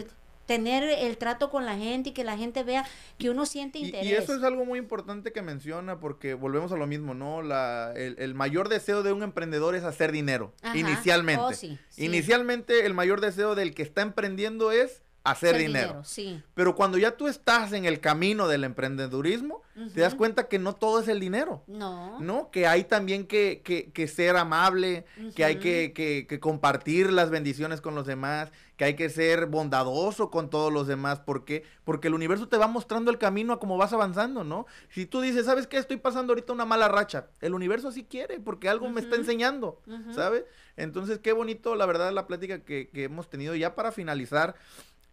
tener 0.48 0.82
el 0.82 1.18
trato 1.18 1.52
con 1.52 1.66
la 1.66 1.78
gente 1.78 2.10
y 2.10 2.14
que 2.14 2.24
la 2.24 2.36
gente 2.36 2.64
vea 2.64 2.84
que 3.20 3.30
uno 3.30 3.46
siente 3.46 3.78
interés. 3.78 4.08
Y, 4.08 4.14
eso 4.16 4.34
es 4.34 4.42
algo 4.42 4.66
muy 4.66 4.80
importante 4.80 5.32
que 5.32 5.44
menciona 5.44 6.00
porque 6.00 6.34
volvemos 6.34 6.72
a 6.72 6.76
lo 6.76 6.88
mismo, 6.88 7.14
¿no? 7.14 7.44
La, 7.44 7.94
el, 7.96 8.34
mayor 8.34 8.70
deseo 8.70 9.04
de 9.04 9.14
un 9.14 9.22
emprendedor 9.22 9.76
es 9.76 9.84
hacer 9.84 10.12
dinero, 10.12 10.52
inicialmente. 10.74 11.44
Oh, 11.44 11.52
inicialmente 11.98 12.88
el 12.88 12.96
mayor 12.96 13.22
deseo 13.22 13.54
del 13.54 13.76
que 13.76 13.84
está 13.84 14.02
emprendiendo 14.02 14.72
es 14.72 15.04
hacer 15.24 15.58
dinero. 15.58 16.02
sí. 16.04 16.42
Pero 16.54 16.76
cuando 16.76 16.98
ya 16.98 17.16
tú 17.16 17.28
estás 17.28 17.72
en 17.72 17.86
el 17.86 18.00
camino 18.00 18.48
del 18.48 18.64
emprendedurismo, 18.64 19.62
te 19.94 20.02
das 20.02 20.14
cuenta 20.16 20.48
que 20.48 20.60
no 20.60 20.76
todo 20.76 21.00
es 21.00 21.08
el 21.08 21.20
dinero. 21.20 21.64
No. 21.66 22.20
¿No? 22.20 22.52
Que 22.52 22.68
hay 22.68 22.84
también 22.84 23.26
que, 23.26 23.62
que, 23.64 23.92
que 23.92 24.08
ser 24.08 24.36
amable, 24.36 25.06
que 25.36 25.46
hay 25.46 25.58
que, 25.58 25.94
que, 25.94 26.40
compartir 26.40 27.12
las 27.12 27.30
bendiciones 27.30 27.82
con 27.82 27.96
los 27.96 28.06
demás, 28.06 28.52
que 28.76 28.86
hay 28.86 28.96
que 28.96 29.10
ser 29.10 29.48
bondadoso 29.48 30.30
con 30.30 30.50
todos 30.50 30.72
los 30.72 30.88
demás. 30.88 31.20
¿Por 31.20 31.46
qué? 31.46 31.64
Porque 31.86 32.10
el 32.10 32.14
universo 32.14 32.50
te 32.50 32.58
va 32.58 32.68
mostrando 32.68 33.10
el 33.10 33.18
camino 33.18 33.54
a 33.54 33.60
cómo 33.60 33.78
vas 33.78 33.94
avanzando, 33.94 34.44
¿no? 34.44 34.66
Si 34.90 35.06
tú 35.06 35.22
dices, 35.22 35.46
¿sabes 35.46 35.68
qué? 35.68 35.78
Estoy 35.78 35.98
pasando 35.98 36.34
ahorita 36.34 36.54
una 36.54 36.66
mala 36.66 36.90
racha. 36.90 37.28
El 37.40 37.54
universo 37.54 37.88
así 37.88 38.04
quiere, 38.04 38.40
porque 38.40 38.68
algo 38.68 38.90
me 38.90 39.02
está 39.02 39.16
enseñando, 39.16 39.82
¿sabes? 40.14 40.44
Entonces, 40.76 41.20
qué 41.20 41.32
bonito, 41.32 41.76
la 41.76 41.86
verdad, 41.86 42.12
la 42.12 42.28
plática 42.28 42.60
que, 42.60 42.90
que 42.90 43.04
hemos 43.06 43.30
tenido. 43.30 43.56
Ya 43.56 43.76
para 43.76 43.92
finalizar, 43.92 44.56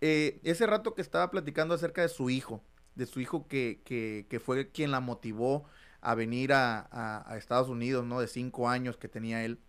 eh, 0.00 0.40
ese 0.44 0.66
rato 0.66 0.94
que 0.94 1.02
estaba 1.02 1.30
platicando 1.30 1.74
acerca 1.74 2.02
de 2.02 2.08
su 2.08 2.30
hijo, 2.30 2.62
de 2.94 3.06
su 3.06 3.20
hijo 3.20 3.46
que, 3.48 3.82
que, 3.84 4.26
que 4.28 4.40
fue 4.40 4.70
quien 4.70 4.90
la 4.90 5.00
motivó 5.00 5.64
a 6.00 6.14
venir 6.14 6.52
a, 6.52 6.88
a, 7.30 7.36
Estados 7.36 7.68
Unidos, 7.68 8.06
¿no? 8.06 8.20
De 8.20 8.26
cinco 8.26 8.68
años 8.68 8.96
que 8.96 9.08
tenía 9.08 9.44
él. 9.44 9.60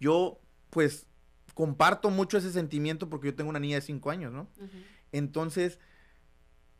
Yo, 0.00 0.40
pues, 0.70 1.06
comparto 1.54 2.10
mucho 2.10 2.38
ese 2.38 2.50
sentimiento 2.50 3.08
porque 3.08 3.28
yo 3.28 3.34
tengo 3.34 3.50
una 3.50 3.60
niña 3.60 3.76
de 3.76 3.82
cinco 3.82 4.10
años, 4.10 4.32
¿no? 4.32 4.48
Entonces, 5.12 5.78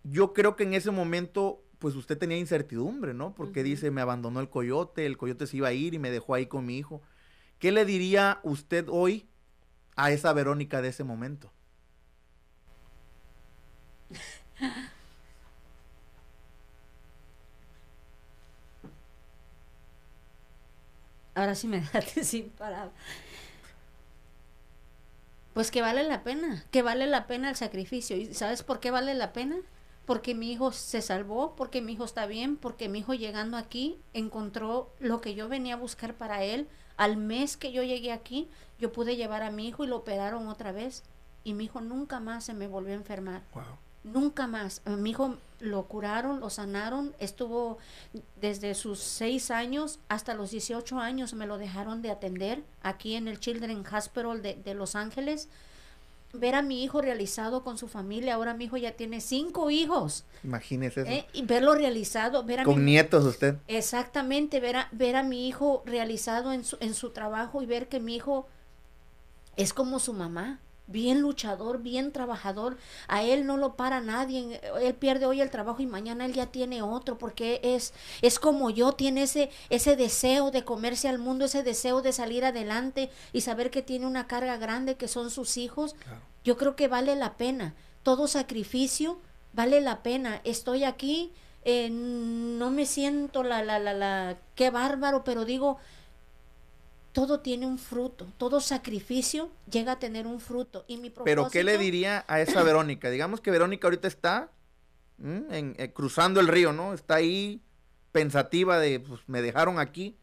yo 0.03 0.33
creo 0.33 0.57
que 0.57 0.65
en 0.65 0.75
ese 0.75 0.91
momento, 0.91 1.63
pues 1.79 1.95
usted 1.95 2.19
tenía 2.19 2.39
incertidumbre, 2.39 3.15
¿no? 3.15 3.35
Porque 3.35 3.63
dice, 3.63 3.91
me 3.91 4.01
abandonó 4.01 4.41
el 4.41 4.49
coyote, 4.49 5.07
el 5.07 5.17
coyote 5.17 5.47
se 5.47 5.59
iba 5.59 5.69
a 5.69 5.73
ir 5.73 5.95
y 5.95 5.99
me 5.99 6.11
dejó 6.11 6.35
ahí 6.35 6.47
con 6.47 6.67
mi 6.67 6.79
hijo. 6.79 7.03
¿Qué 7.59 7.71
le 7.71 7.85
diría 7.85 8.41
usted 8.43 8.87
hoy 8.89 9.29
a 9.95 10.11
esa 10.11 10.33
Verónica 10.33 10.83
de 10.83 10.89
ese 10.89 11.05
momento? 11.05 11.53
Ahora 21.35 21.55
sí 21.55 21.67
me 21.69 21.81
dejaste 21.81 22.25
sin 22.25 22.51
parado. 22.51 22.93
Pues 25.55 25.71
que 25.71 25.83
vale 25.83 26.05
la 26.05 26.23
pena, 26.23 26.65
que 26.71 26.83
vale 26.83 27.07
la 27.07 27.27
pena 27.27 27.51
el 27.51 27.57
sacrificio. 27.57 28.17
¿Y 28.17 28.35
sabes 28.35 28.63
por 28.63 28.81
qué 28.81 28.91
vale 28.91 29.15
la 29.15 29.33
pena? 29.33 29.57
Porque 30.07 30.35
mi 30.35 30.53
hijo 30.53 30.73
se 30.73 31.03
salvó, 31.03 31.55
porque 31.57 31.81
mi 31.81 31.93
hijo 31.93 32.05
está 32.05 32.27
bien, 32.27 32.57
porque 32.57 32.89
mi 32.89 33.01
hijo 33.01 33.15
llegando 33.15 33.57
aquí 33.57 33.99
encontró 34.13 34.93
lo 34.99 35.21
que 35.21 35.35
yo 35.35 35.49
venía 35.49 35.75
a 35.75 35.79
buscar 35.79 36.15
para 36.15 36.43
él. 36.45 36.69
Al 36.97 37.17
mes 37.17 37.57
que 37.57 37.73
yo 37.73 37.83
llegué 37.83 38.13
aquí, 38.13 38.49
yo 38.79 38.93
pude 38.93 39.17
llevar 39.17 39.43
a 39.43 39.51
mi 39.51 39.69
hijo 39.69 39.85
y 39.85 39.89
lo 39.89 39.97
operaron 39.97 40.49
otra 40.49 40.73
vez. 40.73 41.05
Y 41.43 41.55
mi 41.55 41.65
hijo 41.65 41.81
nunca 41.81 42.21
más 42.21 42.45
se 42.45 42.55
me 42.55 42.67
volvió 42.69 42.93
a 42.93 42.97
enfermar. 42.97 43.43
Nunca 44.05 44.47
más. 44.47 44.83
A 44.85 44.91
Mi 44.91 45.11
hijo 45.11 45.37
lo 45.61 45.85
curaron, 45.85 46.41
lo 46.41 46.49
sanaron, 46.49 47.15
estuvo 47.19 47.79
desde 48.41 48.75
sus 48.75 48.99
6 49.01 49.51
años 49.51 49.99
hasta 50.09 50.35
los 50.35 50.51
18 50.51 50.99
años, 50.99 51.35
me 51.35 51.47
lo 51.47 51.59
dejaron 51.59 52.01
de 52.01 52.11
atender 52.11 52.63
aquí 52.83 53.14
en 53.14 53.29
el 53.29 53.39
Children 53.39 53.85
Hospital 53.87 54.43
de, 54.43 54.55
de 54.55 54.75
Los 54.75 54.97
Ángeles. 54.97 55.49
Ver 56.33 56.55
a 56.55 56.63
mi 56.63 56.85
hijo 56.85 57.03
realizado 57.03 57.64
con 57.64 57.77
su 57.77 57.89
familia, 57.89 58.35
ahora 58.35 58.55
mi 58.55 58.67
hijo 58.67 58.77
ya 58.77 58.93
tiene 58.93 59.21
cinco 59.21 59.68
hijos. 59.71 60.25
Imagínese 60.45 61.03
eso. 61.03 61.11
¿eh? 61.11 61.27
Y 61.33 61.43
verlo 61.43 61.75
realizado, 61.75 62.45
ver 62.45 62.61
a 62.61 62.64
Con 62.64 62.85
mi 62.85 62.93
nietos 62.93 63.25
usted. 63.25 63.57
Exactamente, 63.67 64.61
ver 64.61 64.77
a, 64.77 64.89
ver 64.93 65.17
a 65.17 65.25
mi 65.25 65.49
hijo 65.49 65.83
realizado 65.85 66.53
en 66.53 66.64
su, 66.64 66.77
en 66.81 66.95
su 66.95 67.11
trabajo 67.11 67.63
y 67.63 67.67
ver 67.67 67.89
que 67.89 67.99
mi 67.99 68.14
hijo 68.14 68.47
es 69.57 69.75
como 69.75 69.99
su 69.99 70.13
mamá, 70.13 70.61
bien 70.91 71.21
luchador, 71.21 71.79
bien 71.79 72.12
trabajador. 72.12 72.76
A 73.08 73.22
él 73.22 73.46
no 73.46 73.57
lo 73.57 73.76
para 73.76 74.00
nadie. 74.00 74.61
Él 74.83 74.95
pierde 74.95 75.26
hoy 75.26 75.41
el 75.41 75.50
trabajo 75.50 75.80
y 75.80 75.87
mañana 75.87 76.26
él 76.26 76.34
ya 76.34 76.46
tiene 76.46 76.83
otro 76.83 77.18
porque 77.18 77.61
es, 77.62 77.95
es 78.22 78.38
como 78.38 78.71
yo, 78.71 78.92
tiene 78.92 79.22
ese, 79.22 79.50
ese 79.71 79.96
deseo 79.96 80.50
de 80.50 80.64
comerse 80.64 81.08
al 81.08 81.18
mundo, 81.18 81.45
ese 81.45 81.62
deseo 81.62 82.03
de 82.03 82.12
salir 82.12 82.45
adelante 82.45 83.11
y 83.33 83.41
saber 83.41 83.71
que 83.71 83.83
tiene 83.83 84.07
una 84.07 84.26
carga 84.26 84.57
grande 84.57 84.96
que 84.96 85.08
son 85.08 85.30
sus 85.30 85.57
hijos. 85.57 85.95
Yo 86.45 86.57
creo 86.57 86.76
que 86.76 86.88
vale 86.88 87.17
la 87.17 87.37
pena. 87.37 87.75
Todo 88.03 88.26
sacrificio 88.26 89.21
vale 89.53 89.80
la 89.80 90.03
pena. 90.03 90.41
Estoy 90.45 90.84
aquí, 90.84 91.33
eh, 91.64 91.91
no 91.91 92.71
me 92.71 92.87
siento 92.87 93.42
la, 93.42 93.62
la, 93.62 93.79
la, 93.79 93.95
la, 93.95 94.38
qué 94.54 94.71
bárbaro, 94.71 95.25
pero 95.25 95.45
digo, 95.45 95.79
todo 97.12 97.41
tiene 97.41 97.66
un 97.66 97.78
fruto, 97.78 98.28
todo 98.38 98.61
sacrificio 98.61 99.50
llega 99.70 99.92
a 99.92 99.99
tener 99.99 100.26
un 100.26 100.41
fruto. 100.41 100.84
Y 100.87 100.96
mi 100.99 101.11
Pero 101.11 101.49
¿qué 101.50 101.64
le 101.64 101.78
diría 101.78 102.24
a 102.28 102.41
esa 102.41 102.62
Verónica? 102.62 103.11
Digamos 103.11 103.41
que 103.41 103.50
Verónica 103.50 103.87
ahorita 103.87 104.08
está 104.08 104.50
en, 105.22 105.74
eh, 105.78 105.92
cruzando 105.92 106.41
el 106.41 106.49
río, 106.49 106.72
¿no? 106.72 106.95
Está 106.95 107.16
ahí 107.16 107.62
pensativa 108.12 108.78
de, 108.78 109.00
pues 109.00 109.20
me 109.26 109.42
dejaron 109.42 109.78
aquí. 109.78 110.16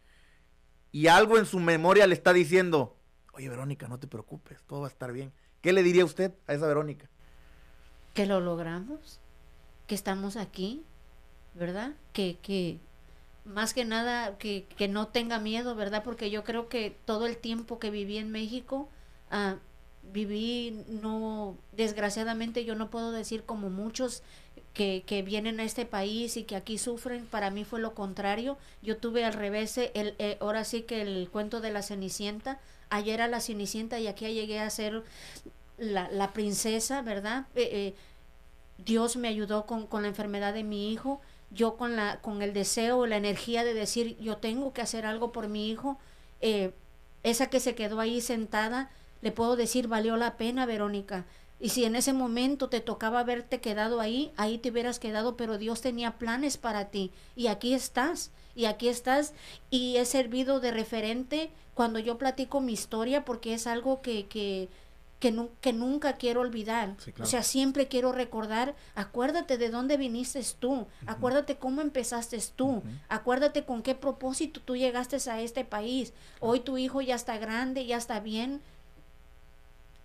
Y 0.92 1.08
algo 1.08 1.38
en 1.38 1.46
su 1.46 1.60
memoria 1.60 2.08
le 2.08 2.14
está 2.14 2.34
diciendo, 2.34 2.98
oye 3.34 3.50
Verónica, 3.50 3.88
no 3.88 4.00
te 4.00 4.08
preocupes, 4.08 4.64
todo 4.66 4.82
va 4.82 4.88
a 4.88 4.90
estar 4.90 5.12
bien. 5.12 5.34
¿Qué 5.62 5.74
le 5.74 5.84
diría 5.84 6.06
usted 6.06 6.34
a 6.48 6.54
esa 6.54 6.68
Verónica? 6.68 7.10
Que 8.14 8.26
lo 8.26 8.40
logramos, 8.40 9.20
que 9.86 9.96
estamos 9.96 10.38
aquí, 10.38 10.84
¿verdad? 11.54 11.94
Que, 12.14 12.38
que 12.42 12.80
más 13.48 13.74
que 13.74 13.86
nada 13.86 14.38
que, 14.38 14.66
que, 14.78 14.88
no 14.88 15.08
tenga 15.08 15.40
miedo, 15.40 15.76
¿verdad? 15.76 16.04
Porque 16.04 16.30
yo 16.30 16.44
creo 16.44 16.70
que 16.70 16.96
todo 17.06 17.26
el 17.26 17.38
tiempo 17.38 17.80
que 17.80 17.90
viví 17.90 18.18
en 18.18 18.32
México, 18.32 18.90
uh, 19.32 19.58
viví, 20.12 20.84
no, 20.88 21.58
desgraciadamente 21.72 22.66
yo 22.66 22.76
no 22.76 22.90
puedo 22.90 23.12
decir 23.12 23.44
como 23.44 23.70
muchos 23.70 24.24
que, 24.74 25.04
que, 25.06 25.24
vienen 25.24 25.60
a 25.60 25.64
este 25.64 25.86
país 25.86 26.38
y 26.38 26.44
que 26.44 26.56
aquí 26.56 26.78
sufren, 26.78 27.26
para 27.26 27.50
mí 27.50 27.64
fue 27.64 27.80
lo 27.80 27.94
contrario. 27.96 28.58
Yo 28.82 28.98
tuve 28.98 29.26
al 29.26 29.34
revés, 29.34 29.78
el, 29.78 30.16
eh, 30.20 30.38
ahora 30.40 30.64
sí 30.64 30.84
que 30.84 31.02
el 31.02 31.30
cuento 31.32 31.62
de 31.62 31.72
la 31.72 31.82
Cenicienta, 31.82 32.60
ayer 32.90 33.16
era 33.16 33.28
la 33.28 33.42
Cenicienta 33.42 34.00
y 34.00 34.08
aquí 34.08 34.32
llegué 34.34 34.60
a 34.60 34.70
ser 34.70 35.04
la, 35.78 36.10
la 36.12 36.34
princesa, 36.34 37.02
¿verdad? 37.02 37.48
Eh, 37.56 37.70
eh, 37.72 37.96
Dios 38.78 39.18
me 39.18 39.28
ayudó 39.28 39.66
con, 39.66 39.88
con 39.88 40.04
la 40.04 40.10
enfermedad 40.10 40.54
de 40.54 40.64
mi 40.64 40.92
hijo 40.92 41.22
yo 41.50 41.78
con 41.78 41.96
la 41.96 42.22
con 42.22 42.42
el 42.42 42.54
deseo 42.54 43.06
la 43.06 43.18
energía 43.18 43.64
de 43.64 43.74
decir 43.74 44.18
yo 44.20 44.38
tengo 44.38 44.74
que 44.74 44.82
hacer 44.82 45.06
algo 45.06 45.32
por 45.32 45.48
mi 45.48 45.70
hijo 45.70 45.98
eh, 46.42 46.74
esa 47.24 47.50
que 47.50 47.60
se 47.60 47.76
quedó 47.76 48.00
ahí 48.00 48.22
sentada 48.22 48.92
le 49.22 49.32
puedo 49.32 49.56
decir 49.56 49.88
valió 49.88 50.18
la 50.18 50.38
pena 50.38 50.66
Verónica. 50.66 51.26
Y 51.60 51.70
si 51.70 51.86
en 51.86 51.96
ese 51.96 52.14
momento 52.14 52.70
te 52.70 52.82
tocaba 52.82 53.22
haberte 53.22 53.60
quedado 53.60 54.00
ahí 54.00 54.32
ahí 54.38 54.60
te 54.60 54.70
hubieras 54.70 55.00
quedado 55.00 55.38
pero 55.38 55.58
Dios 55.58 55.82
tenía 55.82 56.18
planes 56.18 56.58
para 56.58 56.86
ti. 56.86 57.12
Y 57.36 57.48
aquí 57.48 57.74
estás 57.74 58.32
y 58.56 58.66
aquí 58.66 58.90
estás 58.90 59.34
y 59.70 59.98
he 59.98 60.06
servido 60.06 60.60
de 60.60 60.72
referente 60.72 61.52
cuando 61.74 62.00
yo 62.00 62.18
platico 62.18 62.60
mi 62.60 62.74
historia 62.74 63.26
porque 63.26 63.54
es 63.54 63.68
algo 63.68 64.02
que, 64.02 64.28
que 64.28 64.70
que, 65.20 65.32
nu 65.32 65.50
que, 65.62 65.74
nunca 65.74 66.14
quiero 66.14 66.42
olvidar. 66.42 66.96
Sí, 67.00 67.12
claro. 67.12 67.28
O 67.28 67.30
sea, 67.30 67.44
siempre 67.44 67.88
quiero 67.88 68.12
recordar, 68.12 68.76
acuérdate 68.96 69.58
de 69.58 69.70
dónde 69.70 69.98
viniste 69.98 70.42
tú, 70.60 70.72
uh 70.72 70.82
-huh. 70.82 70.88
acuérdate 71.08 71.58
cómo 71.58 71.82
empezaste 71.82 72.38
tú, 72.56 72.68
uh 72.68 72.84
-huh. 72.84 73.00
acuérdate 73.10 73.66
con 73.66 73.82
qué 73.82 73.96
propósito 73.96 74.62
tú 74.64 74.76
llegaste 74.76 75.18
a 75.30 75.42
este 75.42 75.66
país. 75.66 76.14
Hoy 76.40 76.60
tu 76.60 76.78
hijo 76.78 77.02
ya 77.02 77.16
está 77.16 77.38
grande, 77.38 77.86
ya 77.86 77.98
está 77.98 78.20
bien. 78.20 78.62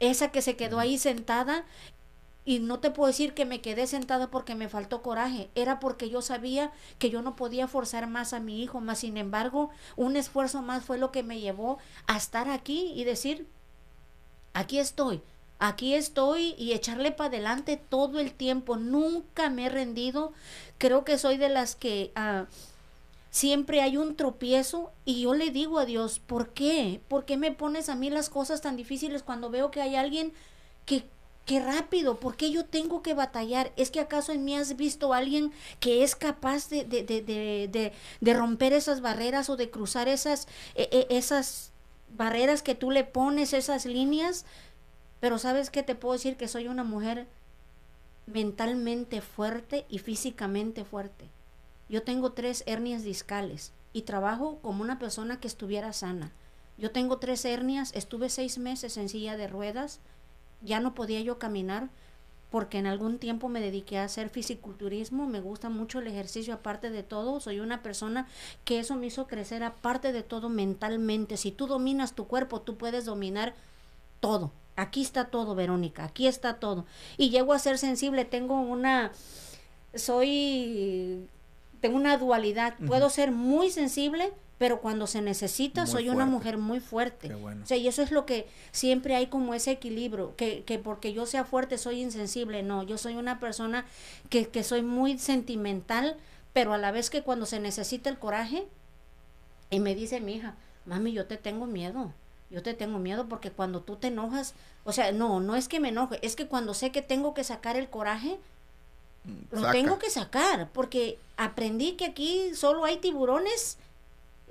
Esa 0.00 0.32
que 0.32 0.42
se 0.42 0.56
quedó 0.56 0.76
uh 0.76 0.80
-huh. 0.80 0.82
ahí 0.82 0.98
sentada 0.98 1.64
y 2.44 2.58
no 2.58 2.80
te 2.80 2.90
puedo 2.90 3.06
decir 3.06 3.34
que 3.34 3.44
me 3.44 3.60
quedé 3.60 3.86
sentada 3.86 4.30
porque 4.30 4.54
me 4.54 4.68
faltó 4.68 5.02
coraje, 5.02 5.48
era 5.54 5.78
porque 5.78 6.10
yo 6.10 6.22
sabía 6.22 6.72
que 6.98 7.10
yo 7.10 7.22
no 7.22 7.36
podía 7.36 7.68
forzar 7.68 8.08
más 8.08 8.32
a 8.32 8.40
mi 8.40 8.62
hijo, 8.62 8.80
más 8.80 9.00
sin 9.00 9.16
embargo, 9.16 9.70
un 9.96 10.16
esfuerzo 10.16 10.62
más 10.62 10.84
fue 10.84 10.98
lo 10.98 11.12
que 11.12 11.22
me 11.22 11.40
llevó 11.40 11.78
a 12.06 12.16
estar 12.16 12.48
aquí 12.48 12.92
y 12.96 13.04
decir, 13.04 13.46
aquí 14.52 14.78
estoy, 14.78 15.22
aquí 15.58 15.94
estoy 15.94 16.54
y 16.58 16.72
echarle 16.72 17.12
para 17.12 17.28
adelante 17.28 17.76
todo 17.76 18.18
el 18.18 18.32
tiempo. 18.32 18.76
Nunca 18.76 19.48
me 19.50 19.66
he 19.66 19.68
rendido. 19.68 20.32
Creo 20.78 21.04
que 21.04 21.18
soy 21.18 21.36
de 21.36 21.48
las 21.48 21.76
que 21.76 22.12
uh, 22.16 22.46
siempre 23.30 23.80
hay 23.80 23.96
un 23.96 24.16
tropiezo 24.16 24.92
y 25.04 25.22
yo 25.22 25.34
le 25.34 25.50
digo 25.50 25.78
a 25.78 25.86
Dios, 25.86 26.18
¿por 26.18 26.50
qué? 26.50 27.00
¿Por 27.08 27.24
qué 27.24 27.36
me 27.36 27.52
pones 27.52 27.88
a 27.88 27.94
mí 27.94 28.10
las 28.10 28.28
cosas 28.28 28.60
tan 28.60 28.76
difíciles 28.76 29.22
cuando 29.22 29.50
veo 29.50 29.70
que 29.70 29.80
hay 29.82 29.96
alguien 29.96 30.32
que... 30.86 31.04
Qué 31.44 31.58
rápido, 31.58 32.20
¿por 32.20 32.36
qué 32.36 32.52
yo 32.52 32.64
tengo 32.66 33.02
que 33.02 33.14
batallar? 33.14 33.72
¿Es 33.76 33.90
que 33.90 33.98
acaso 33.98 34.30
en 34.30 34.44
mí 34.44 34.54
has 34.54 34.76
visto 34.76 35.12
a 35.12 35.16
alguien 35.16 35.52
que 35.80 36.04
es 36.04 36.14
capaz 36.14 36.68
de, 36.68 36.84
de, 36.84 37.02
de, 37.02 37.92
de, 38.20 38.32
romper 38.32 38.72
esas 38.72 39.00
barreras 39.00 39.50
o 39.50 39.56
de 39.56 39.68
cruzar 39.68 40.06
esas, 40.06 40.46
eh, 40.76 41.08
esas 41.10 41.71
barreras 42.16 42.62
que 42.62 42.74
tú 42.74 42.90
le 42.90 43.04
pones, 43.04 43.52
esas 43.52 43.86
líneas, 43.86 44.44
pero 45.20 45.38
sabes 45.38 45.70
que 45.70 45.82
te 45.82 45.94
puedo 45.94 46.14
decir 46.14 46.36
que 46.36 46.48
soy 46.48 46.68
una 46.68 46.84
mujer 46.84 47.26
mentalmente 48.26 49.20
fuerte 49.20 49.86
y 49.88 49.98
físicamente 49.98 50.84
fuerte. 50.84 51.28
Yo 51.88 52.02
tengo 52.02 52.32
tres 52.32 52.62
hernias 52.66 53.02
discales 53.02 53.72
y 53.92 54.02
trabajo 54.02 54.58
como 54.62 54.82
una 54.82 54.98
persona 54.98 55.40
que 55.40 55.48
estuviera 55.48 55.92
sana. 55.92 56.32
Yo 56.78 56.90
tengo 56.90 57.18
tres 57.18 57.44
hernias, 57.44 57.92
estuve 57.94 58.28
seis 58.28 58.58
meses 58.58 58.96
en 58.96 59.08
silla 59.08 59.36
de 59.36 59.46
ruedas, 59.46 60.00
ya 60.62 60.80
no 60.80 60.94
podía 60.94 61.20
yo 61.20 61.38
caminar 61.38 61.90
porque 62.52 62.76
en 62.76 62.86
algún 62.86 63.18
tiempo 63.18 63.48
me 63.48 63.62
dediqué 63.62 63.96
a 63.96 64.04
hacer 64.04 64.28
fisiculturismo, 64.28 65.26
me 65.26 65.40
gusta 65.40 65.70
mucho 65.70 66.00
el 66.00 66.06
ejercicio 66.06 66.52
aparte 66.52 66.90
de 66.90 67.02
todo, 67.02 67.40
soy 67.40 67.60
una 67.60 67.82
persona 67.82 68.28
que 68.66 68.78
eso 68.78 68.94
me 68.94 69.06
hizo 69.06 69.26
crecer 69.26 69.64
aparte 69.64 70.12
de 70.12 70.22
todo 70.22 70.50
mentalmente. 70.50 71.38
Si 71.38 71.50
tú 71.50 71.66
dominas 71.66 72.14
tu 72.14 72.26
cuerpo, 72.26 72.60
tú 72.60 72.76
puedes 72.76 73.06
dominar 73.06 73.54
todo. 74.20 74.52
Aquí 74.76 75.00
está 75.00 75.24
todo, 75.24 75.54
Verónica, 75.54 76.04
aquí 76.04 76.26
está 76.26 76.60
todo. 76.60 76.84
Y 77.16 77.30
llego 77.30 77.54
a 77.54 77.58
ser 77.58 77.78
sensible, 77.78 78.26
tengo 78.26 78.60
una 78.60 79.12
soy 79.94 81.26
tengo 81.80 81.96
una 81.96 82.18
dualidad, 82.18 82.74
uh 82.78 82.84
-huh. 82.84 82.86
puedo 82.86 83.08
ser 83.08 83.32
muy 83.32 83.70
sensible, 83.70 84.30
pero 84.62 84.80
cuando 84.80 85.08
se 85.08 85.20
necesita 85.22 85.80
muy 85.80 85.90
soy 85.90 86.04
fuerte. 86.04 86.14
una 86.14 86.24
mujer 86.24 86.56
muy 86.56 86.78
fuerte. 86.78 87.34
Bueno. 87.34 87.64
O 87.64 87.66
sea, 87.66 87.76
y 87.76 87.88
eso 87.88 88.00
es 88.00 88.12
lo 88.12 88.26
que 88.26 88.46
siempre 88.70 89.16
hay 89.16 89.26
como 89.26 89.54
ese 89.54 89.72
equilibrio, 89.72 90.36
que, 90.36 90.62
que, 90.62 90.78
porque 90.78 91.12
yo 91.12 91.26
sea 91.26 91.44
fuerte 91.44 91.78
soy 91.78 92.00
insensible, 92.00 92.62
no, 92.62 92.84
yo 92.84 92.96
soy 92.96 93.16
una 93.16 93.40
persona 93.40 93.84
que, 94.30 94.46
que 94.46 94.62
soy 94.62 94.82
muy 94.82 95.18
sentimental, 95.18 96.16
pero 96.52 96.74
a 96.74 96.78
la 96.78 96.92
vez 96.92 97.10
que 97.10 97.24
cuando 97.24 97.44
se 97.44 97.58
necesita 97.58 98.08
el 98.08 98.20
coraje, 98.20 98.68
y 99.68 99.80
me 99.80 99.96
dice 99.96 100.20
mi 100.20 100.34
hija, 100.34 100.54
mami, 100.86 101.10
yo 101.10 101.26
te 101.26 101.38
tengo 101.38 101.66
miedo, 101.66 102.12
yo 102.48 102.62
te 102.62 102.72
tengo 102.72 103.00
miedo 103.00 103.28
porque 103.28 103.50
cuando 103.50 103.80
tú 103.80 103.96
te 103.96 104.06
enojas, 104.06 104.54
o 104.84 104.92
sea, 104.92 105.10
no, 105.10 105.40
no 105.40 105.56
es 105.56 105.66
que 105.66 105.80
me 105.80 105.88
enoje, 105.88 106.20
es 106.24 106.36
que 106.36 106.46
cuando 106.46 106.72
sé 106.72 106.92
que 106.92 107.02
tengo 107.02 107.34
que 107.34 107.42
sacar 107.42 107.76
el 107.76 107.90
coraje, 107.90 108.38
lo 109.50 109.72
tengo 109.72 109.98
que 109.98 110.08
sacar, 110.08 110.70
porque 110.72 111.18
aprendí 111.36 111.94
que 111.94 112.04
aquí 112.04 112.54
solo 112.54 112.84
hay 112.84 112.98
tiburones 112.98 113.76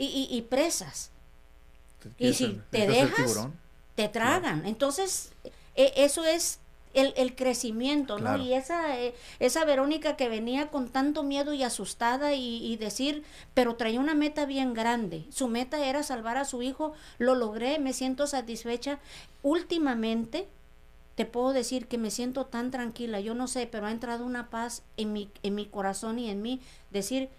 y, 0.02 0.06
y, 0.32 0.36
y 0.36 0.42
presas. 0.42 1.12
Y 2.18 2.34
si 2.34 2.60
te 2.72 2.88
dejas, 2.88 3.48
te 3.94 4.08
tragan. 4.10 4.62
Claro. 4.62 4.68
Entonces, 4.68 5.32
e, 5.76 5.94
eso 5.96 6.26
es 6.26 6.58
el, 6.96 7.14
el 7.16 7.36
crecimiento, 7.36 8.18
claro. 8.18 8.40
¿no? 8.40 8.44
Y 8.44 8.54
esa, 8.54 9.00
eh, 9.00 9.14
esa 9.40 9.64
Verónica 9.64 10.18
que 10.18 10.28
venía 10.28 10.70
con 10.70 10.90
tanto 10.90 11.22
miedo 11.22 11.54
y 11.54 11.62
asustada 11.62 12.34
y, 12.34 12.66
y, 12.66 12.78
decir, 12.78 13.24
pero 13.54 13.76
traía 13.76 14.00
una 14.00 14.16
meta 14.16 14.48
bien 14.48 14.74
grande. 14.74 15.26
Su 15.30 15.48
meta 15.48 15.86
era 15.86 16.02
salvar 16.02 16.38
a 16.38 16.46
su 16.46 16.64
hijo, 16.64 16.94
lo 17.20 17.36
logré, 17.36 17.78
me 17.78 17.94
siento 17.94 18.26
satisfecha. 18.26 18.98
Últimamente, 19.44 20.48
te 21.14 21.26
puedo 21.26 21.54
decir 21.54 21.86
que 21.86 22.00
me 22.00 22.10
siento 22.10 22.48
tan 22.48 22.72
tranquila, 22.72 23.20
yo 23.20 23.36
no 23.36 23.48
sé, 23.48 23.68
pero 23.68 23.86
ha 23.86 23.92
entrado 23.92 24.26
una 24.26 24.50
paz 24.50 24.82
en 24.98 25.14
mi, 25.14 25.30
en 25.44 25.54
mi 25.54 25.68
corazón 25.68 26.18
y 26.18 26.32
en 26.32 26.42
mí, 26.42 26.60
decir, 26.90 27.30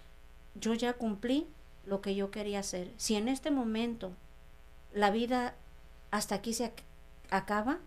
yo 0.55 0.75
ya 0.75 0.93
cumplí 0.93 1.49
lo 1.87 2.01
que 2.01 2.15
yo 2.15 2.31
quería 2.31 2.61
hacer. 2.61 2.91
Si 2.97 3.15
en 3.15 3.29
este 3.29 3.51
momento 3.51 4.13
la 4.93 5.11
vida 5.11 5.55
hasta 6.11 6.37
aquí 6.37 6.53
se 6.53 6.67
ac 6.67 6.83
acaba, 7.31 7.79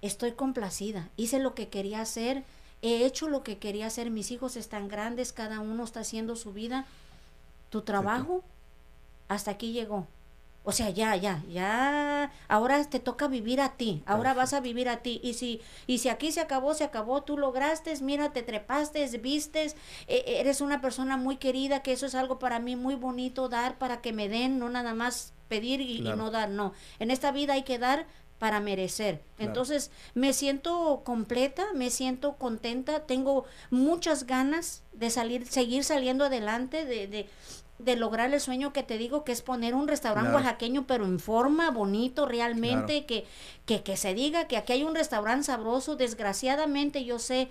estoy 0.00 0.32
complacida, 0.32 1.10
hice 1.16 1.38
lo 1.38 1.54
que 1.54 1.68
quería 1.68 2.00
hacer 2.00 2.44
he 2.82 3.06
hecho 3.06 3.28
lo 3.28 3.44
que 3.44 3.58
quería 3.58 3.86
hacer, 3.86 4.10
mis 4.10 4.32
hijos 4.32 4.56
están 4.56 4.88
grandes, 4.88 5.32
cada 5.32 5.60
uno 5.60 5.84
está 5.84 6.00
haciendo 6.00 6.34
su 6.34 6.52
vida, 6.52 6.84
tu 7.70 7.82
trabajo 7.82 8.42
hasta 9.28 9.52
aquí 9.52 9.72
llegó. 9.72 10.06
O 10.64 10.70
sea, 10.70 10.90
ya, 10.90 11.16
ya, 11.16 11.42
ya, 11.48 12.30
ahora 12.46 12.84
te 12.84 13.00
toca 13.00 13.26
vivir 13.26 13.60
a 13.60 13.76
ti, 13.76 14.04
ahora 14.06 14.32
vas 14.32 14.52
a 14.52 14.60
vivir 14.60 14.88
a 14.88 14.98
ti. 14.98 15.20
Y 15.24 15.34
si, 15.34 15.60
y 15.88 15.98
si 15.98 16.08
aquí 16.08 16.30
se 16.30 16.40
acabó, 16.40 16.74
se 16.74 16.84
acabó, 16.84 17.22
tú 17.22 17.36
lograste, 17.36 17.92
mira, 18.00 18.32
te 18.32 18.42
trepaste, 18.42 19.04
vistes, 19.18 19.74
e, 20.06 20.22
eres 20.38 20.60
una 20.60 20.80
persona 20.80 21.16
muy 21.16 21.36
querida, 21.36 21.82
que 21.82 21.92
eso 21.92 22.06
es 22.06 22.14
algo 22.14 22.38
para 22.38 22.60
mí 22.60 22.76
muy 22.76 22.94
bonito 22.94 23.48
dar, 23.48 23.76
para 23.78 24.00
que 24.00 24.12
me 24.12 24.28
den, 24.28 24.60
no 24.60 24.68
nada 24.68 24.94
más 24.94 25.32
pedir 25.48 25.80
y, 25.80 26.00
no 26.00 26.30
dar, 26.30 26.48
no. 26.48 26.72
En 27.00 27.10
esta 27.10 27.32
vida 27.32 27.54
hay 27.54 27.64
que 27.64 27.78
dar 27.78 28.06
para 28.38 28.58
merecer. 28.58 29.22
Entonces, 29.38 29.90
me 30.14 30.32
siento 30.32 31.02
completa, 31.04 31.64
me 31.74 31.90
siento 31.90 32.36
contenta, 32.38 33.06
tengo 33.06 33.44
muchas 33.70 34.26
ganas 34.26 34.82
de 34.92 35.10
salir, 35.10 35.46
seguir 35.46 35.84
saliendo 35.84 36.24
adelante, 36.24 36.84
de, 36.84 37.06
de, 37.06 37.28
de 37.78 37.96
lograr 37.96 38.32
el 38.32 38.40
sueño 38.40 38.72
que 38.72 38.82
te 38.82 38.98
digo, 38.98 39.24
que 39.24 39.32
es 39.32 39.42
poner 39.42 39.74
un 39.74 39.88
restaurante 39.88 40.32
oaxaqueño, 40.32 40.86
pero 40.86 41.04
en 41.04 41.18
forma, 41.18 41.70
bonito, 41.70 42.26
realmente, 42.26 43.06
que, 43.06 43.26
que, 43.66 43.82
que, 43.82 43.96
se 43.96 44.14
diga 44.14 44.46
que 44.46 44.56
aquí 44.56 44.72
hay 44.72 44.84
un 44.84 44.94
restaurante 44.94 45.44
sabroso. 45.44 45.96
Desgraciadamente, 45.96 47.04
yo 47.04 47.18
sé, 47.18 47.48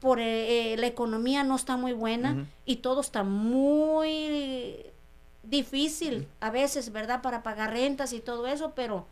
por 0.00 0.20
eh, 0.20 0.72
eh, 0.72 0.76
la 0.76 0.86
economía 0.86 1.44
no 1.44 1.56
está 1.56 1.76
muy 1.76 1.92
buena 1.92 2.46
y 2.64 2.76
todo 2.76 3.00
está 3.00 3.24
muy 3.24 4.76
difícil 5.42 6.28
a 6.40 6.50
veces, 6.50 6.92
¿verdad? 6.92 7.22
Para 7.22 7.42
pagar 7.42 7.72
rentas 7.72 8.12
y 8.12 8.20
todo 8.20 8.46
eso, 8.46 8.72
pero... 8.74 9.06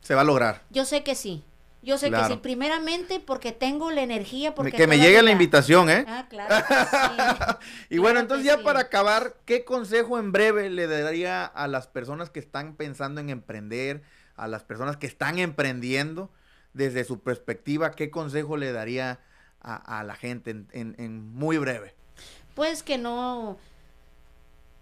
Se 0.00 0.14
va 0.14 0.22
a 0.22 0.24
lograr. 0.24 0.62
Yo 0.70 0.84
sé 0.84 1.02
que 1.02 1.14
sí. 1.14 1.42
Yo 1.84 1.98
sé 1.98 2.10
que 2.10 2.24
sí, 2.24 2.36
primeramente 2.36 3.20
porque 3.20 3.52
tengo 3.52 3.90
la 3.90 4.02
energía. 4.02 4.54
Porque 4.54 4.72
que 4.72 4.86
me 4.86 4.98
llegue 4.98 5.22
la 5.22 5.30
invitación, 5.30 5.90
¿eh? 5.90 6.06
Ah, 6.08 6.26
claro. 6.30 7.58
y 7.90 7.98
bueno, 7.98 8.20
entonces 8.20 8.46
ya 8.46 8.62
para 8.62 8.80
acabar, 8.80 9.36
¿qué 9.44 9.64
consejo 9.64 10.18
en 10.18 10.32
breve 10.32 10.70
le 10.70 10.86
daría 10.86 11.44
a 11.44 11.68
las 11.68 11.86
personas 11.86 12.30
que 12.30 12.40
están 12.40 12.74
pensando 12.74 13.20
en 13.20 13.28
emprender, 13.28 14.02
a 14.34 14.48
las 14.48 14.64
personas 14.64 14.96
que 14.96 15.06
están 15.06 15.38
emprendiendo, 15.38 16.30
desde 16.72 17.04
su 17.04 17.20
perspectiva, 17.20 17.90
qué 17.90 18.10
consejo 18.10 18.56
le 18.56 18.72
daría 18.72 19.20
a, 19.60 20.02
la 20.04 20.14
gente 20.14 20.50
en, 20.50 20.68
en 20.72 21.34
muy 21.34 21.58
breve? 21.58 21.94
Pues 22.54 22.82
que 22.82 22.96
no 22.96 23.58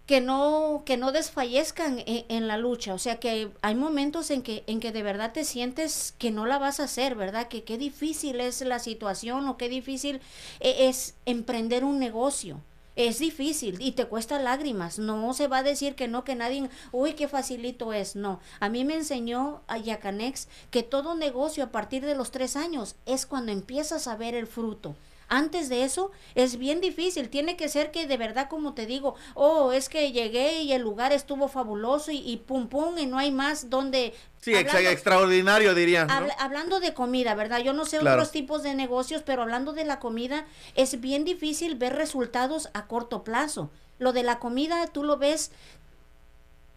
que 0.05 0.19
no, 0.19 0.83
que 0.85 0.97
no 0.97 1.11
desfallezcan 1.11 1.99
e, 1.99 2.25
en, 2.27 2.47
la 2.47 2.57
lucha. 2.57 2.93
O 2.93 2.99
sea 2.99 3.19
que 3.19 3.51
hay 3.61 3.75
momentos 3.75 4.31
en 4.31 4.41
que, 4.41 4.63
en 4.67 4.79
que 4.79 4.91
de 4.91 5.03
verdad 5.03 5.31
te 5.31 5.45
sientes 5.45 6.13
que 6.17 6.31
no 6.31 6.45
la 6.45 6.59
vas 6.59 6.79
a 6.79 6.85
hacer, 6.85 7.15
¿verdad? 7.15 7.47
Que 7.47 7.63
qué 7.63 7.77
difícil 7.77 8.41
es 8.41 8.61
la 8.61 8.79
situación 8.79 9.47
o 9.47 9.57
qué 9.57 9.69
difícil 9.69 10.21
e, 10.59 10.87
es 10.89 11.15
emprender 11.25 11.83
un 11.83 11.99
negocio. 11.99 12.59
Es 12.95 13.17
difícil 13.17 13.77
y 13.79 13.93
te 13.93 14.05
cuesta 14.05 14.39
lágrimas. 14.39 14.99
No 14.99 15.33
se 15.33 15.47
va 15.47 15.59
a 15.59 15.63
decir 15.63 15.95
que 15.95 16.07
no, 16.07 16.23
que 16.23 16.35
nadie, 16.35 16.69
uy, 16.91 17.13
qué 17.13 17.27
facilito 17.27 17.91
es. 17.91 18.15
No. 18.15 18.39
A 18.59 18.69
mí 18.69 18.85
me 18.85 18.93
enseñó 18.93 19.61
a 19.67 19.79
Yacanex 19.79 20.47
que 20.69 20.83
todo 20.83 21.15
negocio 21.15 21.63
a 21.63 21.71
partir 21.71 22.05
de 22.05 22.13
los 22.13 22.29
tres 22.29 22.55
años 22.55 22.95
es 23.07 23.25
cuando 23.25 23.51
empiezas 23.51 24.07
a 24.07 24.15
ver 24.15 24.35
el 24.35 24.45
fruto. 24.45 24.95
Antes 25.27 25.69
de 25.69 25.83
eso 25.83 26.11
es 26.35 26.57
bien 26.57 26.81
difícil, 26.81 27.29
tiene 27.29 27.57
que 27.57 27.69
ser 27.69 27.91
que 27.91 28.07
de 28.07 28.17
verdad, 28.17 28.49
como 28.49 28.73
te 28.73 28.85
digo, 28.85 29.15
oh, 29.33 29.71
es 29.71 29.89
que 29.89 30.11
llegué 30.11 30.61
y 30.61 30.73
el 30.73 30.81
lugar 30.81 31.11
estuvo 31.11 31.47
fabuloso 31.47 32.11
y, 32.11 32.37
pum 32.45 32.67
pum 32.67 32.97
y 32.97 33.05
no 33.05 33.17
hay 33.17 33.31
más 33.31 33.69
donde... 33.69 34.13
Sí, 34.41 34.53
extraordinario 34.53 35.73
dirían. 35.73 36.09
hablando 36.37 36.81
de 36.81 36.93
comida, 36.93 37.33
¿verdad? 37.33 37.59
Yo 37.59 37.71
no 37.73 37.85
sé 37.85 37.99
otros 37.99 38.31
tipos 38.31 38.61
de 38.61 38.75
negocios, 38.75 39.23
pero 39.25 39.41
hablando 39.41 39.71
de 39.71 39.85
la 39.85 39.99
comida, 39.99 40.45
es 40.75 40.99
bien 40.99 41.23
difícil 41.23 41.75
ver 41.75 41.95
resultados 41.95 42.69
a 42.73 42.87
corto 42.87 43.23
plazo. 43.23 43.71
Lo 43.99 44.11
de 44.11 44.23
la 44.23 44.39
comida, 44.39 44.87
tú 44.87 45.03
lo 45.03 45.17
ves 45.17 45.51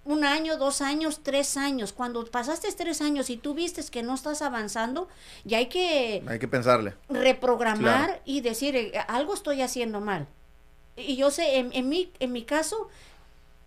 un 0.07 0.25
año, 0.25 0.57
dos 0.57 0.81
años, 0.81 1.21
tres 1.23 1.57
años. 1.57 1.93
Cuando 1.93 2.25
pasaste 2.27 2.73
tres 2.73 3.03
años 3.03 3.29
y 3.29 3.37
tú 3.37 3.55
vistes 3.55 3.91
que 3.91 4.03
no 4.03 4.15
estás 4.15 4.41
avanzando, 4.41 5.09
ya 5.45 5.59
hay 5.59 5.67
que... 5.67 6.23
Hay 6.27 6.39
que 6.39 6.49
pensarle. 6.49 6.95
Reprogramar 7.09 8.23
y 8.25 8.41
decir, 8.41 8.77
eh, 8.77 8.93
algo 9.09 9.35
estoy 9.35 9.63
haciendo 9.63 10.01
mal. 10.01 10.27
Y 10.97 11.17
yo 11.17 11.31
sé, 11.31 11.59
en, 11.59 11.71
en, 11.75 11.89
mi, 11.89 12.11
en 12.21 12.33
mi 12.33 12.45
caso, 12.45 12.89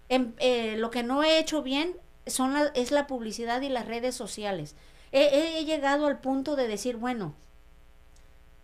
en, 0.08 0.34
eh, 0.40 0.76
lo 0.78 0.90
que 0.90 1.04
no 1.04 1.24
he 1.24 1.40
hecho 1.40 1.62
bien 1.62 1.96
son 2.26 2.56
es 2.74 2.92
la 2.92 3.06
publicidad 3.06 3.62
y 3.62 3.70
las 3.70 3.86
redes 3.86 4.16
sociales. 4.16 4.76
he 5.12 5.64
llegado 5.66 6.08
al 6.08 6.20
punto 6.20 6.56
de 6.56 6.68
decir, 6.68 6.96
bueno, 6.96 7.36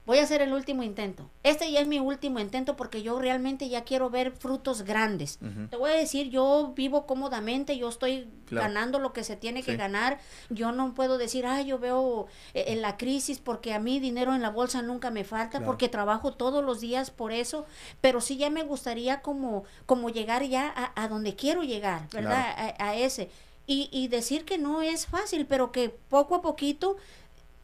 voy 0.06 0.20
a 0.20 0.24
hacer 0.24 0.42
el 0.42 0.54
último 0.54 0.84
intento. 0.84 1.30
Este 1.44 1.72
ya 1.72 1.80
es 1.80 1.88
mi 1.88 2.00
último 2.00 2.40
intento 2.40 2.76
porque 2.76 3.02
yo 3.02 3.20
realmente 3.20 3.70
ya 3.70 3.84
quiero 3.84 4.10
ver 4.10 4.32
frutos 4.32 4.84
grandes. 4.84 5.40
Te 5.70 5.78
voy 5.78 5.92
a 5.92 5.96
decir, 5.96 6.30
yo 6.30 6.74
vivo 6.76 7.06
cómodamente, 7.06 7.78
yo 7.78 7.90
estoy 7.90 8.28
ganando 8.50 9.00
lo 9.00 9.14
que 9.14 9.24
se 9.24 9.36
tiene 9.36 9.64
que 9.64 9.76
ganar. 9.76 10.20
Yo 10.50 10.72
no 10.72 10.94
puedo 10.94 11.18
decir, 11.18 11.46
ah, 11.46 11.62
yo 11.62 11.80
veo 11.80 12.28
eh, 12.54 12.66
en 12.68 12.82
la 12.82 12.98
crisis 12.98 13.40
porque 13.40 13.74
a 13.74 13.80
mí 13.80 14.00
dinero 14.00 14.36
en 14.36 14.42
la 14.42 14.50
bolsa 14.50 14.82
nunca 14.82 15.10
me 15.10 15.24
falta, 15.24 15.62
porque 15.62 15.90
trabajo 15.90 16.34
todos 16.34 16.64
los 16.64 16.82
días 16.82 17.10
por 17.10 17.32
eso. 17.32 17.66
Pero 18.02 18.22
sí 18.22 18.38
ya 18.38 18.50
me 18.50 18.64
gustaría 18.64 19.22
como, 19.22 19.64
como 19.86 20.10
llegar 20.10 20.44
ya 20.44 20.74
a, 20.96 21.08
donde 21.08 21.36
quiero 21.36 21.64
llegar, 21.64 22.08
¿verdad? 22.12 22.74
A, 22.80 22.90
a, 22.90 22.96
ese. 22.96 23.30
Y, 23.68 23.90
y 23.92 24.10
decir 24.10 24.46
que 24.46 24.60
no 24.60 24.84
es 24.84 25.08
fácil, 25.08 25.48
pero 25.48 25.72
que 25.72 25.90
poco 25.90 26.36
a 26.36 26.42
poquito 26.44 26.98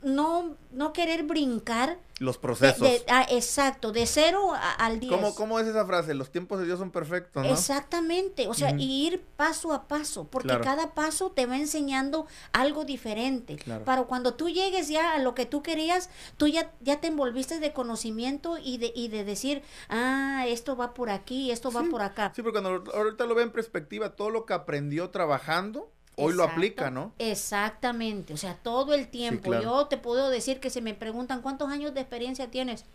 no, 0.04 0.56
no 0.72 0.94
querer 0.94 1.24
brincar. 1.24 2.00
Los 2.20 2.38
procesos. 2.38 2.88
ah, 3.08 3.26
exacto, 3.32 3.92
de 3.92 4.06
cero 4.06 4.54
al 4.78 5.00
diez. 5.00 5.12
¿Cómo, 5.12 5.34
¿Cómo, 5.34 5.60
es 5.60 5.66
esa 5.66 5.88
frase? 5.88 6.14
Los 6.14 6.32
tiempos 6.32 6.60
de 6.60 6.66
Dios 6.66 6.78
son 6.78 6.92
perfectos, 6.92 7.44
¿no? 7.44 7.52
Exactamente, 7.52 8.48
o 8.48 8.54
sea, 8.54 8.76
ir 8.78 9.24
paso 9.38 9.74
a 9.74 9.88
paso, 9.88 10.26
porque 10.26 10.60
cada 10.60 10.94
paso 10.94 11.32
te 11.32 11.48
va 11.48 11.58
enseñando 11.58 12.28
algo 12.54 12.86
diferente. 12.86 13.58
Para 13.86 14.04
cuando 14.04 14.36
tú 14.36 14.50
llegues 14.50 14.88
ya 14.88 15.16
a 15.16 15.20
lo 15.20 15.34
que 15.34 15.48
tú 15.48 15.64
querías, 15.64 16.12
tú 16.38 16.48
ya, 16.48 16.72
ya 16.82 17.02
te 17.02 17.08
envolviste 17.08 17.60
de 17.60 17.74
conocimiento 17.74 18.60
y 18.64 18.78
de, 18.78 18.94
y 18.96 19.08
de 19.08 19.24
decir, 19.24 19.64
ah, 19.90 20.46
esto 20.48 20.76
va 20.76 20.94
por 20.94 21.10
aquí, 21.10 21.50
esto 21.50 21.72
va 21.72 21.84
por 21.90 22.04
acá. 22.04 22.32
Sí, 22.36 22.44
porque 22.44 22.62
cuando 22.62 22.92
ahorita 22.94 23.26
lo 23.26 23.34
ve 23.34 23.42
en 23.42 23.52
perspectiva, 23.52 24.16
todo 24.16 24.30
lo 24.30 24.46
que 24.46 24.54
aprendió 24.54 25.10
trabajando, 25.10 25.92
hoy 26.16 26.34
lo 26.34 26.44
aplica, 26.44 26.90
¿no? 26.90 27.14
Exactamente, 27.20 28.34
o 28.34 28.38
sea, 28.38 28.56
todo 28.56 28.94
el 28.94 29.08
tiempo. 29.08 29.54
Yo 29.60 29.88
te 29.88 29.98
puedo 29.98 30.30
decir 30.30 30.60
que 30.60 30.70
se 30.70 30.82
me 30.82 30.94
preguntan 30.94 31.42
cuántos 31.42 31.70
años 31.70 31.94
de 31.94 32.02
experiencia 32.02 32.50
tienes. 32.50 32.86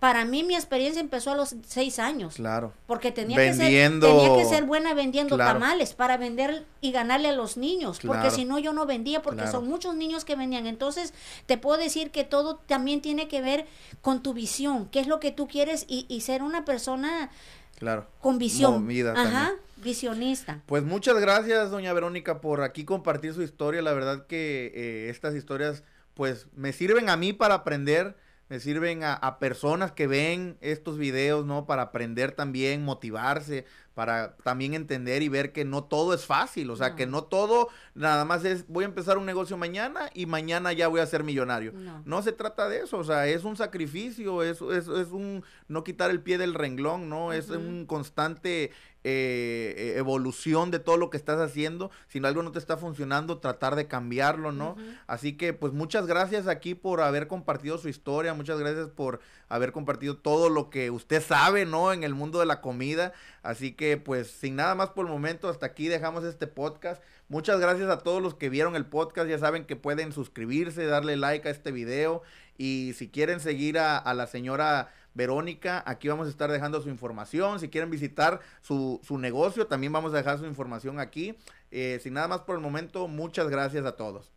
Para 0.00 0.26
mí 0.26 0.42
mi 0.42 0.54
experiencia 0.54 1.00
empezó 1.00 1.30
a 1.30 1.34
los 1.34 1.54
seis 1.66 1.98
años. 1.98 2.34
Claro. 2.34 2.74
Porque 2.86 3.10
tenía, 3.10 3.38
que, 3.38 3.54
ser, 3.54 4.00
tenía 4.00 4.36
que 4.36 4.44
ser 4.44 4.64
buena 4.64 4.92
vendiendo 4.92 5.38
tamales 5.38 5.94
para 5.94 6.18
vender 6.18 6.66
y 6.82 6.92
ganarle 6.92 7.28
a 7.28 7.32
los 7.32 7.56
niños. 7.56 8.00
Porque 8.04 8.30
si 8.30 8.44
no, 8.44 8.58
yo 8.58 8.74
no 8.74 8.84
vendía 8.84 9.22
porque 9.22 9.46
son 9.46 9.66
muchos 9.66 9.94
niños 9.94 10.26
que 10.26 10.36
vendían. 10.36 10.66
Entonces, 10.66 11.14
te 11.46 11.56
puedo 11.56 11.78
decir 11.78 12.10
que 12.10 12.24
todo 12.24 12.56
también 12.56 13.00
tiene 13.00 13.28
que 13.28 13.40
ver 13.40 13.66
con 14.02 14.22
tu 14.22 14.34
visión. 14.34 14.88
¿Qué 14.90 15.00
es 15.00 15.06
lo 15.06 15.20
que 15.20 15.30
tú 15.30 15.48
quieres? 15.48 15.86
Y, 15.88 16.04
y 16.08 16.20
ser 16.20 16.42
una 16.42 16.66
persona 16.66 17.30
claro. 17.78 18.06
con 18.20 18.36
visión. 18.36 18.86
Ajá 19.16 19.54
visionista. 19.84 20.62
Pues 20.66 20.82
muchas 20.82 21.20
gracias, 21.20 21.70
doña 21.70 21.92
Verónica, 21.92 22.40
por 22.40 22.62
aquí 22.62 22.84
compartir 22.84 23.34
su 23.34 23.42
historia. 23.42 23.82
La 23.82 23.92
verdad 23.92 24.26
que 24.26 24.72
eh, 24.74 25.10
estas 25.10 25.36
historias, 25.36 25.84
pues, 26.14 26.48
me 26.56 26.72
sirven 26.72 27.08
a 27.08 27.16
mí 27.16 27.32
para 27.32 27.54
aprender, 27.54 28.16
me 28.48 28.58
sirven 28.58 29.02
a, 29.04 29.38
personas 29.38 29.92
que 29.92 30.06
ven 30.06 30.58
estos 30.60 30.98
videos, 30.98 31.46
¿no? 31.46 31.66
Para 31.66 31.82
aprender 31.82 32.32
también, 32.32 32.84
motivarse, 32.84 33.64
para 33.94 34.36
también 34.38 34.74
entender 34.74 35.22
y 35.22 35.28
ver 35.28 35.52
que 35.52 35.64
no 35.64 35.84
todo 35.84 36.14
es 36.14 36.26
fácil, 36.26 36.70
o 36.70 36.76
sea, 36.76 36.96
que 36.96 37.06
no 37.06 37.24
todo 37.24 37.68
nada 37.94 38.24
más 38.24 38.44
es 38.44 38.66
voy 38.66 38.84
a 38.84 38.88
empezar 38.88 39.18
un 39.18 39.26
negocio 39.26 39.56
mañana 39.56 40.10
y 40.14 40.26
mañana 40.26 40.72
ya 40.72 40.88
voy 40.88 41.00
a 41.00 41.06
ser 41.06 41.22
millonario. 41.22 41.72
No, 42.04 42.22
se 42.22 42.32
trata 42.32 42.68
de 42.68 42.80
eso, 42.80 42.98
o 42.98 43.04
sea, 43.04 43.26
es 43.28 43.44
un 43.44 43.56
sacrificio, 43.56 44.42
es, 44.42 44.60
es, 44.60 44.88
es 44.88 45.08
un 45.08 45.44
no 45.68 45.84
quitar 45.84 46.10
el 46.10 46.20
pie 46.20 46.38
del 46.38 46.54
renglón, 46.54 47.08
¿no? 47.08 47.32
Es 47.32 47.50
un 47.50 47.86
constante 47.86 48.72
eh, 49.06 49.74
eh, 49.76 49.98
evolución 49.98 50.70
de 50.70 50.78
todo 50.78 50.96
lo 50.96 51.10
que 51.10 51.18
estás 51.18 51.38
haciendo. 51.38 51.90
Si 52.08 52.24
algo 52.24 52.42
no 52.42 52.52
te 52.52 52.58
está 52.58 52.78
funcionando, 52.78 53.36
tratar 53.36 53.76
de 53.76 53.86
cambiarlo, 53.86 54.50
¿no? 54.50 54.76
Así 55.06 55.36
que, 55.36 55.52
pues 55.52 55.74
muchas 55.74 56.06
gracias 56.06 56.48
aquí 56.48 56.74
por 56.74 57.02
haber 57.02 57.28
compartido 57.28 57.76
su 57.76 57.90
historia, 57.90 58.32
muchas 58.32 58.58
gracias 58.58 58.88
por 58.88 59.20
haber 59.48 59.72
compartido 59.72 60.16
todo 60.16 60.48
lo 60.48 60.70
que 60.70 60.90
usted 60.90 61.22
sabe, 61.22 61.66
¿no? 61.66 61.92
En 61.92 62.04
el 62.04 62.14
mundo 62.14 62.40
de 62.40 62.46
la 62.46 62.60
comida. 62.60 63.12
Así 63.42 63.72
que, 63.72 63.96
pues, 63.96 64.30
sin 64.30 64.56
nada 64.56 64.74
más 64.74 64.90
por 64.90 65.06
el 65.06 65.12
momento, 65.12 65.48
hasta 65.48 65.66
aquí 65.66 65.88
dejamos 65.88 66.24
este 66.24 66.46
podcast. 66.46 67.02
Muchas 67.28 67.60
gracias 67.60 67.88
a 67.88 67.98
todos 68.00 68.22
los 68.22 68.34
que 68.34 68.48
vieron 68.48 68.76
el 68.76 68.86
podcast. 68.86 69.28
Ya 69.28 69.38
saben 69.38 69.64
que 69.64 69.76
pueden 69.76 70.12
suscribirse, 70.12 70.86
darle 70.86 71.16
like 71.16 71.48
a 71.48 71.50
este 71.50 71.72
video. 71.72 72.22
Y 72.58 72.92
si 72.96 73.08
quieren 73.08 73.40
seguir 73.40 73.78
a, 73.78 74.14
la 74.14 74.26
señora 74.26 74.92
Verónica, 75.14 75.82
aquí 75.86 76.08
vamos 76.08 76.26
a 76.26 76.30
estar 76.30 76.50
dejando 76.50 76.80
su 76.80 76.88
información. 76.88 77.60
Si 77.60 77.68
quieren 77.68 77.90
visitar 77.90 78.40
su, 78.60 79.00
su 79.02 79.18
negocio, 79.18 79.66
también 79.66 79.92
vamos 79.92 80.12
a 80.12 80.16
dejar 80.16 80.38
su 80.38 80.46
información 80.46 81.00
aquí. 81.00 81.36
Eh, 81.70 81.98
sin 82.02 82.14
nada 82.14 82.28
más 82.28 82.40
por 82.42 82.54
el 82.56 82.60
momento, 82.60 83.08
muchas 83.08 83.48
gracias 83.48 83.84
a 83.84 83.96
todos. 83.96 84.33